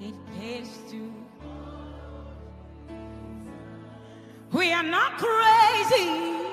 It 0.00 0.14
pays 0.38 0.70
to. 0.90 1.27
We 4.50 4.72
are 4.72 4.82
not 4.82 5.18
crazy. 5.18 6.46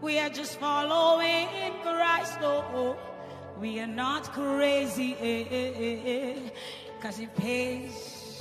We 0.00 0.18
are 0.20 0.30
just 0.30 0.60
following 0.60 1.48
Christ. 1.82 2.38
Oh, 2.40 2.96
we 3.58 3.80
are 3.80 3.86
not 3.88 4.32
crazy. 4.32 5.14
Because 6.96 7.18
it 7.18 7.34
pays. 7.34 8.40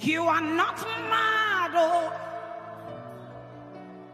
You 0.00 0.24
are 0.24 0.40
not 0.40 0.80
mad. 1.10 1.72
Oh, 1.74 2.12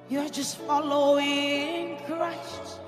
you 0.08 0.18
are 0.18 0.28
just 0.28 0.58
following 0.58 1.96
Christ. 2.06 2.80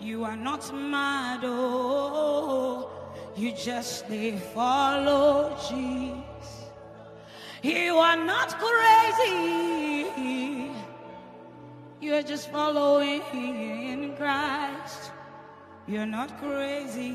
You 0.00 0.24
are 0.24 0.36
not 0.36 0.74
mad. 0.74 1.40
Oh, 1.44 2.88
you 3.36 3.52
just 3.52 4.06
follow 4.54 5.54
Jesus. 5.68 6.31
You 7.62 7.96
are 7.98 8.16
not 8.16 8.58
crazy. 8.58 10.10
You 12.00 12.14
are 12.14 12.22
just 12.22 12.50
following 12.50 13.22
in 13.32 14.16
Christ. 14.16 15.12
You're 15.86 16.06
not 16.06 16.36
crazy. 16.40 17.12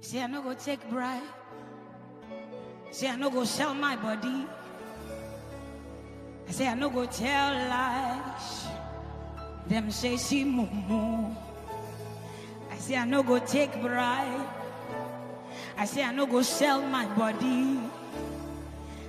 Say, 0.00 0.22
I 0.22 0.26
no 0.28 0.40
go 0.42 0.54
take 0.54 0.88
bribe. 0.90 1.22
Say, 2.92 3.08
I 3.08 3.16
no 3.16 3.30
go 3.30 3.42
sell 3.42 3.74
my 3.74 3.96
body. 3.96 4.46
I 6.46 6.52
say, 6.52 6.68
I 6.68 6.74
no 6.74 6.88
go 6.88 7.04
tell 7.06 7.52
lies. 7.68 8.66
Them 9.66 9.90
say, 9.90 10.16
see, 10.16 10.44
mumu. 10.44 11.34
I 12.74 12.78
say, 12.78 12.96
I 12.96 13.04
no 13.04 13.22
go 13.22 13.38
take 13.38 13.80
bribe. 13.80 14.48
I 15.78 15.84
say, 15.86 16.02
I 16.02 16.10
no 16.12 16.26
go 16.26 16.42
sell 16.42 16.82
my 16.82 17.06
body. 17.14 17.78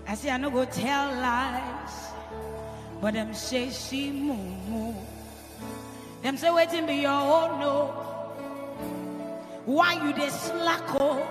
I 0.08 0.14
say, 0.14 0.30
I 0.30 0.38
no 0.38 0.52
go 0.52 0.66
tell 0.66 1.12
lies. 1.20 1.92
But 3.02 3.16
them 3.16 3.34
say, 3.34 3.72
see, 3.72 4.12
mumu. 4.12 4.94
Them 6.22 6.38
say, 6.38 6.52
waiting 6.52 6.86
be 6.86 6.94
your 6.98 7.10
own, 7.12 7.60
no. 7.60 7.88
Why 9.66 9.94
you 9.94 10.14
dey 10.14 10.30
slack, 10.30 10.84
oh? 11.02 11.22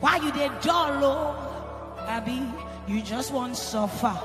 Why 0.00 0.16
you 0.16 0.32
dey 0.32 0.50
dull, 0.62 1.04
oh? 1.04 2.04
Abi, 2.08 2.42
you 2.88 3.02
just 3.02 3.32
want 3.32 3.54
suffer. 3.54 4.18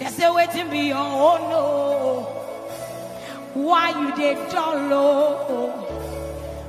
They 0.00 0.06
say, 0.06 0.28
waiting 0.28 0.70
be 0.70 0.88
your 0.88 0.96
own, 0.98 1.40
no. 1.50 2.41
Why 3.54 3.90
you 4.00 4.16
dey 4.16 4.34
dull? 4.50 5.70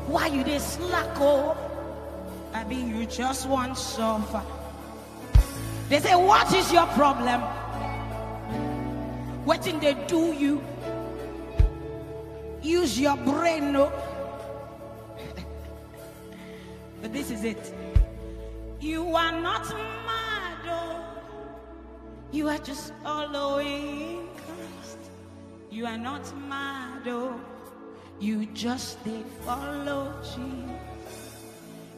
Why 0.07 0.27
you 0.27 0.43
dey 0.43 0.59
slack? 0.59 1.17
I 2.53 2.63
mean, 2.65 2.95
you 2.95 3.05
just 3.05 3.47
want 3.47 3.77
suffer. 3.77 4.43
They 5.89 5.99
say, 5.99 6.15
what 6.15 6.53
is 6.53 6.71
your 6.71 6.85
problem? 6.87 7.41
What 9.45 9.61
did 9.61 9.79
they 9.81 9.93
do 10.07 10.33
you? 10.33 10.63
Use 12.61 12.99
your 12.99 13.17
brain, 13.17 13.73
no? 13.73 13.91
but 17.01 17.11
this 17.13 17.29
is 17.31 17.43
it. 17.43 17.73
You 18.79 19.15
are 19.15 19.31
not 19.41 19.69
mad, 19.69 20.57
oh. 20.67 21.05
You 22.31 22.49
are 22.49 22.57
just 22.57 22.93
following. 23.03 24.32
You 25.73 25.87
are 25.87 25.97
not 25.97 26.21
mad, 26.37 27.01
oh. 27.07 27.41
You 28.19 28.45
just 28.53 29.03
they 29.03 29.23
follow 29.43 30.13
Jesus. 30.21 31.33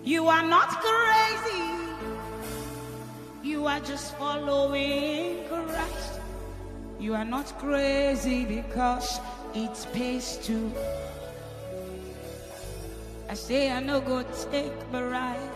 You 0.02 0.30
are 0.30 0.48
not 0.48 0.70
crazy. 0.80 1.74
You 3.44 3.66
are 3.68 3.82
just 3.82 4.16
following 4.16 5.46
Christ. 5.50 6.22
You 7.02 7.16
are 7.16 7.26
not 7.26 7.48
crazy 7.60 8.46
because 8.46 9.20
it 9.54 9.76
pays 9.92 10.38
to. 10.44 10.72
I 13.28 13.34
say 13.34 13.72
I 13.72 13.82
no 13.82 14.00
go 14.00 14.24
take 14.54 14.72
bribe. 14.90 15.52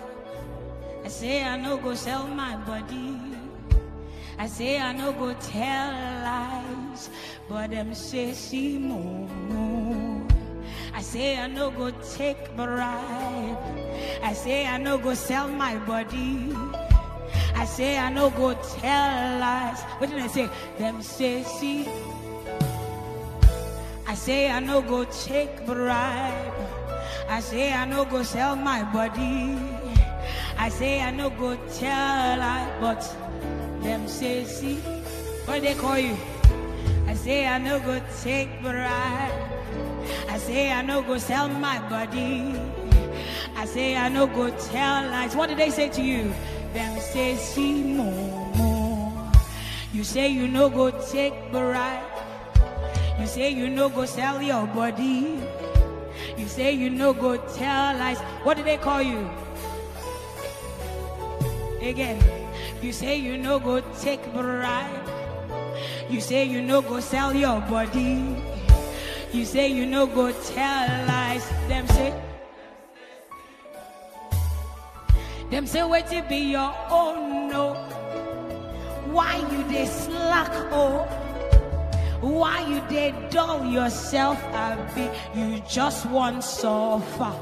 I 1.06 1.08
say 1.08 1.46
I 1.46 1.56
no 1.56 1.78
go 1.78 1.96
sell 1.96 2.28
my 2.28 2.58
body. 2.68 3.16
I 4.38 4.48
say 4.48 4.78
I 4.78 4.92
no 4.92 5.14
go 5.14 5.34
tell 5.36 5.92
lies, 6.24 6.69
but 7.48 7.72
them 7.72 7.94
say 7.94 8.34
see 8.34 8.78
more. 8.78 9.28
I 10.94 11.02
say 11.02 11.38
I 11.38 11.48
no 11.48 11.72
go 11.72 11.92
take 12.18 12.56
bribe. 12.56 13.58
I 14.24 14.34
say 14.34 14.66
I 14.66 14.78
no 14.78 14.98
go 14.98 15.14
sell 15.14 15.48
my 15.48 15.78
body. 15.86 16.54
I 17.56 17.66
say 17.66 17.98
I 17.98 18.10
no 18.10 18.30
go 18.30 18.54
tell 18.54 19.40
lies. 19.40 19.82
What 20.00 20.10
did 20.10 20.20
I 20.20 20.28
say? 20.28 20.50
Them 20.78 21.02
say 21.02 21.44
see. 21.44 21.88
I 24.08 24.16
say 24.16 24.50
I 24.52 24.60
no 24.60 24.82
go 24.82 25.06
take 25.06 25.66
bribe. 25.66 26.54
I 27.30 27.40
say 27.42 27.72
I 27.74 27.86
no 27.86 28.06
go 28.06 28.24
sell 28.24 28.56
my 28.56 28.84
body. 28.92 29.58
I 30.58 30.68
say 30.68 31.02
I 31.02 31.12
no 31.12 31.30
go 31.30 31.56
tell 31.78 32.42
I, 32.42 32.68
but 32.82 33.00
them 33.82 34.08
say 34.10 34.44
see, 34.44 34.76
what 35.46 35.62
they 35.62 35.74
call 35.74 35.98
you? 35.98 36.18
I 37.10 37.16
say 37.16 37.48
I 37.48 37.58
no 37.58 37.80
go 37.80 38.00
take 38.22 38.62
bribe. 38.62 39.34
I 40.30 40.38
say 40.38 40.72
I 40.72 40.84
no 40.84 41.02
go 41.02 41.18
sell 41.18 41.50
my 41.50 41.80
body. 41.90 42.54
I 43.56 43.66
say 43.66 43.98
I 43.98 44.10
no 44.10 44.28
go 44.28 44.52
tell 44.52 45.10
lies. 45.10 45.36
What 45.36 45.50
did 45.50 45.58
they 45.58 45.72
say 45.72 45.90
to 45.90 46.04
you? 46.04 46.32
Them 46.72 47.00
say 47.00 47.36
see 47.36 47.82
more, 47.82 48.54
more. 48.54 49.32
You 49.92 50.04
say 50.04 50.28
you 50.30 50.48
no 50.48 50.70
go 50.70 50.92
take 50.92 51.34
bribe. 51.52 52.06
You 53.20 53.26
say 53.26 53.50
you 53.50 53.70
no 53.70 53.90
go 53.90 54.06
sell 54.06 54.40
your 54.40 54.68
body. 54.68 55.42
You 56.38 56.48
say 56.48 56.74
you 56.74 56.92
no 56.92 57.14
go 57.14 57.38
tell 57.38 57.98
lies. 57.98 58.20
What 58.44 58.58
did 58.58 58.68
they 58.68 58.78
call 58.78 59.02
you? 59.02 59.28
Again. 61.82 62.22
You 62.84 62.94
say 62.94 63.18
you 63.18 63.36
no 63.36 63.60
go 63.60 63.82
take 64.00 64.22
bribe. 64.32 65.19
You 66.10 66.22
say 66.22 66.44
you 66.46 66.62
no 66.62 66.82
go 66.82 67.00
sell 67.00 67.36
your 67.36 67.62
body. 67.62 68.36
You 69.32 69.46
say 69.46 69.68
you 69.68 69.86
no 69.86 70.08
go 70.08 70.32
tell 70.32 71.08
lies. 71.08 71.48
Them 71.68 71.88
say. 71.88 72.14
Them 75.52 75.66
say 75.66 75.84
wait 75.84 76.08
to 76.08 76.22
be 76.30 76.38
your 76.38 76.74
own 76.90 77.50
no. 77.50 77.74
Why 79.12 79.38
you 79.52 79.64
they 79.64 79.86
slack 79.88 80.52
oh? 80.72 81.08
Why 82.22 82.68
you 82.68 82.82
they 82.90 83.14
dull 83.32 83.66
yourself 83.66 84.38
and 84.54 84.80
be 84.94 85.10
you 85.40 85.62
just 85.68 86.06
want 86.08 86.44
suffer? 86.44 87.34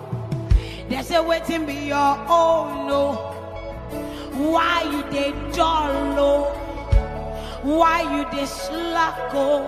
They 0.87 1.01
say 1.01 1.19
waiting 1.19 1.65
be 1.65 1.87
your 1.87 2.17
own 2.29 2.87
no. 2.87 3.13
Why 4.33 4.83
you 4.83 5.03
they 5.11 5.31
dull 5.55 6.19
oh? 6.19 6.66
Why 7.63 8.01
you 8.01 8.25
they 8.31 8.45
slack 8.45 9.33
oh? 9.33 9.65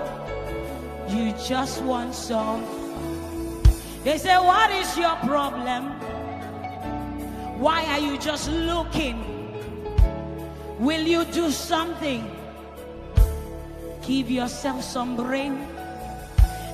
You 1.09 1.33
just 1.47 1.81
want 1.83 2.13
some. 2.13 2.63
They 4.03 4.17
say 4.17 4.37
what 4.37 4.71
is 4.71 4.97
your 4.97 5.15
problem? 5.17 5.85
Why 7.59 7.83
are 7.85 7.99
you 7.99 8.17
just 8.17 8.49
looking? 8.49 9.25
Will 10.79 11.01
you 11.01 11.25
do 11.25 11.51
something? 11.51 12.23
Give 14.01 14.31
yourself 14.31 14.81
some 14.81 15.17
brain. 15.17 15.67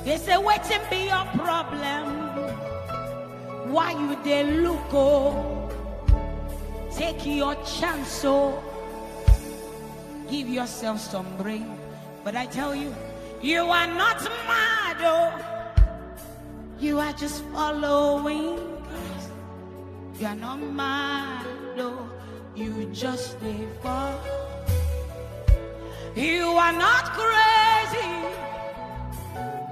They 0.06 0.18
say, 0.18 0.38
waiting 0.38 0.82
be 0.92 1.08
your 1.08 1.26
problem. 1.34 2.06
Why 3.74 3.92
you 3.94 4.16
they 4.24 4.44
look 4.44 4.94
oh? 4.94 5.72
Take 6.96 7.26
your 7.26 7.56
chance 7.66 8.24
oh. 8.24 8.62
Give 10.30 10.50
yourself 10.50 11.00
some 11.00 11.38
brain. 11.38 11.78
But 12.24 12.36
I 12.36 12.46
tell 12.48 12.76
you, 12.76 12.94
you 13.42 13.62
are 13.62 13.88
not 13.88 14.24
mad 14.48 14.98
oh. 15.02 15.32
You 16.80 17.00
are 17.00 17.14
just 17.14 17.44
following 17.54 18.58
Christ. 18.84 19.30
You 20.20 20.28
are 20.28 20.36
not 20.36 20.60
mad 20.60 21.46
oh. 21.78 22.10
You 22.56 22.90
just 22.94 23.38
stay 23.38 23.68
for. 23.82 24.14
You 26.16 26.46
are 26.48 26.72
not 26.72 27.04
crazy. 27.14 28.10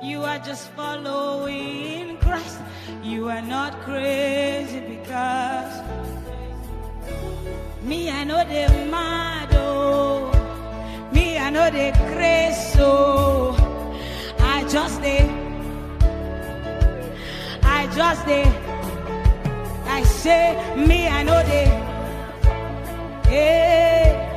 You 0.03 0.21
are 0.23 0.39
just 0.39 0.69
following 0.71 2.17
Christ. 2.17 2.59
You 3.01 3.29
are 3.29 3.41
not 3.41 3.79
crazy 3.81 4.81
because 4.81 5.81
me, 7.81 8.09
I 8.09 8.23
know 8.23 8.43
they 8.45 8.67
mad. 8.89 9.49
Oh, 9.53 10.31
know 11.53 11.69
they 11.69 11.91
crazy. 11.91 12.59
So 12.75 13.55
I 14.39 14.65
just 14.67 14.99
they, 15.01 15.21
I 17.61 17.87
just 17.95 18.25
they, 18.25 18.45
I 19.85 20.01
say, 20.03 20.45
me, 20.75 21.07
I 21.07 21.21
know 21.21 21.41
they, 21.43 21.65
hey. 23.29 24.09
Eh, 24.09 24.33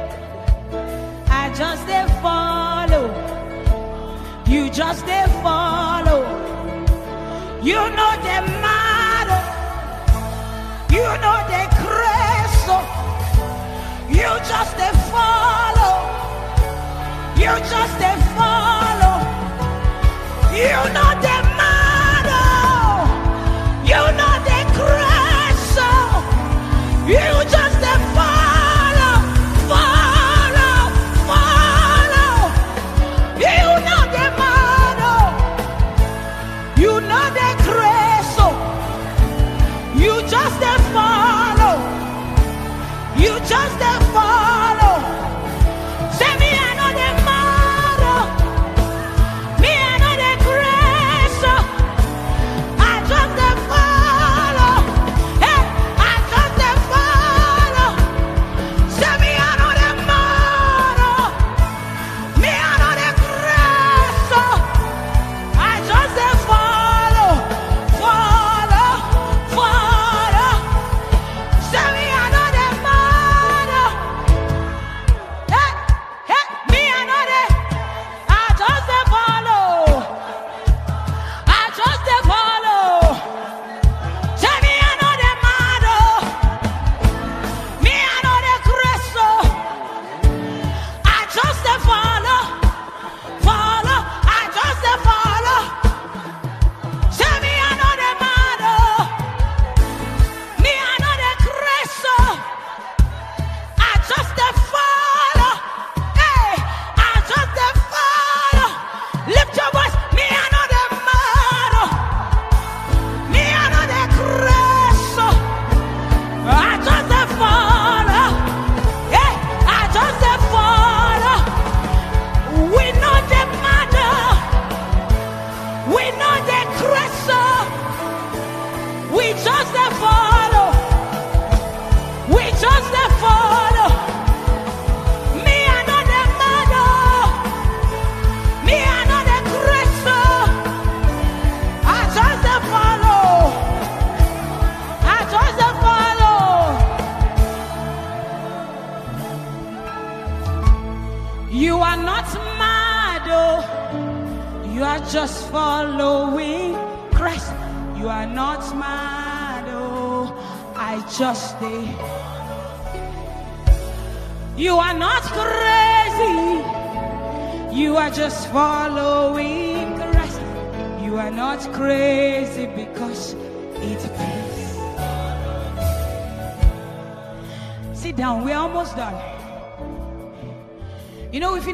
I 1.29 1.53
just 1.55 1.87
they 1.87 2.05
follow. 2.21 3.07
You 4.47 4.69
just 4.69 5.07
they 5.07 5.25
follow. 5.43 6.21
You 7.63 7.81
know 7.97 8.13
they 8.27 8.41
matter. 8.67 9.43
You 10.95 11.07
know 11.23 11.39
they 11.53 11.67
crazy. 11.83 12.79
You 14.19 14.31
just 14.51 14.77
they 14.77 14.93
follow. 15.11 16.36
You 17.47 17.53
just 17.59 17.99
they 18.01 18.17
follow. 18.35 19.23
You 20.51 20.93
know 20.93 21.11
they 21.23 21.46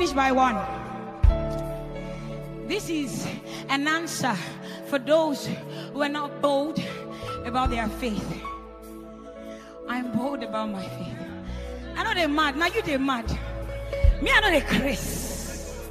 Finished 0.02 0.16
by 0.16 0.32
one. 0.32 0.58
This 2.66 2.90
is 2.90 3.24
an 3.68 3.86
answer 3.86 4.34
for 4.88 4.98
those 4.98 5.48
who 5.92 6.02
are 6.02 6.08
not 6.08 6.42
bold 6.42 6.82
about 7.44 7.70
their 7.70 7.86
faith. 7.86 8.42
I'm 9.88 10.10
bold 10.10 10.42
about 10.42 10.70
my 10.70 10.82
faith. 10.82 11.18
I 11.94 12.02
know 12.02 12.14
they're 12.14 12.26
mad. 12.26 12.56
Now 12.56 12.66
you 12.66 12.82
they're 12.82 12.98
mad. 12.98 13.30
Me, 14.20 14.32
I 14.34 14.40
know 14.40 14.50
they're 14.50 14.80
Chris. 14.80 15.88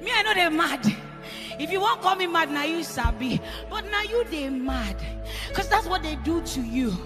Me, 0.00 0.10
I 0.10 0.22
know 0.22 0.32
they're 0.32 0.50
mad. 0.50 0.96
If 1.60 1.70
you 1.70 1.78
won't 1.78 2.00
call 2.00 2.16
me 2.16 2.26
mad, 2.26 2.50
now 2.50 2.64
you 2.64 2.82
sabi. 2.84 3.38
But 3.68 3.84
now 3.90 4.00
you 4.00 4.24
they 4.30 4.48
mad. 4.48 4.96
Because 5.48 5.68
that's 5.68 5.86
what 5.86 6.02
they 6.02 6.16
do 6.24 6.40
to 6.40 6.62
you. 6.62 6.96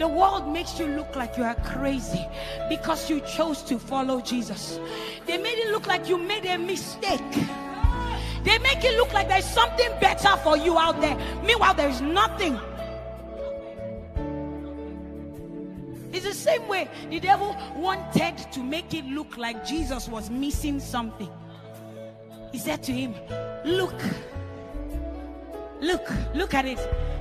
The 0.00 0.08
world 0.08 0.48
makes 0.48 0.80
you 0.80 0.86
look 0.86 1.14
like 1.14 1.36
you 1.36 1.44
are 1.44 1.54
crazy 1.54 2.26
because 2.70 3.10
you 3.10 3.20
chose 3.22 3.62
to 3.62 3.80
follow 3.80 4.20
Jesus. 4.20 4.78
They 5.26 5.36
made 5.36 5.58
it 5.58 5.72
look 5.72 5.88
like 5.88 6.08
you 6.08 6.16
made 6.16 6.46
a 6.46 6.56
mistake. 6.56 7.20
They 8.44 8.58
make 8.58 8.84
it 8.84 8.96
look 8.96 9.12
like 9.12 9.28
there's 9.28 9.44
something 9.44 9.90
better 10.00 10.36
for 10.38 10.56
you 10.56 10.78
out 10.78 11.00
there. 11.00 11.18
Meanwhile, 11.44 11.74
there 11.74 11.88
is 11.88 12.00
nothing. 12.00 12.58
It's 16.12 16.24
the 16.24 16.32
same 16.32 16.66
way 16.68 16.88
the 17.10 17.18
devil 17.18 17.56
wanted 17.74 18.38
to 18.52 18.60
make 18.62 18.94
it 18.94 19.04
look 19.04 19.36
like 19.36 19.66
Jesus 19.66 20.08
was 20.08 20.30
missing 20.30 20.78
something. 20.78 21.30
He 22.52 22.58
said 22.58 22.84
to 22.84 22.92
him, 22.92 23.14
Look, 23.64 24.00
look, 25.80 26.08
look 26.34 26.54
at 26.54 26.66
it, 26.66 26.78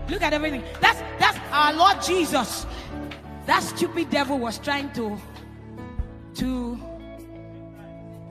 look 0.09 0.21
at 0.21 0.33
everything. 0.33 0.63
That's 0.79 0.99
that's 1.19 1.39
our 1.51 1.73
Lord 1.73 2.01
Jesus. 2.03 2.67
That 3.47 3.63
stupid 3.63 4.11
devil 4.11 4.37
was 4.37 4.59
trying 4.59 4.93
to 4.93 5.19
to 6.39 6.79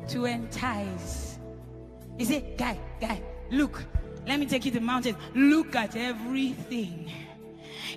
to 0.08 0.24
entice. 0.24 1.38
He 2.16 2.24
said, 2.24 2.58
Guy, 2.58 2.78
guy, 3.00 3.22
look, 3.50 3.84
let 4.26 4.40
me 4.40 4.46
take 4.46 4.64
you 4.64 4.70
to 4.72 4.80
the 4.80 4.84
mountain. 4.84 5.16
Look 5.34 5.76
at 5.76 5.96
everything. 5.96 7.12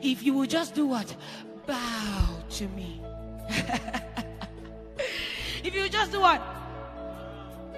If 0.01 0.23
you 0.23 0.33
will 0.33 0.45
just 0.45 0.75
do 0.75 0.87
what? 0.87 1.15
bow 1.65 2.43
to 2.49 2.67
me. 2.69 3.01
if 5.63 5.73
you 5.73 5.87
just 5.89 6.11
do 6.11 6.19
what? 6.21 6.41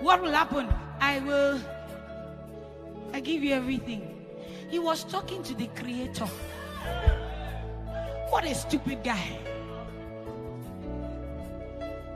What 0.01 0.21
will 0.21 0.31
happen? 0.31 0.67
I 0.99 1.19
will 1.19 1.59
I 3.13 3.19
give 3.19 3.43
you 3.43 3.53
everything. 3.53 4.25
He 4.69 4.79
was 4.79 5.03
talking 5.03 5.43
to 5.43 5.53
the 5.53 5.67
creator. 5.67 6.25
What 8.29 8.45
a 8.45 8.55
stupid 8.55 9.03
guy. 9.03 9.37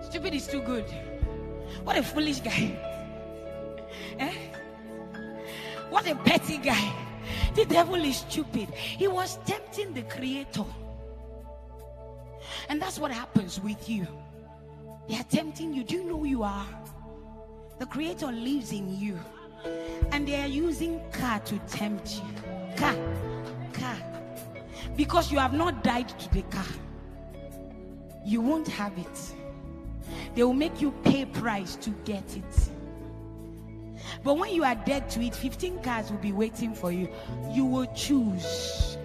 Stupid 0.10 0.34
is 0.34 0.48
too 0.48 0.62
good. 0.62 0.86
What 1.84 1.98
a 1.98 2.04
foolish 2.04 2.40
guy. 2.40 2.80
eh? 4.20 4.34
What 5.90 6.08
a 6.08 6.16
petty 6.16 6.58
guy. 6.60 6.94
The 7.56 7.66
devil 7.66 7.96
is 7.96 8.20
stupid. 8.20 8.70
He 8.74 9.10
was 9.10 9.38
tempting 9.46 9.94
the 9.94 10.04
creator. 10.04 10.64
And 12.70 12.82
that's 12.82 12.98
what 13.00 13.12
happens 13.12 13.60
with 13.60 13.90
you. 13.90 14.08
They 15.10 15.18
are 15.18 15.24
tempting 15.24 15.74
you. 15.74 15.84
Do 15.84 15.96
you 15.96 16.04
know 16.06 16.20
who 16.20 16.26
you 16.26 16.44
are? 16.44 16.68
The 17.78 17.86
Creator 17.86 18.32
lives 18.32 18.72
in 18.72 18.98
you. 18.98 19.20
And 20.12 20.26
they 20.26 20.42
are 20.42 20.48
using 20.48 21.02
car 21.12 21.40
to 21.42 21.60
tempt 21.68 22.16
you. 22.16 22.78
Car. 22.78 22.96
Car. 23.74 23.98
Because 24.96 25.34
you 25.34 25.38
have 25.40 25.54
not 25.54 25.84
died 25.84 26.08
to 26.08 26.34
the 26.34 26.44
car. 26.44 26.66
You 28.26 28.40
won't 28.40 28.70
have 28.70 28.98
it. 28.98 29.34
They 30.36 30.44
will 30.44 30.54
make 30.54 30.82
you 30.82 30.92
pay 31.04 31.26
price 31.26 31.76
to 31.78 31.90
get 32.06 32.24
it. 32.36 32.70
But 34.24 34.38
when 34.38 34.54
you 34.54 34.64
are 34.64 34.76
dead 34.76 35.10
to 35.12 35.22
it, 35.22 35.36
15 35.36 35.82
cars 35.82 36.12
will 36.12 36.18
be 36.20 36.32
waiting 36.32 36.74
for 36.74 36.92
you. 36.92 37.10
You 37.52 37.66
will 37.66 37.88
choose. 37.94 38.98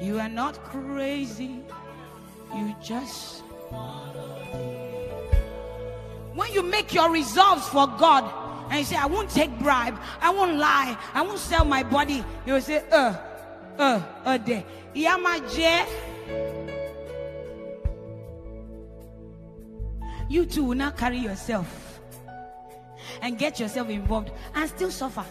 You 0.00 0.18
are 0.18 0.28
not 0.28 0.62
crazy. 0.64 1.62
You 2.54 2.74
just. 2.82 3.42
When 6.34 6.52
you 6.52 6.62
make 6.62 6.92
your 6.92 7.10
resolves 7.10 7.66
for 7.68 7.86
God 7.86 8.24
and 8.70 8.78
you 8.78 8.84
say, 8.84 8.96
I 8.96 9.06
won't 9.06 9.30
take 9.30 9.58
bribe, 9.58 9.98
I 10.20 10.30
won't 10.30 10.56
lie, 10.56 10.96
I 11.14 11.22
won't 11.22 11.38
sell 11.38 11.64
my 11.64 11.82
body, 11.82 12.24
you 12.44 12.52
will 12.52 12.60
say, 12.60 12.84
uh, 12.92 13.16
uh, 13.78 14.02
uh, 14.24 14.38
there. 14.38 14.64
Yamaje. 14.94 15.86
You 20.28 20.44
too 20.44 20.64
will 20.64 20.76
not 20.76 20.96
carry 20.96 21.18
yourself 21.18 22.00
and 23.22 23.38
get 23.38 23.60
yourself 23.60 23.88
involved 23.88 24.30
and 24.54 24.68
still 24.68 24.90
suffer. 24.90 25.24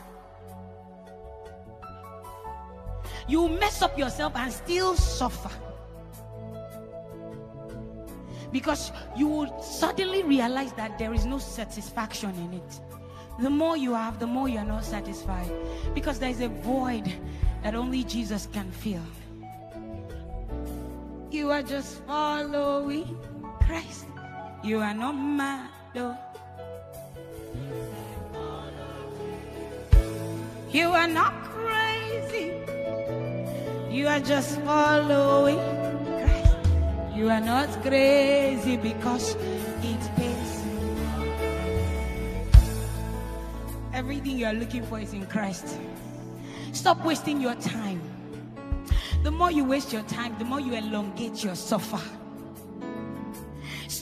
You 3.28 3.50
mess 3.50 3.82
up 3.82 3.98
yourself 3.98 4.34
and 4.36 4.52
still 4.54 4.96
suffer 4.96 5.50
because 8.52 8.92
you 9.18 9.28
will 9.28 9.62
suddenly 9.62 10.24
realize 10.24 10.72
that 10.74 10.98
there 10.98 11.14
is 11.14 11.26
no 11.26 11.40
satisfaction 11.40 12.30
in 12.36 12.54
it. 12.54 12.80
The 13.40 13.50
more 13.50 13.76
you 13.76 13.94
have, 13.94 14.20
the 14.20 14.28
more 14.28 14.48
you 14.48 14.60
are 14.60 14.66
not 14.66 14.86
satisfied 14.86 15.52
because 15.94 16.20
there 16.20 16.30
is 16.30 16.40
a 16.40 16.48
void 16.48 17.12
that 17.64 17.76
only 17.76 18.04
Jesus 18.04 18.48
can 18.54 18.72
fill. 18.72 19.04
You 21.32 21.52
are 21.52 21.64
just 21.64 22.02
following 22.06 23.18
Christ. 23.60 24.06
You 24.66 24.80
are 24.80 24.95
not 24.95 25.11
mad. 25.11 25.69
Though. 25.94 26.18
You 30.72 30.88
are 30.90 31.08
not 31.08 31.34
crazy. 31.53 32.52
You 33.92 34.08
are 34.08 34.19
just 34.19 34.60
following 34.61 35.60
Christ. 36.18 36.58
you 37.14 37.30
are 37.30 37.40
not 37.40 37.69
crazy 37.84 38.76
because 38.77 39.35
it 39.84 40.02
pays. 40.18 40.64
Everything 43.94 44.35
you 44.40 44.48
are 44.48 44.53
looking 44.53 44.82
for 44.82 45.00
is 45.00 45.14
in 45.14 45.27
Christ. 45.27 45.77
Stop 46.74 47.06
wasting 47.06 47.40
your 47.40 47.53
time. 47.61 48.02
The 49.22 49.30
more 49.30 49.52
you 49.52 49.64
waste 49.64 49.94
your 49.94 50.03
time, 50.10 50.35
the 50.40 50.45
more 50.45 50.60
you 50.60 50.74
elongate 50.74 51.44
your 51.44 51.53
suffer. 51.53 52.02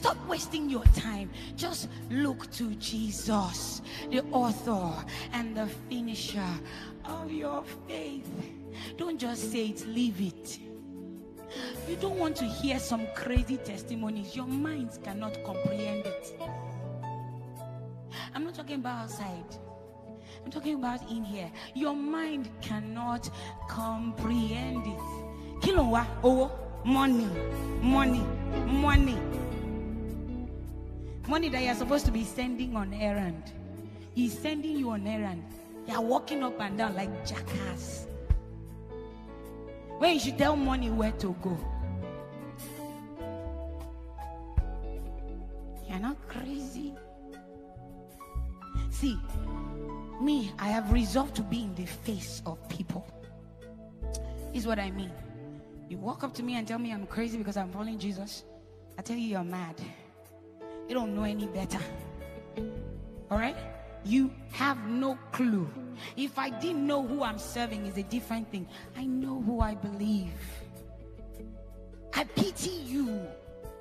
Stop 0.03 0.17
wasting 0.27 0.69
your 0.69 0.83
time. 0.93 1.29
Just 1.55 1.87
look 2.09 2.51
to 2.51 2.75
Jesus, 2.75 3.81
the 4.11 4.21
author 4.33 4.91
and 5.31 5.55
the 5.55 5.65
finisher 5.89 6.53
of 7.05 7.31
your 7.31 7.63
faith. 7.87 8.29
Don't 8.97 9.17
just 9.17 9.49
say 9.49 9.67
it, 9.67 9.87
leave 9.87 10.19
it. 10.19 10.59
You 11.87 11.95
don't 12.01 12.19
want 12.19 12.35
to 12.35 12.43
hear 12.43 12.79
some 12.79 13.07
crazy 13.15 13.55
testimonies. 13.55 14.35
Your 14.35 14.45
minds 14.45 14.99
cannot 15.01 15.41
comprehend 15.45 16.05
it. 16.05 16.33
I'm 18.35 18.43
not 18.43 18.55
talking 18.55 18.81
about 18.81 19.03
outside. 19.03 19.55
I'm 20.43 20.51
talking 20.51 20.75
about 20.75 21.09
in 21.09 21.23
here. 21.23 21.49
Your 21.75 21.95
mind 21.95 22.49
cannot 22.59 23.29
comprehend 23.69 24.85
it. 24.85 25.61
Kilowa, 25.61 26.05
oh, 26.25 26.51
money, 26.83 27.29
money, 27.81 28.25
money. 28.67 29.17
Money 31.27 31.47
that 31.49 31.63
you're 31.63 31.75
supposed 31.75 32.05
to 32.05 32.11
be 32.11 32.23
sending 32.25 32.75
on 32.75 32.93
errand. 32.93 33.53
He's 34.13 34.37
sending 34.37 34.77
you 34.77 34.89
on 34.89 35.07
errand. 35.07 35.43
You're 35.87 36.01
walking 36.01 36.43
up 36.43 36.59
and 36.59 36.77
down 36.77 36.95
like 36.95 37.25
jackass. 37.25 38.07
When 39.99 40.13
you 40.13 40.19
should 40.19 40.37
tell 40.37 40.55
money 40.55 40.89
where 40.89 41.13
to 41.13 41.35
go. 41.41 41.57
You're 45.87 45.99
not 45.99 46.17
crazy. 46.27 46.93
See, 48.89 49.17
me, 50.21 50.51
I 50.59 50.67
have 50.69 50.91
resolved 50.91 51.35
to 51.35 51.41
be 51.41 51.63
in 51.63 51.75
the 51.75 51.85
face 51.85 52.41
of 52.45 52.57
people. 52.67 53.07
Is 54.53 54.67
what 54.67 54.77
I 54.77 54.91
mean. 54.91 55.11
You 55.89 55.97
walk 55.97 56.23
up 56.23 56.33
to 56.35 56.43
me 56.43 56.55
and 56.55 56.67
tell 56.67 56.79
me 56.79 56.91
I'm 56.91 57.07
crazy 57.07 57.37
because 57.37 57.55
I'm 57.55 57.71
following 57.71 57.97
Jesus. 57.97 58.43
I 58.97 59.01
tell 59.01 59.15
you 59.15 59.27
you're 59.27 59.43
mad. 59.43 59.75
You 60.87 60.95
don't 60.95 61.15
know 61.15 61.23
any 61.23 61.47
better. 61.47 61.79
All 63.31 63.37
right? 63.37 63.55
You 64.05 64.31
have 64.51 64.77
no 64.87 65.17
clue. 65.31 65.69
If 66.17 66.37
I 66.37 66.49
didn't 66.49 66.85
know 66.85 67.01
who 67.05 67.23
I'm 67.23 67.39
serving 67.39 67.85
is 67.85 67.97
a 67.97 68.03
different 68.03 68.51
thing. 68.51 68.67
I 68.97 69.05
know 69.05 69.41
who 69.41 69.61
I 69.61 69.75
believe. 69.75 70.33
I 72.13 72.25
pity 72.25 72.71
you. 72.85 73.27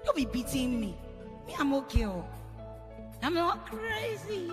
Don't 0.05 0.17
be 0.17 0.27
pitying 0.27 0.81
me. 0.81 0.97
Me, 1.47 1.55
I'm 1.59 1.75
okay. 1.75 2.07
Oh. 2.07 2.25
I'm 3.23 3.35
not 3.35 3.67
crazy. 3.67 4.51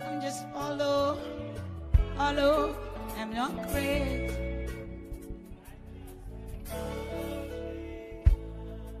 I'm 0.00 0.20
just 0.20 0.48
follow, 0.50 1.18
follow. 2.16 2.76
I'm 3.18 3.34
not 3.34 3.68
crazy. 3.70 4.32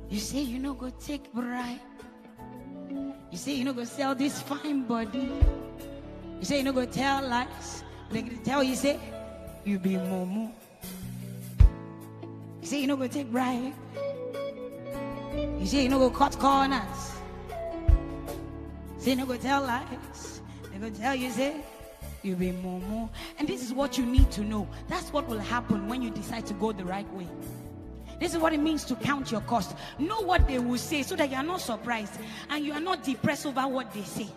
You 0.08 0.20
say 0.20 0.40
you 0.40 0.58
know 0.58 0.74
go 0.74 0.90
take 0.90 1.32
bribe. 1.32 1.80
You 3.30 3.38
say 3.38 3.54
you 3.54 3.64
know 3.64 3.72
go 3.72 3.84
sell 3.84 4.14
this 4.14 4.40
fine 4.40 4.86
body. 4.86 5.32
You 6.38 6.44
say 6.44 6.58
you 6.58 6.62
know 6.62 6.72
go 6.72 6.86
tell 6.86 7.26
lies. 7.26 7.82
They 8.10 8.22
tell 8.22 8.62
you 8.62 8.76
say 8.76 9.00
you 9.64 9.80
be 9.80 9.94
momo. 9.94 10.52
You 12.62 12.66
say 12.66 12.80
you 12.80 12.86
know 12.86 12.96
go 12.96 13.08
take 13.08 13.32
bribe. 13.32 13.74
You 15.58 15.66
say 15.66 15.82
you 15.82 15.88
know 15.88 15.98
go 15.98 16.10
cut 16.10 16.38
corners. 16.38 17.12
Say 18.98 19.10
you 19.10 19.16
know 19.16 19.26
go 19.26 19.36
tell 19.36 19.62
lies. 19.62 20.40
They 20.72 20.78
gonna 20.78 20.90
tell 20.92 21.16
you 21.16 21.30
say 21.30 21.56
you 22.22 22.36
be 22.36 22.52
momo. 22.52 23.08
And 23.40 23.48
this 23.48 23.60
is 23.60 23.72
what 23.72 23.98
you 23.98 24.06
need 24.06 24.30
to 24.32 24.42
know. 24.42 24.68
That's 24.86 25.12
what 25.12 25.26
will 25.26 25.40
happen 25.40 25.88
when 25.88 26.00
you 26.00 26.10
decide 26.10 26.46
to 26.46 26.54
go 26.54 26.70
the 26.70 26.84
right 26.84 27.12
way. 27.12 27.26
This 28.18 28.34
is 28.34 28.40
what 28.40 28.52
it 28.52 28.60
means 28.60 28.84
to 28.84 28.96
count 28.96 29.30
your 29.30 29.42
cost. 29.42 29.76
Know 29.98 30.20
what 30.20 30.48
they 30.48 30.58
will 30.58 30.78
say 30.78 31.02
so 31.02 31.16
that 31.16 31.30
you 31.30 31.36
are 31.36 31.42
not 31.42 31.60
surprised 31.60 32.18
and 32.48 32.64
you 32.64 32.72
are 32.72 32.80
not 32.80 33.02
depressed 33.02 33.46
over 33.46 33.66
what 33.68 33.92
they 33.92 34.02
say. 34.02 34.28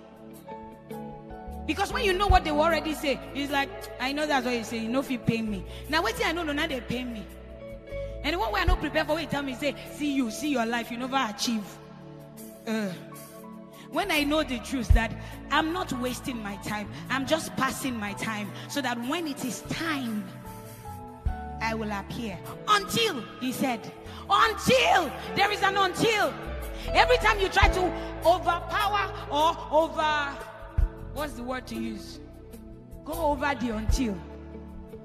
Because 1.65 1.93
when 1.93 2.03
you 2.03 2.13
know 2.13 2.27
what 2.27 2.43
they 2.43 2.51
will 2.51 2.61
already 2.61 2.93
say, 2.93 3.19
it's 3.35 3.51
like, 3.51 3.69
I 4.01 4.11
know 4.11 4.25
that's 4.25 4.45
what 4.45 4.55
you 4.55 4.63
say. 4.63 4.79
You 4.79 4.89
know 4.89 5.01
if 5.01 5.11
you 5.11 5.19
pay 5.19 5.41
me. 5.41 5.63
Now 5.87 6.01
wait 6.01 6.15
till 6.15 6.25
I 6.25 6.31
know, 6.31 6.43
no, 6.43 6.51
now 6.51 6.67
they 6.67 6.81
pay 6.81 7.03
me. 7.03 7.25
And 8.23 8.33
the 8.33 8.39
one 8.39 8.51
way 8.51 8.61
I 8.61 8.65
not 8.65 8.81
prepared 8.81 9.07
for 9.07 9.13
what 9.13 9.21
you 9.21 9.29
tell 9.29 9.43
me, 9.43 9.55
say, 9.55 9.75
see 9.93 10.13
you, 10.13 10.31
see 10.31 10.49
your 10.49 10.65
life, 10.65 10.91
you 10.91 10.97
never 10.97 11.23
achieve. 11.29 11.63
Uh, 12.67 12.89
when 13.91 14.11
I 14.11 14.23
know 14.23 14.43
the 14.43 14.59
truth 14.59 14.89
that 14.89 15.11
I'm 15.51 15.73
not 15.73 15.91
wasting 15.93 16.41
my 16.43 16.55
time, 16.57 16.89
I'm 17.09 17.25
just 17.25 17.55
passing 17.55 17.95
my 17.95 18.13
time 18.13 18.51
so 18.67 18.81
that 18.81 18.99
when 19.07 19.27
it 19.27 19.43
is 19.45 19.61
time, 19.69 20.23
I 21.61 21.73
will 21.75 21.91
appear. 21.91 22.37
Until, 22.67 23.23
he 23.39 23.51
said, 23.51 23.79
until 24.29 25.11
there 25.35 25.51
is 25.51 25.61
an 25.61 25.77
until. 25.77 26.33
Every 26.93 27.17
time 27.17 27.39
you 27.39 27.49
try 27.49 27.67
to 27.69 27.81
overpower 28.25 29.11
or 29.29 29.57
over, 29.71 30.37
what's 31.13 31.33
the 31.33 31.43
word 31.43 31.67
to 31.67 31.75
use? 31.75 32.19
Go 33.05 33.13
over 33.13 33.53
the 33.59 33.75
until. 33.75 34.17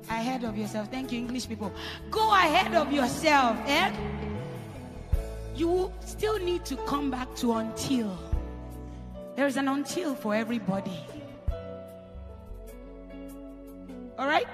Ahead 0.08 0.44
of 0.44 0.56
yourself. 0.56 0.90
Thank 0.90 1.12
you, 1.12 1.18
English 1.18 1.48
people. 1.48 1.72
Go 2.10 2.32
ahead 2.32 2.74
of 2.74 2.92
yourself. 2.92 3.56
Eh? 3.66 3.92
You 5.56 5.92
still 6.00 6.38
need 6.38 6.64
to 6.66 6.76
come 6.76 7.10
back 7.10 7.34
to 7.36 7.54
until. 7.54 8.18
There 9.36 9.46
is 9.46 9.56
an 9.56 9.68
until 9.68 10.14
for 10.14 10.34
everybody. 10.34 10.98
All 14.18 14.26
right? 14.26 14.46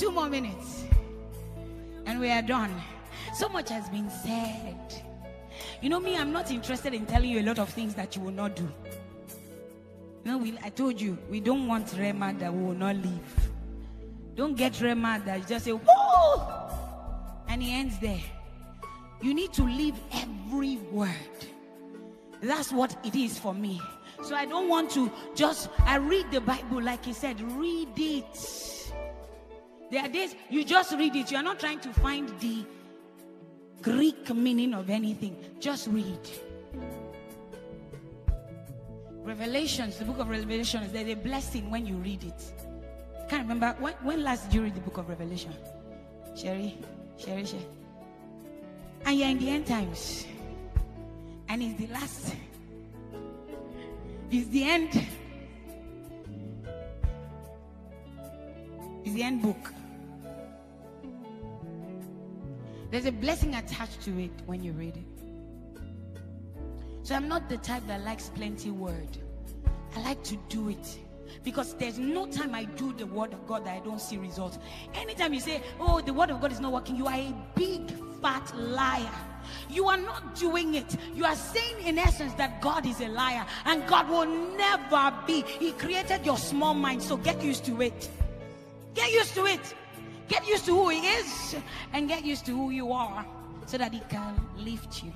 Two 0.00 0.10
more 0.10 0.30
minutes. 0.30 0.84
And 2.06 2.20
we 2.20 2.30
are 2.30 2.40
done. 2.40 2.74
So 3.34 3.50
much 3.50 3.68
has 3.68 3.86
been 3.90 4.08
said. 4.08 5.04
You 5.82 5.90
know 5.90 6.00
me, 6.00 6.16
I'm 6.16 6.32
not 6.32 6.50
interested 6.50 6.94
in 6.94 7.04
telling 7.04 7.28
you 7.28 7.40
a 7.40 7.42
lot 7.42 7.58
of 7.58 7.68
things 7.68 7.94
that 7.96 8.16
you 8.16 8.22
will 8.22 8.32
not 8.32 8.56
do. 8.56 8.66
Know, 10.24 10.38
we, 10.38 10.56
I 10.64 10.70
told 10.70 10.98
you, 10.98 11.18
we 11.28 11.38
don't 11.40 11.66
want 11.66 11.88
Rhema 11.88 12.38
that 12.38 12.50
we 12.50 12.64
will 12.64 12.72
not 12.72 12.96
leave. 12.96 13.50
Don't 14.36 14.56
get 14.56 14.72
Rhema 14.72 15.22
that 15.26 15.40
you 15.40 15.44
just 15.44 15.66
say, 15.66 15.72
whoa! 15.72 16.70
And 17.48 17.62
he 17.62 17.74
ends 17.74 17.98
there. 17.98 18.22
You 19.20 19.34
need 19.34 19.52
to 19.52 19.64
live 19.64 20.00
every 20.14 20.78
word. 20.90 21.10
That's 22.40 22.72
what 22.72 22.96
it 23.04 23.14
is 23.14 23.38
for 23.38 23.52
me. 23.52 23.82
So 24.22 24.34
I 24.34 24.46
don't 24.46 24.70
want 24.70 24.92
to 24.92 25.12
just, 25.34 25.68
I 25.80 25.96
read 25.96 26.30
the 26.30 26.40
Bible 26.40 26.80
like 26.80 27.04
he 27.04 27.12
said, 27.12 27.38
read 27.52 27.88
it. 27.98 28.79
There 29.90 30.04
are 30.04 30.08
days 30.08 30.36
you 30.48 30.64
just 30.64 30.92
read 30.92 31.16
it. 31.16 31.30
You 31.30 31.38
are 31.38 31.42
not 31.42 31.58
trying 31.58 31.80
to 31.80 31.92
find 31.94 32.28
the 32.40 32.64
Greek 33.82 34.32
meaning 34.34 34.74
of 34.74 34.88
anything. 34.88 35.36
Just 35.58 35.88
read. 35.88 36.20
Revelations, 39.22 39.98
the 39.98 40.04
book 40.04 40.18
of 40.18 40.28
Revelations, 40.28 40.92
there's 40.92 41.08
a 41.08 41.14
blessing 41.14 41.70
when 41.70 41.86
you 41.86 41.96
read 41.96 42.24
it. 42.24 42.52
I 43.18 43.26
can't 43.28 43.42
remember 43.42 43.76
when, 43.80 43.94
when 44.02 44.24
last 44.24 44.44
did 44.46 44.54
you 44.54 44.62
read 44.62 44.74
the 44.74 44.80
book 44.80 44.98
of 44.98 45.08
Revelation? 45.08 45.52
Sherry, 46.36 46.78
Sherry, 47.18 47.44
Sherry. 47.44 47.66
And 49.04 49.18
you're 49.18 49.28
in 49.28 49.38
the 49.38 49.50
end 49.50 49.66
times. 49.66 50.26
And 51.48 51.62
it's 51.62 51.80
the 51.80 51.86
last. 51.88 52.34
It's 54.30 54.48
the 54.48 54.64
end. 54.64 55.06
It's 59.04 59.14
the 59.14 59.22
end 59.22 59.42
book. 59.42 59.72
There's 62.90 63.06
a 63.06 63.12
blessing 63.12 63.54
attached 63.54 64.02
to 64.02 64.18
it 64.18 64.32
when 64.46 64.62
you 64.62 64.72
read 64.72 64.96
it. 64.96 65.80
So 67.02 67.14
I'm 67.14 67.28
not 67.28 67.48
the 67.48 67.56
type 67.56 67.86
that 67.86 68.04
likes 68.04 68.30
plenty 68.30 68.70
word. 68.70 69.16
I 69.96 70.00
like 70.02 70.22
to 70.24 70.36
do 70.48 70.68
it. 70.68 70.98
Because 71.44 71.74
there's 71.74 71.98
no 71.98 72.26
time 72.26 72.54
I 72.54 72.64
do 72.64 72.92
the 72.92 73.06
word 73.06 73.32
of 73.32 73.46
God 73.46 73.64
that 73.64 73.76
I 73.76 73.84
don't 73.84 74.00
see 74.00 74.16
results. 74.16 74.58
Anytime 74.94 75.32
you 75.32 75.40
say, 75.40 75.62
Oh, 75.78 76.00
the 76.00 76.12
word 76.12 76.30
of 76.30 76.40
God 76.40 76.52
is 76.52 76.60
not 76.60 76.72
working, 76.72 76.96
you 76.96 77.06
are 77.06 77.14
a 77.14 77.34
big 77.54 77.90
fat 78.20 78.52
liar. 78.56 79.10
You 79.68 79.88
are 79.88 79.96
not 79.96 80.34
doing 80.34 80.74
it. 80.74 80.96
You 81.14 81.24
are 81.24 81.34
saying, 81.34 81.86
in 81.86 81.98
essence, 81.98 82.34
that 82.34 82.60
God 82.60 82.84
is 82.86 83.00
a 83.00 83.08
liar 83.08 83.46
and 83.64 83.86
God 83.86 84.08
will 84.08 84.26
never 84.56 85.14
be. 85.26 85.42
He 85.42 85.72
created 85.72 86.26
your 86.26 86.36
small 86.36 86.74
mind, 86.74 87.02
so 87.02 87.16
get 87.16 87.42
used 87.42 87.64
to 87.66 87.80
it. 87.80 88.10
Get 88.94 89.12
used 89.12 89.34
to 89.34 89.46
it. 89.46 89.74
Get 90.30 90.46
used 90.46 90.64
to 90.66 90.72
who 90.72 90.88
He 90.90 91.00
is 91.00 91.56
and 91.92 92.08
get 92.08 92.24
used 92.24 92.46
to 92.46 92.52
who 92.52 92.70
you 92.70 92.92
are 92.92 93.26
so 93.66 93.76
that 93.78 93.92
He 93.92 94.00
can 94.08 94.40
lift 94.56 95.02
you. 95.02 95.12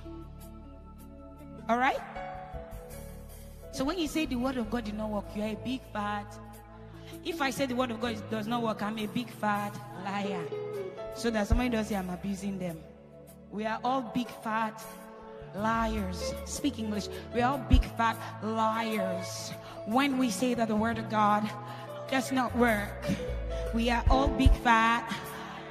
All 1.69 1.79
right? 1.79 2.01
So 3.71 3.85
when 3.85 3.97
you 3.99 4.09
say 4.09 4.27
the 4.27 4.35
word 4.35 4.57
of 4.57 4.71
God 4.71 4.85
did 4.85 4.97
not 4.97 5.11
work, 5.11 5.27
you're 5.37 5.47
a 5.47 5.55
big 5.65 5.81
fat. 5.93 6.27
If 7.25 7.41
I 7.41 7.51
say 7.51 7.67
the 7.67 7.77
word 7.77 7.93
of 7.93 8.01
God 8.01 8.21
does 8.29 8.49
not 8.49 8.63
work, 8.63 8.83
I'm 8.83 8.99
a 8.99 9.07
big 9.07 9.31
fat 9.31 9.73
liar. 10.05 10.45
So 11.15 11.31
that 11.31 11.47
somebody 11.47 11.69
doesn't 11.71 11.91
say 11.91 11.97
I'm 11.97 12.11
abusing 12.11 12.59
them. 12.59 12.79
We 13.53 13.67
are 13.67 13.79
all 13.85 14.03
big 14.03 14.29
fat 14.43 14.83
liars. 15.55 16.35
Speak 16.45 16.81
English. 16.81 17.07
We 17.33 17.41
are 17.41 17.53
all 17.53 17.65
big 17.69 17.85
fat 17.97 18.17
liars. 18.43 19.53
When 19.87 20.19
we 20.19 20.31
say 20.31 20.55
that 20.55 20.67
the 20.67 20.77
word 20.77 20.99
of 20.99 21.09
God 21.09 21.49
does 22.11 22.33
not 22.33 22.55
work, 22.57 23.07
we 23.73 23.91
are 23.91 24.05
all 24.09 24.29
big 24.29 24.53
fat 24.63 25.13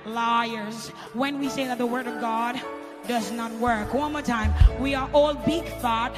liars 0.06 0.90
when 1.14 1.40
we 1.40 1.50
say 1.50 1.66
that 1.66 1.78
the 1.78 1.86
word 1.86 2.08
of 2.08 2.20
God 2.20 2.60
does 3.08 3.32
not 3.32 3.52
work. 3.54 3.94
One 3.94 4.14
more 4.14 4.22
time. 4.22 4.54
We 4.80 4.96
are 4.96 5.10
all 5.14 5.34
big 5.34 5.66
fat 5.80 6.14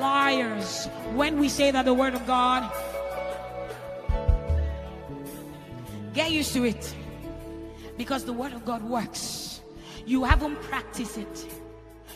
liars 0.00 0.86
when 1.14 1.38
we 1.38 1.48
say 1.48 1.70
that 1.70 1.84
the 1.84 1.94
word 1.94 2.14
of 2.14 2.26
God. 2.26 2.70
Get 6.14 6.30
used 6.30 6.52
to 6.54 6.64
it 6.64 6.94
because 7.96 8.24
the 8.24 8.32
word 8.32 8.52
of 8.52 8.64
God 8.64 8.82
works. 8.82 9.60
You 10.06 10.24
haven't 10.24 10.60
practiced 10.62 11.18
it. 11.18 11.46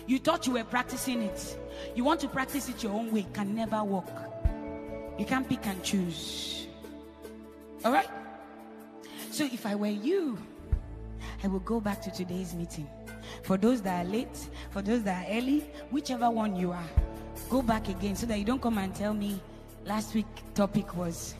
You 0.07 0.19
thought 0.19 0.47
you 0.47 0.55
were 0.55 0.65
practicing 0.65 1.23
it. 1.23 1.59
You 1.95 2.05
want 2.05 2.21
to 2.21 2.29
practice 2.29 2.69
it 2.69 2.83
your 2.83 2.93
own 2.93 3.13
way, 3.13 3.27
can 3.33 3.55
never 3.55 3.83
work. 3.85 4.11
You 5.19 5.25
can't 5.25 5.49
pick 5.49 5.67
and 5.67 5.83
choose. 5.83 6.67
All 7.85 7.93
right? 7.93 8.09
So 9.33 9.45
if 9.45 9.65
I 9.65 9.75
were 9.75 9.87
you, 9.87 10.37
I 11.43 11.47
will 11.47 11.61
go 11.61 11.81
back 11.81 12.03
to 12.03 12.11
today's 12.11 12.53
meeting. 12.53 12.87
For 13.45 13.57
those 13.57 13.81
that 13.81 14.05
are 14.05 14.09
late, 14.09 14.37
for 14.71 14.83
those 14.83 15.03
that 15.05 15.27
are 15.27 15.33
early, 15.33 15.61
whichever 15.91 16.29
one 16.29 16.55
you 16.55 16.71
are, 16.71 16.85
go 17.49 17.63
back 17.63 17.89
again 17.89 18.15
so 18.15 18.27
that 18.27 18.39
you 18.39 18.45
don't 18.45 18.61
come 18.61 18.77
and 18.77 18.95
tell 18.95 19.15
me 19.15 19.41
last 19.87 20.15
week 20.15 20.27
topic 20.53 20.95
was 20.95 21.35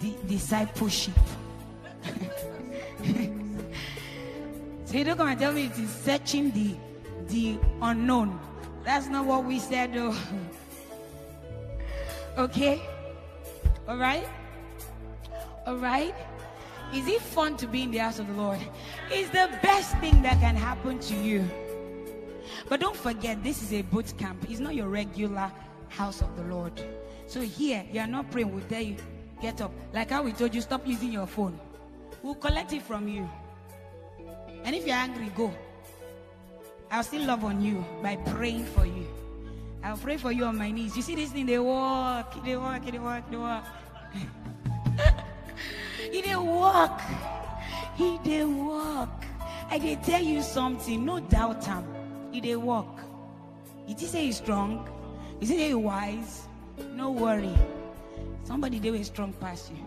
the 0.00 0.16
discipleship. 0.26 1.14
so 4.84 4.98
you 4.98 5.04
don't 5.04 5.16
come 5.16 5.28
and 5.28 5.38
tell 5.38 5.52
me 5.52 5.66
it 5.66 5.78
is 5.78 5.90
searching 5.90 6.50
the 6.50 6.74
the 7.28 7.56
unknown. 7.82 8.36
That's 8.82 9.06
not 9.06 9.26
what 9.26 9.44
we 9.44 9.60
said 9.60 9.94
though. 9.94 10.16
okay? 12.38 12.82
All 13.86 13.96
right? 13.96 14.28
All 15.64 15.76
right? 15.76 16.16
Is 16.92 17.06
it 17.06 17.20
fun 17.20 17.56
to 17.58 17.66
be 17.66 17.82
in 17.82 17.90
the 17.90 17.98
house 17.98 18.18
of 18.18 18.26
the 18.28 18.34
Lord? 18.34 18.58
It's 19.10 19.28
the 19.30 19.50
best 19.62 19.96
thing 19.98 20.22
that 20.22 20.40
can 20.40 20.56
happen 20.56 20.98
to 20.98 21.14
you. 21.14 21.48
But 22.68 22.80
don't 22.80 22.96
forget, 22.96 23.42
this 23.42 23.62
is 23.62 23.72
a 23.74 23.82
boot 23.82 24.14
camp. 24.16 24.46
It's 24.48 24.60
not 24.60 24.74
your 24.74 24.88
regular 24.88 25.52
house 25.88 26.22
of 26.22 26.34
the 26.36 26.44
Lord. 26.44 26.72
So 27.26 27.42
here, 27.42 27.84
you 27.92 28.00
are 28.00 28.06
not 28.06 28.30
praying. 28.30 28.52
We'll 28.54 28.64
tell 28.68 28.82
you, 28.82 28.96
get 29.42 29.60
up. 29.60 29.72
Like 29.92 30.10
how 30.10 30.22
we 30.22 30.32
told 30.32 30.54
you, 30.54 30.62
stop 30.62 30.86
using 30.86 31.12
your 31.12 31.26
phone. 31.26 31.60
We'll 32.22 32.34
collect 32.34 32.72
it 32.72 32.82
from 32.82 33.06
you. 33.06 33.28
And 34.64 34.74
if 34.74 34.86
you're 34.86 34.96
angry, 34.96 35.30
go. 35.36 35.52
I'll 36.90 37.04
still 37.04 37.24
love 37.26 37.44
on 37.44 37.60
you 37.60 37.84
by 38.02 38.16
praying 38.16 38.64
for 38.64 38.86
you. 38.86 39.06
I'll 39.84 39.98
pray 39.98 40.16
for 40.16 40.32
you 40.32 40.44
on 40.44 40.56
my 40.56 40.70
knees. 40.70 40.96
You 40.96 41.02
see 41.02 41.14
this 41.14 41.32
thing, 41.32 41.46
they 41.46 41.58
walk, 41.58 42.42
they 42.44 42.56
walk, 42.56 42.84
they 42.84 42.98
walk, 42.98 43.30
they 43.30 43.36
walk. 43.36 43.64
he 46.10 46.22
did 46.22 46.36
walk. 46.36 47.00
He 47.96 48.18
did 48.24 48.46
walk. 48.46 49.24
I 49.70 49.78
did 49.78 50.02
tell 50.02 50.22
you 50.22 50.42
something, 50.42 51.04
no 51.04 51.20
doubt 51.20 51.64
him. 51.64 51.84
He 52.32 52.40
did 52.40 52.56
walk. 52.56 53.00
Did 53.86 54.00
he 54.00 54.06
say 54.06 54.26
he's 54.26 54.38
strong? 54.38 54.88
He 55.40 55.74
wise? 55.74 56.48
No 56.94 57.10
worry. 57.10 57.54
Somebody 58.44 58.78
they 58.78 58.90
will 58.90 59.04
strong 59.04 59.32
past 59.34 59.70
you. 59.70 59.84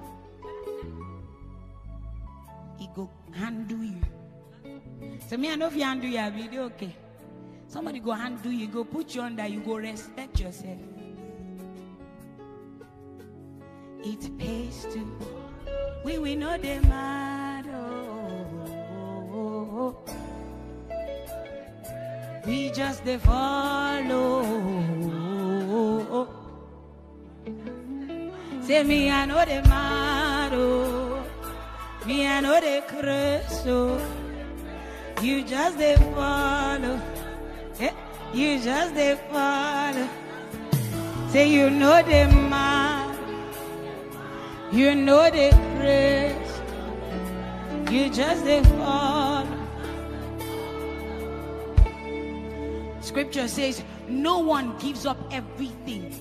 He 2.78 2.90
go 2.96 3.10
handle 3.34 3.84
you. 3.84 4.02
So 5.28 5.38
me, 5.38 5.52
I 5.52 5.56
know 5.56 5.68
if 5.68 5.76
you 5.76 5.84
handle 5.84 6.10
your 6.10 6.30
video, 6.32 6.64
okay. 6.64 6.96
Somebody 7.68 8.00
go 8.00 8.12
handle 8.12 8.52
you, 8.52 8.68
go 8.68 8.84
put 8.84 9.16
you 9.16 9.22
under, 9.22 9.48
you 9.48 9.62
go 9.62 9.78
respect 9.78 10.40
yourself. 10.40 10.78
It 14.04 14.38
pays 14.38 14.86
to. 14.94 15.41
We 16.04 16.18
we 16.18 16.36
know 16.36 16.58
the 16.58 16.80
mad. 16.88 17.68
Oh, 17.68 17.78
oh, 19.34 19.38
oh, 19.38 19.78
oh, 19.78 19.96
we 22.46 22.72
just 22.72 23.06
they 23.06 23.18
follow. 23.20 24.42
Say 28.64 28.84
me, 28.84 29.12
I 29.12 29.26
know 29.26 29.46
the 29.46 29.62
mad. 29.70 30.54
Oh. 30.54 31.24
Me, 32.06 32.26
I 32.26 32.40
know 32.42 32.60
the 32.60 32.82
curse. 32.88 33.64
Oh. 33.68 34.00
You 35.22 35.44
just 35.44 35.78
they 35.78 35.96
follow. 36.16 37.00
Yeah. 37.80 37.94
You 38.34 38.60
just 38.60 38.96
they 38.96 39.20
follow. 39.32 40.08
Say 41.30 41.48
you 41.48 41.70
know 41.70 42.02
the 42.02 42.26
man. 42.50 43.21
You 44.72 44.96
know 44.96 45.30
the 45.30 45.52
grace. 45.76 46.62
You 47.92 48.10
just 48.10 48.46
they 48.46 48.64
follow. 48.64 49.46
Scripture 53.02 53.50
says, 53.50 53.84
No 54.08 54.40
one 54.40 54.78
gives 54.78 55.06
up 55.06 55.18
everything 55.30 56.16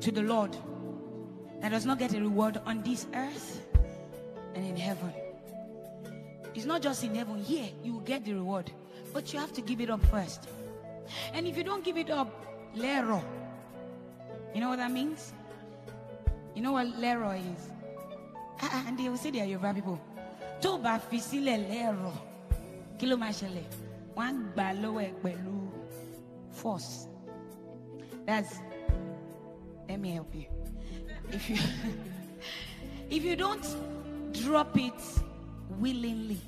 to 0.00 0.10
the 0.10 0.22
Lord 0.22 0.56
that 1.60 1.68
does 1.68 1.86
not 1.86 2.00
get 2.00 2.14
a 2.14 2.20
reward 2.20 2.60
on 2.66 2.82
this 2.82 3.06
earth 3.14 3.64
and 4.56 4.66
in 4.66 4.76
heaven. 4.76 5.12
It's 6.54 6.64
not 6.64 6.82
just 6.82 7.04
in 7.04 7.14
heaven. 7.14 7.38
Here, 7.44 7.68
you 7.84 7.92
will 7.92 8.00
get 8.00 8.24
the 8.24 8.32
reward. 8.32 8.72
But 9.12 9.32
you 9.32 9.38
have 9.38 9.52
to 9.52 9.60
give 9.60 9.80
it 9.80 9.88
up 9.88 10.04
first. 10.06 10.48
And 11.32 11.46
if 11.46 11.56
you 11.56 11.62
don't 11.62 11.84
give 11.84 11.96
it 11.96 12.10
up, 12.10 12.44
lero. 12.74 13.22
You 14.52 14.60
know 14.60 14.70
what 14.70 14.78
that 14.78 14.90
means? 14.90 15.32
You 16.60 16.66
know 16.66 16.72
what 16.72 16.88
lero 16.98 17.30
is? 17.30 17.70
Ah, 18.60 18.68
ah, 18.70 18.84
and 18.86 18.98
they 18.98 19.08
will 19.08 19.16
say 19.16 19.30
they 19.30 19.40
are 19.40 19.46
Yoruba 19.46 19.72
people. 19.72 19.98
Tó 20.60 20.76
bá 20.76 20.98
fi 21.00 21.16
sílẹ̀ 21.18 21.56
lẹ́rọ̀, 21.70 22.12
kí 22.98 23.06
ló 23.08 23.16
máa 23.16 23.32
ṣẹlẹ̀? 23.32 23.64
Pẹ̀lú 25.22 25.54
force. 26.50 27.08
That's, 28.26 28.60
let 29.88 29.98
me 30.00 30.10
help 30.10 30.34
you. 30.34 30.48
If 31.32 31.48
you, 31.48 31.56
if 33.16 33.24
you 33.24 33.36
don't 33.36 33.66
drop 34.34 34.76
it 34.76 35.00
willingly, 35.78 36.42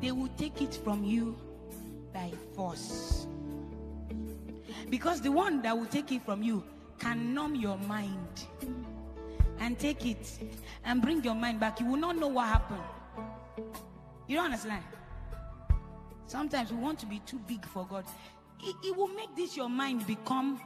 they 0.00 0.12
will 0.12 0.30
take 0.38 0.62
it 0.62 0.74
from 0.84 1.02
you 1.02 1.34
by 2.14 2.30
force. 2.54 3.26
Because 4.90 5.20
the 5.20 5.32
one 5.32 5.60
that 5.62 5.76
will 5.76 5.86
take 5.90 6.12
it 6.12 6.22
from 6.22 6.40
you 6.44 6.62
can 7.02 7.34
numb 7.34 7.56
your 7.56 7.76
mind 7.78 8.46
and 9.58 9.76
take 9.78 10.06
it 10.06 10.38
and 10.84 11.02
bring 11.02 11.22
your 11.24 11.34
mind 11.34 11.58
back. 11.58 11.80
You 11.80 11.86
will 11.86 11.96
not 11.96 12.16
know 12.16 12.28
what 12.28 12.46
happened. 12.46 12.82
You 14.28 14.36
don't 14.36 14.46
understand? 14.46 14.84
Sometimes 16.28 16.72
we 16.72 16.78
want 16.78 17.00
to 17.00 17.06
be 17.06 17.20
too 17.26 17.40
big 17.48 17.64
for 17.66 17.84
God. 17.86 18.04
It, 18.62 18.76
it 18.84 18.96
will 18.96 19.08
make 19.08 19.34
this 19.36 19.56
your 19.56 19.68
mind 19.68 20.06
become, 20.06 20.60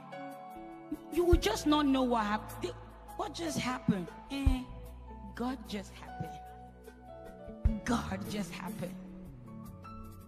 you 1.11 1.23
will 1.25 1.41
just 1.49 1.65
not 1.65 1.87
know 1.87 2.03
what 2.03 2.23
happened. 2.25 2.73
What 3.15 3.33
just 3.33 3.57
happened? 3.57 4.07
Eh, 4.31 4.61
God 5.35 5.57
just 5.67 5.91
happened. 5.95 7.81
God 7.83 8.19
just 8.29 8.51
happened. 8.51 8.93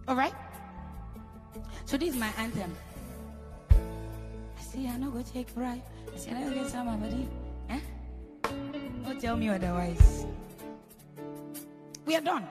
All 0.08 0.16
right? 0.16 0.34
So 1.84 1.96
this 1.96 2.10
is 2.10 2.16
my 2.16 2.30
anthem. 2.36 2.74
Say 4.72 4.86
I 4.86 4.96
no 4.98 5.10
go 5.10 5.20
take 5.22 5.52
pride. 5.52 5.82
I 6.14 6.16
say 6.16 6.30
I 6.30 6.44
no 6.44 6.54
get 6.54 6.68
somebody. 6.68 7.26
Eh? 7.70 7.80
Don't 9.04 9.20
tell 9.20 9.36
me 9.36 9.48
otherwise. 9.48 10.26
We 12.06 12.14
are 12.14 12.20
done. 12.20 12.46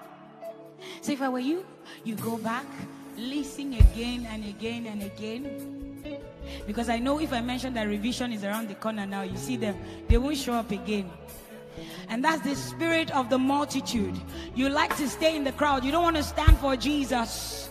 So 0.99 1.13
if 1.13 1.21
I 1.21 1.29
were 1.29 1.39
you, 1.39 1.65
you 2.03 2.15
go 2.15 2.35
back, 2.37 2.65
listen 3.15 3.73
again 3.73 4.27
and 4.29 4.43
again 4.43 4.87
and 4.87 5.03
again. 5.03 6.19
Because 6.67 6.89
I 6.89 6.99
know 6.99 7.21
if 7.21 7.31
I 7.31 7.39
mention 7.39 7.73
that 7.75 7.87
revision 7.87 8.33
is 8.33 8.43
around 8.43 8.67
the 8.67 8.75
corner 8.75 9.05
now, 9.05 9.21
you 9.21 9.37
see 9.37 9.55
them, 9.55 9.77
they 10.09 10.17
won't 10.17 10.35
show 10.35 10.55
up 10.55 10.71
again. 10.71 11.09
And 12.09 12.21
that's 12.21 12.41
the 12.41 12.55
spirit 12.55 13.15
of 13.15 13.29
the 13.29 13.39
multitude. 13.39 14.19
You 14.55 14.67
like 14.67 14.93
to 14.97 15.07
stay 15.07 15.37
in 15.37 15.45
the 15.45 15.53
crowd. 15.53 15.85
You 15.85 15.93
don't 15.93 16.03
want 16.03 16.17
to 16.17 16.23
stand 16.23 16.57
for 16.57 16.75
Jesus. 16.75 17.69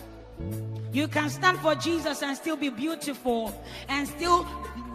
You 0.91 1.07
can 1.07 1.29
stand 1.29 1.59
for 1.59 1.75
Jesus 1.75 2.23
and 2.23 2.35
still 2.35 2.55
be 2.55 2.69
beautiful 2.69 3.53
and 3.87 4.07
still 4.07 4.47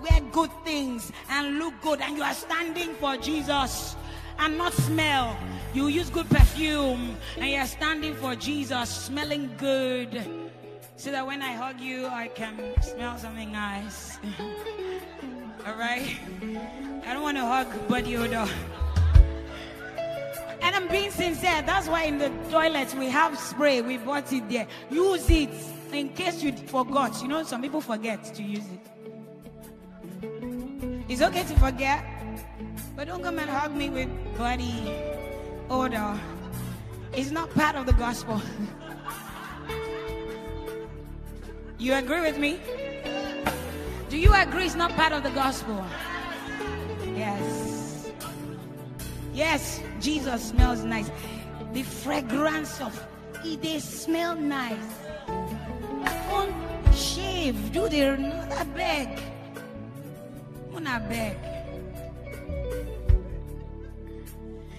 wear 0.03 0.21
good 0.33 0.51
things 0.65 1.13
and 1.31 1.59
look 1.59 1.75
good. 1.83 2.01
And 2.01 2.17
you 2.17 2.23
are 2.25 2.35
standing 2.35 2.95
for 2.95 3.17
Jesus 3.17 3.95
and 4.41 4.59
not 4.59 4.73
smell. 4.73 5.37
You 5.73 5.87
use 5.87 6.11
good 6.11 6.29
perfume 6.29 7.17
and 7.37 7.51
you're 7.51 7.67
standing 7.67 8.15
for 8.17 8.35
Jesus, 8.35 8.91
smelling 8.91 9.55
good. 9.57 10.27
So 10.97 11.13
that 11.13 11.27
when 11.27 11.43
I 11.43 11.53
hug 11.53 11.81
you, 11.81 12.07
I 12.07 12.29
can 12.29 12.59
smell 12.83 13.17
something 13.19 13.53
nice. 13.53 14.19
All 15.67 15.75
right? 15.77 16.17
I 17.07 17.13
don't 17.13 17.23
want 17.23 17.37
to 17.37 17.47
hug 17.47 17.89
body 17.89 18.17
odor. 18.17 18.49
And 20.61 20.75
I'm 20.75 20.89
being 20.89 21.11
sincere. 21.11 21.63
That's 21.63 21.89
why 21.89 22.05
in 22.05 22.19
the 22.19 22.31
toilets 22.51 22.95
we 22.95 23.09
have 23.11 23.39
spray. 23.39 23.81
We 23.83 23.99
bought 23.99 24.33
it 24.33 24.49
there. 24.49 24.67
Use 24.91 25.29
it 25.31 25.51
in 25.95 26.11
case 26.11 26.43
you 26.43 26.53
forgot. 26.53 27.21
You 27.23 27.29
know, 27.29 27.43
some 27.43 27.63
people 27.63 27.81
forget 27.81 28.23
to 28.35 28.43
use 28.43 28.67
it. 28.67 28.81
It's 31.09 31.23
okay 31.23 31.45
to 31.45 31.59
forget, 31.59 32.05
but 32.97 33.07
don't 33.07 33.23
come 33.23 33.39
and 33.39 33.49
hug 33.49 33.75
me 33.75 33.89
with 33.91 34.09
body 34.37 34.93
odor. 35.71 36.19
It's 37.13 37.31
not 37.31 37.51
part 37.55 37.77
of 37.77 37.87
the 37.87 37.93
gospel. 37.93 38.43
you 41.79 41.95
agree 41.95 42.21
with 42.21 42.39
me? 42.39 42.59
Do 44.09 44.19
you 44.19 44.35
agree 44.35 44.65
it's 44.65 44.75
not 44.75 44.91
part 44.93 45.13
of 45.13 45.23
the 45.23 45.31
gospel? 45.31 45.85
Yes. 47.15 48.11
Yes, 49.33 49.81
Jesus 50.01 50.49
smells 50.49 50.85
nice. 50.85 51.11
The 51.73 51.83
fragrance 51.83 52.81
of 52.81 52.95
they 53.45 53.79
smell 53.79 54.37
nice. 54.37 55.04
Shave, 56.93 57.73
do 57.73 57.89
the 57.89 58.17
not 58.17 58.75
beg. 58.75 59.21
Not 60.81 61.09
beg. 61.09 61.37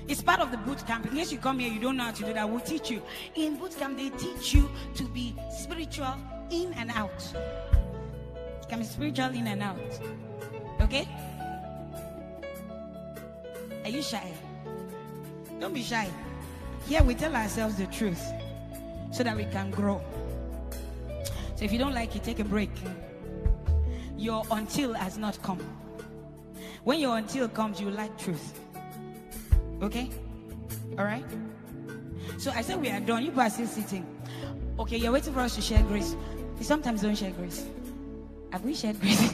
It's 0.07 0.21
part 0.21 0.39
of 0.39 0.51
the 0.51 0.57
boot 0.57 0.85
camp. 0.85 1.07
In 1.07 1.15
case 1.17 1.31
you 1.31 1.39
come 1.39 1.57
here, 1.59 1.71
you 1.71 1.79
don't 1.79 1.97
know 1.97 2.03
how 2.03 2.11
to 2.11 2.23
do 2.23 2.33
that. 2.33 2.47
We'll 2.47 2.59
teach 2.59 2.91
you. 2.91 3.01
In 3.33 3.57
boot 3.57 3.75
camp, 3.75 3.97
they 3.97 4.09
teach 4.11 4.53
you 4.53 4.69
to 4.95 5.03
be 5.05 5.35
spiritual 5.49 6.15
in 6.51 6.73
and 6.73 6.91
out. 6.91 7.33
You 7.33 8.67
can 8.69 8.79
be 8.79 8.85
spiritual 8.85 9.33
in 9.33 9.47
and 9.47 9.63
out. 9.63 9.79
Okay? 10.81 11.07
Are 13.83 13.89
you 13.89 14.03
shy? 14.03 14.31
Don't 15.59 15.73
be 15.73 15.81
shy. 15.81 16.07
Here 16.87 17.01
we 17.01 17.15
tell 17.15 17.35
ourselves 17.35 17.77
the 17.77 17.87
truth 17.87 18.23
so 19.11 19.23
that 19.23 19.35
we 19.35 19.45
can 19.45 19.71
grow. 19.71 20.01
So 21.55 21.63
if 21.63 21.71
you 21.71 21.79
don't 21.79 21.93
like 21.93 22.15
it, 22.15 22.23
take 22.23 22.39
a 22.39 22.43
break. 22.43 22.71
Your 24.17 24.43
until 24.51 24.93
has 24.93 25.17
not 25.17 25.41
come. 25.41 25.59
When 26.83 26.99
your 26.99 27.17
until 27.17 27.47
comes, 27.47 27.79
you 27.79 27.89
like 27.89 28.17
truth. 28.17 28.59
Okay? 29.81 30.09
All 30.97 31.05
right? 31.05 31.25
So 32.37 32.51
I 32.51 32.61
said 32.61 32.81
we 32.81 32.89
are 32.89 32.99
done. 32.99 33.25
You 33.25 33.31
are 33.39 33.49
still 33.49 33.67
sitting. 33.67 34.05
Okay, 34.77 34.97
you're 34.97 35.11
waiting 35.11 35.33
for 35.33 35.39
us 35.39 35.55
to 35.55 35.61
share 35.61 35.81
grace. 35.83 36.15
We 36.57 36.63
sometimes 36.65 37.01
don't 37.01 37.15
share 37.15 37.31
grace. 37.31 37.65
Have 38.51 38.63
we 38.63 38.75
shared 38.75 38.99
grace? 38.99 39.33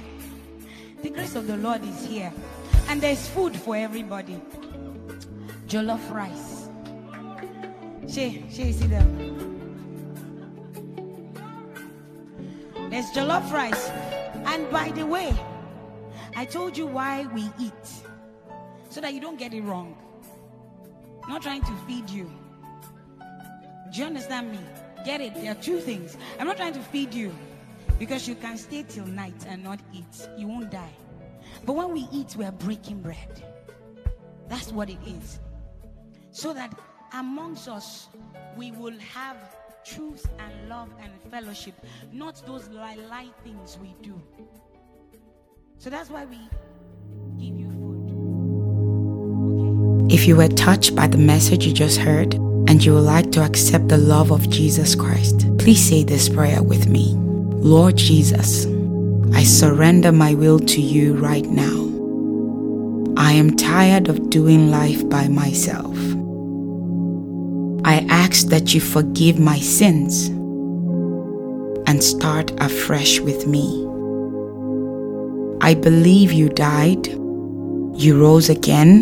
the 1.01 1.09
grace 1.09 1.35
of 1.35 1.47
the 1.47 1.57
Lord 1.57 1.83
is 1.83 2.05
here. 2.05 2.31
And 2.87 3.01
there's 3.01 3.27
food 3.27 3.55
for 3.55 3.75
everybody. 3.75 4.39
Jollof 5.67 6.11
rice. 6.11 6.67
She, 8.07 8.45
she, 8.49 8.73
see 8.73 8.87
them. 8.87 9.50
There's 12.91 13.09
jollof 13.11 13.49
rice. 13.53 13.89
And 14.45 14.69
by 14.69 14.91
the 14.91 15.05
way, 15.05 15.33
I 16.35 16.43
told 16.43 16.77
you 16.77 16.85
why 16.85 17.25
we 17.33 17.49
eat. 17.57 17.87
So 18.89 18.99
that 18.99 19.13
you 19.13 19.21
don't 19.21 19.39
get 19.39 19.53
it 19.53 19.61
wrong. 19.61 19.95
I'm 21.23 21.29
not 21.29 21.41
trying 21.41 21.61
to 21.61 21.73
feed 21.87 22.09
you. 22.09 22.29
Do 23.93 23.99
you 23.99 24.05
understand 24.05 24.51
me? 24.51 24.59
Get 25.05 25.21
it? 25.21 25.35
There 25.35 25.51
are 25.51 25.55
two 25.55 25.79
things. 25.79 26.17
I'm 26.37 26.45
not 26.45 26.57
trying 26.57 26.73
to 26.73 26.81
feed 26.81 27.13
you 27.13 27.33
because 27.97 28.27
you 28.27 28.35
can 28.35 28.57
stay 28.57 28.83
till 28.83 29.05
night 29.05 29.45
and 29.47 29.63
not 29.63 29.79
eat. 29.93 30.27
You 30.37 30.49
won't 30.49 30.69
die. 30.69 30.93
But 31.65 31.73
when 31.73 31.93
we 31.93 32.09
eat, 32.11 32.35
we 32.35 32.43
are 32.43 32.51
breaking 32.51 33.01
bread. 33.01 33.41
That's 34.49 34.73
what 34.73 34.89
it 34.89 34.99
is. 35.07 35.39
So 36.31 36.53
that 36.53 36.77
amongst 37.13 37.69
us, 37.69 38.09
we 38.57 38.71
will 38.71 38.99
have 39.13 39.37
truth 39.85 40.29
and 40.39 40.69
love 40.69 40.89
and 41.01 41.11
fellowship, 41.31 41.73
not 42.11 42.41
those 42.45 42.67
lie 42.69 43.29
things 43.43 43.77
we 43.81 43.95
do. 44.01 44.21
So 45.77 45.89
that's 45.89 46.09
why 46.09 46.25
we 46.25 46.37
give 47.39 47.57
you 47.57 47.69
food. 47.71 48.01
Okay? 50.05 50.15
If 50.15 50.27
you 50.27 50.35
were 50.35 50.49
touched 50.49 50.95
by 50.95 51.07
the 51.07 51.17
message 51.17 51.65
you 51.65 51.73
just 51.73 51.97
heard 51.97 52.35
and 52.35 52.83
you 52.83 52.93
would 52.93 53.01
like 53.01 53.31
to 53.31 53.43
accept 53.43 53.87
the 53.87 53.97
love 53.97 54.31
of 54.31 54.49
Jesus 54.49 54.93
Christ, 54.93 55.47
please 55.57 55.83
say 55.87 56.03
this 56.03 56.29
prayer 56.29 56.61
with 56.61 56.87
me 56.87 57.15
Lord 57.15 57.95
Jesus, 57.95 58.65
I 59.33 59.43
surrender 59.43 60.11
my 60.11 60.33
will 60.33 60.59
to 60.59 60.81
you 60.81 61.13
right 61.15 61.45
now. 61.45 61.89
I 63.17 63.33
am 63.33 63.55
tired 63.55 64.07
of 64.09 64.29
doing 64.29 64.71
life 64.71 65.07
by 65.09 65.27
myself. 65.27 65.95
Ask 68.31 68.47
that 68.47 68.73
you 68.73 68.79
forgive 68.79 69.39
my 69.41 69.59
sins 69.59 70.27
and 71.85 72.01
start 72.01 72.49
afresh 72.61 73.19
with 73.19 73.45
me. 73.45 73.65
I 75.59 75.73
believe 75.73 76.31
you 76.31 76.47
died, 76.47 77.07
you 77.07 78.17
rose 78.17 78.47
again, 78.47 79.01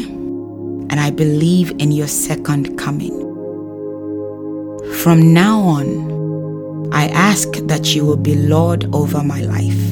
and 0.90 1.00
I 1.00 1.12
believe 1.12 1.70
in 1.78 1.92
your 1.92 2.08
second 2.08 2.76
coming. 2.76 3.14
From 5.04 5.32
now 5.32 5.60
on, 5.60 6.90
I 6.92 7.10
ask 7.10 7.52
that 7.52 7.94
you 7.94 8.06
will 8.06 8.18
be 8.18 8.34
Lord 8.34 8.90
over 8.96 9.24
my 9.24 9.42
life. 9.42 9.84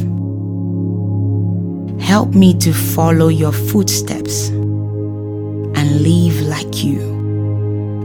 Help 2.02 2.34
me 2.34 2.56
to 2.56 2.74
follow 2.74 3.28
your 3.28 3.52
footsteps 3.52 4.48
and 4.50 6.02
live 6.02 6.42
like 6.42 6.84
you. 6.84 7.17